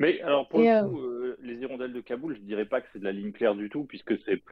Mais 0.00 0.20
alors, 0.22 0.48
pour 0.48 0.58
le 0.58 0.88
coup, 0.88 1.00
les 1.40 1.54
hirondelles 1.54 1.92
de 1.92 2.00
Kaboul, 2.00 2.34
je 2.34 2.40
dirais 2.40 2.64
pas 2.64 2.80
que 2.80 2.88
c'est 2.92 2.98
de 2.98 3.04
la 3.04 3.12
ligne 3.12 3.30
claire 3.30 3.54
du 3.54 3.70
tout, 3.70 3.84
puisque 3.84 4.14
c'est 4.26 4.42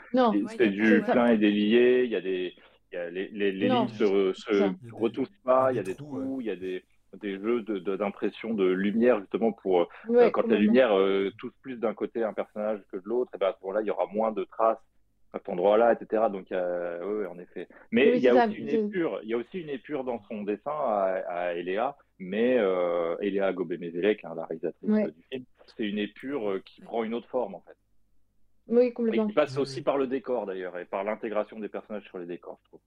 du 0.69 1.03
plein 1.03 1.27
et 1.27 1.39
délié. 1.39 2.05
Il 2.05 2.11
y 2.13 2.15
a 2.15 2.21
des, 2.21 2.55
les, 2.93 3.29
les, 3.33 3.51
lignes 3.51 3.89
se, 3.89 4.33
se 4.33 4.71
retouchent 4.93 5.41
pas, 5.43 5.73
il 5.73 5.77
y 5.77 5.81
a 5.81 5.83
des 5.83 5.97
trous, 5.97 6.41
il 6.41 6.47
y 6.47 6.51
a 6.51 6.57
des, 6.57 6.85
des 7.21 7.39
jeux 7.39 7.63
d'impression 7.63 8.55
de, 8.55 8.65
lumière 8.65 9.21
justement 9.21 9.53
pour 9.53 9.83
euh, 10.11 10.31
quand 10.31 10.47
la 10.47 10.57
lumière 10.57 10.97
euh, 10.97 11.31
touche 11.39 11.53
plus 11.61 11.77
d'un 11.77 11.95
côté 11.95 12.23
un 12.23 12.33
personnage 12.33 12.81
que 12.91 12.97
de 12.97 13.03
l'autre, 13.05 13.31
et 13.35 13.39
ben 13.39 13.49
à 13.49 13.53
ce 13.53 13.59
moment-là 13.63 13.83
il 13.83 13.87
y 13.87 13.91
aura 13.91 14.07
moins 14.07 14.33
de 14.33 14.45
traces 14.45 14.79
à 15.33 15.39
cet 15.39 15.49
endroit-là, 15.49 15.95
etc. 15.95 16.25
Donc 16.31 16.47
oui, 16.51 17.27
en 17.27 17.39
effet. 17.39 17.69
Mais 17.91 18.17
il 18.17 18.23
y 18.23 18.29
a 18.29 18.47
aussi 18.47 18.57
une 18.57 18.69
épure, 18.69 19.21
il 19.23 19.31
y 19.31 19.35
a 19.35 19.37
aussi 19.37 19.61
une 19.61 19.71
épure 19.71 20.05
dans 20.05 20.21
son 20.29 20.43
dessin 20.43 20.71
à, 20.71 21.23
à 21.29 21.53
Eléa, 21.55 21.97
mais 22.19 22.57
euh, 22.59 23.17
Eléa 23.21 23.53
Gobé-Mézelec, 23.53 24.25
hein, 24.25 24.35
la 24.37 24.45
réalisatrice 24.45 25.15
du 25.15 25.23
film, 25.31 25.45
c'est 25.77 25.85
une 25.85 25.99
épure 25.99 26.61
qui 26.65 26.81
prend 26.83 27.05
une 27.05 27.15
autre 27.15 27.29
forme 27.29 27.55
en 27.55 27.61
fait. 27.61 27.77
Oui, 28.69 28.93
complètement. 28.93 29.25
Et 29.25 29.29
qui 29.29 29.35
passe 29.35 29.59
aussi 29.59 29.83
par 29.83 29.99
le 29.99 30.07
décor 30.07 30.47
d'ailleurs 30.47 30.79
et 30.79 30.85
par 30.85 31.03
l'intégration 31.05 31.59
des 31.59 31.69
personnages 31.69 32.05
sur 32.05 32.19
les 32.19 32.27
décors, 32.27 32.59
je 32.63 32.69
trouve. 32.69 32.81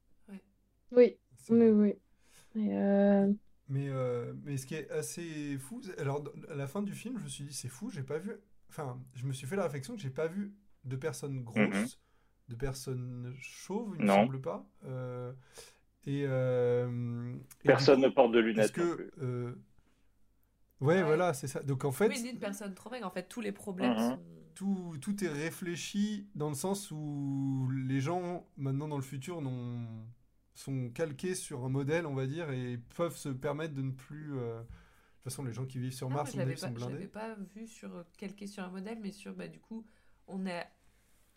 Oui, 0.92 1.18
oui, 1.50 1.68
oui. 1.70 1.96
Et 2.56 2.76
mais, 3.68 3.90
euh, 3.90 4.34
mais 4.44 4.58
ce 4.58 4.66
qui 4.66 4.76
est 4.76 4.90
assez 4.92 5.58
fou, 5.58 5.82
alors 5.98 6.24
à 6.50 6.56
la 6.56 6.68
fin 6.68 6.84
du 6.84 6.94
film, 6.94 7.18
je 7.18 7.24
me 7.24 7.30
suis 7.30 7.44
dit 7.46 7.54
c'est 7.54 7.68
fou, 7.68 7.90
j'ai 7.90 8.04
pas 8.04 8.20
vu. 8.20 8.32
Enfin, 8.70 9.02
je 9.16 9.26
me 9.26 9.34
suis 9.34 9.48
fait 9.48 9.56
la 9.56 9.64
réflexion 9.64 9.96
que 9.96 10.02
j'ai 10.02 10.10
pas 10.10 10.28
vu 10.28 10.54
de 10.84 10.96
personnes 10.96 11.44
grosses, 11.44 11.58
mhm. 11.58 11.88
de 12.50 12.56
personnes 12.56 13.36
chauves, 13.40 13.96
il 13.98 14.06
ne 14.06 14.12
semble 14.12 14.40
pas. 14.40 14.68
Euh, 14.86 15.32
et, 16.06 16.26
euh, 16.28 17.36
Personne 17.64 18.02
ne 18.02 18.10
porte 18.10 18.32
de 18.34 18.40
lunettes. 18.40 18.72
Que, 18.72 19.58
ouais, 20.82 21.02
voilà, 21.02 21.34
c'est 21.34 21.48
ça. 21.48 21.64
Donc 21.64 21.86
en 21.86 21.92
fait. 21.92 22.08
Oui, 22.08 22.30
une 22.30 22.40
personne 22.40 22.76
trop 22.76 22.92
maigre. 22.92 23.08
En 23.08 23.12
fait, 23.12 23.28
tous 23.28 23.42
les 23.42 23.52
problèmes 23.52 23.94
mhm. 23.94 24.10
sont. 24.10 24.20
Tout, 24.54 24.96
tout, 25.02 25.22
est 25.22 25.28
réfléchi 25.28 26.30
dans 26.34 26.48
le 26.48 26.56
sens 26.56 26.90
où 26.90 27.70
les 27.74 28.00
gens, 28.00 28.48
maintenant 28.56 28.88
dans 28.88 28.96
le 28.96 29.04
futur, 29.04 29.42
n'ont 29.42 29.86
sont 30.56 30.90
calqués 30.90 31.36
sur 31.36 31.64
un 31.66 31.70
modèle, 31.70 32.06
on 32.06 32.16
va 32.16 32.26
dire, 32.26 32.50
et 32.52 32.80
peuvent 32.96 33.18
se 33.18 33.30
permettre 33.30 33.74
de 33.74 33.82
ne 33.82 33.92
plus. 33.92 34.38
Euh, 34.38 34.60
de 34.60 34.62
toute 34.62 35.34
façon, 35.34 35.44
les 35.44 35.54
gens 35.54 35.66
qui 35.66 35.80
vivent 35.80 35.94
sur 35.94 36.10
Mars, 36.10 36.34
on 36.36 36.40
sont 36.56 36.70
blindés. 36.72 36.80
Je 36.80 36.86
l'avais 36.86 37.08
pas 37.08 37.36
vu 37.56 37.68
sur 37.68 37.94
euh, 37.96 38.04
calqué 38.18 38.48
sur 38.48 38.64
un 38.64 38.70
modèle, 38.70 39.00
mais 39.02 39.12
sur 39.12 39.34
bah, 39.34 39.48
du 39.48 39.60
coup, 39.60 39.86
on 40.28 40.46
a 40.48 40.64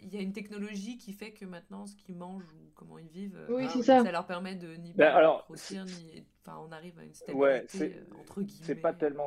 il 0.01 0.15
y 0.15 0.17
a 0.17 0.21
une 0.21 0.33
technologie 0.33 0.97
qui 0.97 1.13
fait 1.13 1.33
que 1.33 1.45
maintenant, 1.45 1.85
ce 1.87 1.97
qu'ils 1.97 2.15
mangent 2.15 2.53
ou 2.53 2.71
comment 2.77 3.01
ils 3.01 3.09
vivent, 3.09 3.37
oui, 3.49 3.65
bah, 3.65 3.83
ça. 3.83 4.05
ça. 4.05 4.13
leur 4.13 4.27
permet 4.29 4.55
de 4.55 4.75
ni 4.77 4.93
ben, 4.93 5.13
alors, 5.13 5.45
grossir, 5.47 5.85
ni. 5.85 6.25
Enfin, 6.47 6.65
on 6.65 6.71
arrive 6.71 6.97
à 7.01 7.03
une 7.03 7.15
stabilité, 7.15 7.37
ouais, 7.37 7.67
euh, 7.81 8.21
entre 8.21 8.43
guillemets. 8.43 8.65
C'est 8.65 8.77
pas 8.77 8.93
tellement. 8.93 9.27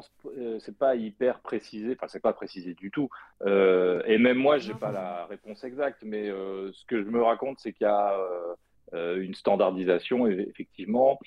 c'est 0.59 0.77
pas 0.77 0.95
hyper 0.95 1.41
précisé, 1.41 1.93
enfin, 1.97 2.07
c'est 2.07 2.21
pas 2.21 2.31
précisé 2.31 2.73
du 2.73 2.89
tout. 2.89 3.09
et 3.45 4.17
même 4.17 4.37
moi, 4.37 4.59
j'ai 4.59 4.73
pas 4.73 4.93
la 4.93 5.25
réponse 5.25 5.63
exacte, 5.65 6.03
mais 6.05 6.29
ce 6.29 6.85
que 6.85 7.03
je 7.03 7.09
me 7.09 7.21
raconte, 7.21 7.59
c'est 7.59 7.73
qu'il 7.73 7.85
y 7.85 7.89
a 7.89 8.17
euh, 8.17 8.55
une 8.93 9.33
standardisation, 9.33 10.27
effectivement. 10.27 11.19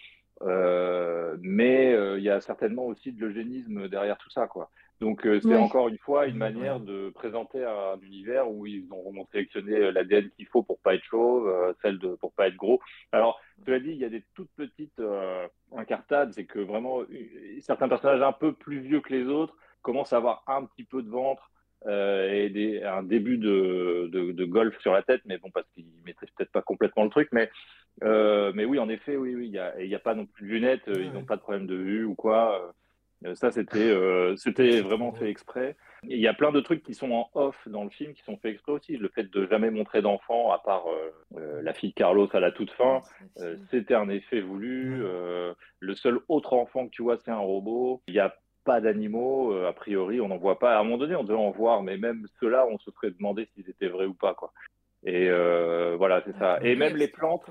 Euh, 0.42 1.36
mais 1.40 1.92
euh, 1.92 2.18
il 2.18 2.24
y 2.24 2.30
a 2.30 2.40
certainement 2.40 2.86
aussi 2.86 3.12
de 3.12 3.20
l'eugénisme 3.20 3.88
derrière 3.88 4.18
tout 4.18 4.30
ça, 4.30 4.46
quoi. 4.46 4.70
Donc 5.00 5.26
c'est 5.42 5.56
encore 5.56 5.88
une 5.88 5.98
fois 5.98 6.26
une 6.26 6.36
manière 6.36 6.78
de 6.78 7.10
présenter 7.10 7.62
un 7.64 7.98
univers 8.00 8.48
où 8.48 8.64
ils 8.64 8.86
ont 8.92 9.26
sélectionné 9.32 9.90
l'ADN 9.90 10.30
qu'il 10.30 10.46
faut 10.46 10.62
pour 10.62 10.78
pas 10.78 10.94
être 10.94 11.02
chauve, 11.02 11.52
celle 11.82 11.98
de 11.98 12.14
pour 12.14 12.32
pas 12.32 12.46
être 12.46 12.56
gros. 12.56 12.80
Alors 13.10 13.38
tu 13.64 13.72
l'as 13.72 13.80
dit, 13.80 13.90
il 13.90 13.98
y 13.98 14.04
a 14.04 14.08
des 14.08 14.22
toutes 14.34 14.50
petites 14.56 15.02
incartades, 15.76 16.32
c'est 16.32 16.46
que 16.46 16.60
vraiment 16.60 17.00
certains 17.60 17.88
personnages 17.88 18.22
un 18.22 18.32
peu 18.32 18.52
plus 18.52 18.78
vieux 18.78 19.00
que 19.00 19.12
les 19.12 19.26
autres 19.26 19.56
commencent 19.82 20.12
à 20.12 20.18
avoir 20.18 20.44
un 20.46 20.64
petit 20.64 20.84
peu 20.84 21.02
de 21.02 21.10
ventre, 21.10 21.50
euh, 21.86 22.32
et 22.32 22.48
des, 22.48 22.82
un 22.82 23.02
début 23.02 23.36
de, 23.36 24.08
de, 24.10 24.44
golf 24.44 24.78
sur 24.80 24.92
la 24.92 25.02
tête, 25.02 25.20
mais 25.26 25.36
bon, 25.36 25.50
parce 25.50 25.66
qu'il 25.74 25.84
maîtrise 26.06 26.30
peut-être 26.30 26.52
pas 26.52 26.62
complètement 26.62 27.04
le 27.04 27.10
truc, 27.10 27.28
mais, 27.32 27.50
euh, 28.02 28.52
mais 28.54 28.64
oui, 28.64 28.78
en 28.78 28.88
effet, 28.88 29.16
oui, 29.16 29.34
oui, 29.34 29.46
il 29.46 29.50
n'y 29.50 29.58
a, 29.58 29.82
y 29.82 29.94
a, 29.94 29.98
pas 29.98 30.14
non 30.14 30.24
plus 30.24 30.46
de 30.46 30.52
lunettes, 30.52 30.84
ils 30.86 31.12
n'ont 31.12 31.24
pas 31.24 31.36
de 31.36 31.42
problème 31.42 31.66
de 31.66 31.74
vue 31.74 32.04
ou 32.04 32.14
quoi. 32.14 32.72
Euh, 33.26 33.34
ça, 33.34 33.50
c'était 33.50 33.94
c'était 34.36 34.82
vraiment 34.82 35.12
fait 35.12 35.30
exprès. 35.30 35.76
Il 36.02 36.18
y 36.18 36.28
a 36.28 36.34
plein 36.34 36.52
de 36.52 36.60
trucs 36.60 36.82
qui 36.82 36.92
sont 36.94 37.10
en 37.12 37.30
off 37.34 37.56
dans 37.66 37.84
le 37.84 37.88
film 37.88 38.12
qui 38.12 38.22
sont 38.22 38.36
faits 38.36 38.52
exprès 38.52 38.72
aussi. 38.72 38.96
Le 38.98 39.08
fait 39.08 39.30
de 39.30 39.46
jamais 39.46 39.70
montrer 39.70 40.02
d'enfant, 40.02 40.52
à 40.52 40.58
part 40.58 40.84
la 41.32 41.72
fille 41.72 41.90
de 41.90 41.94
Carlos 41.94 42.28
à 42.34 42.40
la 42.40 42.50
toute 42.50 42.70
fin, 42.72 43.00
c'était 43.70 43.94
un 43.94 44.10
effet 44.10 44.40
voulu. 44.40 45.02
le 45.80 45.94
seul 45.94 46.20
autre 46.28 46.52
enfant 46.52 46.86
que 46.86 46.90
tu 46.90 47.02
vois, 47.02 47.16
c'est 47.16 47.30
un 47.30 47.38
robot. 47.38 48.02
Il 48.08 48.14
y 48.14 48.20
a 48.20 48.34
pas 48.64 48.80
d'animaux, 48.80 49.52
euh, 49.52 49.68
a 49.68 49.72
priori, 49.72 50.20
on 50.20 50.28
n'en 50.28 50.38
voit 50.38 50.58
pas. 50.58 50.76
À 50.76 50.80
un 50.80 50.84
moment 50.84 50.98
donné, 50.98 51.14
on 51.14 51.22
devait 51.22 51.38
en 51.38 51.50
voir, 51.50 51.82
mais 51.82 51.96
même 51.96 52.26
ceux-là, 52.40 52.66
on 52.68 52.78
se 52.78 52.90
serait 52.90 53.10
demandé 53.10 53.46
s'ils 53.54 53.68
étaient 53.68 53.88
vrais 53.88 54.06
ou 54.06 54.14
pas, 54.14 54.34
quoi. 54.34 54.52
Et 55.06 55.28
euh, 55.28 55.96
voilà, 55.98 56.22
c'est 56.24 56.36
ça. 56.38 56.58
Et 56.62 56.76
même 56.76 56.96
les 56.96 57.08
plantes, 57.08 57.44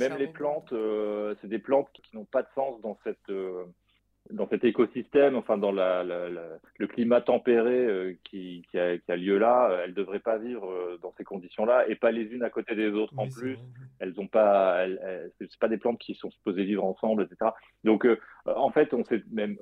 même 0.00 0.16
les 0.18 0.26
plantes, 0.26 0.72
euh, 0.72 1.36
c'est 1.40 1.46
des 1.46 1.60
plantes 1.60 1.88
qui, 1.92 2.02
n'ont 2.16 2.24
pas 2.24 2.42
de 2.42 2.48
sens 2.54 2.80
dans 2.80 2.98
cette 3.04 3.32
dans 4.32 4.48
cet 4.48 4.64
écosystème, 4.64 5.36
enfin 5.36 5.56
dans 5.56 5.70
la, 5.70 6.02
le 6.02 6.86
climat 6.88 7.20
tempéré 7.20 8.18
qui, 8.24 8.64
qui, 8.68 8.76
a, 8.76 8.98
qui, 8.98 9.12
a, 9.12 9.16
lieu 9.16 9.38
là, 9.38 9.82
elles 9.84 9.90
ne 9.90 9.94
devraient 9.94 10.18
pas 10.18 10.36
vivre 10.36 10.98
dans 11.00 11.14
ces 11.16 11.22
conditions-là 11.22 11.88
et 11.88 11.94
pas 11.94 12.10
les 12.10 12.24
unes 12.24 12.42
à 12.42 12.50
côté 12.50 12.74
des 12.74 12.88
autres 12.88 13.16
en 13.16 13.28
plus. 13.28 13.56
Elles 14.00 14.18
ont 14.18 14.26
pas, 14.26 14.82
elles, 14.82 15.30
c'est 15.38 15.56
pas 15.60 15.68
des 15.68 15.78
plantes 15.78 16.00
qui 16.00 16.16
sont 16.16 16.32
supposées 16.32 16.64
vivre 16.64 16.84
ensemble, 16.84 17.22
etc. 17.22 17.52
Donc 17.84 18.04
en 18.46 18.70
fait, 18.70 18.92
on 18.94 19.04
sait 19.04 19.22
même 19.30 19.58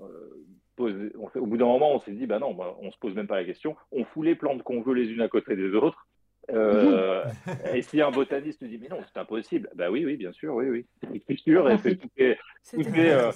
au 0.79 1.47
bout 1.47 1.57
d'un 1.57 1.67
moment, 1.67 1.95
on 1.95 2.01
s'est 2.01 2.13
dit, 2.13 2.27
bah 2.27 2.39
non, 2.39 2.55
bah, 2.55 2.77
on 2.81 2.91
se 2.91 2.99
pose 2.99 3.15
même 3.15 3.27
pas 3.27 3.37
la 3.37 3.45
question, 3.45 3.77
on 3.93 4.05
fout 4.05 4.25
les 4.25 4.35
plantes 4.35 4.63
qu'on 4.63 4.81
veut 4.81 4.95
les 4.95 5.11
unes 5.11 5.23
à 5.23 5.29
côté 5.29 5.57
des 5.57 5.75
autres. 5.75 6.07
Euh, 6.51 7.25
et 7.75 7.83
si 7.83 8.03
un 8.03 8.11
botaniste 8.11 8.63
dit, 8.65 8.79
mais 8.79 8.89
non, 8.89 8.99
c'est 9.07 9.19
impossible, 9.19 9.71
bah 9.75 9.91
oui, 9.91 10.05
oui, 10.05 10.17
bien 10.17 10.33
sûr, 10.33 10.55
oui, 10.55 10.69
oui, 10.69 10.87
c'est 11.27 11.39
sûr, 11.39 11.71
et 11.71 11.79
c'est 11.79 11.97
tout 11.97 12.09
est, 12.17 12.37
euh, 12.75 13.33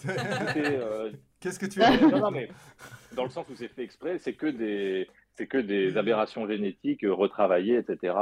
euh, 0.57 1.13
Qu'est-ce 1.41 1.59
que 1.59 1.67
tu 1.67 1.81
veux 1.81 2.11
non, 2.11 2.19
non, 2.19 2.31
mais 2.31 2.51
dans 3.15 3.25
le 3.25 3.31
sens 3.31 3.49
où 3.49 3.55
c'est 3.55 3.69
fait 3.69 3.83
exprès, 3.83 4.19
c'est 4.19 4.35
que 4.35 4.47
des, 4.47 5.09
c'est 5.37 5.47
que 5.47 5.59
des 5.59 5.97
aberrations 5.97 6.47
génétiques 6.47 7.07
retravaillées, 7.09 7.79
etc., 7.79 8.15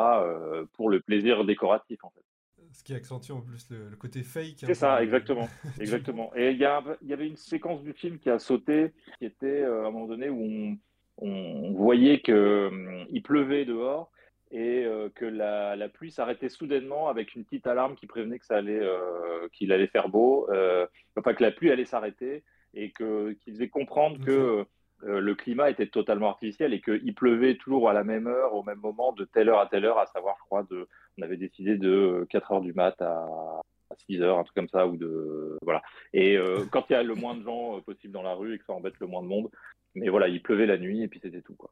pour 0.74 0.90
le 0.90 1.00
plaisir 1.00 1.44
décoratif, 1.44 2.04
en 2.04 2.10
fait 2.10 2.22
ce 2.76 2.84
qui 2.84 2.94
accentue 2.94 3.32
en 3.32 3.40
plus 3.40 3.68
le, 3.70 3.96
côté 3.96 4.22
fake. 4.22 4.58
C'est 4.58 4.74
ça, 4.74 5.02
exactement. 5.02 5.48
exactement. 5.80 6.30
Et 6.36 6.50
il 6.50 6.58
y, 6.58 7.06
y, 7.06 7.12
avait 7.12 7.26
une 7.26 7.36
séquence 7.36 7.82
du 7.82 7.92
film 7.94 8.18
qui 8.18 8.28
a 8.28 8.38
sauté, 8.38 8.92
qui 9.18 9.24
était 9.24 9.62
euh, 9.62 9.84
à 9.84 9.88
un 9.88 9.90
moment 9.90 10.06
donné 10.06 10.28
où 10.28 10.42
on, 10.42 10.78
on 11.26 11.72
voyait 11.72 12.20
qu'il 12.20 12.34
hum, 12.34 13.06
pleuvait 13.24 13.64
dehors 13.64 14.10
et 14.52 14.86
que 15.16 15.24
la, 15.24 15.88
pluie 15.88 16.12
s'arrêtait 16.12 16.48
soudainement 16.48 17.08
avec 17.08 17.34
une 17.34 17.44
petite 17.44 17.66
alarme 17.66 17.96
qui 17.96 18.06
prévenait 18.06 18.38
que 18.38 18.46
ça 18.46 18.58
allait, 18.58 18.80
qu'il 19.52 19.72
allait 19.72 19.88
faire 19.88 20.08
beau, 20.08 20.48
enfin 21.16 21.34
que 21.34 21.42
la 21.42 21.50
pluie 21.50 21.72
allait 21.72 21.84
s'arrêter 21.84 22.44
et 22.72 22.92
que 22.92 23.32
qu'il 23.32 23.54
faisait 23.54 23.68
comprendre 23.68 24.24
que 24.24 24.64
le 25.02 25.34
climat 25.34 25.70
était 25.70 25.86
totalement 25.86 26.30
artificiel 26.30 26.72
et 26.72 26.80
qu'il 26.80 27.14
pleuvait 27.14 27.56
toujours 27.56 27.88
à 27.88 27.92
la 27.92 28.04
même 28.04 28.26
heure, 28.26 28.54
au 28.54 28.62
même 28.62 28.78
moment, 28.78 29.12
de 29.12 29.24
telle 29.24 29.48
heure 29.48 29.60
à 29.60 29.66
telle 29.66 29.84
heure, 29.84 29.98
à 29.98 30.06
savoir, 30.06 30.36
je 30.38 30.44
crois, 30.44 30.62
de, 30.70 30.88
on 31.18 31.22
avait 31.22 31.36
décidé 31.36 31.76
de 31.76 32.26
4 32.30 32.52
heures 32.52 32.60
du 32.60 32.72
mat 32.72 33.00
à, 33.02 33.60
6 34.08 34.22
heures, 34.22 34.38
un 34.38 34.44
truc 34.44 34.54
comme 34.54 34.68
ça, 34.68 34.86
ou 34.86 34.96
de 34.96 35.58
voilà. 35.62 35.82
Et 36.12 36.36
quand 36.72 36.86
il 36.88 36.94
y 36.94 36.96
a 36.96 37.02
le 37.02 37.14
moins 37.14 37.36
de 37.36 37.42
gens 37.42 37.80
possible 37.82 38.12
dans 38.12 38.22
la 38.22 38.34
rue 38.34 38.54
et 38.54 38.58
que 38.58 38.64
ça 38.64 38.72
embête 38.72 38.98
le 38.98 39.06
moins 39.06 39.22
de 39.22 39.28
monde, 39.28 39.50
mais 39.96 40.08
voilà, 40.08 40.28
il 40.28 40.42
pleuvait 40.42 40.66
la 40.66 40.78
nuit 40.78 41.02
et 41.02 41.08
puis 41.08 41.20
c'était 41.22 41.42
tout 41.42 41.56
quoi. 41.56 41.70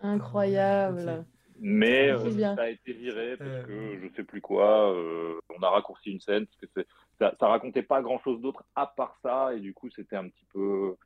Incroyable. 0.00 1.24
Mais 1.60 2.10
euh, 2.10 2.56
ça 2.56 2.62
a 2.62 2.68
été 2.68 2.92
viré 2.92 3.36
parce 3.36 3.50
euh, 3.50 3.62
que 3.64 4.00
je 4.02 4.14
sais 4.14 4.24
plus 4.24 4.40
quoi. 4.40 4.94
Euh, 4.94 5.38
on 5.56 5.62
a 5.62 5.68
raccourci 5.68 6.10
une 6.10 6.20
scène 6.20 6.46
parce 6.46 6.72
que 6.72 6.86
ça, 7.20 7.34
ça 7.38 7.48
racontait 7.48 7.82
pas 7.82 8.02
grand 8.02 8.18
chose 8.18 8.40
d'autre 8.40 8.64
à 8.74 8.86
part 8.86 9.16
ça 9.22 9.54
et 9.54 9.60
du 9.60 9.74
coup 9.74 9.90
c'était 9.90 10.16
un 10.16 10.28
petit 10.28 10.46
peu. 10.52 10.96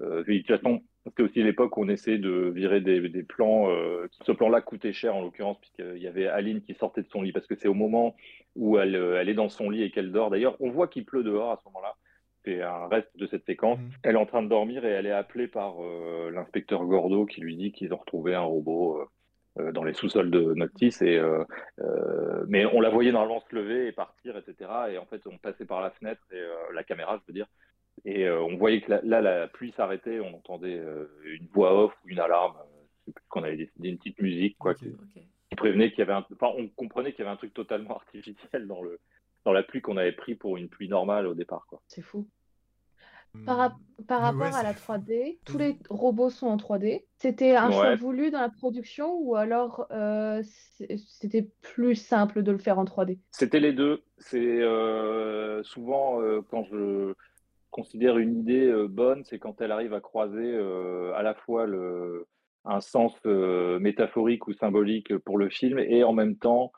Euh, 0.00 0.22
de 0.24 0.38
toute 0.38 0.46
façon, 0.46 0.82
c'était 1.04 1.22
aussi 1.22 1.42
l'époque 1.42 1.76
où 1.76 1.84
on 1.84 1.88
essayait 1.88 2.18
de 2.18 2.50
virer 2.54 2.80
des, 2.80 3.08
des 3.08 3.22
plans. 3.22 3.68
ce 4.24 4.32
plan-là 4.32 4.60
coûtait 4.60 4.92
cher 4.92 5.16
en 5.16 5.22
l'occurrence 5.22 5.58
puisqu'il 5.58 6.02
y 6.02 6.06
avait 6.06 6.26
Aline 6.26 6.62
qui 6.62 6.74
sortait 6.74 7.02
de 7.02 7.08
son 7.08 7.22
lit 7.22 7.32
parce 7.32 7.46
que 7.46 7.56
c'est 7.56 7.68
au 7.68 7.74
moment 7.74 8.14
où 8.54 8.78
elle, 8.78 8.94
elle 8.94 9.28
est 9.28 9.34
dans 9.34 9.48
son 9.48 9.70
lit 9.70 9.82
et 9.82 9.90
qu'elle 9.90 10.12
dort. 10.12 10.30
D'ailleurs, 10.30 10.56
on 10.60 10.70
voit 10.70 10.88
qu'il 10.88 11.04
pleut 11.04 11.24
dehors 11.24 11.52
à 11.52 11.56
ce 11.56 11.64
moment-là 11.66 11.96
c'est 12.44 12.60
un 12.60 12.88
reste 12.88 13.16
de 13.16 13.26
cette 13.28 13.46
séquence. 13.46 13.78
Mm. 13.78 13.90
Elle 14.02 14.14
est 14.16 14.18
en 14.18 14.26
train 14.26 14.42
de 14.42 14.48
dormir 14.48 14.84
et 14.84 14.88
elle 14.88 15.06
est 15.06 15.12
appelée 15.12 15.46
par 15.46 15.76
l'inspecteur 16.32 16.84
Gordo 16.84 17.26
qui 17.26 17.40
lui 17.40 17.56
dit 17.56 17.72
qu'ils 17.72 17.94
ont 17.94 17.98
retrouvé 17.98 18.34
un 18.34 18.40
robot 18.40 19.00
euh, 19.00 19.04
dans 19.56 19.84
les 19.84 19.92
sous-sols 19.92 20.30
de 20.30 20.54
Noctis. 20.54 20.94
Et, 21.02 21.18
euh, 21.18 21.44
euh, 21.80 22.44
mais 22.48 22.64
on 22.66 22.80
la 22.80 22.90
voyait 22.90 23.12
normalement 23.12 23.42
se 23.48 23.54
lever 23.54 23.86
et 23.86 23.92
partir, 23.92 24.36
etc. 24.36 24.70
Et 24.90 24.98
en 24.98 25.06
fait, 25.06 25.22
on 25.26 25.38
passait 25.38 25.66
par 25.66 25.80
la 25.80 25.90
fenêtre 25.90 26.22
et 26.32 26.40
la 26.74 26.84
caméra, 26.84 27.18
je 27.20 27.32
veux 27.32 27.34
dire. 27.34 27.48
Et 28.04 28.28
on 28.30 28.56
voyait 28.56 28.80
que 28.80 28.92
là, 29.02 29.20
la 29.20 29.48
pluie 29.48 29.72
s'arrêtait, 29.76 30.20
on 30.20 30.34
entendait 30.34 30.80
une 31.24 31.46
voix 31.52 31.84
off 31.84 31.92
ou 32.04 32.08
une 32.08 32.20
alarme, 32.20 32.56
qu'on 33.28 33.42
avait 33.42 33.56
décidé 33.56 33.88
une 33.90 33.98
petite 33.98 34.20
musique, 34.20 34.56
quoi, 34.58 34.74
qui, 34.74 34.94
prévenait 35.56 35.90
qu'il 35.90 35.98
y 35.98 36.02
avait 36.02 36.14
un, 36.14 36.26
enfin, 36.32 36.52
on 36.56 36.68
comprenait 36.68 37.12
qu'il 37.12 37.20
y 37.20 37.22
avait 37.22 37.34
un 37.34 37.36
truc 37.36 37.52
totalement 37.52 37.96
artificiel 37.96 38.66
dans 38.66 38.82
le, 38.82 38.98
dans 39.44 39.52
la 39.52 39.62
pluie 39.62 39.80
qu'on 39.80 39.96
avait 39.96 40.12
pris 40.12 40.34
pour 40.34 40.56
une 40.56 40.68
pluie 40.68 40.88
normale 40.88 41.26
au 41.26 41.34
départ. 41.34 41.66
C'est 41.88 42.02
fou. 42.02 42.26
Par, 43.46 43.78
hmm. 43.98 44.12
rapport 44.12 44.54
à 44.54 44.62
la 44.62 44.72
3D, 44.74 45.38
tous 45.44 45.56
les 45.56 45.78
robots 45.88 46.28
sont 46.28 46.48
en 46.48 46.56
3D. 46.56 47.04
C'était 47.16 47.56
un 47.56 47.70
choix 47.70 47.94
voulu 47.96 48.30
dans 48.30 48.40
la 48.40 48.50
production 48.50 49.14
ou 49.20 49.36
alors 49.36 49.86
euh, 49.90 50.42
c'était 51.20 51.48
plus 51.62 51.94
simple 51.94 52.42
de 52.42 52.52
le 52.52 52.58
faire 52.58 52.78
en 52.78 52.84
3D 52.84 53.18
C'était 53.30 53.60
les 53.60 53.72
deux. 53.72 54.02
C'est 54.18 54.38
euh, 54.38 55.62
souvent 55.62 56.20
euh, 56.20 56.42
quand 56.50 56.64
je 56.64 57.14
considère 57.70 58.18
une 58.18 58.40
idée 58.40 58.70
bonne, 58.88 59.24
c'est 59.24 59.38
quand 59.38 59.62
elle 59.62 59.72
arrive 59.72 59.94
à 59.94 60.00
croiser 60.00 60.54
à 61.14 61.22
la 61.22 61.34
fois 61.34 61.66
le, 61.66 62.26
un 62.66 62.80
sens 62.80 63.14
métaphorique 63.24 64.46
ou 64.46 64.52
symbolique 64.52 65.16
pour 65.18 65.38
le 65.38 65.48
film 65.48 65.78
et 65.78 66.04
en 66.04 66.12
même 66.12 66.36
temps 66.36 66.72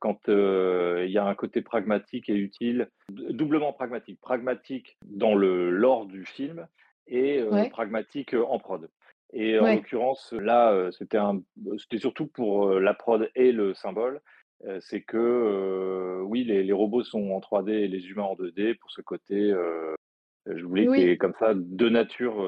quand 0.00 0.28
euh, 0.28 1.04
il 1.06 1.12
y 1.12 1.18
a 1.18 1.24
un 1.24 1.34
côté 1.34 1.62
pragmatique 1.62 2.28
et 2.28 2.34
utile, 2.34 2.88
doublement 3.10 3.72
pragmatique, 3.72 4.20
pragmatique 4.20 4.96
dans 5.04 5.34
le 5.34 5.70
lore 5.70 6.06
du 6.06 6.24
film 6.24 6.66
et 7.06 7.40
euh, 7.40 7.68
pragmatique 7.68 8.34
en 8.34 8.58
prod. 8.58 8.88
Et 9.32 9.58
en 9.58 9.74
l'occurrence, 9.74 10.32
là, 10.32 10.88
c'était 10.90 11.98
surtout 11.98 12.26
pour 12.26 12.70
la 12.80 12.94
prod 12.94 13.30
et 13.34 13.52
le 13.52 13.74
symbole. 13.74 14.22
c'est 14.80 15.02
que 15.02 16.22
oui, 16.22 16.44
les, 16.44 16.72
robots 16.72 17.04
sont 17.04 17.30
en 17.32 17.38
3D 17.38 17.70
et 17.72 17.88
les 17.88 18.06
humains 18.08 18.22
en 18.22 18.36
2D 18.36 18.78
pour 18.78 18.90
ce 18.90 19.02
côté. 19.02 19.52
je 20.46 20.64
voulais 20.64 20.86
qu'il 20.86 21.08
y 21.08 21.10
ait 21.10 21.18
comme 21.18 21.34
ça 21.38 21.52
deux 21.54 21.90
natures 21.90 22.42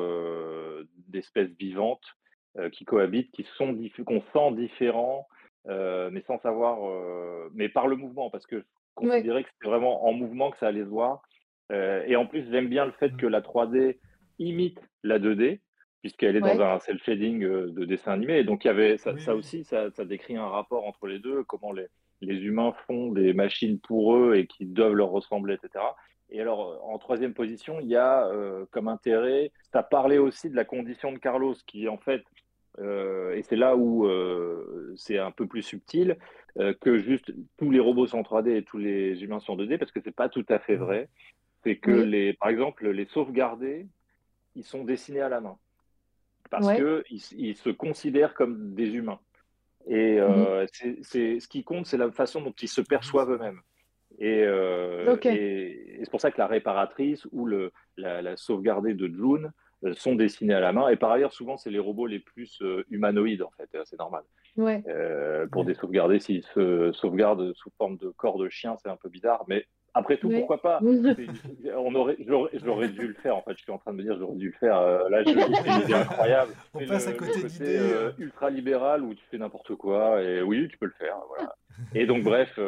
d'espèces 1.08 1.50
vivantes 1.58 2.16
qui 2.72 2.86
cohabitent, 2.86 3.30
qui 3.32 3.46
sont 3.58 3.76
qu'on 4.06 4.22
sent 4.32 4.56
différents, 4.56 5.28
euh, 5.28 5.39
mais 5.66 6.22
sans 6.22 6.38
savoir, 6.38 6.78
euh, 6.88 7.50
mais 7.54 7.68
par 7.68 7.86
le 7.86 7.96
mouvement, 7.96 8.30
parce 8.30 8.46
que 8.46 8.60
je 8.60 8.64
considérais 8.94 9.44
que 9.44 9.50
c'était 9.50 9.70
vraiment 9.70 10.06
en 10.06 10.12
mouvement 10.12 10.50
que 10.50 10.58
ça 10.58 10.68
allait 10.68 10.84
se 10.84 10.88
voir. 10.88 11.22
Euh, 11.72 12.02
et 12.06 12.16
en 12.16 12.26
plus, 12.26 12.50
j'aime 12.50 12.68
bien 12.68 12.84
le 12.84 12.92
fait 12.92 13.10
mmh. 13.10 13.16
que 13.16 13.26
la 13.26 13.40
3D 13.40 13.98
imite 14.38 14.80
la 15.04 15.18
2D, 15.18 15.60
puisqu'elle 16.00 16.36
est 16.36 16.40
dans 16.40 16.60
un 16.60 16.78
cel 16.80 16.98
shading 16.98 17.40
de 17.40 17.84
dessin 17.84 18.12
animé. 18.12 18.38
Et 18.38 18.44
donc, 18.44 18.64
il 18.64 18.68
y 18.68 18.70
avait 18.70 18.96
ça, 18.96 19.16
ça 19.18 19.34
aussi, 19.34 19.64
ça, 19.64 19.90
ça, 19.90 20.04
décrit 20.04 20.36
un 20.36 20.48
rapport 20.48 20.86
entre 20.86 21.06
les 21.06 21.18
deux, 21.18 21.44
comment 21.44 21.72
les, 21.72 21.86
les 22.20 22.36
humains 22.36 22.72
font 22.86 23.12
des 23.12 23.32
machines 23.32 23.78
pour 23.78 24.16
eux 24.16 24.34
et 24.34 24.46
qui 24.46 24.66
doivent 24.66 24.94
leur 24.94 25.10
ressembler, 25.10 25.54
etc. 25.54 25.84
Et 26.30 26.40
alors, 26.40 26.80
en 26.88 26.98
troisième 26.98 27.34
position, 27.34 27.80
il 27.80 27.88
y 27.88 27.96
a 27.96 28.30
comme 28.70 28.88
intérêt, 28.88 29.52
ça 29.72 29.82
parlait 29.82 30.18
aussi 30.18 30.48
de 30.48 30.56
la 30.56 30.64
condition 30.64 31.12
de 31.12 31.18
Carlos, 31.18 31.56
qui 31.66 31.88
en 31.88 31.98
fait 31.98 32.22
euh, 32.80 33.34
et 33.34 33.42
c'est 33.42 33.56
là 33.56 33.76
où 33.76 34.06
euh, 34.06 34.94
c'est 34.96 35.18
un 35.18 35.30
peu 35.30 35.46
plus 35.46 35.62
subtil 35.62 36.16
euh, 36.58 36.74
que 36.80 36.98
juste 36.98 37.32
tous 37.58 37.70
les 37.70 37.80
robots 37.80 38.06
sont 38.06 38.18
en 38.18 38.22
3D 38.22 38.56
et 38.56 38.62
tous 38.62 38.78
les 38.78 39.22
humains 39.22 39.40
sont 39.40 39.52
en 39.52 39.56
2D, 39.56 39.78
parce 39.78 39.92
que 39.92 40.00
c'est 40.02 40.14
pas 40.14 40.28
tout 40.28 40.46
à 40.48 40.58
fait 40.58 40.76
vrai. 40.76 41.08
C'est 41.62 41.76
que, 41.76 41.90
les, 41.90 42.32
par 42.32 42.48
exemple, 42.48 42.88
les 42.88 43.04
sauvegardés, 43.04 43.86
ils 44.54 44.64
sont 44.64 44.82
dessinés 44.82 45.20
à 45.20 45.28
la 45.28 45.40
main. 45.40 45.58
Parce 46.48 46.72
que 46.76 47.02
qu'ils 47.02 47.20
ils 47.38 47.56
se 47.56 47.70
considèrent 47.70 48.34
comme 48.34 48.74
des 48.74 48.88
humains. 48.88 49.20
Et 49.86 50.20
mhm. 50.20 50.66
c'est 51.02 51.38
ce 51.38 51.46
qui 51.46 51.62
compte, 51.62 51.86
c'est 51.86 51.98
la 51.98 52.10
façon 52.10 52.40
dont 52.40 52.54
ils 52.60 52.68
se 52.68 52.80
perçoivent 52.80 53.30
eux-mêmes. 53.30 53.60
Et, 54.18 54.44
c'est 56.02 56.10
pour 56.10 56.20
ça 56.20 56.30
que 56.30 56.38
la 56.38 56.46
réparatrice 56.46 57.28
ou 57.30 57.44
le, 57.44 57.72
la, 57.98 58.22
la 58.22 58.36
sauvegardée 58.36 58.94
de 58.94 59.06
June 59.06 59.52
sont 59.94 60.14
dessinés 60.14 60.54
à 60.54 60.60
la 60.60 60.72
main. 60.72 60.88
Et 60.88 60.96
par 60.96 61.10
ailleurs, 61.10 61.32
souvent, 61.32 61.56
c'est 61.56 61.70
les 61.70 61.78
robots 61.78 62.06
les 62.06 62.18
plus 62.18 62.60
euh, 62.62 62.84
humanoïdes, 62.90 63.42
en 63.42 63.50
fait. 63.56 63.68
C'est 63.84 63.98
normal. 63.98 64.22
Ouais. 64.56 64.82
Euh, 64.88 65.46
pour 65.46 65.64
des 65.64 65.74
sauvegarder, 65.74 66.18
s'ils 66.18 66.44
se 66.54 66.90
sauvegardent 66.92 67.52
sous 67.54 67.70
forme 67.78 67.96
de 67.96 68.10
corps 68.10 68.38
de 68.38 68.48
chien, 68.48 68.76
c'est 68.82 68.90
un 68.90 68.96
peu 68.96 69.08
bizarre. 69.08 69.44
Mais 69.48 69.64
après 69.94 70.18
tout, 70.18 70.30
pourquoi 70.30 70.60
pas? 70.60 70.80
On 70.82 71.94
aurait, 71.94 72.16
j'aurais 72.52 72.88
dû 72.88 73.06
le 73.06 73.14
faire. 73.14 73.36
En 73.36 73.42
fait, 73.42 73.56
je 73.56 73.62
suis 73.62 73.72
en 73.72 73.78
train 73.78 73.92
de 73.92 73.96
me 73.96 74.02
dire, 74.02 74.18
j'aurais 74.18 74.36
dû 74.36 74.48
le 74.48 74.56
faire. 74.58 74.80
là, 75.08 75.22
je 75.24 75.30
une 75.30 75.82
idée 75.82 75.94
incroyable. 75.94 76.52
On 76.74 76.86
passe 76.86 77.08
à 77.08 77.12
côté 77.12 77.42
d'idées 77.42 77.80
ultra 78.18 78.50
libéral 78.50 79.02
où 79.02 79.14
tu 79.14 79.24
fais 79.30 79.38
n'importe 79.38 79.74
quoi. 79.76 80.22
Et 80.22 80.42
oui, 80.42 80.68
tu 80.68 80.78
peux 80.78 80.86
le 80.86 80.94
faire. 80.98 81.16
Voilà. 81.28 81.54
Et 81.94 82.06
donc, 82.06 82.22
bref. 82.22 82.58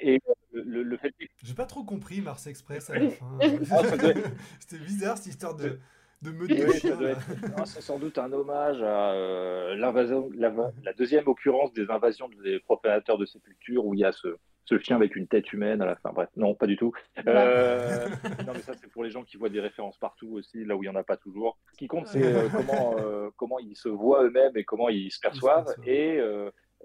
et 0.00 0.20
le, 0.54 0.82
le 0.82 0.96
fait 0.96 1.14
J'ai 1.42 1.54
pas 1.54 1.66
trop 1.66 1.84
compris 1.84 2.20
Mars 2.20 2.46
Express 2.46 2.90
à 2.90 2.98
la 2.98 3.10
fin. 3.10 3.38
Ah, 3.70 3.82
C'était 4.60 4.84
bizarre 4.84 5.16
cette 5.18 5.26
histoire 5.26 5.54
de, 5.56 5.78
de 6.24 6.30
meute 6.30 7.66
C'est 7.66 7.82
sans 7.82 7.98
doute 7.98 8.18
un 8.18 8.32
hommage 8.32 8.82
à 8.82 9.12
euh, 9.12 9.74
l'invasion, 9.76 10.30
la, 10.34 10.52
deuxième 10.96 11.28
occurrence 11.28 11.72
des 11.72 11.90
invasions 11.90 12.28
des 12.42 12.58
profanateurs 12.60 13.18
de 13.18 13.26
sépulture 13.26 13.84
où 13.84 13.94
il 13.94 14.00
y 14.00 14.04
a 14.04 14.12
ce, 14.12 14.36
ce 14.64 14.78
chien 14.78 14.96
avec 14.96 15.16
une 15.16 15.26
tête 15.26 15.52
humaine 15.52 15.82
à 15.82 15.86
la 15.86 15.96
fin. 15.96 16.10
Bref, 16.12 16.30
non, 16.36 16.54
pas 16.54 16.66
du 16.66 16.76
tout. 16.76 16.92
Euh, 17.26 18.08
non, 18.46 18.52
mais 18.54 18.60
ça, 18.60 18.74
c'est 18.74 18.90
pour 18.90 19.04
les 19.04 19.10
gens 19.10 19.22
qui 19.22 19.36
voient 19.36 19.50
des 19.50 19.60
références 19.60 19.98
partout 19.98 20.32
aussi, 20.32 20.64
là 20.64 20.76
où 20.76 20.82
il 20.82 20.88
n'y 20.88 20.94
en 20.94 20.98
a 20.98 21.04
pas 21.04 21.16
toujours. 21.16 21.58
Ce 21.72 21.78
qui 21.78 21.86
compte, 21.86 22.06
c'est 22.06 22.24
euh, 22.24 22.48
comment, 22.48 22.96
comment 23.36 23.58
ils 23.58 23.76
se 23.76 23.88
voient 23.88 24.24
eux-mêmes 24.24 24.56
et 24.56 24.64
comment 24.64 24.88
ils 24.88 25.10
se 25.10 25.20
perçoivent. 25.20 25.74
Et 25.86 26.20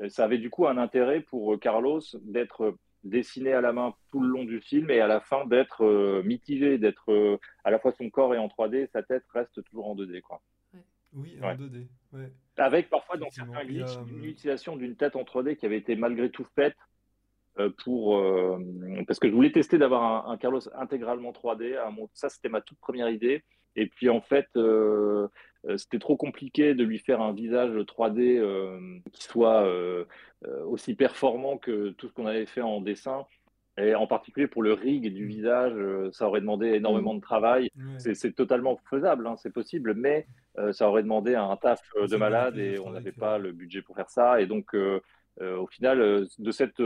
ça 0.07 0.25
avait 0.25 0.37
du 0.37 0.49
coup 0.49 0.67
un 0.67 0.77
intérêt 0.77 1.21
pour 1.21 1.59
Carlos 1.59 2.01
d'être 2.21 2.75
dessiné 3.03 3.53
à 3.53 3.61
la 3.61 3.71
main 3.71 3.93
tout 4.09 4.19
le 4.19 4.27
long 4.27 4.43
du 4.43 4.59
film 4.61 4.89
et 4.91 4.99
à 4.99 5.07
la 5.07 5.19
fin 5.19 5.45
d'être 5.45 5.85
euh, 5.85 6.21
mitigé, 6.23 6.77
d'être 6.77 7.11
euh, 7.11 7.37
à 7.63 7.71
la 7.71 7.79
fois 7.79 7.91
son 7.91 8.09
corps 8.09 8.35
est 8.35 8.37
en 8.37 8.47
3D, 8.47 8.87
sa 8.91 9.03
tête 9.03 9.23
reste 9.33 9.63
toujours 9.63 9.87
en 9.87 9.95
2D. 9.95 10.21
Quoi. 10.21 10.41
Oui, 11.13 11.37
en 11.41 11.55
2D. 11.55 11.87
Avec 12.57 12.89
parfois 12.89 13.17
dans 13.17 13.29
certains 13.29 13.65
glitches 13.65 13.97
une 14.07 14.25
utilisation 14.25 14.75
d'une 14.75 14.95
tête 14.95 15.15
en 15.15 15.23
3D 15.23 15.55
qui 15.55 15.65
avait 15.65 15.77
été 15.77 15.95
malgré 15.95 16.29
tout 16.29 16.45
faite 16.55 16.77
euh, 17.57 17.71
pour 17.83 18.21
parce 19.07 19.19
que 19.19 19.27
je 19.27 19.33
voulais 19.33 19.51
tester 19.51 19.77
d'avoir 19.77 20.29
un, 20.29 20.37
Carlos 20.37 20.61
intégralement 20.75 21.31
3D. 21.31 21.75
Ça, 22.13 22.29
c'était 22.29 22.49
ma 22.49 22.61
toute 22.61 22.79
première 22.79 23.09
idée. 23.09 23.43
Et 23.75 23.87
puis 23.87 24.09
en 24.09 24.21
fait, 24.21 24.47
euh, 24.55 25.27
c'était 25.77 25.99
trop 25.99 26.15
compliqué 26.15 26.73
de 26.73 26.83
lui 26.83 26.99
faire 26.99 27.21
un 27.21 27.33
visage 27.33 27.71
3D 27.71 28.37
euh, 28.37 28.99
qui 29.11 29.23
soit 29.23 29.63
euh, 29.65 30.05
aussi 30.65 30.95
performant 30.95 31.57
que 31.57 31.89
tout 31.89 32.07
ce 32.07 32.13
qu'on 32.13 32.27
avait 32.27 32.45
fait 32.45 32.61
en 32.61 32.81
dessin. 32.81 33.25
Et 33.77 33.95
en 33.95 34.07
particulier 34.07 34.47
pour 34.47 34.61
le 34.61 34.73
rig 34.73 35.13
du 35.13 35.25
visage, 35.25 35.73
ça 36.11 36.27
aurait 36.27 36.41
demandé 36.41 36.67
énormément 36.67 37.13
de 37.13 37.21
travail. 37.21 37.71
C'est 37.97 38.35
totalement 38.35 38.77
faisable, 38.89 39.25
hein, 39.25 39.35
c'est 39.37 39.53
possible, 39.53 39.93
mais 39.93 40.27
ça 40.73 40.89
aurait 40.89 41.03
demandé 41.03 41.35
un 41.35 41.55
taf 41.55 41.81
de 41.95 42.17
malade 42.17 42.57
et 42.57 42.77
on 42.79 42.89
n'avait 42.89 43.13
pas 43.13 43.37
le 43.37 43.53
budget 43.53 43.81
pour 43.81 43.95
faire 43.95 44.09
ça. 44.09 44.41
Et 44.41 44.47
donc, 44.47 44.73
au 45.39 45.67
final, 45.67 46.27
de 46.37 46.51
cette 46.51 46.81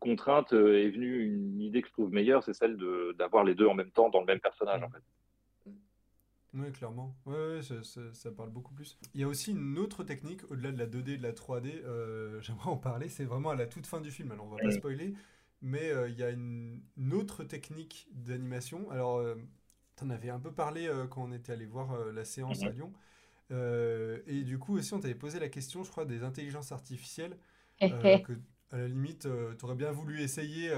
contrainte 0.00 0.54
est 0.54 0.88
venue 0.88 1.24
une 1.26 1.60
idée 1.60 1.82
que 1.82 1.88
je 1.88 1.92
trouve 1.92 2.10
meilleure, 2.10 2.42
c'est 2.42 2.54
celle 2.54 2.78
d'avoir 3.18 3.44
les 3.44 3.54
deux 3.54 3.66
en 3.66 3.74
même 3.74 3.90
temps 3.90 4.08
dans 4.08 4.20
le 4.20 4.26
même 4.26 4.40
personnage. 4.40 4.82
En 4.82 4.88
fait. 4.88 5.02
Oui, 6.58 6.72
clairement. 6.72 7.14
Ouais, 7.26 7.60
ça, 7.62 8.30
parle 8.32 8.50
beaucoup 8.50 8.74
plus. 8.74 8.98
Il 9.14 9.20
y 9.20 9.24
a 9.24 9.28
aussi 9.28 9.52
une 9.52 9.78
autre 9.78 10.04
technique, 10.04 10.50
au-delà 10.50 10.72
de 10.72 10.78
la 10.78 10.86
2D 10.86 11.10
et 11.10 11.16
de 11.16 11.22
la 11.22 11.32
3D, 11.32 11.82
euh, 11.84 12.40
j'aimerais 12.42 12.70
en 12.70 12.76
parler, 12.76 13.08
c'est 13.08 13.24
vraiment 13.24 13.50
à 13.50 13.54
la 13.54 13.66
toute 13.66 13.86
fin 13.86 14.00
du 14.00 14.10
film. 14.10 14.32
Alors, 14.32 14.46
on 14.46 14.50
va 14.50 14.56
pas 14.56 14.70
spoiler, 14.70 15.14
mais 15.62 15.90
euh, 15.90 16.08
il 16.08 16.18
y 16.18 16.22
a 16.22 16.30
une, 16.30 16.82
autre 17.12 17.44
technique 17.44 18.08
d'animation. 18.12 18.90
Alors, 18.90 19.18
euh, 19.18 19.36
tu 19.96 20.04
en 20.04 20.10
avais 20.10 20.30
un 20.30 20.40
peu 20.40 20.52
parlé 20.52 20.90
quand 21.10 21.24
on 21.24 21.32
était 21.32 21.52
allé 21.52 21.66
voir 21.66 22.12
la 22.12 22.24
séance 22.24 22.62
à 22.62 22.70
Lyon. 22.70 22.92
et 23.50 24.42
du 24.44 24.58
coup, 24.58 24.76
aussi, 24.76 24.94
on 24.94 25.00
t'avait 25.00 25.14
posé 25.14 25.40
la 25.40 25.48
question, 25.48 25.82
je 25.82 25.90
crois, 25.90 26.04
des 26.04 26.22
intelligences 26.22 26.72
artificielles. 26.72 27.36
que, 27.80 28.38
à 28.70 28.76
la 28.76 28.86
limite, 28.86 29.26
tu 29.58 29.64
aurais 29.64 29.74
bien 29.74 29.90
voulu 29.90 30.20
essayer 30.20 30.68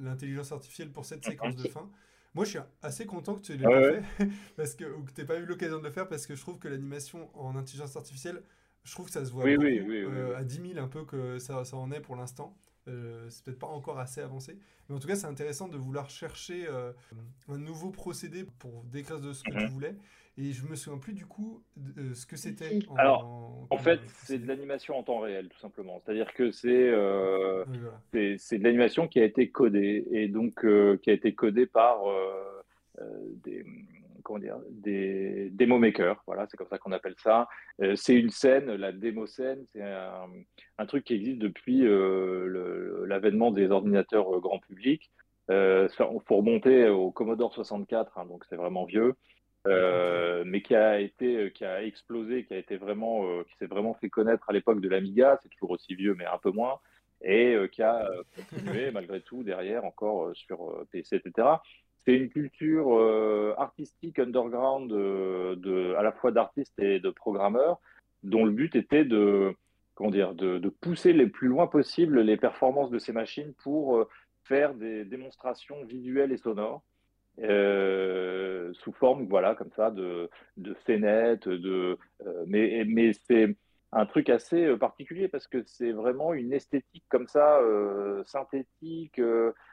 l'intelligence 0.00 0.52
artificielle 0.52 0.92
pour 0.92 1.04
cette 1.04 1.24
séquence 1.24 1.56
de 1.56 1.68
fin. 1.68 1.90
Moi, 2.36 2.44
je 2.44 2.50
suis 2.50 2.58
assez 2.82 3.06
content 3.06 3.34
que 3.34 3.40
tu 3.40 3.56
l'aies 3.56 3.64
pas 3.64 3.92
fait, 3.92 4.28
parce 4.56 4.74
que, 4.74 4.84
ou 4.84 5.04
que 5.04 5.10
tu 5.10 5.22
n'aies 5.22 5.26
pas 5.26 5.38
eu 5.38 5.46
l'occasion 5.46 5.78
de 5.78 5.84
le 5.84 5.90
faire, 5.90 6.06
parce 6.06 6.26
que 6.26 6.34
je 6.34 6.40
trouve 6.42 6.58
que 6.58 6.68
l'animation 6.68 7.30
en 7.32 7.56
intelligence 7.56 7.96
artificielle, 7.96 8.42
je 8.84 8.92
trouve 8.92 9.06
que 9.06 9.12
ça 9.12 9.24
se 9.24 9.32
voit 9.32 9.44
beaucoup, 9.44 9.64
euh, 9.64 10.36
à 10.36 10.44
10 10.44 10.74
000 10.74 10.84
un 10.84 10.86
peu 10.86 11.06
que 11.06 11.38
ça, 11.38 11.64
ça 11.64 11.78
en 11.78 11.90
est 11.90 12.00
pour 12.00 12.14
l'instant. 12.14 12.54
Euh, 12.88 13.26
c'est 13.30 13.42
peut-être 13.42 13.58
pas 13.58 13.66
encore 13.66 13.98
assez 13.98 14.20
avancé, 14.20 14.58
mais 14.88 14.94
en 14.94 14.98
tout 14.98 15.08
cas, 15.08 15.16
c'est 15.16 15.26
intéressant 15.26 15.66
de 15.66 15.78
vouloir 15.78 16.10
chercher 16.10 16.66
euh, 16.68 16.92
un 17.48 17.56
nouveau 17.56 17.90
procédé 17.90 18.44
pour 18.58 18.84
décrire 18.84 19.18
de 19.18 19.32
ce 19.32 19.42
que 19.42 19.52
tu 19.52 19.64
mhm. 19.64 19.70
voulais. 19.70 19.96
Et 20.38 20.52
je 20.52 20.66
me 20.66 20.76
souviens 20.76 20.98
plus 20.98 21.14
du 21.14 21.24
coup 21.24 21.62
de 21.76 22.12
ce 22.12 22.26
que 22.26 22.36
c'était. 22.36 22.78
Alors, 22.98 23.66
en, 23.70 23.78
fait, 23.78 24.00
c'est 24.24 24.38
de 24.38 24.46
l'animation 24.46 24.98
en 24.98 25.02
temps 25.02 25.20
réel, 25.20 25.48
tout 25.48 25.58
simplement. 25.58 26.00
C'est-à-dire 26.04 26.34
que 26.34 26.50
c'est 26.50 26.90
euh, 26.90 27.64
c'est 28.36 28.58
de 28.58 28.64
l'animation 28.64 29.08
qui 29.08 29.18
a 29.20 29.24
été 29.24 29.50
codée 29.50 30.06
et 30.10 30.28
donc 30.28 30.60
qui 31.00 31.10
a 31.10 31.12
été 31.12 31.34
codée 31.34 31.66
par 31.66 32.02
des 33.44 33.64
comment 34.26 34.40
dire, 34.40 34.58
des 34.70 35.50
demo 35.52 35.78
makers. 35.78 36.20
Voilà, 36.26 36.46
c'est 36.50 36.56
comme 36.56 36.66
ça 36.68 36.78
qu'on 36.78 36.90
appelle 36.90 37.14
ça. 37.16 37.48
Euh, 37.80 37.94
c'est 37.94 38.16
une 38.16 38.30
scène, 38.30 38.74
la 38.74 38.90
démo 38.90 39.26
scène, 39.26 39.64
c'est 39.72 39.82
un, 39.82 40.86
truc 40.86 41.04
qui 41.04 41.14
existe 41.14 41.38
depuis 41.38 41.86
euh, 41.86 43.06
l'avènement 43.06 43.52
des 43.52 43.70
ordinateurs 43.70 44.34
euh, 44.34 44.40
grand 44.40 44.58
public. 44.58 45.10
Il 45.48 45.88
faut 45.96 46.36
remonter 46.36 46.88
au 46.88 47.12
Commodore 47.12 47.54
64, 47.54 48.18
hein, 48.18 48.26
donc 48.26 48.44
c'est 48.48 48.56
vraiment 48.56 48.84
vieux. 48.84 49.14
Mais 50.44 50.62
qui 50.62 50.74
a 50.74 51.00
été, 51.00 51.50
qui 51.52 51.64
a 51.64 51.82
explosé, 51.82 52.44
qui 52.44 52.54
a 52.54 52.58
été 52.58 52.76
vraiment, 52.76 53.42
qui 53.44 53.56
s'est 53.58 53.66
vraiment 53.66 53.94
fait 53.94 54.08
connaître 54.08 54.48
à 54.48 54.52
l'époque 54.52 54.80
de 54.80 54.88
l'Amiga, 54.88 55.38
c'est 55.42 55.48
toujours 55.48 55.72
aussi 55.72 55.94
vieux, 55.94 56.14
mais 56.14 56.26
un 56.26 56.38
peu 56.38 56.50
moins, 56.50 56.78
et 57.22 57.56
qui 57.72 57.82
a 57.82 58.08
continué 58.36 58.90
malgré 58.92 59.20
tout 59.20 59.42
derrière 59.42 59.84
encore 59.84 60.34
sur 60.34 60.84
PC, 60.90 61.16
etc 61.16 61.56
c'est 62.06 62.14
une 62.14 62.28
culture 62.28 62.96
euh, 62.96 63.52
artistique 63.58 64.20
underground 64.20 64.92
euh, 64.92 65.56
de, 65.56 65.94
à 65.98 66.02
la 66.02 66.12
fois 66.12 66.30
d'artistes 66.30 66.78
et 66.78 67.00
de 67.00 67.10
programmeurs, 67.10 67.80
dont 68.22 68.44
le 68.44 68.52
but 68.52 68.76
était 68.76 69.04
de, 69.04 69.54
comment 69.96 70.10
dire, 70.10 70.34
de, 70.34 70.68
pousser 70.80 71.12
les 71.12 71.26
plus 71.26 71.48
loin 71.48 71.66
possible 71.66 72.20
les 72.20 72.36
performances 72.36 72.90
de 72.90 73.00
ces 73.00 73.12
machines 73.12 73.52
pour 73.64 73.96
euh, 73.96 74.08
faire 74.44 74.74
des 74.74 75.04
démonstrations 75.04 75.84
visuelles 75.84 76.30
et 76.30 76.36
sonores. 76.36 76.82
Sous 77.38 78.92
forme 78.92 79.26
voilà 79.26 79.54
comme 79.54 79.70
ça 79.76 79.90
de 79.90 80.30
de 80.56 80.74
de 81.46 81.98
mais 82.46 82.84
mais 82.86 83.12
c'est 83.12 83.56
un 83.92 84.06
truc 84.06 84.30
assez 84.30 84.76
particulier 84.76 85.28
parce 85.28 85.46
que 85.46 85.62
c'est 85.66 85.92
vraiment 85.92 86.34
une 86.34 86.52
esthétique 86.52 87.04
comme 87.08 87.26
ça 87.26 87.60
synthétique 88.24 89.20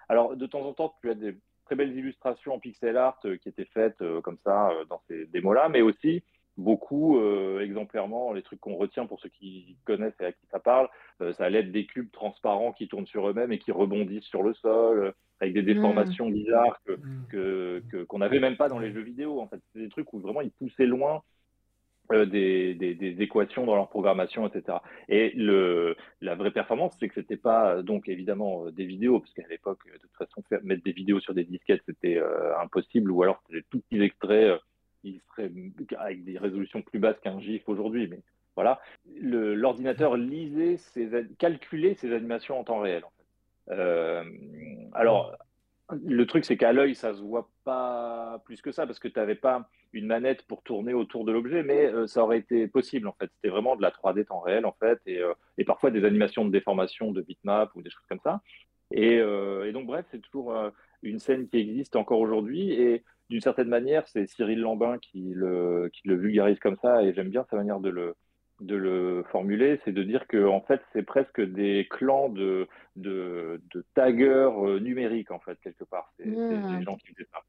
alors 0.09 0.35
de 0.35 0.45
temps 0.45 0.65
en 0.65 0.73
temps 0.73 0.95
tu 1.01 1.09
as 1.09 1.15
des 1.15 1.35
très 1.65 1.75
belles 1.75 1.97
illustrations 1.97 2.53
en 2.53 2.59
pixel 2.59 2.97
art 2.97 3.19
euh, 3.25 3.37
qui 3.37 3.49
étaient 3.49 3.67
faites 3.73 4.01
euh, 4.01 4.21
comme 4.21 4.37
ça 4.43 4.69
euh, 4.69 4.85
dans 4.85 5.01
ces 5.07 5.25
démos-là, 5.27 5.69
mais 5.69 5.81
aussi 5.81 6.23
beaucoup, 6.57 7.19
exemplairement, 7.59 8.33
les 8.33 8.43
trucs 8.43 8.59
qu'on 8.59 8.75
retient 8.75 9.05
pour 9.05 9.19
ceux 9.19 9.29
qui 9.29 9.75
connaissent 9.85 10.19
et 10.19 10.25
à 10.25 10.31
qui 10.31 10.45
ça 10.51 10.59
parle, 10.59 10.87
ça 11.19 11.45
allait 11.45 11.59
être 11.59 11.71
des 11.71 11.85
cubes 11.85 12.11
transparents 12.11 12.73
qui 12.73 12.87
tournent 12.87 13.07
sur 13.07 13.27
eux-mêmes 13.27 13.51
et 13.51 13.59
qui 13.59 13.71
rebondissent 13.71 14.25
sur 14.25 14.43
le 14.43 14.53
sol, 14.53 15.13
avec 15.39 15.53
des 15.53 15.63
déformations 15.63 16.29
mmh. 16.29 16.33
bizarres 16.33 16.79
que, 17.29 17.81
mmh. 17.81 18.05
qu'on 18.05 18.19
n'avait 18.19 18.39
même 18.39 18.55
pas 18.55 18.69
dans 18.69 18.79
les 18.79 18.93
jeux 18.93 19.01
vidéo. 19.01 19.41
En 19.41 19.47
fait, 19.47 19.59
c'est 19.73 19.79
des 19.79 19.89
trucs 19.89 20.13
où 20.13 20.19
vraiment 20.19 20.41
ils 20.41 20.51
poussaient 20.51 20.85
loin 20.85 21.21
euh, 22.11 22.25
des, 22.25 22.73
des, 22.75 23.21
équations 23.21 23.65
dans 23.65 23.75
leur 23.75 23.89
programmation, 23.89 24.45
etc. 24.45 24.79
Et 25.07 25.31
le, 25.35 25.95
la 26.19 26.35
vraie 26.35 26.51
performance, 26.51 26.93
c'est 26.99 27.07
que 27.07 27.13
c'était 27.15 27.37
pas 27.37 27.81
donc 27.81 28.09
évidemment 28.09 28.65
euh, 28.65 28.71
des 28.71 28.83
vidéos, 28.83 29.21
parce 29.21 29.33
qu'à 29.33 29.47
l'époque, 29.49 29.79
de 29.85 29.97
toute 29.97 30.11
façon, 30.17 30.43
faire, 30.49 30.59
mettre 30.63 30.83
des 30.83 30.91
vidéos 30.91 31.21
sur 31.21 31.33
des 31.33 31.45
disquettes, 31.45 31.81
c'était 31.85 32.17
euh, 32.17 32.57
impossible, 32.59 33.09
ou 33.09 33.23
alors 33.23 33.41
c'était 33.47 33.59
des 33.59 33.65
tout 33.69 33.79
petits 33.79 34.03
extraits 34.03 34.59
qui 35.03 35.21
seraient 35.29 35.51
avec 35.99 36.23
des 36.23 36.37
résolutions 36.39 36.81
plus 36.81 36.99
basses 36.99 37.19
qu'un 37.19 37.39
GIF 37.39 37.67
aujourd'hui, 37.67 38.07
mais 38.07 38.21
voilà. 38.55 38.81
L'ordinateur 39.19 40.17
lisait, 40.17 40.77
ses, 40.77 41.09
calculait 41.37 41.93
ses 41.95 42.13
animations 42.13 42.59
en 42.59 42.63
temps 42.63 42.79
réel. 42.79 43.03
En 43.03 43.11
fait. 43.11 43.73
alors, 44.93 45.35
le 45.91 46.25
truc, 46.25 46.45
c'est 46.45 46.57
qu'à 46.57 46.73
l'œil, 46.73 46.95
ça 46.95 47.13
se 47.13 47.21
voit 47.21 47.49
pas 47.63 48.41
plus 48.45 48.61
que 48.61 48.71
ça, 48.71 48.85
parce 48.85 48.99
que 48.99 49.07
tu 49.07 49.19
n'avais 49.19 49.35
pas 49.35 49.69
une 49.91 50.07
manette 50.07 50.43
pour 50.47 50.63
tourner 50.63 50.93
autour 50.93 51.25
de 51.25 51.31
l'objet, 51.31 51.63
mais 51.63 51.85
euh, 51.85 52.07
ça 52.07 52.23
aurait 52.23 52.39
été 52.39 52.67
possible, 52.67 53.07
en 53.07 53.13
fait. 53.13 53.29
C'était 53.35 53.49
vraiment 53.49 53.75
de 53.75 53.81
la 53.81 53.91
3D 53.91 54.25
temps 54.25 54.39
réel, 54.39 54.65
en 54.65 54.73
fait, 54.73 54.99
euh, 55.07 55.33
et, 55.57 55.65
parfois 55.65 55.91
des 55.91 56.05
animations 56.05 56.45
de 56.45 56.51
déformation 56.51 57.11
de 57.11 57.21
bitmap 57.21 57.75
ou 57.75 57.81
des 57.81 57.89
choses 57.89 58.05
comme 58.09 58.21
ça. 58.23 58.41
Et, 58.91 59.19
euh, 59.19 59.71
donc, 59.71 59.85
bref, 59.85 60.05
c'est 60.11 60.21
toujours 60.21 60.55
une 61.03 61.19
scène 61.19 61.47
qui 61.47 61.57
existe 61.57 61.95
encore 61.95 62.19
aujourd'hui, 62.19 62.71
et 62.71 63.03
d'une 63.29 63.41
certaine 63.41 63.69
manière, 63.69 64.07
c'est 64.07 64.27
Cyril 64.27 64.59
Lambin 64.59 64.97
qui 64.99 65.33
le, 65.33 65.89
qui 65.93 66.07
le 66.07 66.15
vulgarise 66.15 66.59
comme 66.59 66.77
ça, 66.77 67.03
et 67.03 67.13
j'aime 67.13 67.29
bien 67.29 67.45
sa 67.49 67.55
manière 67.55 67.79
de 67.79 67.89
le, 67.89 68.15
de 68.61 68.75
le 68.75 69.23
formuler, 69.31 69.79
c'est 69.83 69.91
de 69.91 70.03
dire 70.03 70.27
que 70.27 70.45
en 70.45 70.61
fait 70.61 70.81
c'est 70.93 71.03
presque 71.03 71.41
des 71.41 71.87
clans 71.89 72.29
de, 72.29 72.67
de, 72.95 73.61
de 73.73 73.85
taggers 73.93 74.51
euh, 74.57 74.79
numériques 74.79 75.31
en 75.31 75.39
fait 75.39 75.59
quelque 75.61 75.83
part. 75.83 76.13
C'est 76.17 76.25
des 76.25 76.83
gens 76.83 76.97
qui 76.97 77.07
faisaient 77.07 77.27
ça. 77.31 77.39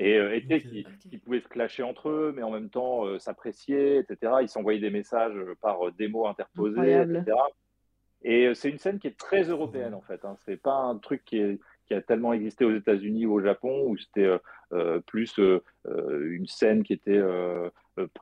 Et, 0.00 0.16
euh, 0.16 0.38
qui, 0.38 1.18
pouvaient 1.18 1.40
se 1.40 1.48
clasher 1.48 1.82
entre 1.82 2.08
eux, 2.08 2.32
mais 2.34 2.42
en 2.42 2.52
même 2.52 2.70
temps 2.70 3.04
euh, 3.04 3.18
s'apprécier, 3.18 3.98
etc. 3.98 4.32
Ils 4.42 4.48
s'envoyaient 4.48 4.78
des 4.78 4.90
messages 4.90 5.36
par 5.60 5.90
démo 5.92 6.26
interposés, 6.26 7.02
etc. 7.02 7.36
Et 8.22 8.52
c'est 8.54 8.70
une 8.70 8.78
scène 8.78 8.98
qui 8.98 9.08
est 9.08 9.18
très 9.18 9.44
européenne 9.44 9.94
en 9.94 10.02
fait. 10.02 10.24
Hein. 10.24 10.36
C'est 10.44 10.60
pas 10.60 10.74
un 10.74 10.98
truc 10.98 11.24
qui, 11.24 11.38
est, 11.38 11.58
qui, 11.88 11.94
a 11.94 12.02
tellement 12.02 12.32
existé 12.32 12.64
aux 12.64 12.74
États-Unis 12.74 13.26
ou 13.26 13.34
au 13.34 13.40
Japon, 13.40 13.84
où 13.86 13.96
c'était 13.96 14.30
plus 15.06 15.38
une 15.84 16.46
scène 16.46 16.82
qui 16.82 16.92
était, 16.92 17.22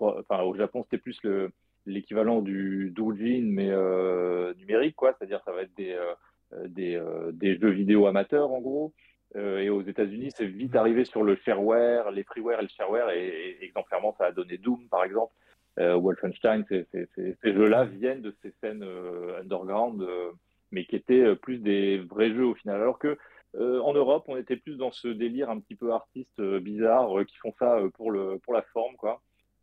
enfin 0.01 0.43
au 0.43 0.55
Japon 0.55 0.85
c'était 0.85 0.99
plus 0.99 1.23
le 1.23 1.51
l'équivalent 1.87 2.43
du 2.43 2.91
doujin 2.91 3.43
mais 3.45 3.71
euh, 3.71 4.53
numérique 4.55 4.97
quoi. 4.97 5.15
C'est-à-dire 5.17 5.41
ça 5.45 5.53
va 5.53 5.63
être 5.63 5.75
des 5.77 5.93
euh, 5.93 6.69
des, 6.69 6.95
euh, 6.95 7.33
des, 7.33 7.59
jeux 7.59 7.71
vidéo 7.71 8.07
amateurs 8.07 8.53
en 8.53 8.61
gros. 8.61 8.93
Et 9.35 9.69
aux 9.69 9.83
États-Unis 9.83 10.31
c'est 10.35 10.47
vite 10.47 10.73
mhm. 10.73 10.79
arrivé 10.79 11.05
sur 11.05 11.23
le 11.23 11.37
shareware 11.37 12.11
les 12.11 12.23
freeware 12.25 12.61
et 12.61 12.63
le 12.63 12.69
shareware 12.69 13.11
et, 13.11 13.59
exemplairement 13.61 14.15
ça 14.17 14.27
a 14.27 14.33
donné 14.33 14.59
Doom 14.59 14.89
par 14.89 15.05
exemple. 15.05 15.33
Wolfenstein 15.79 16.65
ces, 16.65 16.87
jeux-là 17.45 17.85
viennent 17.85 18.23
de 18.23 18.35
ces 18.41 18.51
scènes 18.63 18.83
underground 19.39 20.07
mais 20.73 20.87
qui 20.87 20.97
étaient 20.97 21.37
plus 21.37 21.59
des 21.59 21.99
vrais 21.99 22.31
jeux 22.31 22.47
au 22.47 22.55
final. 22.55 22.81
Alors 22.81 22.99
que 22.99 23.19
en 23.59 23.93
Europe, 23.95 24.25
on 24.29 24.37
était 24.37 24.57
plus 24.57 24.77
dans 24.77 24.93
ce 24.93 25.09
délire 25.09 25.51
un 25.51 25.61
petit 25.61 25.75
peu 25.75 25.93
artiste 25.93 26.41
bizarre 26.41 27.09
qui 27.27 27.37
font 27.39 27.55
ça 27.59 27.79
pour, 27.95 28.11
le, 28.11 28.39
pour 28.39 28.53
la 28.53 28.63
forme, 28.63 28.97
quoi. 28.97 29.23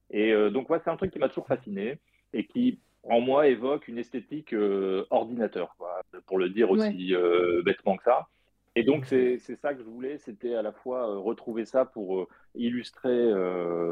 Et 0.09 0.33
donc, 0.51 0.69
ouais, 0.69 0.79
c'est 0.83 0.89
un 0.89 0.97
truc 0.97 1.11
qui 1.11 1.19
m'a 1.19 1.29
toujours 1.29 1.47
fasciné 1.47 1.99
et 2.33 2.45
qui, 2.45 2.79
en 3.03 3.19
moi, 3.19 3.47
évoque 3.47 3.87
une 3.87 3.97
esthétique 3.97 4.53
euh, 4.53 5.05
ordinateur, 5.09 5.75
pour 6.25 6.37
le 6.37 6.49
dire 6.49 6.71
aussi 6.71 7.13
euh, 7.13 7.61
bêtement 7.63 7.97
que 7.97 8.03
ça. 8.03 8.27
Et 8.75 8.83
donc, 8.83 9.05
c'est 9.05 9.37
ça 9.37 9.73
que 9.73 9.83
je 9.83 9.87
voulais, 9.87 10.17
c'était 10.17 10.55
à 10.55 10.63
la 10.63 10.71
fois 10.71 11.07
euh, 11.07 11.17
retrouver 11.17 11.65
ça 11.65 11.85
pour 11.85 12.27
illustrer 12.55 13.31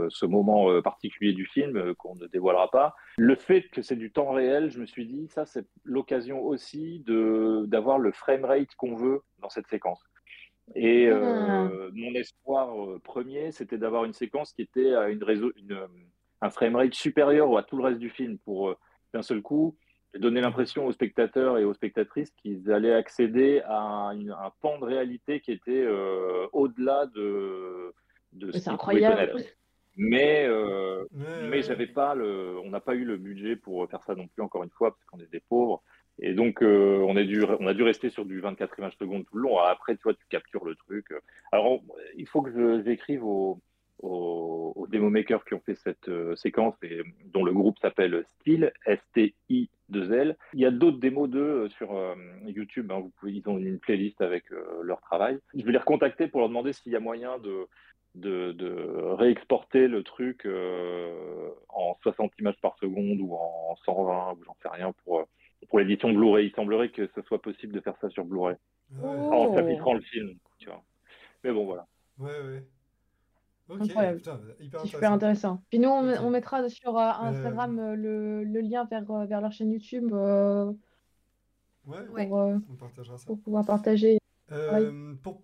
ce 0.09 0.25
moment 0.25 0.81
particulier 0.81 1.33
du 1.33 1.45
film 1.45 1.95
qu'on 1.95 2.15
ne 2.15 2.27
dévoilera 2.27 2.69
pas. 2.69 2.95
Le 3.17 3.35
fait 3.35 3.63
que 3.69 3.81
c'est 3.81 3.95
du 3.95 4.11
temps 4.11 4.31
réel, 4.31 4.69
je 4.69 4.79
me 4.79 4.85
suis 4.85 5.05
dit, 5.05 5.27
ça, 5.27 5.45
c'est 5.45 5.65
l'occasion 5.83 6.43
aussi 6.43 7.03
d'avoir 7.07 7.97
le 7.97 8.11
frame 8.11 8.45
rate 8.45 8.75
qu'on 8.75 8.95
veut 8.95 9.21
dans 9.39 9.49
cette 9.49 9.67
séquence. 9.67 10.03
Et 10.75 11.09
ah. 11.09 11.69
mon 11.93 12.13
espoir 12.13 12.75
premier, 13.03 13.51
c'était 13.51 13.79
d'avoir 13.79 14.05
une 14.05 14.13
séquence 14.13 14.53
qui 14.53 14.61
était 14.61 14.93
à 14.93 15.09
une, 15.09 15.23
une, 15.57 15.87
un 16.41 16.49
framerate 16.49 16.93
supérieur 16.93 17.55
à 17.57 17.63
tout 17.63 17.77
le 17.77 17.83
reste 17.83 17.99
du 17.99 18.09
film 18.09 18.37
pour 18.39 18.69
euh, 18.69 18.77
d'un 19.13 19.21
seul 19.21 19.41
coup 19.41 19.77
donner 20.19 20.41
l'impression 20.41 20.85
aux 20.85 20.91
spectateurs 20.91 21.57
et 21.57 21.65
aux 21.65 21.73
spectatrices 21.73 22.31
qu'ils 22.31 22.71
allaient 22.71 22.93
accéder 22.93 23.61
à 23.65 24.11
un, 24.11 24.51
pan 24.61 24.77
de 24.79 24.85
réalité 24.85 25.39
qui 25.39 25.51
était 25.51 25.83
euh, 25.83 26.47
au-delà 26.51 27.05
de, 27.07 27.93
de 28.33 28.51
ce 28.51 28.69
incroyable. 28.69 29.43
Mais, 29.97 30.45
euh, 30.47 31.05
mais 31.49 31.61
j'avais 31.63 31.87
pas 31.87 32.15
le, 32.15 32.57
on 32.63 32.69
n'a 32.69 32.79
pas 32.79 32.95
eu 32.95 33.03
le 33.03 33.17
budget 33.17 33.57
pour 33.57 33.89
faire 33.89 34.03
ça 34.03 34.15
non 34.15 34.27
plus, 34.27 34.41
encore 34.41 34.63
une 34.63 34.69
fois, 34.69 34.91
parce 34.91 35.03
qu'on 35.05 35.19
est 35.19 35.31
des 35.31 35.41
pauvres. 35.41 35.83
Et 36.19 36.33
donc, 36.33 36.61
on, 36.61 37.15
a 37.15 37.23
dû, 37.23 37.43
on 37.43 37.67
a 37.67 37.73
dû 37.73 37.83
rester 37.83 38.09
sur 38.09 38.25
du 38.25 38.39
24 38.39 38.79
images 38.79 38.97
secondes 38.97 39.25
tout 39.25 39.35
le 39.35 39.43
long. 39.43 39.57
Après, 39.59 39.95
tu 39.95 40.03
vois, 40.03 40.13
tu 40.13 40.25
captures 40.29 40.65
le 40.65 40.75
truc. 40.75 41.07
Alors, 41.51 41.81
il 42.15 42.27
faut 42.27 42.41
que 42.41 42.81
j'écrive 42.83 43.23
aux, 43.25 43.59
aux, 43.99 44.73
aux 44.75 44.87
démo 44.87 45.09
makers 45.09 45.43
qui 45.45 45.55
ont 45.55 45.61
fait 45.65 45.75
cette 45.75 46.09
séquence 46.35 46.75
et 46.83 47.01
dont 47.25 47.43
le 47.43 47.53
groupe 47.53 47.77
s'appelle 47.79 48.23
Style, 48.39 48.71
S-T-I-2-L. 49.91 50.37
Il 50.53 50.59
y 50.59 50.65
a 50.65 50.71
d'autres 50.71 50.99
démos 50.99 51.29
d'eux 51.29 51.69
sur 51.69 51.93
YouTube. 52.45 52.91
Hein. 52.91 52.99
vous 52.99 53.11
pouvez, 53.19 53.33
ils 53.33 53.47
ont 53.47 53.57
une 53.57 53.79
playlist 53.79 54.21
avec 54.21 54.45
leur 54.81 55.01
travail. 55.01 55.39
Je 55.53 55.63
vais 55.63 55.71
les 55.71 55.77
recontacter 55.77 56.27
pour 56.27 56.39
leur 56.39 56.49
demander 56.49 56.73
s'il 56.73 56.91
y 56.91 56.95
a 56.95 56.99
moyen 56.99 57.37
de 57.39 57.67
de, 58.15 59.13
réexporter 59.15 59.87
le 59.87 60.03
truc 60.03 60.45
euh, 60.45 61.49
en 61.69 61.95
60 62.01 62.31
images 62.39 62.59
par 62.61 62.77
seconde 62.77 63.19
ou 63.19 63.35
en 63.35 63.75
120 63.85 64.33
ou 64.33 64.43
j'en 64.45 64.55
sais 64.61 64.69
rien 64.69 64.93
pour, 65.03 65.25
pour 65.69 65.79
l'édition 65.79 66.11
Blu-ray. 66.11 66.47
Il 66.47 66.55
semblerait 66.55 66.89
que 66.89 67.09
ce 67.15 67.21
soit 67.23 67.41
possible 67.41 67.73
de 67.73 67.79
faire 67.79 67.95
ça 68.01 68.09
sur 68.09 68.25
Blu-ray. 68.25 68.55
En 69.01 69.55
chapitrant 69.55 69.93
le 69.93 70.01
film, 70.01 70.37
tu 70.59 70.67
vois. 70.67 70.83
Mais 71.43 71.51
bon, 71.51 71.65
voilà. 71.65 71.87
Ouais, 72.19 72.29
ouais. 72.29 72.63
Ok, 73.71 73.87
Putain, 73.87 74.39
super 74.85 75.13
intéressant. 75.13 75.63
Puis 75.69 75.79
nous, 75.79 75.89
on, 75.89 76.29
mettra 76.29 76.67
sur 76.69 76.97
euh, 76.97 77.11
Instagram 77.21 77.79
euh, 77.79 77.95
le, 77.95 78.43
le, 78.43 78.61
lien 78.61 78.85
vers, 78.85 79.05
vers 79.25 79.41
leur 79.41 79.51
chaîne 79.51 79.71
YouTube. 79.71 80.11
ouais, 80.11 80.75
pour, 82.27 82.37
on 82.37 82.75
partagera 82.77 83.17
ça. 83.17 83.25
Pour 83.25 83.39
pouvoir 83.39 83.65
partager. 83.65 84.19
pour 85.21 85.41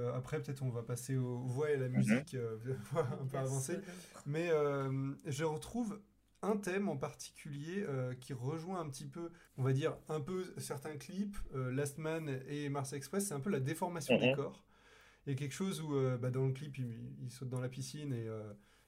euh, 0.00 0.16
après, 0.16 0.40
peut-être 0.40 0.62
on 0.62 0.70
va 0.70 0.82
passer 0.82 1.16
aux 1.16 1.38
voix 1.38 1.70
et 1.70 1.74
à 1.74 1.78
la 1.78 1.88
mhm. 1.88 1.96
musique, 1.96 2.34
euh, 2.34 2.56
un 2.96 3.26
peu 3.26 3.38
avancer. 3.38 3.78
Mais 4.26 4.48
euh, 4.50 5.12
je 5.26 5.44
retrouve 5.44 6.00
un 6.42 6.56
thème 6.56 6.88
en 6.88 6.96
particulier 6.96 7.84
qui 8.18 8.32
rejoint 8.32 8.80
un 8.80 8.88
petit 8.88 9.04
peu, 9.04 9.30
on 9.58 9.62
va 9.62 9.74
dire, 9.74 9.94
un 10.08 10.22
peu 10.22 10.42
certains 10.56 10.96
clips, 10.96 11.36
Last 11.52 11.98
Man 11.98 12.40
et 12.48 12.70
Mars 12.70 12.94
Express, 12.94 13.26
c'est 13.26 13.34
un 13.34 13.40
peu 13.40 13.50
la 13.50 13.60
déformation 13.60 14.18
des 14.18 14.30
mhm. 14.30 14.36
corps. 14.36 14.64
Il 15.26 15.32
y 15.32 15.36
a 15.36 15.38
quelque 15.38 15.54
chose 15.54 15.80
où, 15.82 15.94
bah, 16.18 16.30
dans 16.30 16.46
le 16.46 16.52
clip, 16.52 16.78
il, 16.78 17.30
saute 17.30 17.48
dans 17.48 17.60
la 17.60 17.68
piscine 17.68 18.12
et, 18.12 18.26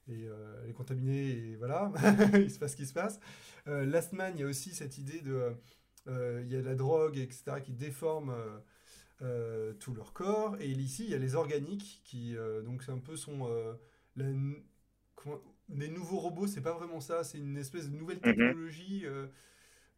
et 0.09 0.24
elle 0.24 0.70
est 0.70 0.72
contaminée 0.72 1.30
et 1.30 1.56
voilà, 1.56 1.92
il 2.34 2.50
se 2.50 2.59
passe 2.59 2.72
ce 2.72 2.76
qui 2.76 2.86
se 2.86 2.94
passe. 2.94 3.20
Last 3.66 4.12
Man, 4.12 4.32
il 4.36 4.40
y 4.40 4.42
a 4.44 4.46
aussi 4.46 4.74
cette 4.74 4.96
idée 4.98 5.20
de... 5.20 5.52
il 6.06 6.48
y 6.48 6.56
a 6.56 6.62
de 6.62 6.66
la 6.66 6.74
drogue, 6.74 7.18
etc., 7.18 7.60
qui 7.62 7.72
déforme 7.72 8.34
euh, 9.22 9.72
tout 9.74 9.94
leur 9.94 10.12
corps. 10.12 10.56
Et 10.60 10.68
ici, 10.68 11.04
il 11.04 11.10
y 11.10 11.14
a 11.14 11.18
les 11.18 11.36
organiques 11.36 12.00
qui, 12.04 12.36
euh, 12.36 12.60
donc 12.62 12.82
c'est 12.82 12.90
un 12.90 12.98
peu 12.98 13.16
son. 13.16 13.48
Euh, 13.48 13.74
les 14.16 15.88
nouveaux 15.88 16.18
robots, 16.18 16.48
c'est 16.48 16.60
pas 16.60 16.72
vraiment 16.72 17.00
ça, 17.00 17.22
c'est 17.22 17.38
une 17.38 17.56
espèce 17.56 17.88
de 17.88 17.96
nouvelle 17.96 18.18
mhm. 18.24 18.68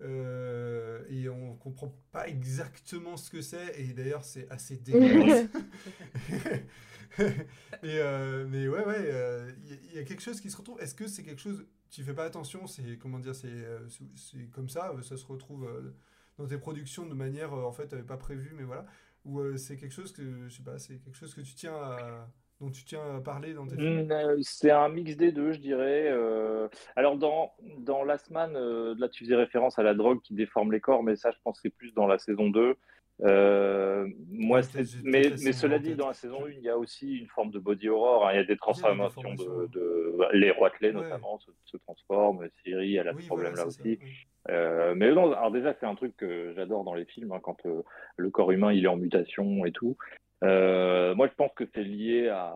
Technologie. 0.07 1.25
et 1.25 1.29
on 1.29 1.57
comprend 1.57 1.95
pas 2.13 2.29
exactement 2.29 3.17
ce 3.17 3.31
que 3.31 3.41
c'est. 3.41 3.81
Et 3.81 3.93
d'ailleurs, 3.93 4.25
c'est 4.25 4.51
assez 4.51 4.77
dégueulasse. 4.77 5.49
et, 7.83 8.01
mais 8.49 8.69
ouais, 8.69 8.85
ouais, 8.85 9.55
il 9.91 9.97
y, 9.97 9.99
a 9.99 10.05
quelque 10.05 10.23
chose 10.23 10.41
qui 10.41 10.51
se 10.51 10.57
retrouve. 10.57 10.81
Est-ce 10.81 10.95
que 10.95 11.07
c'est 11.07 11.23
quelque 11.23 11.41
chose. 11.41 11.67
Tu 11.91 12.03
fais 12.03 12.15
pas 12.15 12.25
attention, 12.25 12.67
c'est 12.67 12.99
comment 12.99 13.21
dire, 13.21 13.35
c'est 13.37 14.51
comme 14.53 14.69
ça, 14.69 14.93
ça 15.03 15.17
se 15.17 15.27
retrouve 15.27 15.69
dans 16.39 16.47
tes 16.47 16.59
productions 16.59 17.07
de 17.07 17.15
manière 17.15 17.53
en 17.53 17.73
fait 17.73 17.95
pas 18.03 18.17
prévue, 18.17 18.53
mais 18.57 18.65
voilà. 18.65 18.87
Ou 19.25 19.41
euh, 19.41 19.57
c'est 19.57 19.77
quelque 19.77 19.93
chose 19.93 20.13
que 20.13 20.49
je 20.49 20.55
sais 20.55 20.63
pas, 20.63 20.79
c'est 20.79 20.99
quelque 20.99 21.17
chose 21.17 21.35
que 21.35 21.41
tu 21.41 21.55
tiens 21.55 21.75
à, 21.75 22.29
dont 22.61 22.71
tu 22.71 22.85
tiens 22.85 23.17
à 23.17 23.21
parler 23.21 23.55
dans 23.55 23.67
tes 23.67 23.77
films 23.77 24.07
mmh, 24.07 24.13
euh, 24.13 24.39
C'est 24.43 24.71
un 24.71 24.89
mix 24.89 25.17
des 25.17 25.33
deux, 25.33 25.53
je 25.53 25.59
dirais. 25.59 26.09
Euh. 26.11 26.69
Alors 26.97 27.17
dans 27.17 27.53
dans 27.79 28.05
Last 28.05 28.31
Man, 28.31 28.53
là 28.99 29.09
tu 29.09 29.25
faisais 29.25 29.37
référence 29.37 29.79
à 29.79 29.83
la 29.83 29.95
drogue 29.95 30.21
qui 30.23 30.35
déforme 30.35 30.73
les 30.73 30.81
corps, 30.81 31.03
mais 31.03 31.17
ça 31.17 31.31
je 31.31 31.39
pense 31.43 31.59
c'est 31.63 31.71
plus 31.71 31.93
dans 31.93 32.07
la 32.07 32.19
saison 32.19 32.49
2. 32.51 32.77
moi, 33.21 34.61
mais, 35.05 35.31
mais 35.43 35.53
cela 35.53 35.79
dit, 35.79 35.95
dans 35.95 36.09
la 36.09 36.15
saison 36.15 36.47
1, 36.47 36.51
il 36.51 36.63
y 36.63 36.69
a 36.69 36.77
aussi 36.77 37.19
une 37.19 37.29
forme 37.29 37.51
de 37.51 37.59
body 37.59 37.89
horror. 37.89 38.27
Hein. 38.27 38.33
Il 38.33 38.37
y 38.37 38.41
a 38.41 38.45
des 38.45 38.57
transformations 38.57 39.35
de, 39.35 39.67
de, 39.69 40.17
les 40.33 40.51
Roitelets 40.51 40.93
notamment 40.93 41.39
se, 41.39 41.51
se, 41.65 41.77
transforment. 41.77 42.49
Siri, 42.63 42.97
elle 42.97 43.09
a 43.09 43.15
ce 43.15 43.27
problème-là 43.27 43.67
aussi. 43.67 43.99
Euh, 44.51 44.95
mais 44.95 45.11
non, 45.13 45.33
alors 45.33 45.51
déjà, 45.51 45.75
c'est 45.79 45.87
un 45.87 45.95
truc 45.95 46.17
que 46.17 46.53
j'adore 46.55 46.85
dans 46.85 46.95
les 46.95 47.07
films, 47.07 47.33
hein, 47.33 47.41
quand 47.43 47.65
euh, 47.67 47.83
le 48.17 48.31
corps 48.31 48.51
humain 48.51 48.73
il 48.73 48.85
est 48.85 48.89
en 48.89 48.97
mutation 48.97 49.65
et 49.65 49.73
tout. 49.73 49.97
Euh, 50.45 51.15
moi, 51.15 51.27
je 51.29 51.35
pense 51.35 51.51
que 51.55 51.65
c'est 51.75 51.83
lié 51.83 52.29
à, 52.29 52.55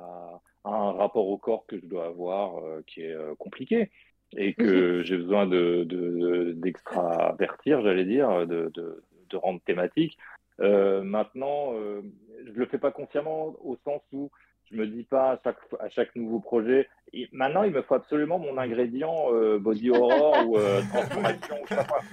un 0.65 0.93
rapport 0.93 1.29
au 1.29 1.39
corps 1.39 1.65
que 1.67 1.79
je 1.79 1.87
dois 1.87 2.07
avoir 2.07 2.61
qui 2.87 3.03
est 3.03 3.17
compliqué 3.39 3.91
et 4.37 4.53
que 4.53 5.03
j'ai 5.03 5.17
besoin 5.17 5.47
de, 5.47 6.53
d'extravertir, 6.57 7.81
j'allais 7.81 8.05
dire, 8.05 8.47
de, 8.47 8.71
de, 8.75 9.37
rendre 9.37 9.61
thématique. 9.63 10.19
maintenant, 10.59 11.73
je 11.73 12.53
le 12.53 12.67
fais 12.67 12.79
pas 12.79 12.91
consciemment 12.91 13.57
au 13.63 13.77
sens 13.85 14.03
où 14.13 14.31
je 14.71 14.77
me 14.77 14.87
dis 14.87 15.05
pas 15.05 15.33
à 15.33 15.39
chaque, 15.43 15.59
à 15.81 15.89
chaque 15.89 16.15
nouveau 16.15 16.41
projet. 16.41 16.89
maintenant, 17.33 17.63
il 17.63 17.73
me 17.73 17.83
faut 17.83 17.95
absolument 17.95 18.39
mon 18.39 18.59
ingrédient 18.59 19.33
euh, 19.33 19.59
body 19.59 19.91
horror 19.91 20.47
ou 20.47 20.59
euh, 20.59 20.81
transformation. 20.93 21.57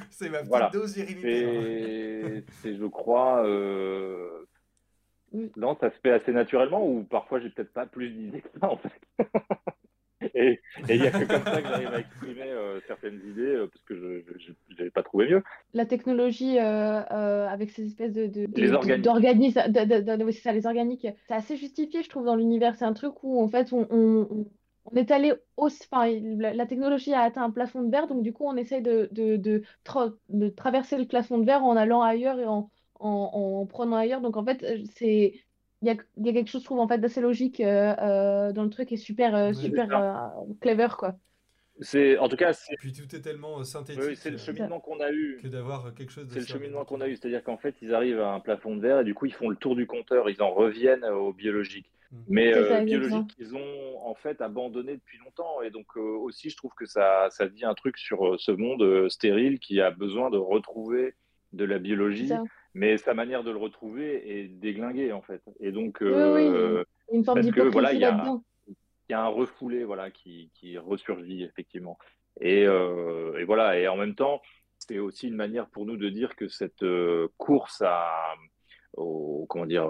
C'est 0.09 0.29
ma 0.29 0.39
petite 0.39 0.49
voilà. 0.49 0.69
dose 0.71 0.93
C'est, 0.93 2.75
je 2.75 2.85
crois. 2.85 3.45
Euh... 3.45 4.45
Non, 5.57 5.75
ça 5.79 5.89
se 5.91 5.99
fait 5.99 6.11
assez 6.11 6.31
naturellement 6.31 6.87
ou 6.87 7.03
parfois 7.03 7.39
j'ai 7.39 7.49
peut-être 7.49 7.73
pas 7.73 7.85
plus 7.85 8.09
d'idées 8.09 8.41
que 8.41 8.59
ça 8.59 8.71
en 8.71 8.77
fait. 8.77 9.01
Et 10.33 10.59
il 10.89 11.01
n'y 11.01 11.07
a 11.07 11.11
que 11.11 11.25
comme 11.25 11.43
ça 11.43 11.61
que 11.61 11.67
j'arrive 11.67 11.93
à 11.93 11.99
exprimer 11.99 12.41
euh, 12.43 12.79
certaines 12.87 13.21
idées 13.29 13.55
euh, 13.55 13.67
parce 13.67 13.83
que 13.83 13.95
je 13.95 14.75
n'avais 14.77 14.89
pas 14.89 15.03
trouvé 15.03 15.29
mieux. 15.29 15.43
La 15.73 15.85
technologie 15.85 16.57
euh, 16.57 17.47
avec 17.47 17.69
ces 17.69 17.85
espèces 17.85 18.13
de, 18.13 18.27
d'organismes, 18.97 19.61
c'est 20.31 20.41
ça, 20.41 20.51
les 20.51 20.65
organiques, 20.65 21.07
c'est 21.27 21.33
assez 21.33 21.57
justifié, 21.57 22.01
je 22.01 22.09
trouve, 22.09 22.25
dans 22.25 22.35
l'univers. 22.35 22.75
C'est 22.75 22.85
un 22.85 22.93
truc 22.93 23.23
où 23.23 23.41
en 23.41 23.47
fait 23.47 23.71
on, 23.73 23.87
on, 23.89 24.45
on 24.85 24.95
est 24.95 25.11
allé 25.11 25.33
au, 25.57 25.67
enfin, 25.67 26.07
la, 26.37 26.65
technologie 26.65 27.13
a 27.13 27.21
atteint 27.21 27.43
un 27.43 27.51
plafond 27.51 27.83
de 27.83 27.91
verre, 27.91 28.07
donc 28.07 28.23
du 28.23 28.33
coup 28.33 28.45
on 28.45 28.55
essaye 28.55 28.81
de, 28.81 29.09
de, 29.11 29.35
de, 29.35 29.63
de 30.29 30.49
traverser 30.49 30.97
le 30.97 31.05
plafond 31.05 31.37
de 31.37 31.45
verre 31.45 31.63
en 31.63 31.75
allant 31.75 32.01
ailleurs 32.01 32.39
et 32.39 32.45
en, 32.45 32.69
en, 32.99 33.61
en 33.61 33.65
prenant 33.65 33.97
ailleurs. 33.97 34.21
Donc 34.21 34.37
en 34.37 34.45
fait, 34.45 34.65
c'est 34.95 35.33
il 35.81 35.87
y 35.87 35.91
a, 35.91 35.95
y 36.17 36.29
a, 36.29 36.33
quelque 36.33 36.49
chose, 36.49 36.61
je 36.61 36.65
trouve, 36.65 36.79
en 36.79 36.87
fait, 36.87 36.97
d'assez 36.97 37.21
logique 37.21 37.59
euh, 37.59 37.93
euh, 38.01 38.51
dans 38.53 38.63
le 38.63 38.69
truc 38.69 38.91
et 38.91 38.97
super, 38.97 39.35
euh, 39.35 39.53
super 39.53 40.31
clever, 40.59 40.87
quoi. 40.97 41.15
C'est, 41.81 42.17
en 42.17 42.29
tout 42.29 42.37
cas, 42.37 42.53
c'est... 42.53 42.75
Puis 42.77 42.93
tout 42.93 43.13
est 43.13 43.19
tellement 43.19 43.63
synthétique. 43.65 44.15
c'est 44.15 44.31
le 44.31 44.37
cheminement 44.37 44.79
qu'on 44.79 45.01
a 45.01 45.11
eu. 45.11 45.39
Que 45.43 45.49
d'avoir 45.49 45.93
quelque 45.93 46.11
chose 46.11 46.25
de 46.27 46.33
C'est 46.33 46.39
le 46.39 46.45
cheminement 46.45 46.85
qu'on 46.85 47.01
a 47.01 47.07
eu, 47.07 47.17
c'est-à-dire 47.17 47.43
qu'en 47.43 47.57
fait, 47.57 47.75
ils 47.81 47.93
arrivent 47.93 48.21
à 48.21 48.31
un 48.31 48.39
plafond 48.39 48.77
de 48.77 48.81
verre 48.81 49.01
et 49.01 49.03
du 49.03 49.13
coup, 49.13 49.25
ils 49.25 49.33
font 49.33 49.49
le 49.49 49.57
tour 49.57 49.75
du 49.75 49.85
compteur, 49.85 50.29
ils 50.29 50.41
en 50.41 50.51
reviennent 50.51 51.03
au 51.03 51.33
biologique. 51.33 51.91
Mmh. 52.11 52.17
Mais 52.29 52.83
biologique, 52.85 53.35
ils 53.37 53.55
ont 53.55 54.07
en 54.07 54.15
fait 54.15 54.39
abandonné 54.39 54.93
depuis 54.93 55.17
longtemps. 55.17 55.61
Et 55.63 55.69
donc 55.69 55.97
aussi, 55.97 56.49
je 56.49 56.55
trouve 56.55 56.71
que 56.77 56.85
ça, 56.85 57.27
ça 57.29 57.47
dit 57.49 57.65
un 57.65 57.73
truc 57.73 57.97
sur 57.97 58.39
ce 58.39 58.51
monde 58.51 59.09
stérile 59.09 59.59
qui 59.59 59.81
a 59.81 59.91
besoin 59.91 60.29
de 60.29 60.37
retrouver 60.37 61.13
de 61.51 61.65
la 61.65 61.77
biologie 61.77 62.31
mais 62.75 62.97
sa 62.97 63.13
manière 63.13 63.43
de 63.43 63.51
le 63.51 63.57
retrouver 63.57 64.39
est 64.39 64.47
déglinguée 64.49 65.13
en 65.13 65.21
fait. 65.21 65.41
Et 65.61 65.71
donc, 65.71 66.03
euh, 66.03 66.83
une 67.11 67.23
forme 67.23 67.39
parce 67.39 67.51
que 67.51 67.61
voilà, 67.61 67.93
il 67.93 68.01
y, 68.01 68.03
a 69.13 69.23
un 69.23 69.27
refoulé 69.27 69.85
voilà 69.85 70.11
qui, 70.11 70.51
qui 70.53 70.77
ressurgit 70.77 71.43
effectivement. 71.43 71.97
Et, 72.41 72.67
euh, 72.67 73.39
et, 73.39 73.45
voilà, 73.45 73.79
et 73.79 73.87
en 73.87 73.95
même 73.95 74.13
temps, 74.13 74.41
c'est 74.77 74.99
aussi 74.99 75.29
une 75.29 75.35
manière 75.35 75.67
pour 75.69 75.85
nous 75.85 75.95
de 75.95 76.09
dire 76.09 76.35
que 76.35 76.49
cette 76.49 76.83
euh, 76.83 77.29
course 77.37 77.81
à, 77.81 78.11
au, 78.97 79.45
comment 79.47 79.65
dire, 79.65 79.89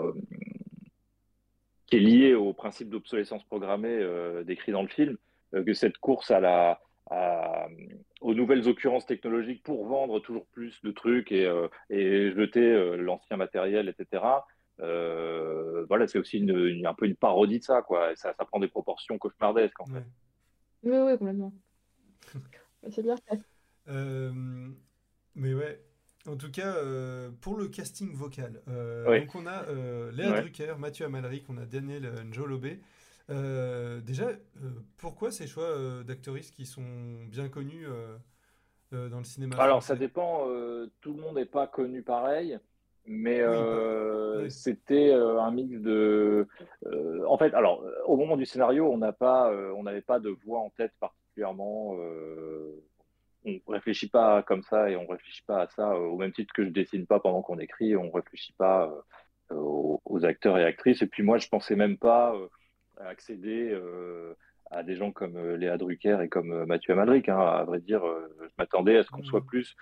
qui 1.87 1.95
est 1.95 1.99
liée 1.99 2.33
au 2.35 2.53
principe 2.53 2.89
d'obsolescence 2.89 3.43
programmée 3.45 3.99
décrit 4.45 4.71
dans 4.71 4.83
le 4.83 4.87
film, 4.89 5.17
que 5.53 5.73
cette 5.73 5.97
course 5.97 6.29
à 6.29 6.39
la 6.39 6.79
aux 7.11 8.33
nouvelles 8.33 8.67
occurrences 8.67 9.05
technologiques 9.05 9.63
pour 9.63 9.85
vendre 9.87 10.19
toujours 10.19 10.47
plus 10.47 10.81
de 10.83 10.91
trucs 10.91 11.31
et, 11.31 11.45
euh, 11.45 11.67
et 11.89 12.31
jeter 12.31 12.71
euh, 12.71 12.95
l'ancien 12.95 13.37
matériel, 13.37 13.89
etc. 13.89 14.23
Euh, 14.79 15.85
voilà, 15.87 16.07
c'est 16.07 16.17
aussi 16.17 16.39
une, 16.39 16.85
un 16.85 16.93
peu 16.93 17.05
une 17.05 17.15
parodie 17.15 17.59
de 17.59 17.63
ça, 17.63 17.81
quoi. 17.81 18.15
ça, 18.15 18.33
ça 18.33 18.45
prend 18.45 18.59
des 18.59 18.67
proportions 18.67 19.17
cauchemardesques, 19.17 19.79
en 19.79 19.85
fait. 19.85 20.03
Oui, 20.83 20.97
oui, 20.97 21.17
complètement. 21.17 21.53
c'est 22.89 23.03
bien 23.03 23.15
fait. 23.17 23.39
mais 25.35 25.53
ouais, 25.53 25.81
en 26.27 26.35
tout 26.35 26.51
cas, 26.51 26.75
pour 27.41 27.57
le 27.57 27.67
casting 27.67 28.13
vocal, 28.15 28.61
donc 28.65 29.35
on 29.35 29.45
a 29.45 29.65
Léa 30.11 30.41
Drucker, 30.41 30.75
Mathieu 30.79 31.05
Amalric, 31.05 31.45
on 31.49 31.57
a 31.57 31.65
Daniel 31.65 32.11
Njolobé. 32.25 32.79
Euh, 33.29 34.01
déjà, 34.01 34.27
euh, 34.27 34.37
pourquoi 34.97 35.31
ces 35.31 35.47
choix 35.47 35.63
euh, 35.63 36.03
d'actrices 36.03 36.51
qui 36.51 36.65
sont 36.65 36.83
bien 37.27 37.49
connus 37.49 37.87
dans 38.91 39.17
le 39.17 39.23
cinéma 39.23 39.55
Alors, 39.59 39.83
ça 39.83 39.95
dépend. 39.95 40.45
tout 41.01 41.13
le 41.13 41.21
monde 41.21 41.35
n'est 41.35 41.45
pas 41.45 41.67
connu 41.67 42.01
pareil. 42.01 42.59
Mais 43.07 43.39
c'était 44.49 45.13
un 45.13 45.51
mix 45.51 45.79
de. 45.79 46.47
en 47.27 47.37
fait, 47.37 47.53
alors, 47.53 47.83
au 48.05 48.17
moment 48.17 48.37
du 48.37 48.45
scénario, 48.45 48.91
on 48.91 48.97
n'a 48.97 49.11
pas, 49.13 49.51
on 49.75 49.83
n'avait 49.83 50.01
pas 50.01 50.19
de 50.19 50.29
voix 50.29 50.59
en 50.59 50.69
tête 50.71 50.93
particulièrement. 50.99 51.95
on 53.45 53.59
réfléchit 53.67 54.09
pas 54.09 54.41
comme 54.43 54.63
ça 54.63 54.89
et 54.89 54.95
on 54.95 55.05
réfléchit 55.05 55.43
pas 55.43 55.61
à 55.61 55.67
ça 55.67 55.95
au 55.99 56.17
même 56.17 56.31
titre 56.31 56.53
que 56.53 56.63
je 56.65 56.69
dessine 56.69 57.05
pas 57.05 57.19
pendant 57.19 57.43
qu'on 57.43 57.59
écrit. 57.59 57.95
On 57.95 58.09
réfléchit 58.09 58.53
pas 58.53 58.91
aux, 59.51 60.01
aux, 60.03 60.25
acteurs 60.25 60.57
et 60.57 60.63
actrices. 60.63 61.03
Et 61.03 61.07
puis 61.07 61.21
moi, 61.21 61.37
je 61.37 61.47
pensais 61.47 61.75
même 61.75 61.97
pas 61.97 62.33
accéder 62.99 63.77
à 64.71 64.83
des 64.83 64.95
gens 64.95 65.11
comme 65.11 65.37
Léa 65.55 65.77
Drucker 65.77 66.19
et 66.21 66.29
comme 66.29 66.65
Mathieu 66.65 66.93
Amalric. 66.93 67.29
Hein. 67.29 67.39
À 67.39 67.63
vrai 67.63 67.79
dire, 67.79 68.03
je 68.41 68.49
m'attendais 68.57 68.97
à 68.97 69.03
ce 69.03 69.09
qu'on 69.09 69.23
soit 69.23 69.41
mmh. 69.41 69.45
plus 69.45 69.75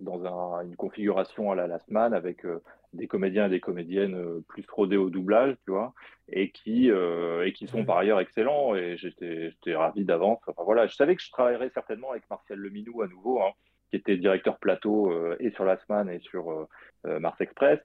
dans 0.00 0.24
une 0.62 0.76
configuration 0.76 1.52
à 1.52 1.54
la 1.54 1.66
Last 1.66 1.90
Man 1.90 2.14
avec 2.14 2.46
des 2.94 3.06
comédiens 3.06 3.46
et 3.46 3.50
des 3.50 3.60
comédiennes 3.60 4.42
plus 4.48 4.64
rodés 4.70 4.96
au 4.96 5.10
doublage, 5.10 5.56
tu 5.64 5.72
vois, 5.72 5.92
et 6.28 6.50
qui, 6.50 6.88
et 6.88 7.52
qui 7.52 7.66
sont 7.66 7.84
par 7.84 7.98
ailleurs 7.98 8.20
excellents. 8.20 8.74
Et 8.74 8.96
j'étais 8.96 9.52
ravi 9.74 10.04
d'avance. 10.04 10.40
Enfin 10.46 10.62
voilà, 10.64 10.86
je 10.86 10.94
savais 10.94 11.16
que 11.16 11.22
je 11.22 11.30
travaillerais 11.30 11.70
certainement 11.70 12.10
avec 12.12 12.28
Martial 12.30 12.58
Leminou 12.58 13.02
à 13.02 13.08
nouveau. 13.08 13.42
Hein 13.42 13.52
qui 13.90 13.96
était 13.96 14.16
directeur 14.16 14.58
plateau 14.58 15.12
euh, 15.12 15.36
et 15.40 15.50
sur 15.50 15.64
Last 15.64 15.88
Man 15.88 16.08
et 16.08 16.20
sur 16.20 16.50
euh, 16.50 16.68
euh, 17.06 17.20
Mars 17.20 17.40
Express. 17.40 17.80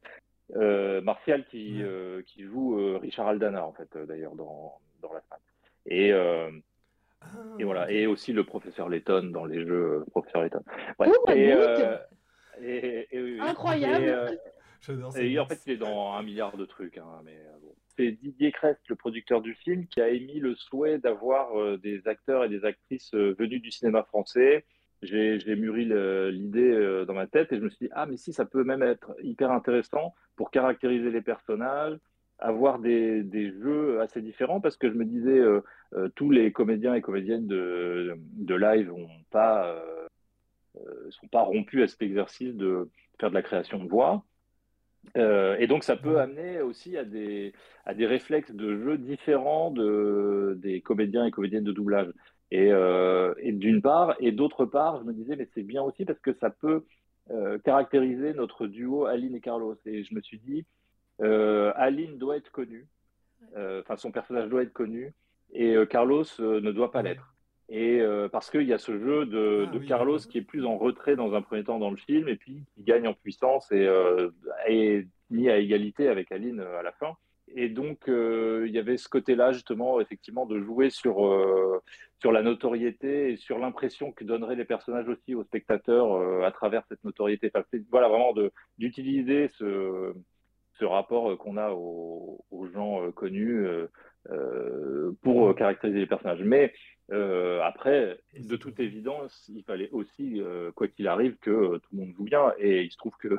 Martial 0.53 1.45
qui, 1.45 1.81
qui 2.27 2.43
joue 2.43 2.97
Richard 2.99 3.27
Aldana, 3.27 3.65
en 3.65 3.73
fait, 3.73 3.97
d'ailleurs, 3.97 4.35
dans, 4.35 4.80
dans 5.01 5.13
Last 5.13 5.30
Man. 5.30 5.39
Et, 5.88 6.11
ah, 6.13 7.27
et 7.59 7.63
voilà, 7.63 7.91
et 7.91 8.05
aussi 8.05 8.34
le 8.34 8.43
professeur 8.43 8.89
Letton 8.89 9.31
dans 9.31 9.45
les 9.45 9.65
jeux 9.65 10.03
Professeur 10.11 10.43
Letton. 10.43 10.63
Ouais. 10.99 11.09
et, 12.61 13.39
Incroyable. 13.39 14.39
Et, 15.17 15.39
en 15.39 15.45
fait, 15.47 15.59
il 15.65 15.72
est 15.73 15.77
dans 15.77 16.13
un 16.13 16.22
milliard 16.22 16.55
de 16.57 16.65
trucs. 16.65 16.99
Hein, 16.99 17.22
mais 17.23 17.38
bon. 17.61 17.73
C'est 17.97 18.11
Didier 18.11 18.51
Crest, 18.51 18.81
le 18.88 18.95
producteur 18.95 19.41
du 19.41 19.55
film, 19.55 19.88
qui 19.88 20.01
a 20.01 20.09
émis 20.09 20.39
le 20.39 20.53
souhait 20.55 20.99
d'avoir 20.99 21.77
des 21.80 22.07
acteurs 22.07 22.43
et 22.43 22.49
des 22.49 22.65
actrices 22.65 23.13
venus 23.13 23.61
du 23.61 23.72
cinéma 23.72 24.03
français 24.03 24.65
j'ai 25.01 25.55
mûri 25.55 25.85
l'idée 25.85 26.72
euh, 26.72 27.05
dans 27.05 27.13
ma 27.13 27.27
tête 27.27 27.51
et 27.51 27.57
je 27.57 27.61
me 27.61 27.69
suis 27.69 27.88
dit, 27.88 27.91
ah, 27.93 28.05
mais 28.05 28.17
si, 28.17 28.34
ça 28.34 28.45
peut 28.45 28.63
même 28.63 28.84
être 28.84 29.15
hyper 29.22 29.51
intéressant 29.51 30.13
pour 30.36 30.52
caractériser 30.52 31.12
les 31.12 31.22
personnages, 31.22 31.98
avoir 32.40 32.80
des, 32.80 33.24
des 33.24 33.52
jeux 33.52 34.02
assez 34.02 34.22
différents 34.22 34.60
parce 34.60 34.78
que 34.78 34.90
je 34.90 34.95
me 34.95 35.06
disais, 35.06 35.40
euh, 35.40 35.62
euh, 35.94 36.10
tous 36.16 36.32
les 36.32 36.52
comédiens 36.52 36.94
et 36.94 37.02
comédiennes 37.02 37.48
de, 37.48 38.18
de 38.18 38.56
live 38.56 38.91
ont 38.94 39.07
pas, 39.32 39.82
sont 41.10 41.28
pas 41.28 41.41
rompus 41.41 41.84
à 41.84 41.88
cet 41.88 42.02
exercice 42.02 42.53
de 42.56 42.90
faire 43.20 43.30
de 43.30 43.36
la 43.36 43.41
création 43.41 43.80
de 43.82 43.88
voix. 43.88 44.26
et 45.16 45.68
donc, 45.68 45.84
ça 45.84 45.95
peut 45.95 46.20
amener 46.20 46.62
aussi 46.62 46.98
à 46.98 47.06
des, 47.06 47.53
à 47.86 47.94
des 47.94 48.06
réflexes 48.06 48.52
de 48.52 48.78
jeux 48.78 48.98
différents 48.98 49.72
de, 49.72 50.57
des 50.62 50.82
comédiens 50.82 51.26
et 51.26 51.32
comédiennes 51.32 51.64
de 51.64 51.72
doublage. 51.72 52.12
Euh, 52.53 53.34
et, 53.40 53.52
d'une 53.52 53.82
part, 53.82 54.16
et 54.20 54.32
d'autre 54.32 54.66
part, 54.66 54.99
je 54.99 55.03
me 55.03 55.14
disais, 55.14 55.36
mais 55.36 55.48
c'est 55.53 55.64
bien 55.64 55.82
aussi 55.82 56.06
parce 56.06 56.20
que 56.20 56.34
ça 56.34 56.49
peut 56.49 56.86
euh, 57.31 57.57
caractériser 57.60 58.34
notre 58.34 58.68
duo 58.68 59.06
Aline 59.06 59.35
et 59.35 59.41
Carlos. 59.41 59.77
Et 59.85 60.03
je 60.03 60.14
me 60.14 60.22
suis 60.22 60.39
dit, 60.39 60.65
euh, 61.22 61.72
Aline 61.76 62.18
doit 62.18 62.38
être 62.38 62.52
connue, 62.52 62.88
enfin 63.56 63.95
son 63.95 64.11
personnage 64.11 64.49
doit 64.49 64.64
être 64.64 64.73
connu, 64.73 65.14
et 65.53 65.76
Carlos 65.89 66.26
ne 66.39 66.72
doit 66.72 66.91
pas 66.91 67.02
l'être. 67.02 67.34
Et 67.69 68.02
parce 68.31 68.52
qu'il 68.52 68.64
y 68.64 68.73
a 68.73 68.77
ce 68.77 68.99
jeu 68.99 69.26
de, 69.26 69.68
ah 69.72 69.85
Carlos 69.88 70.18
qui 70.18 70.39
est 70.39 70.43
plus 70.43 70.65
en 70.65 70.77
retrait 70.77 71.15
dans 71.15 71.34
un 71.34 71.41
premier 71.41 71.64
temps 71.64 71.80
dans 71.80 71.91
le 71.91 71.97
film, 71.97 72.27
et 72.27 72.35
puis 72.35 72.64
qui 72.73 72.84
gagne 72.84 73.07
en 73.07 73.14
puissance 73.14 73.72
et 73.72 73.88
est 74.68 75.07
mis 75.30 75.49
à 75.49 75.57
égalité 75.57 76.10
avec 76.10 76.31
Aline 76.31 76.60
à 76.60 76.84
la 76.84 76.91
fin 76.91 77.15
et 77.53 77.69
donc, 77.69 78.09
euh, 78.09 78.65
il 78.67 78.73
y 78.73 78.80
avait 78.80 78.97
ce 78.97 79.07
côté-là, 79.07 79.51
justement, 79.51 80.01
effectivement, 80.01 80.45
de 80.45 80.59
jouer 80.61 80.89
sur, 80.89 81.26
euh, 81.26 81.81
sur 82.19 82.31
la 82.31 82.41
notoriété 82.41 83.31
et 83.31 83.38
sur 83.38 83.59
l'impression 83.59 84.11
que 84.11 84.23
donneraient 84.23 84.55
les 84.55 84.65
personnages 84.65 85.07
aussi 85.07 85.35
aux 85.35 85.43
spectateurs 85.43 86.13
euh, 86.13 86.41
à 86.43 86.51
travers 86.51 86.84
cette 86.89 87.03
notoriété. 87.03 87.51
Enfin, 87.53 87.65
voilà, 87.91 88.09
vraiment 88.09 88.34
d'utiliser 88.77 89.49
ce, 89.59 90.13
ce 90.80 90.85
rapport 90.85 91.38
qu'on 91.38 91.57
a 91.57 91.69
aux, 91.72 92.41
gens 92.73 93.11
connus 93.11 93.65
pour 95.22 95.55
caractériser 95.55 95.99
les 95.99 96.07
personnages. 96.07 96.43
Mais 96.43 96.73
après, 97.09 98.19
de 98.38 98.55
toute 98.57 98.80
évidence, 98.80 99.49
il 99.53 99.63
fallait 99.63 99.89
aussi, 99.91 100.41
quoi 100.76 100.88
qu'il 100.88 101.07
arrive, 101.07 101.38
que 101.38 101.77
tout 101.77 101.89
le 101.93 101.99
monde 101.99 102.13
joue 102.17 102.23
bien. 102.23 102.53
Et 102.57 102.81
il 102.81 102.91
se 102.91 102.97
trouve 102.97 103.15
que, 103.17 103.38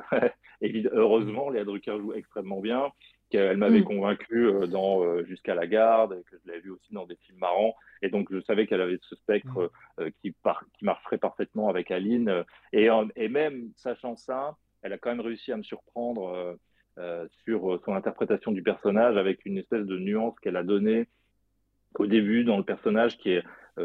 heureusement, 0.93 1.49
Léa 1.49 1.65
Drucker 1.65 1.99
joue 1.99 2.13
extrêmement 2.13 2.61
bien. 2.61 2.91
Elle 3.31 3.57
m'avait 3.57 3.81
mm. 3.81 3.85
convaincu 3.85 4.45
euh, 4.45 4.67
dans 4.67 5.03
euh, 5.03 5.23
Jusqu'à 5.25 5.55
la 5.55 5.67
garde, 5.67 6.13
et 6.13 6.23
que 6.23 6.37
je 6.43 6.47
l'avais 6.47 6.61
vu 6.61 6.71
aussi 6.71 6.93
dans 6.93 7.05
des 7.05 7.15
films 7.17 7.39
marrants. 7.39 7.75
Et 8.01 8.09
donc, 8.09 8.27
je 8.31 8.39
savais 8.41 8.67
qu'elle 8.67 8.81
avait 8.81 8.99
ce 9.01 9.15
spectre 9.15 9.71
mm. 9.97 10.01
euh, 10.01 10.09
qui, 10.21 10.33
qui 10.77 10.85
marcherait 10.85 11.17
parfaitement 11.17 11.69
avec 11.69 11.91
Aline. 11.91 12.43
Et, 12.73 12.87
et, 13.15 13.29
même 13.29 13.71
sachant 13.75 14.15
ça, 14.15 14.55
elle 14.81 14.93
a 14.93 14.97
quand 14.97 15.09
même 15.09 15.21
réussi 15.21 15.51
à 15.51 15.57
me 15.57 15.63
surprendre 15.63 16.57
sur 17.43 17.79
son 17.85 17.93
interprétation 17.93 18.51
du 18.51 18.63
personnage 18.63 19.17
avec 19.17 19.45
une 19.45 19.59
espèce 19.59 19.85
de 19.85 19.99
nuance 19.99 20.33
qu'elle 20.39 20.55
a 20.55 20.63
donnée 20.63 21.07
au 21.99 22.07
début 22.07 22.43
dans 22.43 22.57
le 22.57 22.63
personnage 22.63 23.17
qui 23.19 23.33
est 23.33 23.43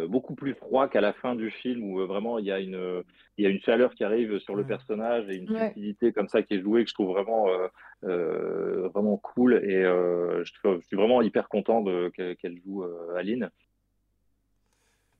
beaucoup 0.08 0.34
plus 0.34 0.54
froid 0.54 0.88
qu'à 0.88 1.00
la 1.00 1.12
fin 1.12 1.34
du 1.34 1.50
film 1.50 1.84
où 1.84 2.00
euh, 2.00 2.06
vraiment 2.06 2.38
il 2.38 2.46
y 2.46 2.52
a 2.52 2.60
une 2.60 3.02
il 3.38 3.44
y 3.44 3.46
a 3.46 3.50
une 3.50 3.60
chaleur 3.60 3.94
qui 3.94 4.04
arrive 4.04 4.38
sur 4.38 4.54
le 4.54 4.64
personnage 4.64 5.28
et 5.28 5.36
une 5.36 5.48
subtilité 5.48 6.12
comme 6.12 6.28
ça 6.28 6.42
qui 6.42 6.54
est 6.54 6.60
jouée 6.60 6.84
que 6.84 6.90
je 6.90 6.94
trouve 6.94 7.10
vraiment 7.10 7.46
euh, 8.04 8.88
vraiment 8.88 9.16
cool 9.16 9.54
et 9.54 9.82
je, 9.82 10.80
suis 10.86 10.96
vraiment 10.96 11.22
hyper 11.22 11.48
content 11.48 11.84
qu'elle 12.12 12.60
joue 12.64 12.84
Aline. 13.16 13.50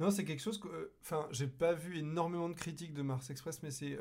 Non, 0.01 0.11
c'est 0.11 0.25
quelque 0.25 0.43
chose 0.43 0.59
que. 0.59 0.91
Enfin, 1.03 1.29
j'ai 1.31 1.47
pas 1.47 1.75
vu 1.75 1.99
énormément 1.99 2.49
de 2.49 2.55
critiques 2.55 2.93
de 2.93 3.03
Mars 3.03 3.31
Express, 3.31 3.63
mais 3.63 3.71
c'est 3.71 3.97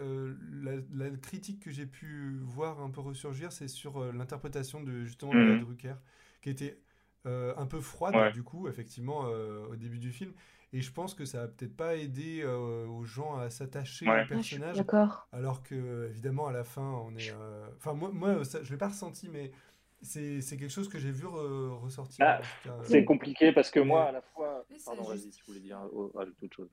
la, 0.94 1.10
critique 1.22 1.62
que 1.62 1.70
j'ai 1.70 1.86
pu 1.86 2.38
voir 2.42 2.82
un 2.82 2.90
peu 2.90 3.02
ressurgir, 3.02 3.52
c'est 3.52 3.68
sur 3.68 4.12
l'interprétation 4.12 4.82
de 4.82 5.04
justement 5.04 5.34
de 5.34 5.40
la 5.40 5.56
mmh 5.56 5.60
Drucker, 5.60 5.96
qui 6.42 6.50
était 6.50 6.80
un 7.26 7.66
peu 7.66 7.80
froide, 7.80 8.34
du 8.34 8.44
coup, 8.44 8.68
effectivement, 8.68 9.26
au 9.70 9.76
début 9.76 10.00
du 10.00 10.12
film. 10.12 10.34
Et 10.74 10.82
je 10.82 10.92
pense 10.92 11.14
que 11.14 11.26
ça 11.26 11.42
va 11.42 11.48
peut-être 11.48 11.76
pas 11.76 11.96
aider 11.96 12.42
euh, 12.44 12.88
aux 12.88 13.04
gens 13.04 13.36
à 13.36 13.50
s'attacher 13.50 14.08
au 14.08 14.28
personnage. 14.28 14.78
D'accord. 14.78 15.28
Alors 15.34 15.64
que, 15.64 16.08
évidemment, 16.10 16.48
à 16.48 16.54
la 16.54 16.64
fin, 16.64 17.04
on 17.06 17.16
est. 17.18 17.32
Euh, 17.32 17.68
enfin, 17.78 17.94
moi, 17.94 18.10
moi 18.14 18.46
ça, 18.46 18.64
je 18.64 18.72
l'ai 18.72 18.78
pas 18.78 18.88
ressenti, 18.88 19.28
mais 19.28 19.52
c'est 20.02 20.42
quelque 20.52 20.70
chose 20.70 20.88
que 20.88 20.98
j'ai 20.98 21.12
vu 21.12 21.26
ressortir. 21.26 22.26
Ah, 22.26 22.42
c'est 22.84 23.04
compliqué 23.04 23.52
parce 23.52 23.70
que 23.70 23.80
moi, 23.82 24.06
à 24.06 24.12
la 24.14 24.22
fois. 24.22 24.66
Pardon, 24.86 25.04
vas-y, 25.04 25.30
tu 25.30 25.44
voulais 25.46 25.60
dire 25.60 25.80
rajouter 26.14 26.46
autre 26.46 26.56
chose. 26.56 26.70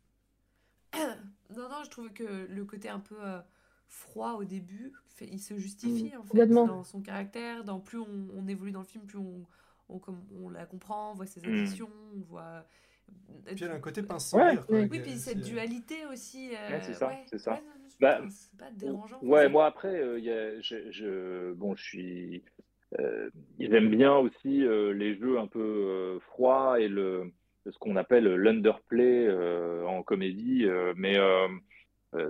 non, 1.56 1.68
non, 1.68 1.84
je 1.84 1.90
trouve 1.90 2.12
que 2.12 2.46
le 2.48 2.64
côté 2.64 2.88
un 2.88 3.00
peu 3.00 3.16
euh, 3.20 3.40
froid 3.88 4.34
au 4.34 4.44
début, 4.44 4.92
il 5.20 5.40
se 5.40 5.58
justifie 5.58 6.12
mmh, 6.14 6.20
en 6.20 6.24
fait 6.24 6.46
dans 6.46 6.84
son 6.84 7.02
caractère. 7.02 7.64
Dans 7.64 7.80
plus 7.80 7.98
on, 7.98 8.46
évolue 8.46 8.70
dans 8.70 8.80
le 8.80 8.86
film, 8.86 9.04
plus 9.04 9.18
on, 9.18 9.44
on, 9.88 10.00
on 10.40 10.48
la 10.50 10.66
comprend, 10.66 11.10
on 11.10 11.14
voit 11.14 11.26
ses 11.26 11.40
mmh. 11.40 11.44
additions, 11.52 11.90
on 12.14 12.20
voit 12.20 12.64
puis 13.54 13.64
elle 13.64 13.70
a 13.70 13.74
un 13.74 13.80
côté 13.80 14.02
pince 14.02 14.34
Oui, 14.68 14.88
puis 14.88 15.16
cette 15.16 15.40
dualité 15.40 16.06
aussi. 16.12 16.50
Euh, 16.54 16.78
c'est 16.82 16.94
ça, 16.94 17.12
c'est 17.26 17.38
ça. 17.38 17.60
Bah, 18.00 18.20
c'est 18.28 18.56
pas 18.58 18.70
dérangeant. 18.70 19.18
Ouais, 19.22 19.48
moi 19.48 19.66
après, 19.66 20.00
euh, 20.00 20.18
y 20.20 20.30
a, 20.30 20.60
je, 20.60 20.90
je, 20.90 21.52
bon, 21.52 21.74
je 21.74 21.82
suis. 21.82 22.44
Euh, 22.98 23.28
J'aime 23.58 23.90
bien 23.90 24.14
aussi 24.16 24.64
euh, 24.64 24.92
les 24.92 25.16
jeux 25.16 25.38
un 25.38 25.46
peu 25.46 26.18
froids 26.20 26.80
et 26.80 26.88
le, 26.88 27.32
ce 27.68 27.76
qu'on 27.78 27.96
appelle 27.96 28.24
l'underplay 28.34 29.28
en 29.86 30.02
comédie. 30.02 30.66
mais 30.96 31.16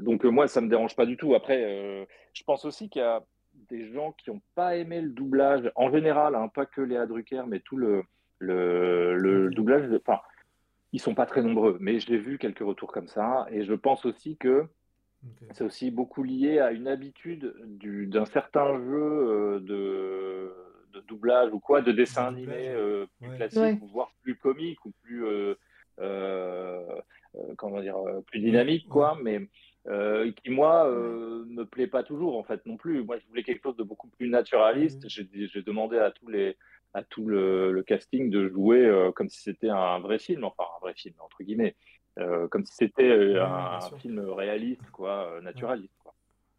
donc 0.00 0.24
moi, 0.24 0.48
ça 0.48 0.60
me 0.60 0.68
dérange 0.68 0.96
pas 0.96 1.06
du 1.06 1.16
tout. 1.16 1.34
Après, 1.34 2.06
je 2.32 2.42
pense 2.44 2.64
aussi 2.64 2.88
qu'il 2.88 3.02
y 3.02 3.04
a 3.04 3.22
des 3.68 3.92
gens 3.92 4.12
qui 4.12 4.30
n'ont 4.30 4.40
pas 4.54 4.76
aimé 4.76 5.00
le 5.00 5.10
doublage 5.10 5.70
en 5.74 5.90
général, 5.90 6.34
hein, 6.34 6.48
pas 6.48 6.64
que 6.66 6.80
Léa 6.80 7.06
Drucker, 7.06 7.42
mais 7.46 7.60
tout 7.60 7.76
le, 7.76 8.02
le, 8.38 9.16
le 9.16 9.50
doublage. 9.50 9.84
Enfin, 10.06 10.20
ils 10.92 11.00
sont 11.00 11.14
pas 11.14 11.26
très 11.26 11.42
nombreux, 11.42 11.76
mais 11.80 12.00
je 12.00 12.10
l'ai 12.10 12.18
vu 12.18 12.38
quelques 12.38 12.60
retours 12.60 12.92
comme 12.92 13.08
ça. 13.08 13.46
Et 13.50 13.64
je 13.64 13.74
pense 13.74 14.06
aussi 14.06 14.36
que 14.36 14.66
c'est 15.52 15.64
aussi 15.64 15.90
beaucoup 15.90 16.22
lié 16.22 16.60
à 16.60 16.70
une 16.70 16.88
habitude 16.88 17.52
d'un 17.66 18.24
certain 18.24 18.78
jeu 18.78 18.94
euh, 18.94 19.60
de, 19.60 20.52
de, 20.94 21.00
doublage 21.06 21.52
ou 21.52 21.58
quoi, 21.58 21.82
de 21.82 21.92
dessin 21.92 22.26
animé 22.28 22.68
euh, 22.68 23.06
plus 23.20 23.30
classique, 23.36 23.80
voire 23.92 24.12
plus 24.22 24.36
comique 24.36 24.84
ou 24.86 24.92
plus, 25.02 25.24
euh, 26.00 26.84
comment 27.56 27.80
dire, 27.80 27.96
plus 28.26 28.40
dynamique, 28.40 28.88
quoi. 28.88 29.18
Mais 29.22 29.48
qui, 29.84 30.50
moi, 30.50 30.88
me 30.88 31.64
plaît 31.64 31.86
pas 31.86 32.02
toujours, 32.02 32.38
en 32.38 32.44
fait, 32.44 32.64
non 32.66 32.76
plus. 32.76 33.02
Moi, 33.02 33.18
je 33.18 33.26
voulais 33.26 33.42
quelque 33.42 33.62
chose 33.62 33.76
de 33.76 33.82
beaucoup 33.82 34.08
plus 34.08 34.28
naturaliste. 34.28 35.08
J'ai 35.08 35.62
demandé 35.62 35.98
à 35.98 36.10
tous 36.10 36.28
les 36.28 36.56
à 36.94 37.02
tout 37.02 37.26
le, 37.26 37.82
casting 37.86 38.30
de 38.30 38.48
jouer 38.48 38.84
euh, 38.84 39.12
comme 39.12 39.28
si 39.28 39.40
c'était 39.40 39.70
un 39.70 39.98
vrai 40.00 40.18
film, 40.18 40.44
enfin 40.44 40.64
un 40.76 40.80
vrai 40.80 40.94
film 40.94 41.14
entre 41.20 41.42
guillemets, 41.42 41.76
euh, 42.18 42.48
comme 42.48 42.64
si 42.64 42.74
c'était 42.74 43.08
euh, 43.08 43.44
un, 43.44 43.80
film 43.98 44.18
réaliste, 44.30 44.90
quoi, 44.92 45.40
naturaliste. 45.42 45.94
Quoi. 46.02 46.14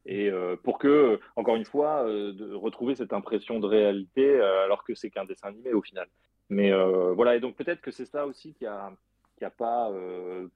Et 0.06 0.32
pour 0.64 0.80
que, 0.80 1.20
encore 1.36 1.56
une 1.56 1.66
fois, 1.66 2.06
de 2.06 2.54
retrouver 2.54 2.96
cette 2.96 3.14
impression 3.14 3.60
de 3.60 3.68
réalité 3.68 4.42
alors 4.42 4.84
que 4.84 4.96
c'est 4.96 5.12
qu'un 5.12 5.26
dessin 5.26 5.50
animé 5.50 5.74
au 5.74 5.82
final. 5.82 6.08
Mais 6.50 6.72
voilà, 7.14 7.36
et 7.36 7.40
donc 7.40 7.56
peut-être 7.56 7.82
que 7.82 7.92
c'est 7.92 8.06
ça 8.06 8.26
aussi 8.26 8.54
qui 8.54 8.66
a, 8.66 8.92
qui 9.38 9.46
a 9.46 9.52
pas 9.52 9.92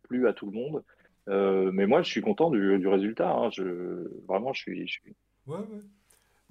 plu 0.03 0.27
à 0.27 0.33
tout 0.33 0.49
le 0.49 0.53
monde. 0.53 0.83
mais 1.71 1.85
moi, 1.85 2.01
je 2.01 2.09
suis 2.09 2.21
content 2.21 2.49
du, 2.49 2.79
du 2.79 2.87
résultat. 2.87 3.31
Hein. 3.31 3.49
Je, 3.51 4.09
vraiment, 4.27 4.53
je 4.53 4.61
suis, 4.61 4.87
je 4.87 4.93
suis... 4.93 5.15
Ouais, 5.45 5.57
ouais. 5.57 5.81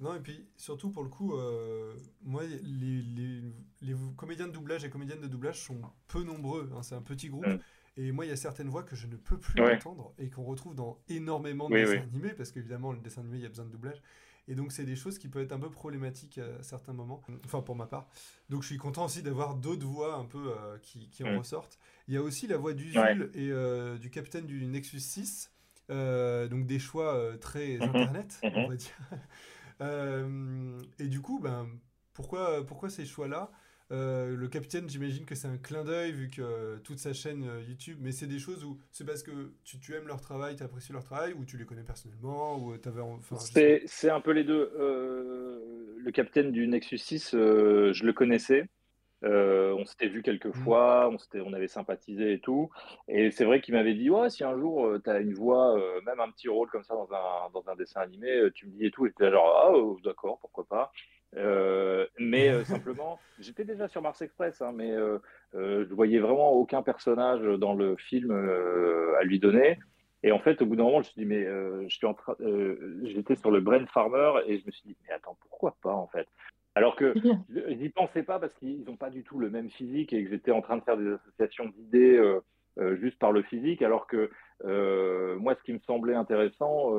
Non, 0.03 0.13
et 0.15 0.19
puis 0.19 0.45
surtout 0.57 0.91
pour 0.91 1.01
le 1.01 1.09
coup, 1.09 1.33
euh, 1.33 1.95
moi, 2.23 2.43
les, 2.43 3.01
les, 3.01 3.41
les, 3.81 3.95
comédiens 4.17 4.47
de 4.47 4.51
doublage 4.51 4.83
et 4.83 4.89
comédiennes 4.89 5.21
de 5.21 5.27
doublage 5.27 5.61
sont 5.61 5.79
peu 6.07 6.23
nombreux. 6.23 6.69
Hein, 6.75 6.83
c'est 6.83 6.95
un 6.95 7.01
petit 7.01 7.29
groupe. 7.29 7.47
Et 7.95 8.11
moi, 8.11 8.25
il 8.25 8.29
y 8.29 8.31
a 8.31 8.35
certaines 8.35 8.67
voix 8.69 8.83
que 8.83 8.95
je 8.97 9.07
ne 9.07 9.15
peux 9.15 9.37
plus 9.37 9.61
entendre 9.61 10.13
et 10.17 10.29
qu'on 10.29 10.43
retrouve 10.43 10.75
dans 10.75 10.99
énormément 11.07 11.69
de 11.69 11.75
dessins 11.75 12.01
animés, 12.01 12.33
parce 12.33 12.51
qu'évidemment, 12.51 12.91
le 12.91 12.99
dessin 12.99 13.21
animé, 13.21 13.37
il 13.37 13.43
y 13.43 13.45
a 13.45 13.49
besoin 13.49 13.65
de 13.65 13.71
doublage. 13.71 14.01
Et 14.49 14.55
donc, 14.55 14.73
c'est 14.73 14.83
des 14.83 14.97
choses 14.97 15.17
qui 15.17 15.29
peuvent 15.29 15.43
être 15.43 15.53
un 15.53 15.59
peu 15.59 15.69
problématiques 15.69 16.37
à 16.37 16.61
certains 16.63 16.91
moments, 16.91 17.21
enfin 17.45 17.61
pour 17.61 17.77
ma 17.77 17.85
part. 17.85 18.09
Donc, 18.49 18.63
je 18.63 18.67
suis 18.67 18.77
content 18.77 19.05
aussi 19.05 19.23
d'avoir 19.23 19.55
d'autres 19.55 19.85
voix 19.85 20.15
un 20.15 20.25
peu 20.25 20.51
euh, 20.51 20.77
qui, 20.81 21.09
qui, 21.09 21.23
en 21.23 21.37
ressortent. 21.37 21.79
Il 22.09 22.13
y 22.13 22.17
a 22.17 22.21
aussi 22.21 22.47
la 22.47 22.57
voix 22.57 22.73
d'Usul 22.73 23.31
et 23.35 23.49
euh, 23.51 23.97
du 23.97 24.09
capitaine 24.09 24.45
du 24.45 24.65
Nexus 24.65 24.99
6, 24.99 25.51
euh, 25.91 26.49
donc 26.49 26.65
des 26.65 26.79
choix 26.79 27.37
très 27.39 27.77
mm-hmm. 27.77 27.83
internet, 27.83 28.39
on 28.43 28.47
mm-hmm. 28.47 28.67
va 28.67 28.75
dire. 28.75 29.09
Et 30.99 31.07
du 31.07 31.21
coup, 31.21 31.39
ben, 31.39 31.67
pourquoi, 32.13 32.65
pourquoi 32.65 32.89
ces 32.89 33.05
choix-là 33.05 33.51
euh, 33.91 34.35
le 34.35 34.47
capitaine, 34.47 34.89
j'imagine 34.89 35.25
que 35.25 35.35
c'est 35.35 35.47
un 35.47 35.57
clin 35.57 35.83
d'œil 35.83 36.13
vu 36.13 36.29
que 36.29 36.41
euh, 36.41 36.77
toute 36.83 36.97
sa 36.97 37.13
chaîne 37.13 37.43
euh, 37.47 37.61
YouTube, 37.61 37.99
mais 38.01 38.11
c'est 38.11 38.25
des 38.27 38.39
choses 38.39 38.63
où 38.63 38.79
c'est 38.91 39.05
parce 39.05 39.21
que 39.21 39.51
tu, 39.63 39.79
tu 39.79 39.93
aimes 39.93 40.07
leur 40.07 40.19
travail, 40.19 40.55
tu 40.55 40.63
apprécies 40.63 40.93
leur 40.93 41.03
travail, 41.03 41.33
ou 41.33 41.45
tu 41.45 41.57
les 41.57 41.65
connais 41.65 41.83
personnellement, 41.83 42.57
ou 42.57 42.75
t'avais. 42.77 43.01
Enfin, 43.01 43.35
c'est 43.37 44.09
un 44.09 44.21
peu 44.21 44.31
les 44.31 44.43
deux. 44.43 44.71
le 44.77 46.11
capitaine 46.11 46.51
du 46.51 46.67
Nexus 46.67 46.97
6, 46.97 47.31
je 47.31 48.03
le 48.03 48.13
connaissais. 48.13 48.67
On 49.23 49.85
s'était 49.85 50.07
vu 50.07 50.21
quelques 50.21 50.47
mmh. 50.47 50.63
fois, 50.63 51.09
on, 51.09 51.17
on 51.45 51.53
avait 51.53 51.67
sympathisé 51.67 52.33
et 52.33 52.39
tout. 52.39 52.69
Et 53.07 53.31
c'est 53.31 53.45
vrai 53.45 53.61
qu'il 53.61 53.73
m'avait 53.73 53.93
dit 53.93 54.09
Ouais, 54.09 54.29
si 54.29 54.43
un 54.43 54.57
jour 54.57 54.97
tu 55.03 55.09
as 55.09 55.19
une 55.19 55.33
voix, 55.33 55.75
même 56.05 56.19
un 56.19 56.29
petit 56.31 56.49
rôle 56.49 56.69
comme 56.69 56.83
ça 56.83 56.93
dans 56.93 57.09
un, 57.13 57.49
dans 57.53 57.69
un 57.69 57.75
dessin 57.75 58.01
animé, 58.01 58.49
tu 58.53 58.67
me 58.67 58.71
dis 58.71 58.85
et 58.87 58.91
tout. 58.91 59.05
Et 59.05 59.09
j'étais 59.09 59.31
genre 59.31 59.63
Ah, 59.65 59.71
oh, 59.73 59.97
d'accord, 60.03 60.39
pourquoi 60.39 60.65
pas. 60.65 60.91
Euh, 61.37 62.05
mais 62.19 62.49
euh, 62.49 62.63
simplement, 62.63 63.19
j'étais 63.39 63.63
déjà 63.63 63.87
sur 63.87 64.01
Mars 64.01 64.21
Express, 64.21 64.61
hein, 64.61 64.71
mais 64.73 64.91
euh, 64.91 65.19
je 65.53 65.93
voyais 65.93 66.19
vraiment 66.19 66.51
aucun 66.51 66.83
personnage 66.83 67.41
dans 67.59 67.73
le 67.73 67.95
film 67.95 68.31
à 68.31 69.23
lui 69.23 69.39
donner. 69.39 69.79
Et 70.25 70.31
en 70.31 70.39
fait, 70.39 70.61
au 70.61 70.65
bout 70.65 70.75
d'un 70.75 70.83
moment, 70.83 71.01
je 71.01 71.09
me 71.09 71.11
suis 71.11 71.21
dit, 71.21 71.25
mais 71.25 71.43
je 71.43 71.95
suis 71.95 72.07
en 72.07 72.13
train, 72.13 72.35
j'étais 73.03 73.35
sur 73.35 73.51
le 73.51 73.59
Brain 73.59 73.85
Farmer 73.87 74.33
et 74.47 74.57
je 74.57 74.65
me 74.65 74.71
suis 74.71 74.83
dit, 74.85 74.95
mais 75.05 75.13
attends, 75.13 75.37
pourquoi 75.41 75.75
pas 75.81 75.93
en 75.93 76.07
fait? 76.07 76.27
Alors 76.75 76.95
que 76.95 77.13
je 77.49 77.73
n'y 77.73 77.89
pensais 77.89 78.23
pas 78.23 78.39
parce 78.39 78.53
qu'ils 78.55 78.83
n'ont 78.85 78.97
pas 78.97 79.09
du 79.09 79.23
tout 79.23 79.39
le 79.39 79.49
même 79.49 79.69
physique 79.69 80.13
et 80.13 80.23
que 80.23 80.29
j'étais 80.29 80.51
en 80.51 80.61
train 80.61 80.77
de 80.77 80.83
faire 80.83 80.97
des 80.97 81.11
associations 81.11 81.65
d'idées 81.65 82.21
juste 82.99 83.19
par 83.19 83.31
le 83.31 83.43
physique, 83.43 83.81
alors 83.81 84.07
que 84.07 84.31
moi, 85.37 85.55
ce 85.55 85.63
qui 85.63 85.73
me 85.73 85.79
semblait 85.79 86.15
intéressant, 86.15 86.91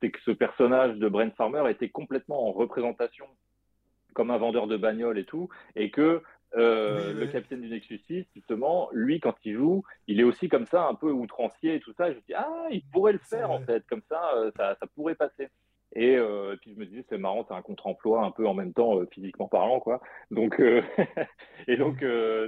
c'est 0.00 0.10
que 0.10 0.20
ce 0.22 0.30
personnage 0.30 0.96
de 0.96 1.08
Brent 1.08 1.34
Farmer 1.36 1.70
était 1.70 1.90
complètement 1.90 2.48
en 2.48 2.52
représentation 2.52 3.26
comme 4.14 4.30
un 4.30 4.38
vendeur 4.38 4.66
de 4.66 4.76
bagnole 4.76 5.18
et 5.18 5.24
tout, 5.24 5.48
et 5.76 5.90
que 5.90 6.22
euh, 6.56 7.12
le 7.12 7.26
capitaine 7.28 7.60
du 7.60 7.68
Nexus 7.68 8.00
6, 8.06 8.26
justement, 8.34 8.88
lui, 8.92 9.20
quand 9.20 9.34
il 9.44 9.54
joue, 9.54 9.84
il 10.08 10.20
est 10.20 10.24
aussi 10.24 10.48
comme 10.48 10.66
ça, 10.66 10.86
un 10.88 10.94
peu 10.94 11.10
outrancier 11.10 11.76
et 11.76 11.80
tout 11.80 11.92
ça. 11.92 12.10
je 12.10 12.16
me 12.16 12.22
dis, 12.22 12.34
ah, 12.34 12.66
il 12.70 12.82
pourrait 12.84 13.12
le 13.12 13.18
faire, 13.18 13.50
en 13.50 13.60
fait, 13.60 13.84
comme 13.88 14.02
ça, 14.08 14.32
euh, 14.36 14.50
ça, 14.56 14.76
pourrait 14.94 15.14
passer. 15.14 15.48
Euh, 15.96 16.54
et, 16.54 16.56
puis 16.58 16.72
je 16.74 16.78
me 16.78 16.86
disais, 16.86 17.04
c'est 17.08 17.18
marrant, 17.18 17.44
c'est 17.46 17.54
un 17.54 17.62
contre-emploi 17.62 18.24
un 18.24 18.30
peu 18.30 18.46
en 18.46 18.54
même 18.54 18.72
temps, 18.72 19.00
physiquement 19.10 19.48
parlant, 19.48 19.80
quoi. 19.80 20.00
Donc, 20.30 20.60
et 21.68 21.76
donc, 21.76 22.04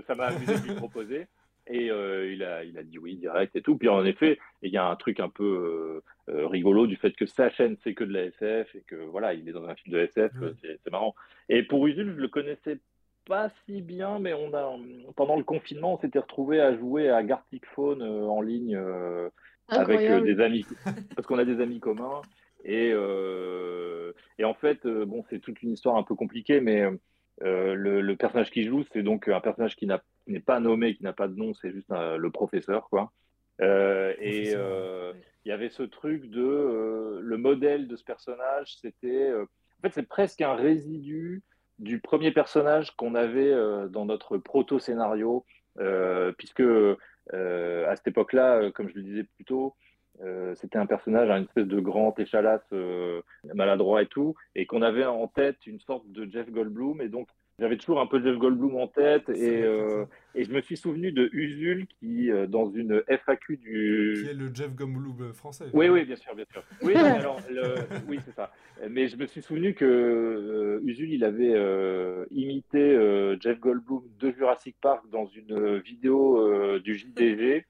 ça 0.06 0.14
m'a 0.14 0.26
amusé 0.26 0.54
de 0.54 0.68
lui 0.68 0.74
proposer. 0.76 1.26
Et 1.68 1.90
euh, 1.90 2.32
il, 2.32 2.42
a, 2.42 2.64
il 2.64 2.76
a 2.76 2.82
dit 2.82 2.98
oui 2.98 3.16
direct 3.16 3.54
et 3.54 3.62
tout. 3.62 3.76
Puis 3.76 3.88
en 3.88 4.04
effet, 4.04 4.38
il 4.62 4.72
y 4.72 4.76
a 4.76 4.86
un 4.86 4.96
truc 4.96 5.20
un 5.20 5.28
peu 5.28 6.02
euh, 6.28 6.34
euh, 6.34 6.46
rigolo 6.48 6.86
du 6.86 6.96
fait 6.96 7.12
que 7.12 7.26
sa 7.26 7.50
chaîne 7.50 7.76
c'est 7.84 7.94
que 7.94 8.04
de 8.04 8.12
la 8.12 8.24
SF 8.24 8.74
et 8.74 8.82
que 8.86 8.96
voilà, 8.96 9.34
il 9.34 9.48
est 9.48 9.52
dans 9.52 9.66
un 9.66 9.74
film 9.76 9.94
de 9.94 10.00
SF, 10.00 10.32
c'est 10.62 10.90
marrant. 10.90 11.14
Et 11.48 11.62
pour 11.62 11.86
Usul, 11.86 12.14
je 12.16 12.20
le 12.20 12.28
connaissais 12.28 12.78
pas 13.26 13.50
si 13.64 13.80
bien, 13.80 14.18
mais 14.18 14.32
on 14.32 14.52
a 14.54 14.76
pendant 15.14 15.36
le 15.36 15.44
confinement, 15.44 15.94
on 15.94 15.98
s'était 15.98 16.18
retrouvé 16.18 16.60
à 16.60 16.76
jouer 16.76 17.08
à 17.08 17.22
Gartic 17.22 17.64
Phone 17.66 18.02
en 18.02 18.40
ligne 18.40 18.76
avec 19.68 20.24
des 20.24 20.40
amis, 20.40 20.66
parce 21.14 21.28
qu'on 21.28 21.38
a 21.38 21.44
des 21.44 21.60
amis 21.60 21.78
communs. 21.78 22.22
Et, 22.64 22.90
et 24.38 24.44
en 24.44 24.54
fait, 24.54 24.86
bon, 24.86 25.24
c'est 25.28 25.40
toute 25.40 25.62
une 25.62 25.72
histoire 25.72 25.96
un 25.96 26.02
peu 26.02 26.14
compliquée, 26.14 26.60
mais 26.60 26.86
euh, 27.42 27.74
le, 27.74 28.16
personnage 28.16 28.50
qui 28.50 28.64
joue, 28.64 28.84
c'est 28.92 29.02
donc 29.02 29.28
un 29.28 29.40
personnage 29.40 29.76
qui 29.76 29.88
n'est 30.26 30.40
pas 30.40 30.60
nommé, 30.60 30.94
qui 30.94 31.02
n'a 31.02 31.12
pas 31.12 31.28
de 31.28 31.34
nom, 31.34 31.54
c'est 31.54 31.72
juste 31.72 31.88
le 31.90 32.30
professeur, 32.30 32.88
quoi. 32.88 33.12
Euh, 33.60 34.14
et 34.18 34.52
euh, 34.54 35.12
il 35.44 35.48
y 35.48 35.52
avait 35.52 35.68
ce 35.68 35.82
truc 35.82 36.30
de 36.30 37.18
le 37.20 37.36
modèle 37.36 37.86
de 37.86 37.96
ce 37.96 38.04
personnage, 38.04 38.76
c'était 38.80 39.32
en 39.32 39.82
fait 39.82 39.92
c'est 39.92 40.08
presque 40.08 40.40
un 40.40 40.54
résidu 40.54 41.42
du 41.78 42.00
premier 42.00 42.32
personnage 42.32 42.92
qu'on 42.96 43.14
avait 43.14 43.54
dans 43.90 44.04
notre 44.04 44.38
proto 44.38 44.78
scénario, 44.78 45.44
puisque 46.38 46.62
à 47.32 47.96
cette 47.96 48.08
époque-là, 48.08 48.70
comme 48.70 48.88
je 48.88 48.94
le 48.94 49.02
disais 49.02 49.24
plus 49.24 49.44
tôt, 49.44 49.74
c'était 50.54 50.78
un 50.78 50.86
personnage, 50.86 51.28
une 51.30 51.44
espèce 51.44 51.66
de 51.66 51.80
grand 51.80 52.18
échalasse 52.18 52.72
maladroit 53.54 54.02
et 54.02 54.06
tout, 54.06 54.34
et 54.54 54.66
qu'on 54.66 54.82
avait 54.82 55.04
en 55.04 55.26
tête 55.26 55.66
une 55.66 55.80
sorte 55.80 56.10
de 56.12 56.30
Jeff 56.30 56.50
Goldblum, 56.50 57.00
et 57.00 57.08
donc 57.08 57.28
j'avais 57.58 57.76
toujours 57.76 58.00
un 58.00 58.06
peu 58.06 58.20
Jeff 58.22 58.38
Goldblum 58.38 58.76
en 58.76 58.88
tête, 58.88 59.28
et, 59.28 59.64
et 60.34 60.44
je 60.44 60.52
me 60.52 60.60
suis 60.60 60.76
souvenu 60.76 61.12
de 61.12 61.28
Usul 61.32 61.86
qui, 61.86 62.30
dans 62.48 62.70
une 62.70 63.02
FAQ 63.08 63.56
du... 63.56 64.14
Qui 64.24 64.30
est 64.30 64.34
le 64.34 64.52
Jeff 64.52 64.74
Goldblum 64.74 65.32
français. 65.32 65.66
Oui, 65.72 65.88
oui, 65.88 66.04
bien 66.04 66.16
sûr, 66.16 66.34
bien 66.34 66.46
sûr. 66.50 66.62
Oui, 66.82 66.94
alors, 66.94 67.40
oui 68.08 68.18
c'est 68.24 68.34
ça. 68.34 68.52
Mais 68.88 69.08
je 69.08 69.16
me 69.16 69.26
suis 69.26 69.42
souvenu 69.42 69.74
que 69.74 70.80
Usul, 70.84 71.12
il 71.12 71.24
avait 71.24 71.54
imité 72.30 72.96
Jeff 73.40 73.60
Goldblum 73.60 74.02
de 74.18 74.30
Jurassic 74.30 74.76
Park 74.80 75.04
dans 75.10 75.26
une 75.26 75.78
vidéo 75.78 76.78
du 76.78 76.96
JDG 76.96 77.66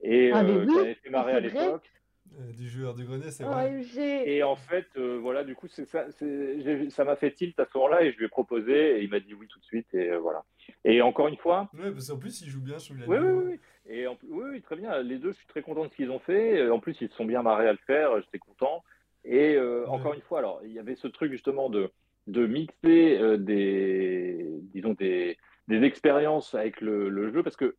et 0.00 0.30
ah, 0.32 0.44
euh, 0.44 0.66
qui 0.66 0.78
avait 0.78 0.94
fait 0.94 1.10
marrer 1.10 1.32
à 1.32 1.40
l'époque. 1.40 1.90
Euh, 2.38 2.52
du 2.52 2.68
joueur 2.68 2.94
du 2.94 3.04
grenier, 3.04 3.30
c'est 3.30 3.44
vrai. 3.44 3.82
et 4.26 4.42
en 4.42 4.56
fait, 4.56 4.86
euh, 4.96 5.16
voilà, 5.22 5.44
du 5.44 5.54
coup, 5.54 5.68
c'est 5.68 5.86
ça, 5.86 6.06
ça 6.10 7.04
m'a 7.04 7.16
fait 7.16 7.30
tilt 7.30 7.58
à 7.58 7.64
ce 7.64 7.78
moment-là 7.78 8.02
et 8.02 8.12
je 8.12 8.18
lui 8.18 8.26
ai 8.26 8.28
proposé 8.28 8.98
et 8.98 9.02
il 9.02 9.08
m'a 9.08 9.20
dit 9.20 9.32
oui 9.32 9.46
tout 9.46 9.60
de 9.60 9.64
suite 9.64 9.86
et 9.94 10.14
voilà. 10.16 10.44
Et 10.84 11.00
encore 11.02 11.28
une 11.28 11.36
fois. 11.36 11.70
Ouais, 11.72 11.92
parce 11.92 12.08
qu'en 12.08 12.18
plus, 12.18 12.42
il 12.42 12.48
joue 12.48 12.60
bien 12.60 12.78
sur 12.78 12.94
Oui, 13.06 13.16
oui, 13.16 13.42
oui. 13.46 13.60
Et 13.88 14.06
en, 14.06 14.18
oui, 14.28 14.44
oui, 14.50 14.62
très 14.62 14.76
bien. 14.76 15.00
Les 15.02 15.18
deux, 15.18 15.30
je 15.30 15.36
suis 15.36 15.46
très 15.46 15.62
content 15.62 15.84
de 15.84 15.90
ce 15.90 15.96
qu'ils 15.96 16.10
ont 16.10 16.18
fait. 16.18 16.68
En 16.68 16.80
plus, 16.80 17.00
ils 17.00 17.08
se 17.08 17.14
sont 17.14 17.24
bien 17.24 17.42
marrés 17.42 17.68
à 17.68 17.72
le 17.72 17.78
faire. 17.86 18.20
J'étais 18.20 18.38
content. 18.38 18.82
Et 19.24 19.58
encore 19.86 20.14
une 20.14 20.20
fois, 20.20 20.40
alors, 20.40 20.60
il 20.64 20.72
y 20.72 20.78
avait 20.80 20.96
ce 20.96 21.06
truc 21.06 21.30
justement 21.30 21.70
de, 21.70 21.90
de 22.26 22.46
mixer 22.46 23.38
des, 23.38 24.44
disons, 24.74 24.94
des, 24.94 25.38
des 25.68 25.84
expériences 25.84 26.54
avec 26.54 26.80
le, 26.80 27.08
le 27.08 27.32
jeu 27.32 27.42
parce 27.42 27.56
que 27.56 27.76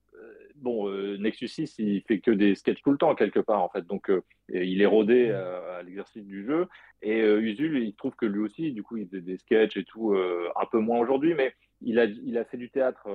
bon, 0.62 0.90
euh, 0.90 1.18
Nexus 1.18 1.48
6, 1.48 1.76
il 1.80 2.02
fait 2.02 2.20
que 2.20 2.32
des 2.32 2.56
sketchs 2.56 2.82
tout 2.82 2.92
le 2.92 2.98
temps, 2.98 3.14
quelque 3.16 3.40
part, 3.40 3.62
en 3.62 3.70
fait. 3.70 3.86
Donc, 3.86 4.10
euh, 4.10 4.22
il 4.50 4.82
est 4.82 4.86
rodé 4.86 5.32
à, 5.32 5.82
l'exercice 5.84 6.26
du 6.26 6.46
jeu. 6.46 6.68
Et 7.02 7.22
euh, 7.22 7.42
Usul, 7.42 7.78
il 7.78 7.94
trouve 7.96 8.16
que 8.16 8.26
lui 8.26 8.40
aussi, 8.40 8.72
du 8.72 8.84
coup, 8.84 8.98
il 8.98 9.08
fait 9.08 9.22
des 9.22 9.38
sketchs 9.38 9.78
et 9.78 9.84
tout, 9.84 10.16
un 10.16 10.66
peu 10.72 10.80
moins 10.80 11.00
aujourd'hui, 11.00 11.34
mais 11.34 11.54
il 11.82 12.00
a, 12.00 12.06
il 12.06 12.38
a 12.38 12.46
fait 12.46 12.58
du 12.58 12.70
théâtre 12.70 13.08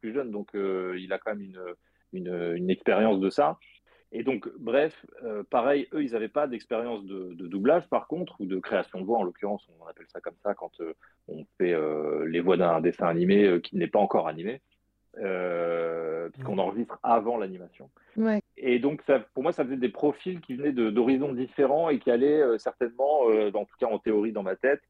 plus 0.00 0.12
jeune, 0.12 0.30
donc 0.30 0.50
il 0.54 1.12
a 1.12 1.18
quand 1.18 1.34
même 1.34 1.42
une, 1.42 1.62
une, 2.12 2.52
une 2.56 2.70
expérience 2.70 3.20
de 3.20 3.30
ça. 3.30 3.58
Et 4.10 4.22
donc, 4.22 4.48
bref, 4.58 5.04
pareil, 5.50 5.86
eux, 5.92 6.02
ils 6.02 6.12
n'avaient 6.12 6.28
pas 6.28 6.46
d'expérience 6.46 7.04
de, 7.04 7.34
de, 7.34 7.46
doublage, 7.46 7.86
par 7.90 8.06
contre, 8.06 8.40
ou 8.40 8.46
de 8.46 8.58
création 8.58 9.00
de 9.00 9.04
voix, 9.04 9.18
en 9.18 9.22
l'occurrence, 9.22 9.68
on 9.80 9.86
appelle 9.86 10.06
ça 10.08 10.20
comme 10.20 10.36
ça 10.42 10.54
quand 10.54 10.72
on 11.26 11.44
fait 11.58 11.76
les 12.26 12.40
voix 12.40 12.56
d'un 12.56 12.80
dessin 12.80 13.06
animé 13.06 13.60
qui 13.62 13.76
n'est 13.76 13.88
pas 13.88 13.98
encore 13.98 14.28
animé 14.28 14.62
euh, 15.16 16.28
puisqu'on 16.30 16.58
enregistre 16.58 16.98
avant 17.02 17.36
l'animation. 17.38 17.90
Et 18.56 18.78
donc, 18.78 19.02
ça, 19.06 19.20
pour 19.20 19.42
moi, 19.42 19.52
ça 19.52 19.64
faisait 19.64 19.76
des 19.76 19.88
profils 19.88 20.40
qui 20.40 20.54
venaient 20.54 20.72
d'horizons 20.72 21.32
différents 21.32 21.88
et 21.88 21.98
qui 21.98 22.10
allaient 22.10 22.42
euh, 22.42 22.58
certainement, 22.58 23.28
euh, 23.28 23.50
en 23.54 23.64
tout 23.64 23.76
cas 23.78 23.86
en 23.86 23.98
théorie 23.98 24.32
dans 24.32 24.42
ma 24.42 24.56
tête, 24.56 24.82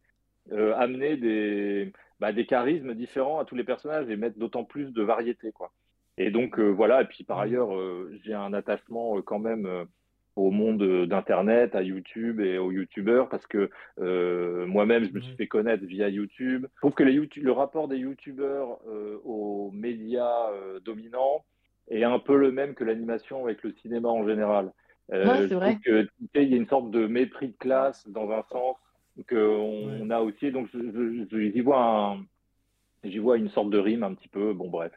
euh, 0.52 0.74
amener 0.76 1.16
des, 1.16 1.92
bah, 2.20 2.32
des 2.32 2.46
charismes 2.46 2.94
différents 2.94 3.38
à 3.38 3.44
tous 3.44 3.54
les 3.54 3.64
personnages 3.64 4.08
et 4.08 4.16
mettre 4.16 4.38
d'autant 4.38 4.64
plus 4.64 4.92
de 4.92 5.02
variété. 5.02 5.52
Quoi. 5.52 5.72
Et 6.16 6.30
donc, 6.30 6.58
voilà. 6.58 7.02
Et 7.02 7.04
puis, 7.04 7.24
par 7.24 7.38
ailleurs, 7.38 7.70
j'ai 8.24 8.34
un 8.34 8.52
attachement 8.52 9.20
quand 9.22 9.38
même 9.38 9.86
au 10.38 10.50
monde 10.50 11.06
d'Internet, 11.06 11.74
à 11.74 11.82
YouTube 11.82 12.40
et 12.40 12.58
aux 12.58 12.70
YouTubeurs, 12.70 13.28
parce 13.28 13.46
que 13.46 13.70
euh, 14.00 14.66
moi-même, 14.66 15.04
je 15.04 15.12
me 15.12 15.20
suis 15.20 15.36
fait 15.36 15.46
connaître 15.46 15.84
via 15.84 16.08
YouTube. 16.08 16.66
Je 16.74 16.80
trouve 16.80 16.94
que 16.94 17.02
les 17.02 17.12
YouTube, 17.12 17.44
le 17.44 17.52
rapport 17.52 17.88
des 17.88 17.98
YouTubeurs 17.98 18.78
euh, 18.88 19.18
aux 19.24 19.70
médias 19.72 20.50
euh, 20.52 20.80
dominants 20.80 21.44
est 21.90 22.04
un 22.04 22.18
peu 22.18 22.36
le 22.36 22.52
même 22.52 22.74
que 22.74 22.84
l'animation 22.84 23.44
avec 23.44 23.62
le 23.62 23.72
cinéma 23.82 24.08
en 24.08 24.26
général. 24.26 24.72
Ouais, 25.10 25.48
c'est 25.48 25.54
vrai. 25.54 25.78
Il 26.34 26.48
y 26.48 26.54
a 26.54 26.56
une 26.56 26.66
sorte 26.66 26.90
de 26.90 27.06
mépris 27.06 27.48
de 27.48 27.56
classe 27.58 28.06
dans 28.08 28.30
un 28.30 28.42
sens 28.50 28.76
qu'on 29.28 29.36
on 30.00 30.10
a 30.10 30.20
aussi. 30.20 30.52
Donc, 30.52 30.68
j'y 30.70 31.60
vois, 31.60 32.18
j'y 33.04 33.18
vois 33.18 33.38
une 33.38 33.48
sorte 33.48 33.70
de 33.70 33.78
rime 33.78 34.02
un 34.02 34.12
petit 34.12 34.28
peu. 34.28 34.52
Bon, 34.52 34.68
bref. 34.68 34.92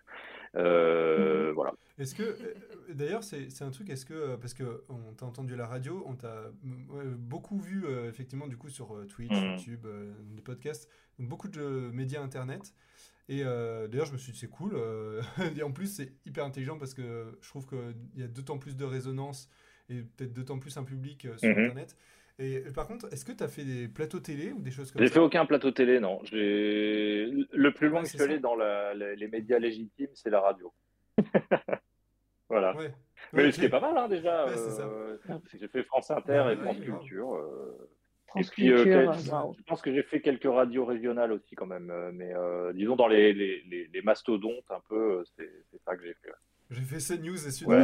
Euh, 0.56 1.52
voilà. 1.54 1.74
Est-ce 1.98 2.16
que, 2.16 2.24
euh, 2.24 2.54
d'ailleurs, 2.94 3.24
c'est 3.24 3.62
un 3.62 3.72
truc, 3.72 3.90
est-ce 3.90 4.06
que, 4.06 4.36
parce 4.36 4.54
qu'on 4.54 5.14
t'a 5.18 5.26
entendu 5.26 5.54
à 5.54 5.58
la 5.58 5.68
radio, 5.68 6.04
on 6.08 6.16
t'a 6.16 6.52
beaucoup 6.64 7.60
vu, 7.60 7.86
effectivement, 8.08 8.48
du 8.48 8.58
coup, 8.58 8.70
sur 8.70 9.06
Twitch, 9.08 9.32
mmh. 9.32 9.52
YouTube, 9.52 9.88
des 10.36 10.42
podcasts, 10.42 10.90
beaucoup 11.20 11.48
de 11.48 11.90
médias 11.94 12.22
internet. 12.22 12.74
Et 13.30 13.44
d'ailleurs, 13.44 14.08
je 14.08 14.14
me 14.14 14.18
suis 14.18 14.34
dit, 14.34 14.40
c'est 14.40 14.50
cool. 14.50 14.76
et 15.58 15.64
en 15.64 15.72
plus, 15.72 15.88
c'est 15.88 16.14
hyper 16.26 16.46
intelligent 16.46 16.78
parce 16.78 16.94
que 16.94 17.38
je 17.42 17.50
trouve 17.50 17.68
qu'il 17.68 17.96
y 18.16 18.24
a 18.24 18.28
d'autant 18.28 18.58
plus 18.58 18.76
de 18.76 18.86
résonance 18.86 19.50
et 19.90 20.02
peut-être 20.02 20.34
d'autant 20.34 20.60
plus 20.60 20.76
un 20.78 20.84
public 20.84 21.28
sur 21.38 21.50
mmh 21.50 21.52
Internet. 21.52 21.96
Et 22.40 22.62
par 22.74 22.88
contre, 22.88 23.12
est-ce 23.14 23.26
que 23.26 23.32
tu 23.32 23.44
as 23.44 23.48
fait 23.48 23.64
des 23.64 23.88
plateaux 23.88 24.20
télé 24.20 24.52
ou 24.52 24.62
des 24.62 24.72
choses 24.72 24.92
comme 24.92 25.00
ça 25.00 25.06
J'ai 25.06 25.12
fait 25.12 25.20
aucun 25.20 25.46
plateau 25.46 25.72
télé, 25.72 26.00
non. 26.00 26.22
Le 26.32 27.70
plus 27.70 27.90
loin 27.90 28.02
que 28.02 28.08
je 28.08 28.14
suis 28.14 28.22
allé 28.22 28.40
dans 28.40 28.56
les 28.56 29.28
médias 29.28 29.60
légitimes, 29.60 30.10
c'est 30.14 30.30
la 30.30 30.42
radio. 30.42 30.74
voilà. 32.50 32.76
Mais 33.34 33.52
ce 33.52 33.60
qui 33.60 33.66
est 33.66 33.70
pas 33.70 33.80
mal 33.80 33.98
hein, 33.98 34.08
déjà. 34.08 34.48
Euh, 34.48 35.18
j'ai 35.54 35.68
fait 35.68 35.84
France 35.84 36.12
Inter 36.12 36.46
et 36.52 36.56
France 36.58 36.80
Culture. 36.80 37.36
Euh, 37.36 37.90
France 38.28 38.50
puis, 38.50 38.72
euh, 38.72 38.84
Culture, 38.84 39.14
je 39.54 39.64
pense 39.64 39.82
que 39.82 39.94
j'ai 39.94 40.04
fait 40.04 40.22
quelques 40.22 40.52
radios 40.52 40.86
régionales 40.86 41.32
aussi 41.32 41.56
quand 41.56 41.66
même. 41.66 41.92
Mais 42.14 42.34
disons 42.74 42.96
dans 42.96 43.08
les, 43.08 43.34
les, 43.34 43.88
les, 43.92 44.02
mastodontes 44.02 44.70
un 44.70 44.82
peu, 44.90 45.24
c'est 45.36 45.50
ça 45.86 45.96
que 45.96 46.04
j'ai 46.04 46.16
fait. 46.16 46.32
J'ai 46.72 46.84
fait 46.84 47.18
CNews 47.18 47.48
et 47.48 47.52
Sud 47.52 47.68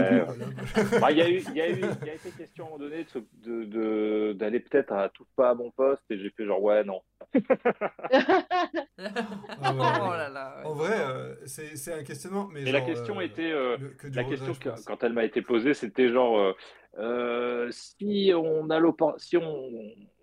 bah, 1.02 1.12
Il 1.12 1.18
y, 1.18 1.22
a 1.22 1.30
eu, 1.30 1.44
y, 1.54 1.62
a 1.62 1.70
eu, 1.70 1.82
y 1.82 2.10
a 2.10 2.14
été 2.14 2.32
question 2.38 2.64
à 2.64 2.68
un 2.68 2.70
moment 2.72 2.86
donné 2.86 3.06
d'aller 3.44 3.66
de, 3.66 4.34
d'aller 4.34 4.62
peut-être 4.62 4.94
à 4.94 5.10
tout 5.10 5.26
pas 5.36 5.50
à 5.50 5.56
mon 5.56 5.72
poste 5.72 6.04
et 6.10 6.18
j'ai 6.18 6.30
fait 6.30 6.46
genre 6.46 6.62
ouais, 6.62 6.86
non. 6.86 7.02
Ah 7.20 7.26
oh 10.02 10.12
là 10.12 10.30
là, 10.30 10.62
En 10.64 10.74
vrai, 10.74 10.98
euh, 10.98 11.36
c'est 11.46 11.94
un 11.94 12.04
questionnement. 12.04 12.48
Mais, 12.54 12.72
la 12.72 12.80
question 12.80 13.20
euh, 13.20 13.24
était. 13.24 13.52
Euh, 13.52 13.76
la 14.14 14.24
question, 14.24 14.54
quand 14.86 15.04
elle 15.04 15.12
m'a 15.14 15.26
été 15.26 15.42
posée, 15.42 15.74
c'était 15.74 16.10
genre 16.10 16.56
euh, 16.98 17.69
si 17.72 18.32
on 18.36 18.69
a 18.72 18.82
si 19.18 19.38
on, 19.38 19.72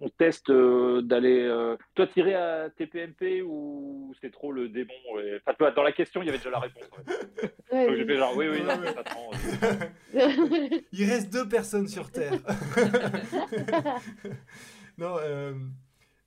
on 0.00 0.08
teste 0.08 0.50
euh, 0.50 1.02
d'aller, 1.02 1.42
euh, 1.42 1.76
toi 1.94 2.08
tirer 2.08 2.34
à 2.34 2.68
TPMP 2.70 3.42
ou 3.46 4.12
c'est 4.20 4.32
trop 4.32 4.50
le 4.50 4.68
démon 4.68 4.92
Enfin, 5.46 5.70
dans 5.70 5.84
la 5.84 5.92
question, 5.92 6.20
il 6.22 6.26
y 6.26 6.28
avait 6.30 6.38
déjà 6.38 6.50
la 6.50 6.58
réponse. 6.58 6.90
Donc 7.70 8.10
genre 8.10 8.36
oui, 8.36 8.46
oui, 8.48 8.62
il 10.92 11.08
reste 11.08 11.32
deux 11.32 11.48
personnes 11.48 11.86
sur 11.86 12.10
Terre. 12.10 12.34
non. 14.98 15.16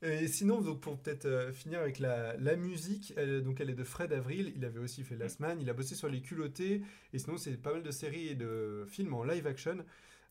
Et 0.04 0.28
sinon, 0.28 0.62
donc 0.62 0.80
pour 0.80 1.00
peut-être 1.00 1.50
finir 1.54 1.80
avec 1.80 2.00
la, 2.00 2.38
la 2.38 2.56
musique, 2.56 3.14
elle, 3.18 3.44
donc 3.44 3.60
elle 3.60 3.70
est 3.70 3.76
de 3.76 3.84
Fred 3.84 4.14
Avril. 4.14 4.54
Il 4.56 4.64
avait 4.64 4.80
aussi 4.80 5.04
fait 5.04 5.18
Last 5.18 5.40
Man. 5.40 5.58
Il 5.60 5.70
a 5.70 5.74
bossé 5.74 5.96
sur 5.96 6.08
les 6.08 6.22
culottés. 6.22 6.82
Et 7.14 7.20
sinon, 7.20 7.38
c'est 7.38 7.62
pas 7.62 7.74
mal 7.74 7.84
de 7.84 7.92
séries 7.92 8.30
et 8.30 8.36
de 8.36 8.86
films 8.88 9.14
en 9.14 9.24
live 9.24 9.48
action. 9.48 9.78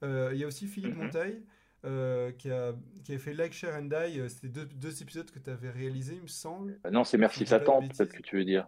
Euh, 0.02 0.30
il 0.32 0.38
y 0.38 0.44
a 0.44 0.46
aussi 0.46 0.66
Philippe 0.66 0.94
mhm. 0.94 1.04
Montaille. 1.04 1.42
Euh, 1.84 2.32
qui, 2.32 2.50
a, 2.50 2.74
qui 3.04 3.14
a 3.14 3.18
fait 3.18 3.32
Like, 3.32 3.52
Share 3.52 3.76
and 3.76 3.84
Die. 3.84 4.18
Euh, 4.18 4.28
c'était 4.28 4.48
deux, 4.48 4.64
deux, 4.64 5.02
épisodes 5.02 5.30
que 5.30 5.38
tu 5.38 5.50
avais 5.50 5.70
réalisés, 5.70 6.16
il 6.16 6.22
me 6.22 6.26
semble. 6.26 6.80
non, 6.90 7.04
c'est 7.04 7.18
Merci 7.18 7.46
Satan, 7.46 7.86
peut-être 7.86 8.12
que 8.12 8.22
tu 8.22 8.36
veux 8.36 8.44
dire. 8.44 8.66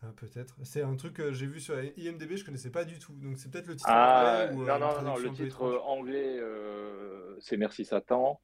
Ah, 0.00 0.12
peut-être. 0.16 0.56
C'est 0.62 0.82
un 0.82 0.96
truc 0.96 1.14
que 1.14 1.32
j'ai 1.32 1.46
vu 1.46 1.60
sur 1.60 1.74
IMDB, 1.98 2.36
je 2.36 2.46
connaissais 2.46 2.70
pas 2.70 2.84
du 2.84 2.98
tout. 2.98 3.12
Donc 3.14 3.36
c'est 3.36 3.50
peut-être 3.50 3.66
le 3.66 3.76
titre 3.76 3.90
ah, 3.90 4.46
anglais. 4.50 4.54
Ou, 4.54 4.64
non, 4.64 4.78
non, 4.78 5.02
non, 5.02 5.16
le 5.16 5.32
titre 5.32 5.82
anglais, 5.84 6.40
c'est 7.40 7.58
Merci 7.58 7.84
Satan. 7.84 8.40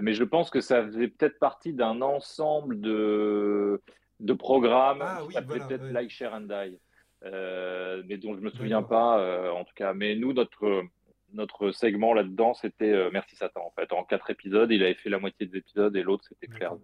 Mais 0.00 0.12
je 0.12 0.24
pense 0.24 0.50
que 0.50 0.60
ça 0.60 0.84
faisait 0.84 1.08
peut-être 1.08 1.38
partie 1.40 1.72
d'un 1.72 2.02
ensemble 2.02 2.80
de, 2.80 3.80
de 4.20 4.32
programmes 4.32 5.02
ah, 5.02 5.22
qui 5.28 5.38
oui, 5.38 5.44
peut-être 5.44 5.86
Like, 5.86 6.10
Share 6.10 6.34
and 6.34 6.42
Die. 6.42 6.78
Euh, 7.24 8.02
mais 8.06 8.18
dont 8.18 8.34
je 8.34 8.40
me 8.40 8.50
souviens 8.50 8.82
pas, 8.82 9.18
euh, 9.18 9.50
en 9.50 9.64
tout 9.64 9.74
cas. 9.74 9.94
Mais 9.94 10.14
nous, 10.14 10.32
notre 10.32 10.84
notre 11.32 11.72
segment 11.72 12.14
là-dedans, 12.14 12.54
c'était 12.54 12.92
euh, 12.92 13.10
Merci 13.12 13.34
Satan. 13.34 13.66
En 13.66 13.70
fait, 13.70 13.92
en 13.92 14.04
quatre 14.04 14.30
épisodes, 14.30 14.70
il 14.70 14.82
avait 14.82 14.94
fait 14.94 15.10
la 15.10 15.18
moitié 15.18 15.46
des 15.46 15.58
épisodes 15.58 15.96
et 15.96 16.02
l'autre, 16.02 16.24
c'était 16.28 16.46
Claire. 16.46 16.76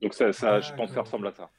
Donc 0.00 0.14
ça, 0.14 0.32
ça 0.32 0.60
je 0.60 0.72
pense 0.74 0.88
que 0.88 0.94
ça 0.94 1.02
ressemble 1.02 1.26
à 1.26 1.32
ça. 1.32 1.50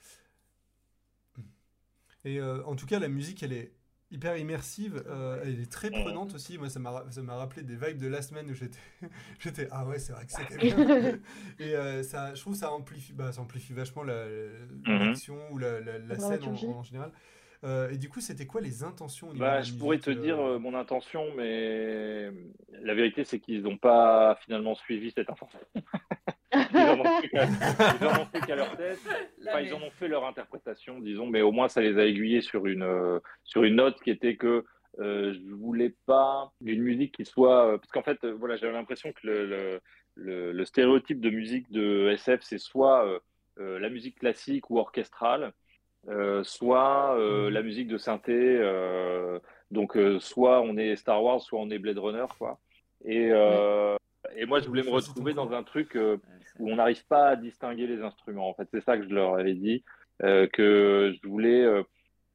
Et 2.26 2.41
en 2.41 2.76
tout 2.76 2.85
cas, 2.85 2.99
la 2.99 3.07
musique, 3.07 3.41
elle 3.43 3.53
est 3.53 3.72
hyper 4.11 4.38
immersive. 4.38 5.03
Euh, 5.07 5.41
elle 5.43 5.61
est 5.61 5.71
très 5.71 5.89
prenante 5.89 6.35
aussi. 6.35 6.57
Moi, 6.57 6.69
ça 6.69 6.79
m'a 6.79 7.35
rappelé 7.35 7.63
des 7.63 7.75
vibes 7.75 7.97
de 7.97 8.07
la 8.07 8.21
semaine 8.21 8.49
où 8.49 8.53
j'étais 8.53 9.67
ah 9.71 9.85
ouais, 9.85 9.99
c'est 9.99 10.13
vrai 10.13 10.25
que 10.25 10.31
c'était 10.31 10.57
bien. 10.57 11.19
et 11.59 11.75
euh, 11.75 12.03
ça, 12.03 12.33
je 12.35 12.41
trouve 12.41 12.55
ça 12.55 12.71
amplifie, 12.71 13.13
bah, 13.13 13.31
ça 13.31 13.41
amplifie 13.41 13.73
vachement 13.73 14.03
mhm. 14.03 14.85
l'action 14.85 15.38
ou 15.51 15.57
la, 15.57 15.79
la, 15.79 16.19
scène 16.19 16.43
en, 16.43 16.83
général. 16.83 17.11
Euh, 17.63 17.91
et 17.91 17.97
du 17.97 18.09
coup, 18.09 18.21
c'était 18.21 18.47
quoi 18.47 18.59
les 18.59 18.83
intentions 18.83 19.33
bah, 19.33 19.61
Je 19.61 19.73
pourrais 19.73 19.99
te 19.99 20.11
dire 20.11 20.38
mon 20.59 20.75
intention, 20.75 21.25
mais 21.35 22.31
la 22.81 22.93
vérité, 22.93 23.23
c'est 23.23 23.39
qu'ils 23.39 23.63
n'ont 23.63 23.77
pas 23.77 24.38
finalement 24.43 24.75
suivi 24.75 25.11
cette 25.11 25.29
intention. 25.29 25.59
ils 26.73 28.07
en 28.07 28.21
ont 28.21 28.25
fait 28.25 28.41
qu'à 28.41 28.55
leur 28.55 28.75
tête. 28.75 28.99
Enfin, 29.47 29.61
ils 29.61 29.73
en 29.73 29.81
ont 29.81 29.91
fait 29.91 30.07
leur 30.07 30.25
interprétation, 30.25 30.99
disons, 30.99 31.27
mais 31.27 31.41
au 31.41 31.51
moins 31.51 31.69
ça 31.69 31.81
les 31.81 31.97
a 31.97 32.05
aiguillés 32.05 32.41
sur 32.41 32.65
une, 32.65 32.83
euh, 32.83 33.19
sur 33.43 33.63
une 33.63 33.75
note 33.75 34.01
qui 34.01 34.09
était 34.09 34.35
que 34.35 34.65
euh, 34.99 35.33
je 35.33 35.53
voulais 35.53 35.95
pas 36.05 36.51
une 36.63 36.81
musique 36.81 37.15
qui 37.15 37.25
soit. 37.25 37.67
Euh, 37.67 37.77
parce 37.77 37.91
qu'en 37.91 38.03
fait, 38.03 38.25
voilà, 38.25 38.57
j'avais 38.57 38.73
l'impression 38.73 39.13
que 39.13 39.27
le, 39.27 39.79
le, 40.15 40.51
le, 40.51 40.65
stéréotype 40.65 41.21
de 41.21 41.29
musique 41.29 41.71
de 41.71 42.09
SF, 42.11 42.41
c'est 42.43 42.57
soit 42.57 43.21
la 43.57 43.89
musique 43.89 44.19
classique 44.19 44.69
ou 44.69 44.79
orchestrale, 44.79 45.53
soit 46.43 47.15
mmh. 47.15 47.47
la 47.49 47.61
musique 47.61 47.87
de 47.87 47.97
synthé. 47.97 48.59
donc, 49.69 49.97
soit 50.19 50.61
on 50.61 50.75
est 50.75 50.97
Star 50.97 51.23
Wars, 51.23 51.41
soit 51.41 51.59
on 51.59 51.69
est 51.69 51.79
Blade 51.79 51.99
Runner, 51.99 52.25
quoi. 52.37 52.59
Et, 53.05 53.31
et 54.35 54.45
moi, 54.45 54.60
je 54.60 54.68
voulais 54.68 54.84
me 54.84 54.89
retrouver 54.89 55.34
dans 55.34 55.52
un 55.52 55.64
truc 55.64 55.95
euh, 55.95 56.18
où 56.60 56.72
on 56.72 56.76
n'arrive 56.76 57.06
pas 57.07 57.30
à 57.30 57.35
distinguer 57.35 57.88
les 57.88 58.02
instruments. 58.02 58.49
En 58.49 58.53
fait, 58.53 58.68
c'est 58.72 58.84
ça 58.84 58.98
que 58.98 59.03
je 59.03 59.14
leur 59.14 59.35
avais 59.35 59.53
dit, 59.53 59.84
euh, 60.23 60.48
que 60.48 61.14
je 61.22 61.27
voulais, 61.27 61.64
euh, 61.64 61.84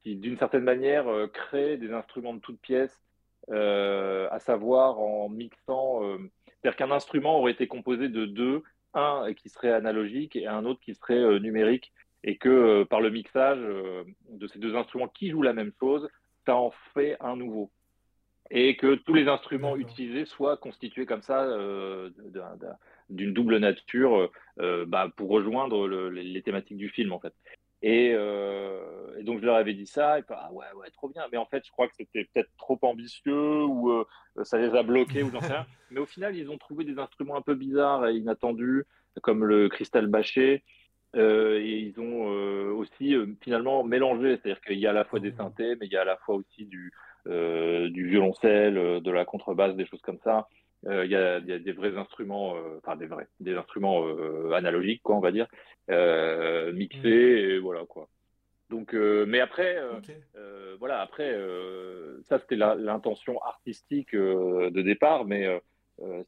d'une 0.05 0.37
certaine 0.37 0.63
manière, 0.63 1.05
créer 1.33 1.77
des 1.77 1.91
instruments 1.91 2.33
de 2.33 2.39
toutes 2.39 2.61
pièces, 2.61 3.03
à 3.49 4.39
savoir 4.39 4.99
en 4.99 5.27
mixant. 5.27 6.01
C'est-à-dire 6.47 6.77
qu'un 6.77 6.91
instrument 6.91 7.39
aurait 7.39 7.51
été 7.51 7.67
composé 7.67 8.07
de 8.07 8.25
deux, 8.25 8.63
un 8.93 9.33
qui 9.33 9.49
serait 9.49 9.71
analogique 9.71 10.37
et 10.37 10.47
un 10.47 10.65
autre 10.65 10.79
qui 10.79 10.95
serait 10.95 11.39
numérique, 11.41 11.91
et 12.23 12.37
que 12.37 12.83
par 12.85 13.01
le 13.01 13.09
mixage 13.09 13.59
de 13.59 14.47
ces 14.47 14.59
deux 14.59 14.77
instruments 14.77 15.09
qui 15.09 15.29
jouent 15.29 15.41
la 15.41 15.53
même 15.53 15.73
chose, 15.77 16.07
ça 16.45 16.55
en 16.55 16.71
fait 16.93 17.17
un 17.19 17.35
nouveau 17.35 17.69
et 18.49 18.77
que 18.77 18.95
tous 18.95 19.13
les 19.13 19.27
instruments 19.27 19.75
utilisés 19.75 20.25
soient 20.25 20.57
constitués 20.57 21.05
comme 21.05 21.21
ça 21.21 21.43
euh, 21.43 22.09
d'une 23.09 23.33
double 23.33 23.57
nature 23.57 24.29
euh, 24.59 24.85
bah, 24.85 25.11
pour 25.15 25.29
rejoindre 25.29 25.87
les, 25.87 26.41
thématiques 26.41 26.77
du 26.77 26.89
film 26.89 27.11
en 27.11 27.19
fait. 27.19 27.33
Euh, 27.85 29.15
et, 29.19 29.23
donc 29.23 29.39
je 29.39 29.45
leur 29.45 29.55
avais 29.55 29.73
dit 29.73 29.85
ça 29.85 30.17
et 30.17 30.23
puis, 30.23 30.33
ah 30.37 30.51
ouais 30.51 30.65
ouais 30.75 30.89
trop 30.91 31.09
bien. 31.09 31.23
Mais 31.31 31.37
en 31.37 31.45
fait 31.45 31.63
je 31.65 31.71
crois 31.71 31.87
que 31.87 31.95
c'était 31.95 32.27
peut-être 32.33 32.49
trop 32.57 32.79
ambitieux 32.81 33.63
ou 33.63 34.03
ça 34.43 34.57
les 34.57 34.73
a 34.75 34.83
bloqués 34.83 35.23
ou 35.23 35.31
j'en 35.31 35.41
sais 35.41 35.53
rien. 35.53 35.65
Mais 35.91 35.99
au 35.99 36.05
final 36.05 36.35
ils 36.35 36.49
ont 36.49 36.57
trouvé 36.57 36.85
des 36.85 36.99
instruments 36.99 37.35
un 37.35 37.41
peu 37.41 37.55
bizarres 37.55 38.07
et 38.07 38.15
inattendus 38.15 38.85
comme 39.21 39.43
le 39.43 39.67
cristal 39.67 40.07
bâché. 40.07 40.63
Et 41.15 41.79
ils 41.79 41.99
ont 41.99 42.27
aussi 42.77 43.15
finalement 43.41 43.83
mélangé. 43.83 44.37
C'est-à-dire 44.37 44.61
qu'il 44.61 44.77
y 44.79 44.87
a 44.87 44.91
à 44.91 44.93
la 44.93 45.05
fois 45.05 45.19
des 45.19 45.31
synthés 45.31 45.75
mais 45.79 45.87
il 45.87 45.91
y 45.91 45.97
a 45.97 46.01
à 46.01 46.05
la 46.05 46.17
fois 46.17 46.35
aussi 46.35 46.65
du 46.65 46.91
du 47.27 48.07
violoncelle, 48.07 48.77
euh, 48.77 48.99
de 48.99 49.11
la 49.11 49.25
contrebasse, 49.25 49.75
des 49.75 49.85
choses 49.85 50.01
comme 50.01 50.19
ça. 50.23 50.47
Euh, 50.85 51.05
il 51.05 51.11
y, 51.11 51.15
a, 51.15 51.39
des 51.39 51.71
vrais 51.71 51.97
instruments, 51.97 52.55
enfin 52.77 52.95
des 52.95 53.07
vrais, 53.07 53.27
des 53.39 53.55
instruments 53.55 54.05
analogiques, 54.53 55.01
quoi, 55.03 55.15
on 55.15 55.19
va 55.19 55.31
dire, 55.31 55.47
mixés, 56.73 57.01
mm. 57.01 57.49
et 57.49 57.57
voilà, 57.59 57.85
quoi. 57.85 58.07
Donc, 58.69 58.93
mais 58.93 59.39
après, 59.39 59.77
voilà, 60.77 61.01
après, 61.01 61.35
ça 62.23 62.37
c'était 62.39 62.57
l'intention 62.57 63.41
artistique 63.41 64.13
de 64.13 64.81
départ, 64.81 65.25
mais 65.25 65.47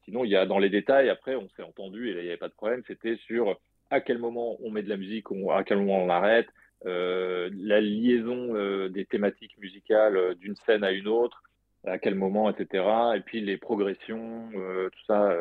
sinon 0.03 0.23
il 0.23 0.31
y 0.31 0.35
a 0.35 0.47
dans 0.47 0.57
les 0.57 0.69
détails. 0.69 1.09
Après, 1.09 1.35
on 1.35 1.47
s'est 1.49 1.63
entendu 1.63 2.09
et 2.09 2.13
là 2.13 2.21
il 2.21 2.23
n'y 2.23 2.29
avait 2.29 2.37
pas 2.37 2.47
de 2.47 2.53
problème. 2.53 2.81
C'était 2.87 3.17
sur 3.17 3.59
à 3.89 4.01
quel 4.01 4.17
moment 4.17 4.57
on 4.61 4.71
met 4.71 4.83
de 4.83 4.89
la 4.89 4.97
musique, 4.97 5.27
à 5.51 5.63
quel 5.63 5.77
moment 5.77 6.03
on 6.03 6.09
arrête, 6.09 6.47
euh, 6.47 6.51
la 6.85 7.81
liaison 7.81 8.55
euh, 8.55 8.89
des 8.89 9.05
thématiques 9.05 9.57
musicales 9.57 10.17
euh, 10.17 10.35
d'une 10.35 10.55
scène 10.55 10.83
à 10.83 10.91
une 10.91 11.07
autre, 11.07 11.43
à 11.85 11.97
quel 11.97 12.15
moment, 12.15 12.49
etc. 12.49 12.83
Et 13.15 13.21
puis 13.21 13.41
les 13.41 13.57
progressions, 13.57 14.49
tout 14.51 15.05
ça. 15.07 15.33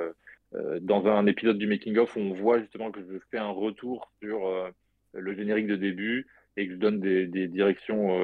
dans 0.80 1.06
un 1.08 1.26
épisode 1.26 1.58
du 1.58 1.66
Making 1.66 1.98
of, 1.98 2.16
on 2.16 2.32
voit 2.32 2.60
justement 2.60 2.92
que 2.92 3.00
je 3.00 3.18
fais 3.32 3.38
un 3.38 3.50
retour 3.50 4.12
sur 4.22 4.48
le 5.14 5.34
générique 5.34 5.66
de 5.66 5.74
début 5.74 6.28
et 6.56 6.68
que 6.68 6.74
je 6.74 6.78
donne 6.78 7.00
des, 7.00 7.48
directions 7.48 8.16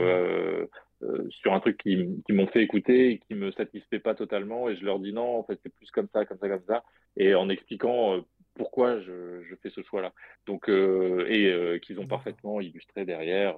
sur 1.31 1.55
un 1.55 1.59
truc 1.59 1.79
qui, 1.79 1.97
m'ont 2.29 2.47
fait 2.47 2.63
écouter 2.63 3.11
et 3.11 3.19
qui 3.19 3.35
me 3.35 3.51
satisfait 3.51 3.99
pas 3.99 4.15
totalement 4.15 4.69
et 4.69 4.77
je 4.77 4.85
leur 4.85 5.01
dis 5.01 5.13
non 5.13 5.37
en 5.37 5.43
fait 5.43 5.59
c'est 5.65 5.75
plus 5.75 5.91
comme 5.91 6.09
ça 6.13 6.25
comme 6.25 6.39
ça 6.39 6.49
comme 6.49 6.65
ça 6.69 6.85
et 7.17 7.35
en 7.35 7.49
expliquant 7.49 8.25
pourquoi 8.55 9.01
je, 9.01 9.43
je 9.43 9.55
fais 9.57 9.71
ce 9.71 9.83
choix-là. 9.83 10.13
Donc, 10.47 10.69
et 10.69 11.81
qu'ils 11.83 12.01
ont 12.01 12.07
parfaitement 12.07 12.61
illustré 12.61 13.05
derrière. 13.05 13.57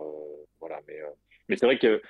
voilà, 0.60 0.80
mais, 0.88 1.00
mais 1.48 1.56
c'est 1.56 1.66
vrai 1.66 1.78
que 1.78 2.02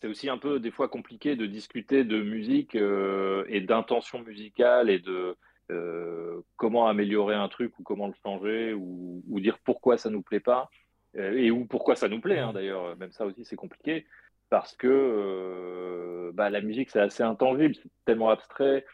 c'est 0.00 0.08
aussi 0.08 0.28
un 0.28 0.38
peu 0.38 0.60
des 0.60 0.70
fois 0.70 0.88
compliqué 0.88 1.36
de 1.36 1.46
discuter 1.46 2.04
de 2.04 2.22
musique 2.22 2.76
et 2.76 3.60
d'intention 3.60 4.20
musicale 4.20 4.90
et 4.90 4.98
de 4.98 5.36
comment 6.56 6.86
améliorer 6.86 7.34
un 7.34 7.48
truc 7.48 7.78
ou 7.78 7.82
comment 7.82 8.06
le 8.06 8.14
changer 8.22 8.72
ou, 8.72 9.22
ou 9.28 9.40
dire 9.40 9.58
pourquoi 9.58 9.98
ça 9.98 10.10
nous 10.10 10.22
plaît 10.22 10.40
pas 10.40 10.70
et 11.18 11.50
ou 11.50 11.64
pourquoi 11.64 11.96
ça 11.96 12.08
nous 12.08 12.20
plaît 12.20 12.38
hein, 12.38 12.52
d'ailleurs. 12.52 12.96
Même 12.96 13.12
ça 13.12 13.26
aussi 13.26 13.44
c'est 13.44 13.56
compliqué 13.56 14.06
parce 14.48 14.76
que 14.76 14.86
euh, 14.88 16.30
bah, 16.34 16.50
la 16.50 16.60
musique 16.60 16.90
c'est 16.90 17.00
assez 17.00 17.22
intangible, 17.22 17.74
c'est 17.74 17.90
tellement 18.04 18.30
abstrait. 18.30 18.84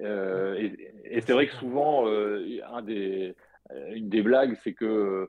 Euh, 0.00 0.70
et, 1.04 1.20
c'est 1.20 1.32
vrai 1.32 1.46
que 1.46 1.54
souvent, 1.54 2.08
euh, 2.08 2.60
un 2.72 2.82
des, 2.82 3.34
une 3.92 4.08
des 4.08 4.22
blagues, 4.22 4.56
c'est 4.62 4.72
que 4.72 5.28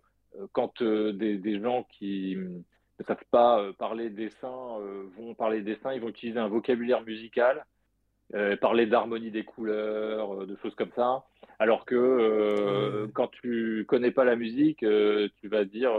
quand 0.51 0.83
des, 0.83 1.37
des, 1.37 1.59
gens 1.61 1.83
qui 1.83 2.35
ne 2.35 3.03
savent 3.05 3.23
pas 3.31 3.71
parler 3.77 4.09
dessin 4.09 4.79
vont 5.17 5.33
parler 5.33 5.61
dessin, 5.61 5.93
ils 5.93 6.01
vont 6.01 6.09
utiliser 6.09 6.39
un 6.39 6.49
vocabulaire 6.49 7.03
musical, 7.03 7.65
parler 8.59 8.85
d'harmonie 8.85 9.31
des 9.31 9.45
couleurs, 9.45 10.45
de 10.45 10.55
choses 10.57 10.75
comme 10.75 10.91
ça. 10.95 11.23
Alors 11.57 11.85
que 11.85 13.07
quand 13.13 13.29
tu 13.29 13.85
connais 13.87 14.11
pas 14.11 14.25
la 14.25 14.35
musique, 14.35 14.79
tu 14.79 15.47
vas 15.47 15.63
dire 15.63 15.93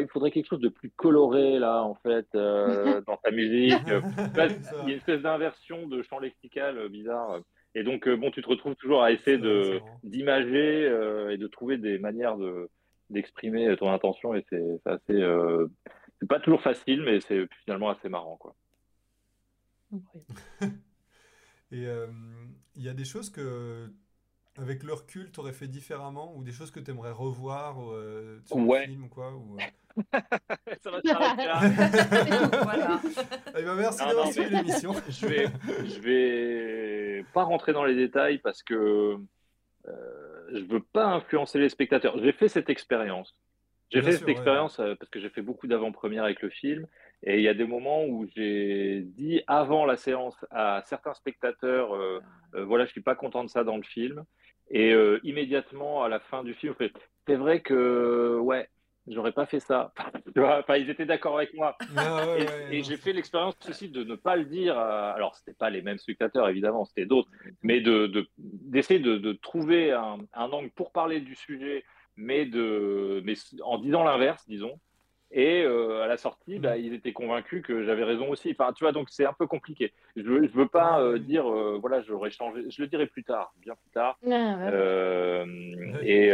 il 0.00 0.08
faudrait 0.08 0.30
quelque 0.30 0.48
chose 0.48 0.60
de 0.60 0.68
plus 0.68 0.90
coloré 0.90 1.58
là 1.58 1.82
en 1.82 1.94
fait 1.94 2.26
euh, 2.34 3.00
dans 3.06 3.16
ta 3.18 3.30
musique. 3.30 3.74
il 3.86 4.36
y 4.36 4.40
a 4.40 4.48
une 4.82 4.88
espèce 4.90 5.20
d'inversion 5.20 5.86
de 5.86 6.02
champ 6.02 6.18
lexical 6.18 6.78
euh, 6.78 6.88
bizarre. 6.88 7.40
Et 7.74 7.84
donc 7.84 8.06
euh, 8.06 8.16
bon, 8.16 8.30
tu 8.30 8.42
te 8.42 8.48
retrouves 8.48 8.76
toujours 8.76 9.02
à 9.02 9.12
essayer 9.12 9.38
de 9.38 9.80
d'imager 10.02 10.84
et 11.30 11.36
de 11.36 11.46
trouver 11.46 11.78
des 11.78 11.98
manières 11.98 12.36
de 12.36 12.68
d'exprimer 13.10 13.76
ton 13.76 13.90
intention 13.90 14.34
et 14.34 14.44
c'est 14.48 14.80
assez 14.86 15.22
c'est 16.18 16.28
pas 16.28 16.40
toujours 16.40 16.62
facile 16.62 17.02
mais 17.02 17.20
c'est 17.20 17.46
finalement 17.64 17.90
assez 17.90 18.08
marrant 18.08 18.36
quoi. 18.38 18.54
et 21.72 21.86
il 22.74 22.82
y 22.82 22.88
a 22.88 22.94
des 22.94 23.04
choses 23.04 23.28
que 23.28 23.90
avec 24.58 24.82
le 24.82 24.92
recul, 24.92 25.30
tu 25.32 25.40
aurais 25.40 25.52
fait 25.52 25.66
différemment 25.66 26.34
ou 26.36 26.42
des 26.42 26.52
choses 26.52 26.70
que 26.70 26.80
tu 26.80 26.90
aimerais 26.90 27.10
revoir 27.10 27.82
euh, 27.82 28.40
sur 28.44 28.58
le 28.58 28.80
film 28.80 29.04
ou 29.04 29.08
quoi 29.08 29.32
ou, 29.32 29.56
euh? 29.56 29.62
Ça 30.82 30.90
va 30.90 31.00
s'arrêter 31.02 31.44
là. 31.44 31.60
voilà. 32.62 33.00
Eh 33.58 33.62
ben, 33.62 33.74
merci 33.74 34.04
d'avoir 34.04 34.32
suivi 34.32 34.50
l'émission. 34.50 34.92
je 35.08 35.26
vais, 35.26 35.46
je 35.84 36.00
vais 36.00 37.24
pas 37.32 37.44
rentrer 37.44 37.72
dans 37.72 37.84
les 37.84 37.94
détails 37.94 38.38
parce 38.38 38.62
que 38.62 39.18
euh, 39.88 40.50
je 40.52 40.64
veux 40.64 40.82
pas 40.82 41.06
influencer 41.06 41.58
les 41.58 41.68
spectateurs. 41.68 42.18
J'ai 42.22 42.32
fait 42.32 42.48
cette 42.48 42.70
expérience. 42.70 43.34
J'ai 43.90 44.02
fait 44.02 44.12
cette 44.12 44.28
expérience 44.28 44.80
euh, 44.80 44.94
parce 44.98 45.10
que 45.10 45.20
j'ai 45.20 45.28
fait 45.28 45.42
beaucoup 45.42 45.66
d'avant-premières 45.66 46.24
avec 46.24 46.40
le 46.40 46.48
film. 46.48 46.86
Et 47.24 47.36
il 47.36 47.42
y 47.42 47.48
a 47.48 47.54
des 47.54 47.66
moments 47.66 48.04
où 48.04 48.26
j'ai 48.34 49.02
dit 49.02 49.42
avant 49.46 49.86
la 49.86 49.96
séance 49.96 50.36
à 50.50 50.82
certains 50.86 51.14
spectateurs, 51.14 51.96
voilà, 52.52 52.84
je 52.84 52.90
suis 52.90 53.00
pas 53.00 53.14
content 53.14 53.44
de 53.44 53.48
ça 53.48 53.62
dans 53.62 53.76
le 53.76 53.84
film. 53.84 54.24
Et 54.72 54.92
euh, 54.92 55.20
immédiatement, 55.22 56.02
à 56.02 56.08
la 56.08 56.18
fin 56.18 56.42
du 56.42 56.54
film, 56.54 56.74
c'est 57.26 57.34
vrai 57.34 57.60
que, 57.60 58.38
ouais, 58.38 58.68
j'aurais 59.06 59.32
pas 59.32 59.44
fait 59.44 59.60
ça. 59.60 59.92
enfin, 60.38 60.76
ils 60.76 60.88
étaient 60.88 61.04
d'accord 61.04 61.36
avec 61.36 61.52
moi. 61.52 61.76
Ah 61.94 62.24
et, 62.70 62.82
j'ai 62.82 62.96
fait 62.96 63.12
l'expérience 63.12 63.54
aussi 63.68 63.90
de 63.90 64.02
ne 64.02 64.14
pas 64.14 64.34
le 64.34 64.46
dire. 64.46 64.78
Alors, 64.78 65.14
Alors, 65.14 65.36
c'était 65.36 65.52
pas 65.52 65.68
les 65.68 65.82
mêmes 65.82 65.98
spectateurs, 65.98 66.48
évidemment, 66.48 66.86
c'était 66.86 67.04
d'autres, 67.04 67.28
mais 67.62 67.82
d'essayer 68.38 68.98
de, 68.98 69.18
de, 69.18 69.32
trouver 69.34 69.92
un, 69.92 70.18
un, 70.32 70.50
angle 70.50 70.70
pour 70.70 70.90
parler 70.90 71.20
du 71.20 71.34
sujet, 71.34 71.84
mais, 72.16 72.46
de, 72.46 73.20
mais 73.24 73.34
en 73.62 73.78
disant 73.78 74.04
l'inverse, 74.04 74.42
disons. 74.48 74.80
Et 75.34 75.62
euh, 75.62 76.02
à 76.02 76.06
la 76.06 76.18
sortie, 76.18 76.58
bah, 76.58 76.76
ils 76.76 76.92
étaient 76.92 77.14
convaincus 77.14 77.62
que 77.62 77.84
j'avais 77.84 78.04
raison 78.04 78.28
aussi. 78.28 78.50
Enfin, 78.50 78.72
tu 78.74 78.84
vois, 78.84 78.92
donc 78.92 79.08
c'est 79.10 79.24
un 79.24 79.32
peu 79.32 79.46
compliqué. 79.46 79.92
Je 80.14 80.22
veux, 80.22 80.46
je 80.46 80.52
veux 80.52 80.68
pas 80.68 81.00
euh, 81.00 81.18
dire, 81.18 81.50
euh, 81.50 81.78
voilà, 81.80 82.02
j'aurais 82.02 82.30
changé. 82.30 82.64
Je 82.68 82.82
le 82.82 82.88
dirai 82.88 83.06
plus 83.06 83.24
tard, 83.24 83.54
bien 83.56 83.74
plus 83.74 83.90
tard. 83.92 84.18
Ah, 84.30 85.44
et 86.02 86.32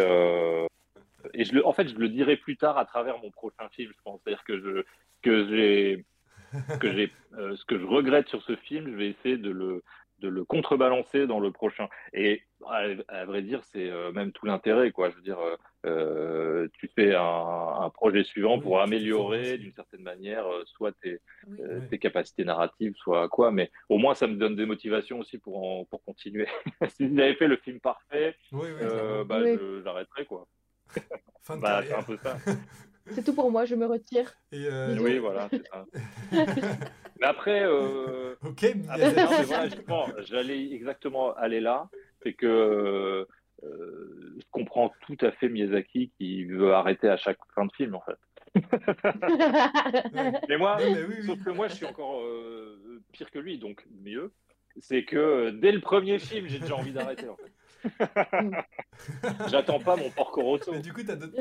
et 1.35 1.45
je 1.45 1.53
le, 1.53 1.67
en 1.67 1.73
fait, 1.73 1.89
je 1.89 1.97
le 1.97 2.09
dirai 2.09 2.37
plus 2.37 2.57
tard 2.57 2.79
à 2.79 2.85
travers 2.85 3.19
mon 3.19 3.31
prochain 3.31 3.69
film, 3.71 3.93
je 3.95 4.03
pense. 4.03 4.21
C'est-à-dire 4.25 4.45
que 4.45 4.59
je 4.59 4.85
que 5.23 5.47
j'ai 5.49 6.05
que 6.81 6.93
j'ai 6.93 7.13
ce 7.33 7.65
que 7.67 7.79
je 7.79 7.85
regrette 7.85 8.29
sur 8.29 8.43
ce 8.43 8.57
film, 8.57 8.91
je 8.91 8.97
vais 8.97 9.09
essayer 9.11 9.37
de 9.37 9.51
le 9.51 9.85
de 10.21 10.29
le 10.29 10.45
contrebalancer 10.45 11.27
dans 11.27 11.39
le 11.39 11.53
prochain. 11.53 11.89
Et 12.13 12.43
à, 12.67 13.25
vrai 13.25 13.43
dire, 13.43 13.63
c'est 13.73 13.89
euh, 13.91 14.13
même 14.13 14.33
tout 14.33 14.47
l'intérêt, 14.47 14.91
quoi. 14.91 15.11
Je 15.11 15.17
veux 15.17 15.23
dire, 15.23 15.39
euh, 15.39 15.57
euh, 15.87 16.69
tu 16.75 16.91
fais 16.95 17.15
un, 17.15 17.91
projet 17.95 18.23
suivant 18.25 18.61
pour 18.61 18.81
améliorer 18.81 19.59
d'une 19.59 19.73
certaine 19.73 20.03
manière 20.03 20.45
soit 20.67 20.93
tes, 21.03 21.21
tes, 21.91 21.99
capacités 21.99 22.45
narratives, 22.45 22.95
soit 22.97 23.29
quoi. 23.29 23.51
Mais 23.51 23.71
au 23.89 23.99
moins, 23.99 24.15
ça 24.15 24.27
me 24.27 24.37
donne 24.37 24.57
des 24.57 24.67
motivations 24.67 25.21
aussi 25.21 25.39
pour, 25.39 25.87
pour 25.89 26.05
continuer. 26.05 26.47
si 26.97 27.15
j'avais 27.15 27.35
fait 27.35 27.49
le 27.49 27.57
film 27.57 27.81
parfait, 27.81 28.37
bah, 28.53 29.41
j'arrêterais, 29.85 30.27
quoi. 30.27 30.47
bah, 31.61 31.83
c'est 31.85 31.95
un 31.95 32.03
peu 32.03 32.17
ça. 32.19 32.37
C'est 33.11 33.25
tout 33.25 33.33
pour 33.33 33.51
moi, 33.51 33.65
je 33.65 33.75
me 33.75 33.87
retire. 33.87 34.35
Oui, 34.53 35.19
voilà, 35.19 35.49
c'est 35.51 35.67
ça. 35.67 35.87
Mais 37.21 37.27
après, 37.27 37.63
euh, 37.65 38.37
ok, 38.45 38.67
j'allais 40.25 40.73
exactement 40.73 41.35
aller 41.35 41.61
là. 41.61 41.89
C'est 42.23 42.33
que 42.35 43.27
euh, 43.65 44.37
je 44.39 44.45
comprends 44.51 44.93
tout 45.07 45.17
à 45.21 45.33
fait 45.33 45.49
Miyazaki 45.49 46.13
qui 46.19 46.45
veut 46.45 46.75
arrêter 46.75 47.09
à 47.09 47.17
chaque 47.17 47.39
fin 47.55 47.67
de 47.67 47.73
film, 47.73 47.95
en 47.95 48.03
fait. 48.03 48.19
mais 50.49 50.57
moi, 50.57 50.79
sauf 51.27 51.43
que 51.45 51.51
moi, 51.51 51.69
je 51.69 51.75
suis 51.75 51.87
encore 51.87 52.21
euh, 52.21 53.03
pire 53.13 53.31
que 53.31 53.39
lui, 53.39 53.59
donc 53.59 53.85
mieux. 54.03 54.33
C'est 54.81 55.05
que 55.05 55.51
dès 55.51 55.73
le 55.73 55.81
premier 55.81 56.19
film, 56.19 56.47
j'ai 56.47 56.61
déjà 56.61 56.77
envie 56.77 56.93
d'arrêter, 56.93 57.29
en 57.29 57.37
fait. 57.37 57.53
J'attends 59.49 59.81
pas 59.81 59.97
mon 59.97 60.11
porco 60.11 60.43
rosso. 60.43 60.73
Mais 60.73 60.81
du 60.81 60.93
coup, 60.93 61.03
t'as 61.03 61.17
d'autres. 61.17 61.37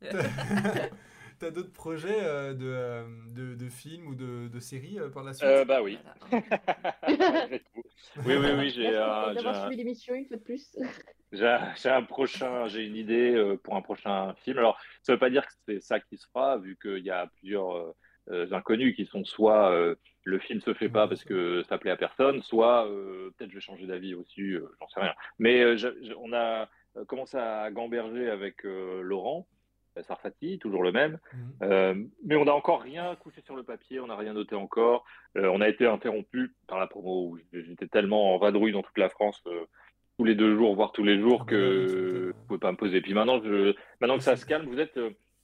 T'as 1.40 1.50
d'autres 1.50 1.72
projets 1.72 2.22
euh, 2.22 2.52
de, 2.52 2.66
euh, 2.66 3.02
de, 3.34 3.54
de, 3.54 3.68
films 3.70 4.08
ou 4.08 4.14
de, 4.14 4.48
de 4.48 4.60
séries 4.60 4.98
euh, 4.98 5.08
par 5.08 5.24
la 5.24 5.32
suite? 5.32 5.48
Bah 5.66 5.80
oui. 5.80 5.98
oui, 8.26 8.36
oui, 8.36 8.48
oui. 8.58 8.68
J'ai 8.68 8.88
une 8.88 10.26
fois 10.26 10.36
de 10.36 10.42
plus. 10.42 10.76
J'ai 11.32 11.88
un 11.88 12.02
prochain, 12.02 12.66
j'ai 12.66 12.84
une 12.84 12.96
idée 12.96 13.56
pour 13.62 13.76
un 13.76 13.82
prochain 13.82 14.34
film. 14.42 14.58
Alors, 14.58 14.78
ça 15.02 15.12
veut 15.12 15.18
pas 15.18 15.30
dire 15.30 15.46
que 15.46 15.52
c'est 15.66 15.80
ça 15.80 16.00
qui 16.00 16.18
se 16.18 16.26
fera, 16.26 16.58
vu 16.58 16.76
qu'il 16.82 17.04
y 17.04 17.10
a 17.10 17.28
plusieurs 17.38 17.94
inconnus 18.50 18.96
qui 18.96 19.06
sont 19.06 19.24
soit 19.24 19.94
le 20.24 20.38
film 20.40 20.60
se 20.60 20.74
fait 20.74 20.88
pas 20.88 21.06
parce 21.06 21.22
que 21.22 21.62
ça 21.68 21.78
plaît 21.78 21.92
à 21.92 21.96
personne, 21.96 22.42
soit 22.42 22.84
peut-être 23.38 23.50
je 23.50 23.54
vais 23.54 23.60
changer 23.60 23.86
d'avis 23.86 24.14
aussi, 24.14 24.54
j'en 24.80 24.88
sais 24.88 25.00
rien. 25.00 25.14
Mais 25.38 25.64
on 26.18 26.32
a 26.32 26.68
commencé 27.06 27.36
à 27.36 27.70
gamberger 27.70 28.28
avec 28.28 28.64
Laurent. 28.64 29.46
Sarfati, 30.02 30.58
toujours 30.58 30.82
le 30.82 30.92
même. 30.92 31.18
Mhm. 31.32 31.52
Euh, 31.62 31.94
mais 32.24 32.36
on 32.36 32.44
n'a 32.44 32.54
encore 32.54 32.82
rien 32.82 33.16
couché 33.16 33.42
sur 33.42 33.56
le 33.56 33.62
papier, 33.62 34.00
on 34.00 34.06
n'a 34.06 34.16
rien 34.16 34.32
noté 34.32 34.54
encore. 34.54 35.04
Euh, 35.36 35.50
on 35.52 35.60
a 35.60 35.68
été 35.68 35.86
interrompu 35.86 36.52
par 36.66 36.78
la 36.78 36.86
promo 36.86 37.30
où 37.30 37.38
j'étais 37.52 37.86
tellement 37.86 38.34
en 38.34 38.38
vadrouille 38.38 38.72
dans 38.72 38.82
toute 38.82 38.98
la 38.98 39.08
France 39.08 39.42
euh, 39.46 39.64
tous 40.18 40.24
les 40.24 40.34
deux 40.34 40.54
jours, 40.56 40.74
voire 40.74 40.92
tous 40.92 41.04
les 41.04 41.18
jours, 41.18 41.46
que 41.46 41.86
je 41.88 42.26
ne 42.26 42.32
pouvais 42.46 42.58
pas 42.58 42.72
me 42.72 42.76
poser. 42.76 43.00
Puis 43.00 43.14
maintenant, 43.14 43.42
je, 43.42 43.74
maintenant 44.00 44.18
que 44.18 44.22
ça 44.22 44.36
se 44.36 44.44
calme, 44.44 44.66
vous 44.66 44.78
êtes 44.78 44.98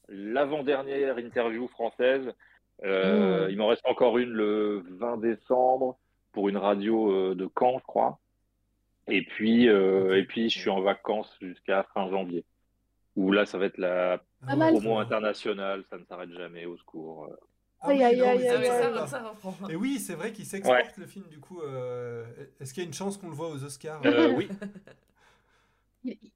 l'avant-dernière 0.08 1.18
interview 1.18 1.66
française. 1.68 2.26
Mmh. 2.84 3.48
Il 3.48 3.56
m'en 3.56 3.68
reste 3.68 3.86
encore 3.86 4.18
une 4.18 4.28
le 4.28 4.84
20 4.98 5.16
décembre 5.16 5.98
pour 6.32 6.50
une 6.50 6.58
radio 6.58 7.34
de 7.34 7.48
Caen, 7.58 7.78
je 7.78 7.84
crois. 7.84 8.18
Et 9.08 9.22
puis, 9.22 9.64
et 9.64 10.24
puis 10.28 10.50
je 10.50 10.58
suis 10.58 10.68
en 10.68 10.82
vacances 10.82 11.34
jusqu'à 11.40 11.86
fin 11.94 12.10
janvier 12.10 12.44
où 13.16 13.32
là, 13.32 13.46
ça 13.46 13.58
va 13.58 13.66
être 13.66 13.78
la 13.78 14.22
promo 14.44 14.98
internationale, 14.98 15.84
ça 15.88 15.98
ne 15.98 16.04
s'arrête 16.04 16.32
jamais, 16.32 16.66
au 16.66 16.76
secours. 16.76 17.28
Ah 17.80 17.88
aïe, 17.88 18.02
aïe, 18.02 18.22
aïe, 18.22 18.46
Et 19.68 19.76
oui, 19.76 19.98
c'est 19.98 20.14
vrai 20.14 20.32
qu'il 20.32 20.46
s'exporte 20.46 20.96
le 20.96 21.06
film, 21.06 21.26
du 21.28 21.40
coup. 21.40 21.60
Euh, 21.60 22.24
est-ce 22.58 22.72
qu'il 22.72 22.82
y 22.82 22.86
a 22.86 22.88
une 22.88 22.94
chance 22.94 23.16
qu'on 23.16 23.28
le 23.28 23.34
voit 23.34 23.50
aux 23.50 23.62
Oscars? 23.62 24.00
Euh, 24.04 24.32
Oui. 24.34 24.48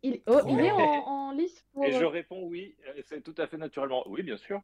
Il, 0.03 0.21
oh, 0.27 0.41
est 0.41 0.71
en, 0.73 1.31
liste 1.31 1.65
pour... 1.73 1.85
Et 1.85 1.93
je 1.93 2.05
réponds 2.05 2.43
oui, 2.43 2.75
c'est 3.05 3.23
tout 3.23 3.35
à 3.39 3.47
fait 3.47 3.57
naturellement. 3.57 4.03
Oui, 4.09 4.25
bien 4.25 4.37
sûr. 4.37 4.61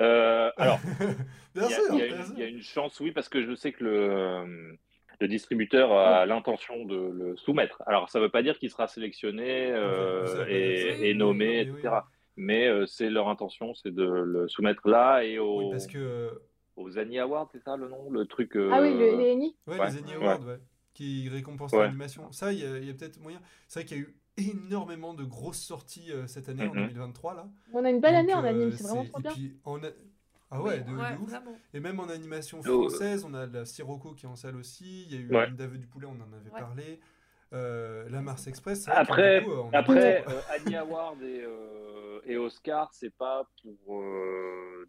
Euh, 0.00 0.50
alors, 0.58 0.78
il 1.54 2.38
y, 2.38 2.42
a 2.42 2.46
une 2.46 2.62
chance, 2.62 3.00
oui, 3.00 3.10
parce 3.10 3.30
que 3.30 3.42
je 3.42 3.54
sais 3.54 3.72
que 3.72 3.84
le, 3.84 4.78
le 5.20 5.28
distributeur 5.28 5.92
a 5.92 6.26
l'intention 6.26 6.84
de 6.84 6.96
le 6.96 7.36
soumettre. 7.36 7.82
Alors, 7.86 8.08
ça 8.08 8.18
ne 8.18 8.24
veut 8.24 8.30
pas 8.30 8.42
dire 8.42 8.58
qu'il 8.58 8.70
sera 8.70 8.86
sélectionné 8.86 9.70
euh, 9.70 10.46
et, 10.48 11.14
nommé, 11.14 11.60
etc. 11.60 11.94
Mais 12.40 12.68
euh, 12.68 12.86
c'est 12.86 13.10
leur 13.10 13.28
intention, 13.28 13.74
c'est 13.74 13.90
de 13.90 14.02
le 14.02 14.48
soumettre 14.48 14.88
là 14.88 15.22
et 15.22 15.38
au, 15.38 15.70
parce 15.70 15.86
que... 15.86 16.30
aux 16.76 16.98
Annie 16.98 17.18
Awards, 17.18 17.50
c'est 17.52 17.62
ça 17.62 17.76
le 17.76 17.86
nom 17.86 18.10
Le 18.10 18.24
truc. 18.24 18.56
Ah 18.56 18.80
oui, 18.80 18.96
les 18.96 19.30
Annie? 19.30 19.54
Ouais, 19.66 19.76
les 19.76 19.98
Annie 19.98 20.14
Awards, 20.14 20.46
ouais. 20.46 20.58
qui 20.94 21.28
récompensent 21.28 21.74
l'animation. 21.74 22.32
Ça, 22.32 22.52
il 22.52 22.60
y 22.60 22.90
a, 22.90 22.94
peut-être 22.94 23.20
moyen. 23.20 23.40
C'est 23.68 23.80
vrai 23.80 23.86
qu'il 23.86 23.98
y 23.98 24.00
a 24.00 24.02
eu 24.04 24.16
énormément 24.38 25.12
de 25.12 25.22
grosses 25.22 25.60
sorties 25.60 26.10
cette 26.26 26.48
année, 26.48 26.66
en 26.66 26.74
2023. 26.74 27.34
Là. 27.34 27.48
On 27.74 27.84
a 27.84 27.90
une 27.90 28.00
belle 28.00 28.16
année 28.16 28.34
en 28.34 28.42
anime, 28.42 28.72
c'est 28.72 28.84
vraiment 28.84 29.04
trop 29.04 29.20
bien. 29.20 29.32
Ah 30.52 30.60
ouais, 30.60 30.80
de, 30.80 30.92
ouf. 31.22 31.32
Et 31.74 31.78
même 31.78 32.00
en 32.00 32.08
animation 32.08 32.62
française, 32.62 33.24
on 33.24 33.34
a 33.34 33.46
la 33.46 33.64
Sirocco 33.64 34.14
qui 34.14 34.26
est 34.26 34.28
en 34.28 34.34
salle 34.34 34.56
aussi. 34.56 35.04
Il 35.04 35.14
y 35.14 35.16
a 35.16 35.20
eu 35.20 35.28
ouais. 35.28 35.50
d'aveu 35.52 35.78
du 35.78 35.86
poulet, 35.86 36.06
on 36.06 36.20
en 36.20 36.32
avait 36.32 36.50
parlé. 36.50 37.00
Euh, 37.52 38.08
la 38.10 38.20
Mars 38.20 38.46
Express. 38.46 38.86
Après, 38.88 39.44
après 39.72 40.24
euh, 40.28 40.40
Annie 40.54 40.76
Award 40.76 41.20
et, 41.22 41.42
euh, 41.42 42.20
et 42.24 42.36
Oscar, 42.36 42.88
c'est 42.92 43.12
pas 43.12 43.44
pour 43.62 44.04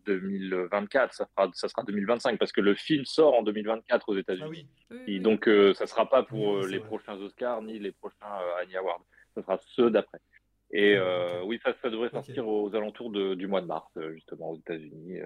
2024, 0.06 1.14
ça, 1.14 1.26
fera, 1.26 1.50
ça 1.54 1.68
sera 1.68 1.84
2025 1.84 2.38
parce 2.38 2.52
que 2.52 2.62
le 2.62 2.76
film 2.76 3.04
sort 3.06 3.34
en 3.34 3.42
2024 3.42 4.10
aux 4.10 4.18
États-Unis. 4.18 4.68
Ah 4.92 4.94
oui. 4.96 5.04
Et 5.08 5.20
donc, 5.20 5.50
ça 5.74 5.88
sera 5.88 6.08
pas 6.08 6.22
pour 6.22 6.60
les 6.60 6.80
prochains 6.80 7.16
Oscars 7.16 7.64
ni 7.64 7.80
les 7.80 7.92
prochains 7.92 8.28
Annie 8.62 8.78
Awards. 8.78 9.04
Ça 9.34 9.42
sera 9.42 9.58
ceux 9.76 9.90
d'après. 9.90 10.20
Et 10.72 10.98
ah, 10.98 11.44
oui, 11.44 11.60
ça, 11.64 11.74
ça 11.82 11.90
devrait 11.90 12.10
sortir 12.10 12.48
aux 12.48 12.76
alentours 12.76 13.10
de, 13.10 13.34
du 13.34 13.48
mois 13.48 13.62
de 13.62 13.68
mars, 13.68 13.90
justement, 14.14 14.52
aux 14.52 14.58
États-Unis. 14.58 15.18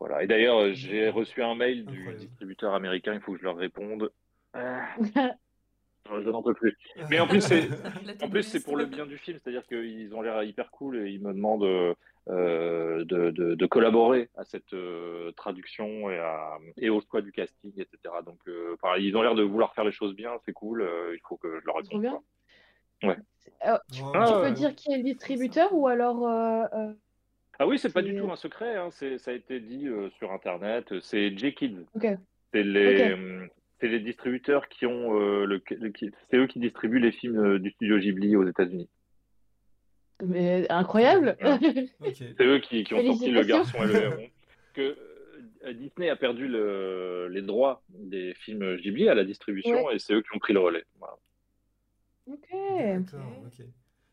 voilà. 0.00 0.24
Et 0.24 0.26
d'ailleurs, 0.26 0.72
j'ai 0.72 1.08
reçu 1.08 1.40
un 1.40 1.54
mail 1.54 1.86
du 1.86 2.12
distributeur 2.14 2.74
américain, 2.74 3.14
il 3.14 3.20
faut 3.20 3.34
que 3.34 3.38
je 3.38 3.44
leur 3.44 3.56
réponde. 3.56 4.10
je 6.22 6.30
n'en 6.30 6.42
peux 6.42 6.54
plus. 6.54 6.76
Mais 7.10 7.20
en 7.20 7.26
plus, 7.26 7.40
c'est, 7.40 7.68
en 8.22 8.28
plus, 8.28 8.42
c'est 8.42 8.62
pour 8.62 8.76
le 8.76 8.86
bien 8.86 9.06
du 9.06 9.18
film, 9.18 9.38
c'est-à-dire 9.38 9.66
qu'ils 9.66 10.14
ont 10.14 10.22
l'air 10.22 10.42
hyper 10.42 10.70
cool 10.70 10.96
et 10.96 11.10
ils 11.10 11.22
me 11.22 11.32
demandent 11.32 11.94
euh, 12.30 13.04
de, 13.06 13.30
de, 13.30 13.54
de, 13.54 13.66
collaborer 13.66 14.28
à 14.36 14.44
cette 14.44 14.74
euh, 14.74 15.32
traduction 15.32 16.10
et, 16.10 16.18
à, 16.18 16.58
et 16.76 16.90
au 16.90 17.00
choix 17.00 17.22
du 17.22 17.32
casting, 17.32 17.72
etc. 17.78 17.96
Donc, 18.26 18.38
euh, 18.48 18.76
ils 18.98 19.16
ont 19.16 19.22
l'air 19.22 19.34
de 19.34 19.42
vouloir 19.42 19.72
faire 19.72 19.84
les 19.84 19.92
choses 19.92 20.14
bien, 20.14 20.32
c'est 20.44 20.52
cool. 20.52 20.86
il 21.14 21.20
faut 21.26 21.38
que 21.38 21.58
je 21.60 21.64
leur 21.64 21.76
réponde. 21.76 22.02
bien. 22.02 22.20
Ouais. 23.02 23.16
tu 23.90 24.02
peux 24.02 24.50
dire 24.50 24.74
qui 24.74 24.92
est 24.92 24.98
le 24.98 25.04
distributeur 25.04 25.72
ou 25.72 25.86
alors. 25.88 26.26
Ah 27.60 27.66
oui, 27.66 27.78
c'est 27.78 27.92
pas 27.92 28.02
du 28.02 28.14
tout 28.14 28.30
un 28.30 28.36
secret. 28.36 28.76
Hein. 28.76 28.90
ça 28.90 29.30
a 29.30 29.32
été 29.32 29.58
dit 29.58 29.88
sur 30.18 30.30
Internet. 30.30 31.00
C'est 31.00 31.34
J-Kids. 31.36 31.86
C'est 32.52 32.62
les, 32.62 33.16
c'est 33.80 33.88
les 33.88 34.00
distributeurs 34.00 34.68
qui 34.68 34.86
ont 34.86 35.20
euh, 35.20 35.44
le, 35.44 35.62
c'est 36.30 36.36
eux 36.36 36.46
qui 36.46 36.58
distribuent 36.58 36.98
les 36.98 37.12
films 37.12 37.38
euh, 37.38 37.58
du 37.58 37.70
studio 37.70 37.98
Ghibli 37.98 38.36
aux 38.36 38.46
États-Unis. 38.46 38.88
Mais 40.24 40.66
incroyable. 40.68 41.36
C'est 42.02 42.40
eux 42.40 42.58
qui, 42.58 42.84
ont 42.92 43.04
sorti 43.04 43.30
Le 43.30 43.44
Garçon 43.44 43.78
et 43.84 43.86
le 43.86 44.02
Héron. 44.02 44.26
Que 44.74 44.96
euh, 45.64 45.72
Disney 45.72 46.08
a 46.08 46.16
perdu 46.16 46.48
les 46.48 47.42
droits 47.42 47.82
des 47.88 48.34
films 48.34 48.76
Ghibli 48.76 49.08
à 49.08 49.14
la 49.14 49.24
distribution 49.24 49.90
et 49.90 49.98
c'est 49.98 50.14
eux 50.14 50.22
qui 50.22 50.36
ont 50.36 50.38
pris 50.38 50.52
le 50.52 50.60
relais. 50.60 50.84
Ok. 52.26 52.48
ok. 52.52 53.66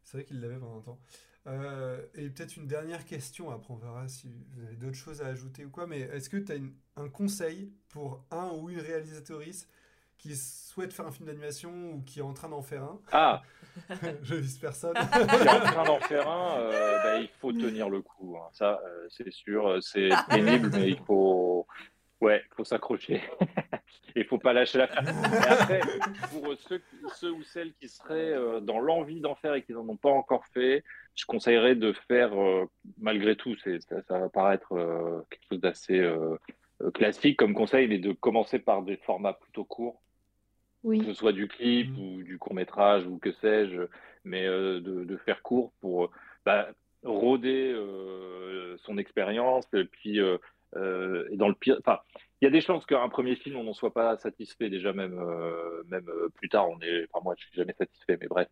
C'est 0.03 0.17
vrai 0.17 0.25
qu'ils 0.25 0.39
l'avaient 0.39 0.57
pendant 0.57 0.75
longtemps. 0.75 0.99
Euh, 1.47 2.01
et 2.15 2.29
peut-être 2.29 2.57
une 2.57 2.67
dernière 2.67 3.05
question, 3.05 3.51
après 3.51 3.73
on 3.73 3.77
verra 3.77 4.07
si 4.07 4.27
vous 4.53 4.65
avez 4.65 4.75
d'autres 4.75 4.95
choses 4.95 5.21
à 5.21 5.27
ajouter 5.27 5.65
ou 5.65 5.69
quoi, 5.69 5.85
mais 5.85 5.99
est-ce 6.01 6.29
que 6.29 6.37
tu 6.37 6.51
as 6.51 6.55
un 7.01 7.09
conseil 7.09 7.71
pour 7.89 8.25
un 8.31 8.49
ou 8.49 8.69
une 8.69 8.79
réalisatrice 8.79 9.69
qui 10.17 10.35
souhaite 10.35 10.91
faire 10.91 11.05
un 11.05 11.11
film 11.11 11.27
d'animation 11.27 11.91
ou 11.91 12.01
qui 12.01 12.19
est 12.19 12.23
en 12.23 12.33
train 12.33 12.49
d'en 12.49 12.63
faire 12.63 12.83
un? 12.83 12.99
Ah 13.11 13.43
Je 14.23 14.35
vise 14.35 14.57
personne. 14.57 14.95
qui 14.95 15.19
est 15.19 15.49
en 15.49 15.59
train 15.59 15.83
d'en 15.83 15.99
faire 15.99 16.27
un, 16.27 16.59
euh, 16.61 17.03
bah, 17.03 17.19
il 17.19 17.29
faut 17.39 17.51
tenir 17.51 17.89
le 17.89 18.01
coup. 18.01 18.37
Hein. 18.37 18.49
Ça, 18.53 18.79
euh, 18.83 19.07
c'est 19.09 19.31
sûr, 19.31 19.77
c'est 19.83 20.09
pénible, 20.29 20.71
mais 20.73 20.89
il 20.89 20.99
faut, 21.05 21.67
ouais, 22.21 22.43
faut 22.55 22.63
s'accrocher. 22.63 23.21
Il 24.15 24.25
faut 24.25 24.37
pas 24.37 24.53
lâcher 24.53 24.77
la 24.77 24.85
Et 24.85 25.47
après, 25.47 25.81
pour 26.31 26.55
ceux, 26.57 26.81
ceux, 27.15 27.31
ou 27.31 27.43
celles 27.43 27.73
qui 27.73 27.89
seraient 27.89 28.61
dans 28.61 28.79
l'envie 28.79 29.19
d'en 29.19 29.35
faire 29.35 29.53
et 29.53 29.61
qui 29.61 29.73
n'en 29.73 29.87
ont 29.87 29.97
pas 29.97 30.09
encore 30.09 30.45
fait, 30.53 30.83
je 31.15 31.25
conseillerais 31.25 31.75
de 31.75 31.93
faire, 32.07 32.39
euh, 32.39 32.65
malgré 32.99 33.35
tout, 33.35 33.55
ça, 33.57 34.01
ça, 34.07 34.19
va 34.19 34.29
paraître 34.29 34.73
euh, 34.73 35.21
quelque 35.29 35.45
chose 35.49 35.61
d'assez 35.61 35.99
euh, 35.99 36.37
classique 36.93 37.37
comme 37.37 37.53
conseil, 37.53 37.87
mais 37.87 37.99
de 37.99 38.11
commencer 38.11 38.59
par 38.59 38.83
des 38.83 38.97
formats 38.97 39.33
plutôt 39.33 39.63
courts. 39.63 40.01
Oui. 40.83 40.99
Que 40.99 41.05
ce 41.05 41.13
soit 41.13 41.31
du 41.31 41.47
clip 41.47 41.89
mmh. 41.89 41.99
ou 41.99 42.23
du 42.23 42.37
court 42.37 42.53
métrage 42.53 43.07
ou 43.07 43.17
que 43.17 43.31
sais-je, 43.31 43.83
mais 44.23 44.45
de, 44.45 44.79
de, 44.79 45.17
faire 45.17 45.41
court 45.41 45.71
pour 45.81 46.11
bah, 46.45 46.67
rôder 47.03 47.75
son 48.83 48.99
expérience. 48.99 49.65
Et 49.73 49.85
puis, 49.85 50.19
et 50.75 51.37
dans 51.37 51.47
le 51.47 51.55
pire, 51.55 51.77
enfin, 51.79 51.99
il 52.41 52.45
y 52.45 52.47
a 52.47 52.51
des 52.51 52.61
chances 52.61 52.85
qu'un 52.85 53.07
premier 53.09 53.35
film, 53.35 53.57
on 53.57 53.63
n'en 53.63 53.73
soit 53.73 53.93
pas 53.93 54.17
satisfait 54.17 54.69
déjà, 54.69 54.93
même, 54.93 55.19
même 55.87 56.09
plus 56.35 56.49
tard. 56.49 56.69
On 56.69 56.79
est, 56.81 57.07
enfin, 57.11 57.23
moi, 57.23 57.35
je 57.37 57.45
suis 57.45 57.55
jamais 57.55 57.73
satisfait, 57.77 58.17
mais 58.19 58.27
bref 58.27 58.49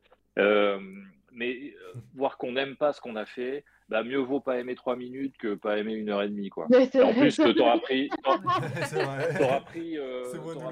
mais 1.33 1.73
euh, 1.73 1.99
voir 2.15 2.37
qu'on 2.37 2.53
n'aime 2.53 2.75
pas 2.75 2.93
ce 2.93 3.01
qu'on 3.01 3.15
a 3.15 3.25
fait, 3.25 3.63
bah, 3.89 4.03
mieux 4.03 4.19
vaut 4.19 4.39
pas 4.39 4.59
aimer 4.59 4.75
trois 4.75 4.95
minutes 4.95 5.35
que 5.37 5.55
pas 5.55 5.77
aimer 5.77 5.93
une 5.93 6.09
heure 6.09 6.21
et 6.21 6.29
demie. 6.29 6.49
Quoi. 6.49 6.65
en 6.65 7.13
plus, 7.13 7.35
tu 7.35 7.61
auras 7.61 7.79
pris, 7.79 8.09
auras 8.25 9.59
pris, 9.61 9.97
euh, 9.97 10.23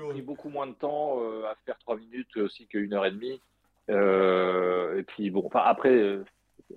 pris, 0.09 0.21
beaucoup 0.21 0.49
moins 0.49 0.67
de 0.67 0.73
temps 0.73 1.21
euh, 1.21 1.45
à 1.45 1.55
faire 1.65 1.77
trois 1.79 1.97
minutes 1.97 2.35
aussi 2.37 2.67
qu'une 2.67 2.93
heure 2.93 3.05
et 3.05 3.11
demie. 3.11 3.41
et 3.89 5.03
puis, 5.03 5.29
bon, 5.29 5.49
après, 5.53 6.19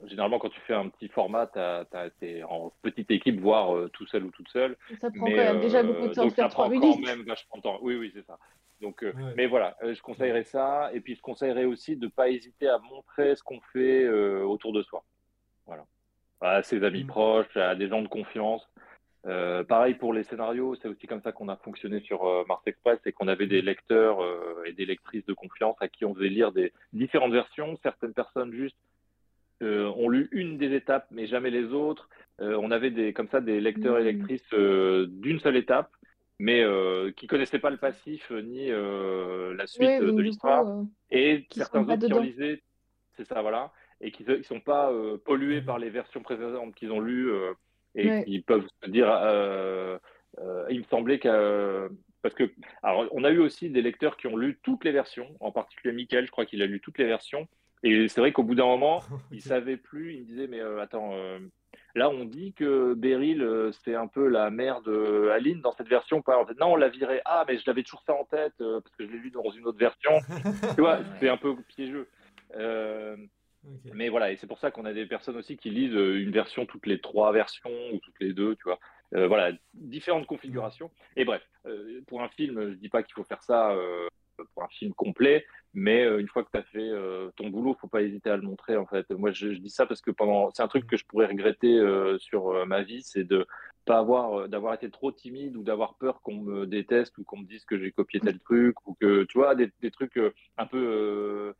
généralement, 0.07 0.39
quand 0.39 0.51
tu 0.51 0.61
fais 0.61 0.75
un 0.75 0.89
petit 0.89 1.09
format, 1.09 1.47
tu 1.47 2.27
es 2.27 2.43
en 2.43 2.73
petite 2.83 3.11
équipe, 3.11 3.41
voire 3.41 3.91
tout 3.93 4.07
seul 4.07 4.25
ou 4.25 4.31
toute 4.31 4.49
seule. 4.49 4.77
Ça 5.01 5.11
prend 5.11 5.27
quand 5.27 5.33
même 5.33 5.61
déjà 5.61 5.83
beaucoup 5.83 6.09
de 6.09 6.15
temps 6.15 6.27
de 6.27 6.31
faire 6.31 6.49
trois 6.49 6.69
minutes. 6.69 6.97
Quand 6.97 7.17
même 7.17 7.23
vachement 7.23 7.57
de 7.57 7.63
temps. 7.63 7.79
Oui, 7.83 7.97
oui, 7.97 8.11
c'est 8.15 8.27
ça. 8.27 8.39
Donc, 8.81 9.03
euh, 9.03 9.13
mais 9.37 9.47
voilà, 9.47 9.77
euh, 9.83 9.95
je 9.95 10.03
conseillerais 10.03 10.45
ça. 10.45 10.91
Et 10.93 11.01
puis, 11.01 11.15
je 11.15 11.23
conseillerais 11.23 11.65
aussi 11.65 11.97
de 11.97 12.05
ne 12.05 12.11
pas 12.11 12.29
hésiter 12.29 12.69
à 12.69 12.79
montrer 12.79 13.35
ce 13.35 13.43
qu'on 13.43 13.61
fait 13.73 14.05
euh, 14.05 14.43
autour 14.43 14.73
de 14.73 14.83
soi. 14.83 15.05
Voilà. 15.67 15.87
À 16.41 16.63
ses 16.63 16.85
amis 16.85 17.05
mm. 17.05 17.09
proches, 17.09 17.57
à 17.57 17.75
des 17.75 17.89
gens 17.89 18.03
de 18.03 18.09
confiance. 18.09 18.69
pareil 19.69 19.95
pour 19.95 20.13
les 20.13 20.25
scénarios, 20.25 20.75
c'est 20.75 20.89
aussi 20.89 21.07
comme 21.07 21.23
ça 21.23 21.33
qu'on 21.33 21.49
a 21.49 21.57
fonctionné 21.57 22.01
sur 22.01 22.21
Mars 22.47 22.63
Express, 22.67 22.99
c'est 23.03 23.13
qu'on 23.13 23.29
avait 23.29 23.47
des 23.47 23.63
lecteurs 23.63 24.19
et 24.67 24.73
des 24.73 24.85
lectrices 24.85 25.25
de 25.25 25.33
confiance 25.33 25.77
à 25.81 25.89
qui 25.89 26.05
on 26.05 26.15
faisait 26.15 26.29
lire 26.29 26.53
des 26.53 26.75
différentes 26.93 27.33
versions. 27.33 27.79
Certaines 27.83 28.13
personnes 28.13 28.53
juste 28.53 28.77
ont 29.63 30.09
lu 30.09 30.29
une 30.33 30.59
des 30.59 30.75
étapes, 30.75 31.07
mais 31.11 31.27
jamais 31.27 31.51
les 31.51 31.73
autres. 31.73 32.09
on 32.39 32.71
avait 32.71 32.91
des, 32.91 33.13
comme 33.13 33.29
ça 33.29 33.41
des 33.41 33.61
lecteurs 33.61 33.99
et 33.99 34.03
mm. 34.03 34.17
lectrices 34.17 34.55
d'une 35.09 35.41
seule 35.41 35.57
étape 35.57 35.91
mais 36.39 36.63
euh, 36.63 37.13
qui 37.13 37.27
connaissaient 37.27 37.59
pas 37.59 37.71
le 37.71 37.77
passif 37.77 38.31
euh, 38.31 38.43
ni 38.43 38.71
euh, 38.71 39.55
la 39.55 39.67
suite 39.67 40.01
de 40.01 40.21
l'histoire. 40.21 40.67
Euh, 40.67 40.83
et 41.11 41.47
certains 41.51 41.89
autres 41.89 42.07
qui 42.07 42.27
lisaient, 42.27 42.63
c'est 43.17 43.27
ça, 43.27 43.41
voilà, 43.43 43.73
et 44.01 44.11
qui 44.11 44.25
ne 44.25 44.43
sont 44.43 44.61
pas 44.61 44.93
pollués 45.25 45.63
par 45.63 45.79
les 45.79 45.91
versions 45.91 46.23
précédentes 46.23 46.75
qu'ils 46.75 46.93
ont 46.93 47.01
lues 47.01 47.31
et 47.95 48.25
qui 48.25 48.41
peuvent 48.41 48.67
se 48.83 48.91
dire. 48.91 49.07
il 50.69 50.79
me 50.79 50.85
semblait 50.85 51.21
que. 51.21 51.89
parce 52.23 52.35
que, 52.35 52.51
alors, 52.83 53.07
on 53.13 53.23
a 53.23 53.31
eu 53.31 53.39
aussi 53.39 53.71
des 53.71 53.83
lecteurs 53.83 54.17
qui 54.17 54.27
ont 54.27 54.37
lu 54.37 54.59
toutes 54.63 54.85
les 54.85 54.93
versions, 54.93 55.29
en 55.39 55.53
particulier 55.53 55.95
Michael, 55.95 56.27
je 56.27 56.33
crois 56.33 56.47
qu'il 56.47 56.63
a 56.63 56.67
lu 56.67 56.81
toutes 56.81 56.99
les 56.99 57.07
versions. 57.07 57.47
Et 57.85 58.09
c'est 58.09 58.21
vrai 58.21 58.33
qu'au 58.33 58.43
bout 58.43 58.57
d'un 58.57 58.67
moment, 58.67 59.03
il 59.31 59.41
savait 59.41 59.77
plus. 59.77 60.15
Il 60.15 60.21
me 60.23 60.27
disait, 60.27 60.47
mais 60.49 60.61
attends, 60.81 61.13
Là, 61.95 62.11
on 62.11 62.25
dit 62.25 62.53
que 62.55 62.95
Beryl, 62.95 63.41
euh, 63.43 63.71
c'est 63.85 63.95
un 63.95 64.09
peu 64.09 64.27
la 64.27 64.51
mère 64.51 64.83
de 64.83 65.29
Aline 65.33 65.61
dans 65.61 65.73
cette 65.73 65.89
version. 65.89 66.23
En 66.27 66.47
fait, 66.47 66.59
non, 66.59 66.73
on 66.73 66.77
l'a 66.77 66.89
viré. 66.89 67.21
Ah, 67.25 67.45
mais 67.47 67.57
je 67.57 67.63
l'avais 67.67 67.85
toujours 67.85 68.03
ça 68.03 68.15
en 68.15 68.25
tête 68.25 68.55
euh, 68.61 68.81
parce 68.81 68.97
que 68.97 69.07
je 69.07 69.13
l'ai 69.13 69.19
lu 69.19 69.31
dans 69.31 69.49
une 69.51 69.67
autre 69.67 69.79
version. 69.79 70.11
tu 70.75 70.81
vois, 70.81 71.01
c'est 71.21 71.29
un 71.29 71.37
peu 71.37 71.55
piégeux. 71.69 72.09
Euh, 72.57 73.17
mais 73.95 74.09
voilà, 74.09 74.33
et 74.33 74.37
c'est 74.37 74.49
pour 74.49 74.59
ça 74.59 74.71
qu'on 74.71 74.85
a 74.85 74.93
des 74.93 75.07
personnes 75.07 75.37
aussi 75.37 75.57
qui 75.57 75.71
lisent 75.71 75.95
une 75.95 76.33
version 76.33 76.67
toutes 76.67 76.87
les 76.87 77.01
trois 77.01 77.33
versions 77.33 77.71
ou 77.93 77.99
toutes 77.99 78.21
les 78.21 78.35
deux, 78.35 78.57
tu 78.57 78.65
vois. 78.65 78.79
voilà, 79.13 79.57
différentes 79.73 80.27
configurations. 80.27 80.91
Et 81.17 81.25
bref, 81.25 81.43
pour 82.07 82.23
un 82.23 82.29
film, 82.29 82.73
je 82.73 82.75
dis 82.75 82.91
pas 82.91 83.03
qu'il 83.03 83.15
faut 83.15 83.25
faire 83.25 83.43
ça 83.43 83.75
pour 84.55 84.63
un 84.63 84.69
film 84.69 84.93
complet, 84.95 85.45
mais 85.73 86.05
euh, 86.05 86.21
une 86.21 86.29
fois 86.29 86.45
que 86.45 86.51
tu 86.53 86.59
as 86.59 86.63
fait 86.63 86.79
euh, 86.79 87.31
ton 87.37 87.49
boulot, 87.49 87.77
faut 87.81 87.89
pas 87.89 88.03
hésiter 88.03 88.31
à 88.31 88.37
le 88.37 88.43
montrer. 88.43 88.77
En 88.77 88.87
fait, 88.87 89.11
moi, 89.11 89.33
je, 89.33 89.49
dis 89.49 89.71
ça 89.71 89.87
parce 89.87 90.01
que 90.01 90.11
pendant, 90.11 90.51
c'est 90.53 90.63
un 90.63 90.69
truc 90.69 90.87
que 90.87 90.97
je 90.97 91.05
pourrais 91.05 91.27
regretter 91.27 91.79
euh, 91.79 92.19
sur 92.19 92.67
ma 92.67 92.83
vie, 92.83 93.03
c'est 93.03 93.25
de 93.25 93.47
pas 93.85 93.99
avoir, 93.99 94.49
d'avoir 94.49 94.75
été 94.75 94.91
trop 94.91 95.13
timide 95.13 95.57
ou 95.57 95.63
d'avoir 95.63 95.95
peur 95.97 96.23
qu'on 96.23 96.37
me 96.37 96.67
déteste 96.67 97.19
ou 97.19 97.25
qu'on 97.25 97.39
me 97.39 97.47
dise 97.47 97.65
que 97.65 97.79
j'ai 97.79 97.93
copié 97.93 98.21
tel 98.21 98.39
truc 98.41 98.77
ou 98.87 98.95
que, 98.95 99.25
tu 99.25 99.39
vois, 99.39 99.55
des, 99.55 99.71
des 99.83 99.91
trucs 99.91 100.19
un 100.57 100.67
peu 100.67 101.55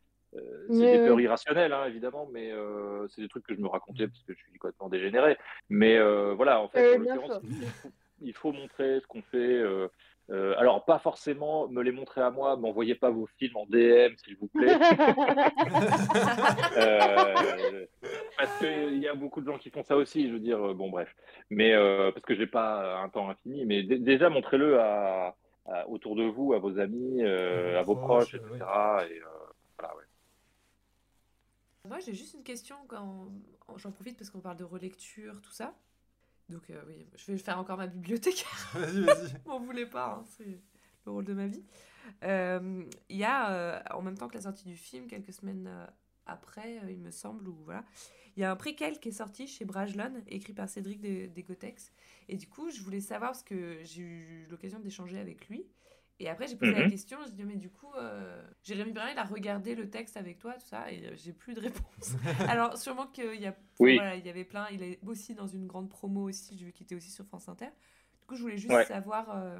c'est 0.69 0.97
des 0.97 1.07
peurs 1.07 1.21
irrationnelles, 1.21 1.71
hein, 1.71 1.85
évidemment, 1.85 2.27
mais 2.33 2.51
c'est 3.09 3.21
des 3.21 3.29
trucs 3.29 3.45
que 3.45 3.55
je 3.55 3.61
me 3.61 3.67
racontais 3.67 4.07
parce 4.07 4.23
que 4.23 4.33
je 4.33 4.39
suis 4.39 4.51
complètement 4.53 4.89
dégénéré. 4.89 5.37
Mais 5.69 5.99
voilà, 6.33 6.61
en 6.61 6.67
fait, 6.67 6.95
en 6.95 6.99
l'occurrence, 6.99 7.41
il, 8.21 8.33
faut 8.33 8.51
montrer 8.51 8.99
ce 9.01 9.07
qu'on 9.07 9.21
fait. 9.21 9.37
Euh, 9.37 9.87
alors, 10.29 10.85
pas 10.85 10.99
forcément 10.99 11.67
me 11.67 11.83
les 11.83 11.91
montrer 11.91 12.21
à 12.21 12.31
moi, 12.31 12.55
m'envoyez 12.55 12.95
pas 12.95 13.09
vos 13.09 13.27
films 13.37 13.57
en 13.57 13.65
DM, 13.65 14.15
s'il 14.17 14.37
vous 14.37 14.47
plaît. 14.47 14.73
euh, 16.77 17.85
parce 18.37 18.57
qu'il 18.59 18.97
y 18.97 19.07
a 19.07 19.13
beaucoup 19.13 19.41
de 19.41 19.51
gens 19.51 19.57
qui 19.57 19.69
font 19.69 19.83
ça 19.83 19.95
aussi, 19.95 20.27
je 20.27 20.33
veux 20.33 20.39
dire, 20.39 20.63
euh, 20.63 20.73
bon, 20.73 20.89
bref. 20.89 21.15
Mais 21.49 21.73
euh, 21.73 22.11
parce 22.11 22.25
que 22.25 22.35
j'ai 22.35 22.47
pas 22.47 23.01
un 23.01 23.09
temps 23.09 23.29
infini, 23.29 23.65
mais 23.65 23.83
déjà, 23.83 24.29
montrez-le 24.29 24.79
à, 24.79 25.35
autour 25.87 26.15
de 26.15 26.23
vous, 26.23 26.53
à 26.53 26.59
vos 26.59 26.79
amis, 26.79 27.23
à 27.23 27.81
vos 27.83 27.95
proches, 27.95 28.33
etc. 28.33 28.49
Et, 29.09 29.21
voilà, 29.77 29.95
ouais. 29.95 30.03
Moi, 31.87 31.99
j'ai 31.99 32.13
juste 32.13 32.33
une 32.33 32.43
question 32.43 32.77
quand 32.87 33.27
j'en 33.77 33.91
profite 33.91 34.17
parce 34.17 34.31
qu'on 34.31 34.41
parle 34.41 34.57
de 34.57 34.63
relecture, 34.63 35.39
tout 35.41 35.51
ça. 35.51 35.75
Donc 36.49 36.69
euh, 36.69 36.81
oui, 36.87 37.05
je 37.15 37.31
vais 37.31 37.37
faire 37.37 37.57
encore 37.59 37.77
ma 37.77 37.87
bibliothèque. 37.87 38.45
vas-y, 38.73 39.01
vas-y. 39.01 39.35
M'en 39.47 39.59
voulez 39.59 39.85
pas, 39.85 40.19
hein, 40.19 40.23
c'est 40.37 40.61
le 41.05 41.11
rôle 41.11 41.25
de 41.25 41.33
ma 41.33 41.47
vie. 41.47 41.63
Euh, 42.23 42.83
il 43.09 43.17
y 43.17 43.23
a, 43.23 43.51
euh, 43.51 43.79
en 43.91 44.01
même 44.01 44.17
temps 44.17 44.27
que 44.27 44.35
la 44.35 44.41
sortie 44.41 44.65
du 44.65 44.77
film, 44.77 45.07
quelques 45.07 45.33
semaines 45.33 45.69
après, 46.27 46.81
il 46.89 46.99
me 46.99 47.11
semble, 47.11 47.47
ou 47.47 47.55
voilà, 47.65 47.83
il 48.35 48.41
y 48.41 48.43
a 48.43 48.51
un 48.51 48.55
préquel 48.55 48.99
qui 48.99 49.09
est 49.09 49.13
sorti 49.13 49.47
chez 49.47 49.65
Brajlon, 49.65 50.21
écrit 50.27 50.53
par 50.53 50.69
Cédric 50.69 51.01
Descotex. 51.01 51.91
Et 52.27 52.37
du 52.37 52.47
coup, 52.47 52.69
je 52.69 52.81
voulais 52.81 53.01
savoir, 53.01 53.31
parce 53.31 53.43
que 53.43 53.79
j'ai 53.83 54.01
eu 54.01 54.47
l'occasion 54.49 54.79
d'échanger 54.79 55.17
avec 55.17 55.47
lui, 55.47 55.65
et 56.19 56.29
après, 56.29 56.47
j'ai 56.47 56.55
posé 56.55 56.71
la 56.71 56.85
mhm. 56.85 56.91
question, 56.91 57.17
je 57.25 57.31
dit, 57.31 57.43
mais 57.43 57.57
du 57.57 57.69
coup, 57.69 57.91
euh, 57.97 58.41
Jérémy 58.63 58.93
Brun, 58.93 59.09
il 59.11 59.17
a 59.17 59.25
regardé 59.25 59.75
le 59.75 59.89
texte 59.89 60.15
avec 60.15 60.39
toi, 60.39 60.53
tout 60.53 60.65
ça, 60.65 60.89
et 60.89 61.07
euh, 61.07 61.11
j'ai 61.15 61.33
plus 61.33 61.53
de 61.53 61.59
réponse. 61.59 62.15
Alors, 62.47 62.77
sûrement 62.77 63.07
qu'il 63.07 63.41
y 63.41 63.47
a, 63.47 63.55
voilà, 63.79 64.15
il 64.15 64.25
y 64.25 64.29
avait 64.29 64.45
plein, 64.45 64.65
il 64.71 64.81
est 64.81 64.99
aussi 65.05 65.35
dans 65.35 65.47
une 65.47 65.67
grande 65.67 65.89
promo 65.89 66.29
aussi, 66.29 66.57
j'ai 66.57 66.65
vu 66.65 66.71
qu'il 66.71 66.85
était 66.85 66.95
aussi 66.95 67.11
sur 67.11 67.25
France 67.25 67.49
Inter. 67.49 67.65
Du 68.21 68.27
coup, 68.27 68.35
je 68.35 68.41
voulais 68.41 68.57
juste 68.57 68.83
savoir. 68.85 69.37
Euh, 69.37 69.57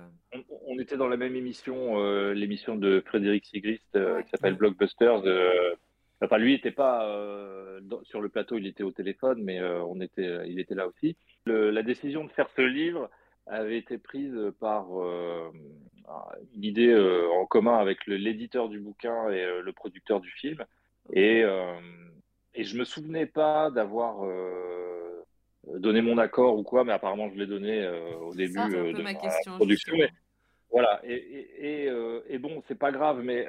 on, 0.66 0.80
était 0.80 0.96
dans 0.96 1.10
la 1.10 1.18
même 1.18 1.36
émission, 1.36 2.02
l'émission 2.32 2.76
de 2.76 3.04
Frédéric 3.06 3.46
Sigrist, 3.46 3.92
qui 3.92 4.30
s'appelle 4.32 4.56
Blockbusters. 4.56 5.22
Enfin, 6.22 6.38
lui, 6.38 6.54
il 6.54 6.56
n'était 6.56 6.72
pas 6.72 7.06
sur 8.04 8.22
le 8.22 8.30
plateau, 8.30 8.58
il 8.58 8.66
était 8.66 8.82
au 8.82 8.92
téléphone, 8.92 9.44
mais 9.44 9.62
on 9.62 10.02
était, 10.02 10.50
il 10.50 10.60
était 10.60 10.74
là 10.74 10.88
aussi. 10.88 11.16
la 11.46 11.84
décision 11.84 12.24
de 12.24 12.32
faire 12.32 12.50
ce 12.56 12.64
livre, 12.64 13.12
avait 13.48 13.78
été 13.78 13.98
prise 13.98 14.36
par 14.60 14.88
euh, 15.00 15.50
une 16.56 16.64
idée 16.64 16.90
euh, 16.90 17.30
en 17.32 17.46
commun 17.46 17.78
avec 17.78 18.06
l'éditeur 18.08 18.70
du 18.70 18.80
bouquin 18.80 19.30
et 19.30 19.44
euh, 19.44 19.62
le 19.62 19.72
producteur 19.72 20.20
du 20.20 20.32
film. 20.32 20.64
Et, 21.14 21.44
et 22.56 22.64
je 22.64 22.78
me 22.80 22.84
souvenais 22.84 23.28
pas 23.28 23.70
d'avoir 23.70 24.28
donné 25.78 26.02
mon 26.02 26.18
accord 26.18 26.58
ou 26.58 26.64
quoi, 26.64 26.84
mais 26.84 26.94
apparemment 26.94 27.30
je 27.30 27.36
l'ai 27.36 27.46
donné 27.46 27.88
au 28.22 28.34
début 28.34 28.56
de 28.56 29.04
ma, 29.04 29.14
production. 29.58 29.94
voilà, 30.72 31.00
et, 31.04 31.14
et, 31.14 31.92
et 32.28 32.40
bon, 32.40 32.64
c'est 32.68 32.80
pas 32.80 32.92
grave, 32.92 33.22
mais 33.22 33.46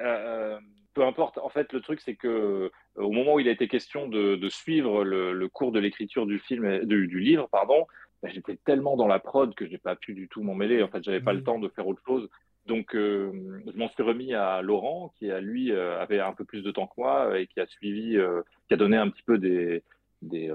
peu 0.93 1.03
importe. 1.03 1.39
En 1.39 1.49
fait, 1.49 1.73
le 1.73 1.81
truc, 1.81 2.03
c'est 2.03 2.15
que 2.15 2.71
au 2.97 3.11
moment 3.11 3.37
où 3.37 3.41
il 3.41 3.49
a 3.49 3.53
été 3.53 3.69
question 3.69 4.07
de, 4.07 4.37
de 4.37 4.49
suivre 4.51 5.03
le, 5.03 5.33
le, 5.33 5.49
cours 5.49 5.73
de 5.73 5.79
l'écriture 5.79 6.27
du 6.27 6.39
film, 6.39 6.85
du, 6.85 7.07
du, 7.07 7.21
livre, 7.21 7.49
pardon, 7.51 7.87
bah, 8.23 8.29
j'étais 8.33 8.57
tellement 8.65 8.97
dans 8.97 9.07
la 9.07 9.19
prod 9.19 9.55
que 9.55 9.67
j'ai 9.67 9.79
pas 9.79 9.97
pu 9.97 10.15
du 10.15 10.29
tout 10.29 10.43
m'en 10.43 10.55
mêler. 10.55 10.83
En 10.83 10.89
fait, 10.89 11.03
j'avais 11.03 11.21
pas 11.21 11.33
le 11.33 11.43
temps 11.43 11.59
de 11.59 11.69
faire 11.69 11.87
autre 11.87 12.03
chose. 12.07 12.29
Donc, 12.67 12.95
euh, 12.95 13.63
je 13.73 13.79
m'en 13.79 13.89
suis 13.89 14.03
remis 14.03 14.35
à 14.35 14.61
Laurent, 14.61 15.13
qui 15.19 15.31
a 15.31 15.41
lui 15.41 15.71
euh, 15.71 16.01
avait 16.01 16.21
un 16.21 16.33
peu 16.33 16.45
plus 16.45 16.63
de 16.63 16.71
temps 16.71 16.87
que 16.87 16.95
moi 17.01 17.39
et 17.39 17.47
qui 17.47 17.61
a 17.61 17.67
suivi, 17.67 18.17
euh, 18.17 18.43
qui 18.67 18.75
a 18.75 18.77
donné 18.77 18.97
un 18.97 19.09
petit 19.09 19.23
peu 19.23 19.39
des 19.39 19.83
des, 20.23 20.51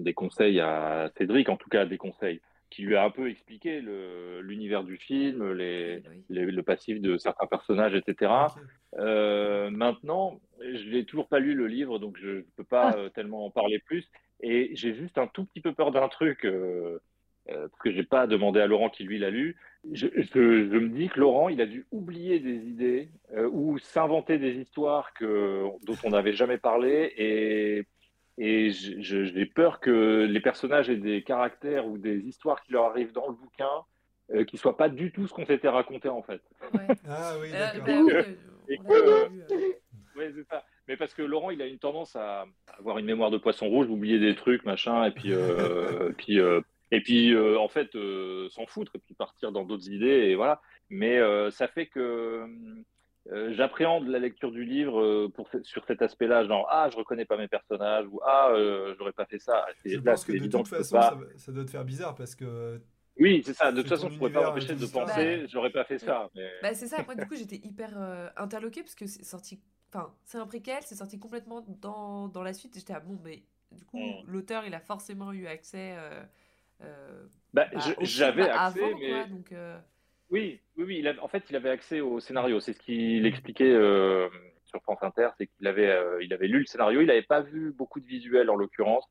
des, 0.00 0.14
conseils 0.14 0.58
à 0.58 1.10
Cédric, 1.18 1.50
en 1.50 1.58
tout 1.58 1.68
cas 1.68 1.84
des 1.84 1.98
conseils, 1.98 2.40
qui 2.70 2.82
lui 2.82 2.96
a 2.96 3.04
un 3.04 3.10
peu 3.10 3.28
expliqué 3.28 3.80
l'univers 4.40 4.84
du 4.84 4.96
film, 4.96 5.52
les, 5.52 6.02
le 6.30 6.62
passif 6.62 7.00
de 7.00 7.18
certains 7.18 7.46
personnages, 7.46 7.94
etc. 7.94 8.32
maintenant, 8.96 10.40
je 10.60 10.90
n'ai 10.90 11.04
toujours 11.04 11.28
pas 11.28 11.40
lu 11.40 11.54
le 11.54 11.66
livre, 11.66 11.98
donc 11.98 12.16
je 12.16 12.38
ne 12.38 12.44
peux 12.56 12.64
pas 12.64 12.96
ah. 12.96 13.10
tellement 13.10 13.44
en 13.44 13.50
parler 13.50 13.78
plus. 13.80 14.08
Et 14.40 14.70
j'ai 14.74 14.94
juste 14.94 15.18
un 15.18 15.26
tout 15.26 15.44
petit 15.44 15.60
peu 15.60 15.72
peur 15.72 15.90
d'un 15.90 16.08
truc, 16.08 16.44
euh, 16.44 16.98
euh, 17.48 17.68
parce 17.68 17.82
que 17.82 17.92
j'ai 17.92 18.02
pas 18.02 18.26
demandé 18.26 18.60
à 18.60 18.66
Laurent 18.66 18.90
qui 18.90 19.04
lui 19.04 19.18
l'a 19.18 19.30
lu. 19.30 19.56
Je, 19.92 20.08
je, 20.14 20.38
me 20.38 20.88
dis 20.88 21.08
que 21.08 21.20
Laurent, 21.20 21.48
il 21.48 21.60
a 21.60 21.66
dû 21.66 21.86
oublier 21.92 22.40
des 22.40 22.56
idées 22.56 23.08
euh, 23.34 23.48
ou 23.50 23.78
s'inventer 23.78 24.38
des 24.38 24.56
histoires 24.56 25.12
que, 25.14 25.64
dont 25.84 25.96
on 26.04 26.10
n'avait 26.10 26.32
jamais 26.32 26.58
parlé. 26.58 27.12
Et, 27.16 27.86
et 28.38 28.70
j'ai 28.70 29.46
peur 29.46 29.80
que 29.80 30.26
les 30.28 30.40
personnages 30.40 30.90
aient 30.90 30.96
des 30.96 31.22
caractères 31.22 31.86
ou 31.86 31.98
des 31.98 32.18
histoires 32.18 32.62
qui 32.62 32.72
leur 32.72 32.84
arrivent 32.84 33.12
dans 33.12 33.28
le 33.28 33.34
bouquin 33.34 33.70
euh, 34.34 34.44
qui 34.44 34.56
ne 34.56 34.60
soient 34.60 34.76
pas 34.76 34.88
du 34.88 35.12
tout 35.12 35.28
ce 35.28 35.32
qu'on 35.32 35.46
s'était 35.46 35.68
raconté 35.68 36.08
en 36.08 36.22
fait. 36.22 36.42
Ouais. 36.74 36.88
Ah 37.08 37.34
oui, 37.40 37.52
d'accord. 37.52 38.24
Mais 40.88 40.96
parce 40.96 41.14
que 41.14 41.22
Laurent, 41.22 41.50
il 41.50 41.60
a 41.62 41.66
une 41.66 41.78
tendance 41.78 42.14
à 42.14 42.46
avoir 42.78 42.98
une 42.98 43.06
mémoire 43.06 43.30
de 43.30 43.38
poisson 43.38 43.68
rouge, 43.68 43.88
oublier 43.88 44.18
des 44.18 44.34
trucs, 44.36 44.64
machin, 44.64 45.04
et 45.04 45.10
puis, 45.10 45.32
euh, 45.32 46.12
puis, 46.18 46.38
euh, 46.38 46.60
et 46.92 47.00
puis 47.00 47.34
euh, 47.34 47.58
en 47.58 47.68
fait, 47.68 47.90
s'en 48.50 48.66
foutre, 48.66 48.92
et 48.94 48.98
puis 48.98 49.14
partir 49.14 49.50
dans 49.50 49.64
d'autres 49.64 49.90
idées, 49.90 50.06
et 50.06 50.34
voilà. 50.36 50.60
Mais 50.88 51.18
ça 51.50 51.66
fait 51.66 51.86
que 51.86 52.46
j'appréhende 53.50 54.06
la 54.06 54.20
lecture 54.20 54.52
du 54.52 54.64
livre 54.64 55.26
pour, 55.34 55.48
sur 55.62 55.84
cet 55.86 56.02
aspect-là, 56.02 56.44
genre 56.44 56.68
ah 56.70 56.88
je 56.92 56.96
reconnais 56.96 57.24
pas 57.24 57.36
mes 57.36 57.48
personnages 57.48 58.06
ou 58.06 58.20
ah 58.24 58.52
j'aurais 58.96 59.12
pas 59.12 59.26
fait 59.26 59.40
ça. 59.40 59.66
Je 59.84 59.98
pense 59.98 60.24
que, 60.24 60.32
de 60.32 60.46
toute 60.46 60.68
façon 60.68 61.00
ça, 61.00 61.18
ça, 61.36 61.52
doit 61.52 61.64
te 61.64 61.70
faire 61.70 61.84
bizarre 61.84 62.14
parce 62.14 62.36
que 62.36 62.80
oui, 63.18 63.42
c'est 63.44 63.54
ça. 63.54 63.72
De 63.72 63.80
toute 63.80 63.88
façon, 63.88 64.10
je 64.10 64.18
pourrais 64.18 64.30
pas 64.30 64.44
m'empêcher 64.44 64.76
de 64.76 64.86
penser, 64.86 65.46
j'aurais 65.48 65.72
pas 65.72 65.84
fait 65.84 65.98
ça. 65.98 66.28
Mais... 66.36 66.50
Bah, 66.62 66.74
c'est 66.74 66.86
ça. 66.86 67.02
Moi, 67.02 67.14
du 67.14 67.26
coup, 67.26 67.34
j'étais 67.34 67.56
hyper 67.66 67.98
interloquée 68.36 68.82
parce 68.82 68.94
que 68.94 69.06
c'est 69.06 69.24
sorti 69.24 69.58
Enfin, 69.96 70.12
c'est 70.24 70.38
un 70.38 70.46
préquel, 70.46 70.82
c'est 70.82 70.94
sorti 70.94 71.18
complètement 71.18 71.64
dans, 71.80 72.28
dans 72.28 72.42
la 72.42 72.52
suite. 72.52 72.76
Et 72.76 72.80
j'étais 72.80 72.92
à 72.92 73.00
bon, 73.00 73.18
mais 73.24 73.42
du 73.72 73.84
coup, 73.84 73.98
mm. 73.98 74.24
l'auteur, 74.26 74.64
il 74.66 74.74
a 74.74 74.80
forcément 74.80 75.32
eu 75.32 75.46
accès. 75.46 75.94
Euh, 75.96 76.22
euh, 76.82 77.26
bah, 77.54 77.66
j'avais 78.00 78.48
accès, 78.48 78.82
avant, 78.82 78.98
mais. 78.98 79.08
Quoi, 79.08 79.24
donc, 79.24 79.52
euh, 79.52 79.78
Oui, 80.30 80.60
oui, 80.76 80.84
oui. 80.84 80.98
Il 80.98 81.18
en 81.20 81.28
fait, 81.28 81.44
il 81.48 81.56
avait 81.56 81.70
accès 81.70 82.00
au 82.00 82.20
scénario. 82.20 82.60
C'est 82.60 82.74
ce 82.74 82.80
qu'il 82.80 83.24
expliquait 83.24 83.74
sur 84.66 84.82
France 84.82 85.02
Inter, 85.02 85.28
c'est 85.38 85.46
qu'il 85.46 85.66
avait, 85.66 85.98
il 86.22 86.32
avait 86.34 86.48
lu 86.48 86.60
le 86.60 86.66
scénario. 86.66 87.00
Il 87.00 87.06
n'avait 87.06 87.22
pas 87.22 87.40
vu 87.40 87.72
beaucoup 87.72 88.00
de 88.00 88.06
visuels, 88.06 88.50
en 88.50 88.56
l'occurrence. 88.56 89.08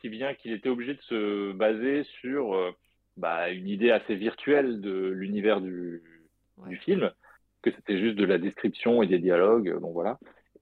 si 0.00 0.08
bien 0.08 0.34
qu'il 0.34 0.52
était 0.52 0.68
obligé 0.68 0.94
de 0.94 1.02
se 1.02 1.52
baser 1.52 2.02
sur 2.02 2.74
bah, 3.16 3.50
une 3.50 3.68
idée 3.68 3.92
assez 3.92 4.16
virtuelle 4.16 4.80
de 4.80 5.08
l'univers 5.08 5.60
du, 5.60 6.02
du 6.66 6.76
film 6.78 7.12
que 7.62 7.70
c'était 7.70 7.98
juste 7.98 8.16
de 8.16 8.24
la 8.24 8.38
description 8.38 9.02
et 9.02 9.06
des 9.06 9.18
dialogues. 9.18 9.78
Bon, 9.80 9.90
voilà. 9.92 10.18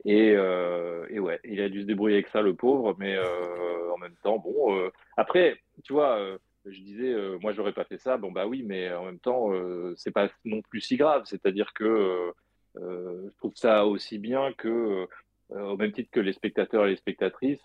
Et, 0.06 0.34
euh, 0.36 1.04
et, 1.10 1.18
ouais, 1.18 1.40
il 1.44 1.60
a 1.60 1.68
dû 1.68 1.82
se 1.82 1.86
débrouiller 1.86 2.16
avec 2.16 2.28
ça, 2.28 2.40
le 2.40 2.54
pauvre, 2.54 2.94
mais 2.96 3.16
euh, 3.16 3.92
en 3.92 3.98
même 3.98 4.14
temps, 4.22 4.38
bon. 4.38 4.76
Euh, 4.76 4.90
après, 5.16 5.58
tu 5.82 5.92
vois, 5.92 6.20
je 6.64 6.80
disais, 6.80 7.12
moi, 7.40 7.52
j'aurais 7.52 7.72
pas 7.72 7.84
fait 7.84 7.98
ça. 7.98 8.16
Bon, 8.16 8.30
bah 8.30 8.46
oui, 8.46 8.62
mais 8.64 8.92
en 8.92 9.04
même 9.04 9.18
temps, 9.18 9.50
c'est 9.96 10.12
pas 10.12 10.28
non 10.44 10.62
plus 10.62 10.80
si 10.80 10.96
grave. 10.96 11.22
C'est-à-dire 11.26 11.72
que 11.74 12.32
je 12.76 13.36
trouve 13.38 13.56
ça 13.56 13.84
aussi 13.86 14.18
bien 14.18 14.52
que, 14.56 15.08
au 15.50 15.76
même 15.76 15.92
titre 15.92 16.10
que 16.12 16.20
les 16.20 16.32
spectateurs 16.32 16.86
et 16.86 16.90
les 16.90 16.96
spectatrices, 16.96 17.64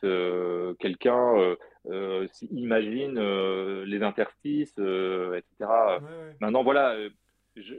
quelqu'un 0.80 1.56
imagine 2.52 3.84
les 3.84 4.02
interstices, 4.02 4.78
etc. 4.80 5.70
Maintenant, 6.40 6.64
voilà. 6.64 6.96
Je, 7.56 7.76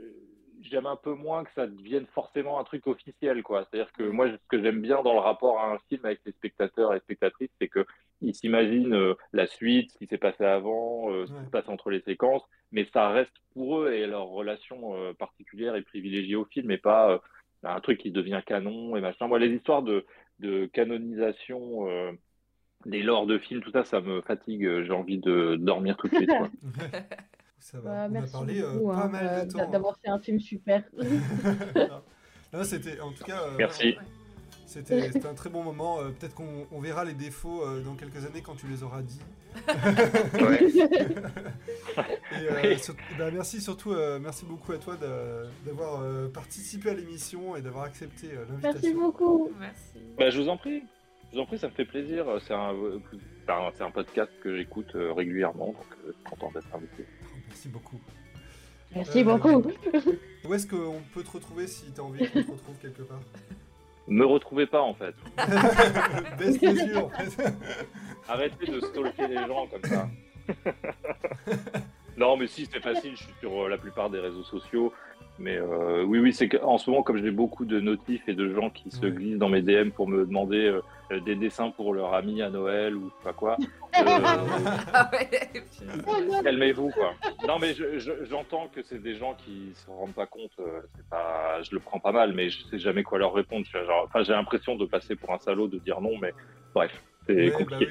j'aime 0.70 0.86
un 0.86 0.96
peu 0.96 1.14
moins 1.14 1.44
que 1.44 1.50
ça 1.54 1.66
devienne 1.66 2.06
forcément 2.14 2.58
un 2.58 2.64
truc 2.64 2.86
officiel, 2.86 3.42
quoi. 3.42 3.64
C'est-à-dire 3.64 3.92
que 3.92 4.04
moi, 4.04 4.30
ce 4.30 4.36
que 4.48 4.62
j'aime 4.62 4.80
bien 4.80 5.02
dans 5.02 5.12
le 5.12 5.18
rapport 5.18 5.60
à 5.60 5.72
un 5.72 5.78
film 5.88 6.04
avec 6.04 6.20
les 6.24 6.32
spectateurs 6.32 6.92
et 6.92 6.96
les 6.96 7.00
spectatrices, 7.00 7.50
c'est 7.60 7.68
qu'ils 7.68 8.34
s'imaginent 8.34 8.94
euh, 8.94 9.14
la 9.32 9.46
suite, 9.46 9.92
ce 9.92 9.98
qui 9.98 10.06
s'est 10.06 10.18
passé 10.18 10.44
avant, 10.44 11.10
euh, 11.10 11.26
ce 11.26 11.32
qui 11.32 11.44
se 11.44 11.50
passe 11.50 11.68
entre 11.68 11.90
les 11.90 12.00
séquences, 12.00 12.42
mais 12.70 12.86
ça 12.92 13.08
reste 13.10 13.32
pour 13.54 13.80
eux 13.80 13.92
et 13.92 14.06
leur 14.06 14.26
relation 14.26 14.96
euh, 14.96 15.12
particulière 15.14 15.76
et 15.76 15.82
privilégiée 15.82 16.36
au 16.36 16.44
film, 16.44 16.70
et 16.70 16.78
pas 16.78 17.20
un 17.64 17.80
truc 17.80 17.98
qui 17.98 18.10
devient 18.10 18.40
canon 18.44 18.96
et 18.96 19.00
machin. 19.00 19.28
Moi, 19.28 19.38
les 19.38 19.54
histoires 19.54 19.82
de, 19.82 20.04
de 20.40 20.66
canonisation 20.66 21.86
des 22.86 23.02
lores 23.02 23.26
de 23.26 23.38
films, 23.38 23.60
tout 23.60 23.70
ça, 23.70 23.84
ça 23.84 24.00
me 24.00 24.20
fatigue. 24.22 24.82
J'ai 24.82 24.90
envie 24.90 25.18
de 25.18 25.54
dormir 25.54 25.96
tout 25.96 26.08
de 26.08 26.16
suite. 26.16 26.30
Quoi. 26.30 26.50
Ça 27.62 27.78
va. 27.78 28.08
Bah, 28.08 28.18
on 28.20 28.24
a 28.24 28.26
parlé 28.26 28.60
euh, 28.60 28.84
pas 28.84 29.04
hein, 29.04 29.08
mal 29.08 29.24
de 29.24 29.28
euh, 29.28 29.46
temps. 29.46 29.70
D'avoir 29.70 29.96
fait 29.98 30.08
un 30.08 30.18
film 30.18 30.40
super. 30.40 30.82
non, 32.52 32.64
c'était 32.64 33.00
en 33.00 33.12
tout 33.12 33.24
cas. 33.24 33.42
Euh, 33.42 33.54
Merci. 33.56 33.96
C'était 34.66 35.26
un 35.26 35.34
très 35.34 35.50
bon 35.50 35.62
moment. 35.62 35.98
Peut-être 36.18 36.34
qu'on 36.34 36.80
verra 36.80 37.04
les 37.04 37.12
défauts 37.12 37.62
dans 37.84 37.94
quelques 37.94 38.24
années 38.24 38.40
quand 38.40 38.56
tu 38.56 38.66
les 38.66 38.82
auras 38.82 39.02
dit. 39.02 39.20
et, 39.68 39.72
bah, 43.18 43.30
merci 43.30 43.60
surtout, 43.60 43.94
merci 44.18 44.46
beaucoup 44.46 44.72
à 44.72 44.78
toi 44.78 44.96
d'avoir 45.66 46.02
participé 46.30 46.88
à 46.88 46.94
l'émission 46.94 47.54
et 47.54 47.60
d'avoir 47.60 47.84
accepté 47.84 48.28
l'invitation. 48.28 48.62
Merci 48.62 48.94
beaucoup. 48.94 49.50
Merci. 49.60 49.98
Bah, 50.16 50.30
je 50.30 50.40
vous 50.40 50.48
en 50.48 50.56
prie. 50.56 50.84
Je 51.30 51.36
vous 51.36 51.42
en 51.42 51.46
prie, 51.46 51.58
ça 51.58 51.68
me 51.68 51.74
fait 51.74 51.84
plaisir. 51.84 52.24
C'est 52.46 52.54
un, 52.54 52.74
un, 53.48 53.90
podcast 53.90 54.32
que 54.42 54.56
j'écoute 54.56 54.92
régulièrement, 54.94 55.66
donc 55.66 55.84
content 56.24 56.50
d'être 56.50 56.74
invité. 56.74 57.04
Merci 57.52 57.68
beaucoup. 57.68 58.00
Merci 58.94 59.20
euh, 59.20 59.24
beaucoup. 59.24 59.70
Où 60.46 60.54
est-ce 60.54 60.66
qu'on 60.66 61.02
peut 61.12 61.22
te 61.22 61.32
retrouver 61.32 61.66
si 61.66 61.92
tu 61.92 62.00
as 62.00 62.02
envie 62.02 62.26
qu'on 62.30 62.42
te 62.42 62.50
retrouve 62.50 62.76
quelque 62.80 63.02
part? 63.02 63.20
Me 64.08 64.24
retrouvez 64.24 64.66
pas 64.66 64.80
en 64.80 64.94
fait. 64.94 65.14
Baisse 66.38 66.62
les 66.62 66.74
yeux 66.74 66.96
en 66.96 67.10
fait. 67.10 67.52
Arrêtez 68.28 68.72
de 68.72 68.80
stalker 68.80 69.28
les 69.28 69.36
gens 69.36 69.66
comme 69.66 69.84
ça. 69.84 70.08
non 72.16 72.38
mais 72.38 72.46
si 72.46 72.66
c'est 72.72 72.80
facile, 72.80 73.16
je 73.16 73.24
suis 73.24 73.34
sur 73.40 73.64
euh, 73.64 73.68
la 73.68 73.76
plupart 73.76 74.08
des 74.08 74.18
réseaux 74.18 74.44
sociaux. 74.44 74.94
Mais 75.38 75.56
euh, 75.56 76.04
oui, 76.04 76.18
oui, 76.18 76.32
c'est 76.32 76.48
qu'en 76.48 76.78
ce 76.78 76.90
moment, 76.90 77.02
comme 77.02 77.16
j'ai 77.16 77.30
beaucoup 77.30 77.64
de 77.64 77.80
notifs 77.80 78.28
et 78.28 78.34
de 78.34 78.52
gens 78.54 78.70
qui 78.70 78.90
se 78.90 79.06
glissent 79.06 79.38
dans 79.38 79.48
mes 79.48 79.62
DM 79.62 79.90
pour 79.90 80.06
me 80.06 80.26
demander 80.26 80.80
euh, 81.10 81.20
des 81.20 81.34
dessins 81.34 81.70
pour 81.70 81.94
leur 81.94 82.14
ami 82.14 82.42
à 82.42 82.50
Noël 82.50 82.96
ou 82.96 83.10
pas 83.24 83.32
quoi, 83.32 83.56
ah 83.94 85.10
calmez-vous 86.44 86.90
quoi. 86.90 87.14
Non, 87.46 87.58
mais 87.58 87.74
j'entends 88.28 88.68
que 88.68 88.82
c'est 88.82 89.02
des 89.02 89.14
gens 89.14 89.34
qui 89.34 89.72
se 89.74 89.90
rendent 89.90 90.14
pas 90.14 90.26
compte. 90.26 90.52
pas, 91.10 91.62
je 91.62 91.74
le 91.74 91.80
prends 91.80 91.98
pas 91.98 92.12
mal, 92.12 92.34
mais 92.34 92.50
je 92.50 92.62
sais 92.64 92.78
jamais 92.78 93.02
quoi 93.02 93.18
leur 93.18 93.32
répondre. 93.32 93.66
Enfin, 94.04 94.22
j'ai 94.22 94.32
l'impression 94.32 94.76
de 94.76 94.84
passer 94.84 95.16
pour 95.16 95.32
un 95.32 95.38
salaud 95.38 95.66
de 95.66 95.78
dire 95.78 96.00
non, 96.00 96.18
mais 96.20 96.34
bref, 96.74 96.92
c'est 97.26 97.50
bah 97.50 97.56
compliqué. 97.56 97.88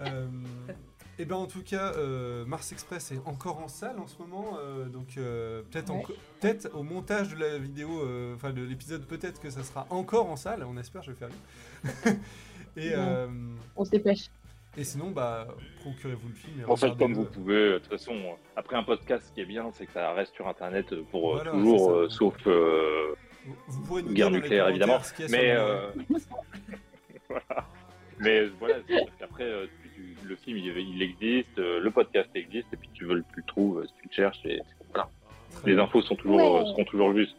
Et 1.18 1.22
eh 1.22 1.24
ben 1.24 1.34
en 1.34 1.46
tout 1.46 1.64
cas, 1.64 1.94
euh, 1.96 2.44
Mars 2.44 2.70
Express 2.70 3.10
est 3.10 3.18
encore 3.24 3.58
en 3.58 3.66
salle 3.66 3.98
en 3.98 4.06
ce 4.06 4.16
moment, 4.22 4.56
euh, 4.60 4.84
donc 4.84 5.16
euh, 5.16 5.62
peut-être 5.68 5.92
peut-être 6.40 6.70
au 6.76 6.84
montage 6.84 7.34
de 7.34 7.40
la 7.40 7.58
vidéo, 7.58 7.88
enfin 8.36 8.52
de 8.52 8.62
l'épisode, 8.62 9.04
peut-être 9.04 9.40
que 9.40 9.50
ça 9.50 9.64
sera 9.64 9.88
encore 9.90 10.30
en 10.30 10.36
salle. 10.36 10.62
On 10.62 10.76
espère, 10.76 11.02
je 11.02 11.10
vais 11.10 11.16
faire 11.16 11.28
mieux. 11.28 12.12
et 12.76 12.92
on 13.74 13.84
se 13.84 13.90
dépêche. 13.90 14.30
Et 14.76 14.84
sinon, 14.84 15.10
bah, 15.10 15.48
procurez-vous 15.80 16.28
le 16.28 16.34
film. 16.34 16.70
en 16.70 16.76
fait, 16.76 16.96
comme 16.96 17.14
vous 17.14 17.24
pouvez. 17.24 17.72
De 17.72 17.78
toute 17.78 17.88
façon, 17.88 18.14
après 18.54 18.76
un 18.76 18.84
podcast, 18.84 19.26
ce 19.26 19.32
qui 19.32 19.40
est 19.40 19.44
bien, 19.46 19.68
c'est 19.72 19.86
que 19.86 19.92
ça 19.92 20.12
reste 20.12 20.36
sur 20.36 20.46
Internet 20.46 20.94
pour 21.10 21.42
toujours, 21.42 22.12
sauf 22.12 22.36
vous 23.66 23.82
pourrez 23.86 24.02
nous 24.02 24.12
guerre 24.12 24.30
nucléaire 24.30 24.68
évidemment. 24.68 25.00
Mais 25.30 25.56
voilà. 27.28 27.66
Mais 28.20 28.46
voilà, 28.60 28.76
après 29.20 29.68
le 30.28 30.36
film 30.36 30.58
il, 30.58 31.02
existe, 31.02 31.58
euh, 31.58 31.80
le 31.80 31.90
podcast 31.90 32.28
existe, 32.34 32.68
et 32.72 32.76
puis 32.76 32.90
tu 32.92 33.04
veux 33.04 33.22
tu 33.32 33.40
le 33.40 33.42
trouves, 33.46 33.84
si 33.86 33.92
tu 34.02 34.08
le 34.08 34.14
cherches, 34.14 34.44
et 34.44 34.60
voilà. 34.92 35.08
Les 35.64 35.78
infos 35.78 36.02
sont 36.02 36.16
toujours, 36.16 36.66
seront 36.68 36.84
toujours 36.84 37.14
justes. 37.14 37.36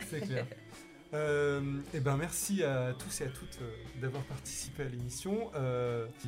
C'est 0.00 0.20
clair. 0.20 0.46
Euh, 1.14 1.60
et 1.94 2.00
ben 2.00 2.16
merci 2.16 2.64
à 2.64 2.92
tous 2.98 3.20
et 3.20 3.24
à 3.24 3.28
toutes 3.28 3.60
euh, 3.62 4.00
d'avoir 4.02 4.24
participé 4.24 4.82
à 4.82 4.88
l'émission. 4.88 5.52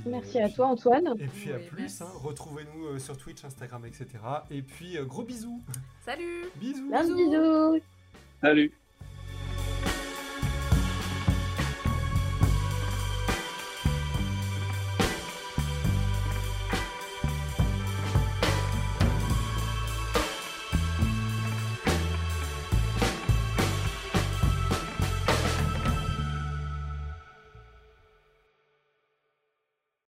merci 0.06 0.38
à 0.38 0.48
toi 0.48 0.68
Antoine. 0.68 1.14
Et 1.18 1.26
puis 1.26 1.52
à 1.52 1.58
plus. 1.58 2.00
Hein. 2.00 2.06
Retrouvez-nous 2.22 2.96
sur 3.00 3.18
Twitch, 3.18 3.44
Instagram, 3.44 3.84
etc. 3.84 4.06
Et 4.52 4.62
puis 4.62 4.96
gros 5.00 5.24
bisous. 5.24 5.60
Salut. 6.06 6.44
Bisous. 6.60 6.88
bisous. 6.90 7.80
Salut. 8.40 8.72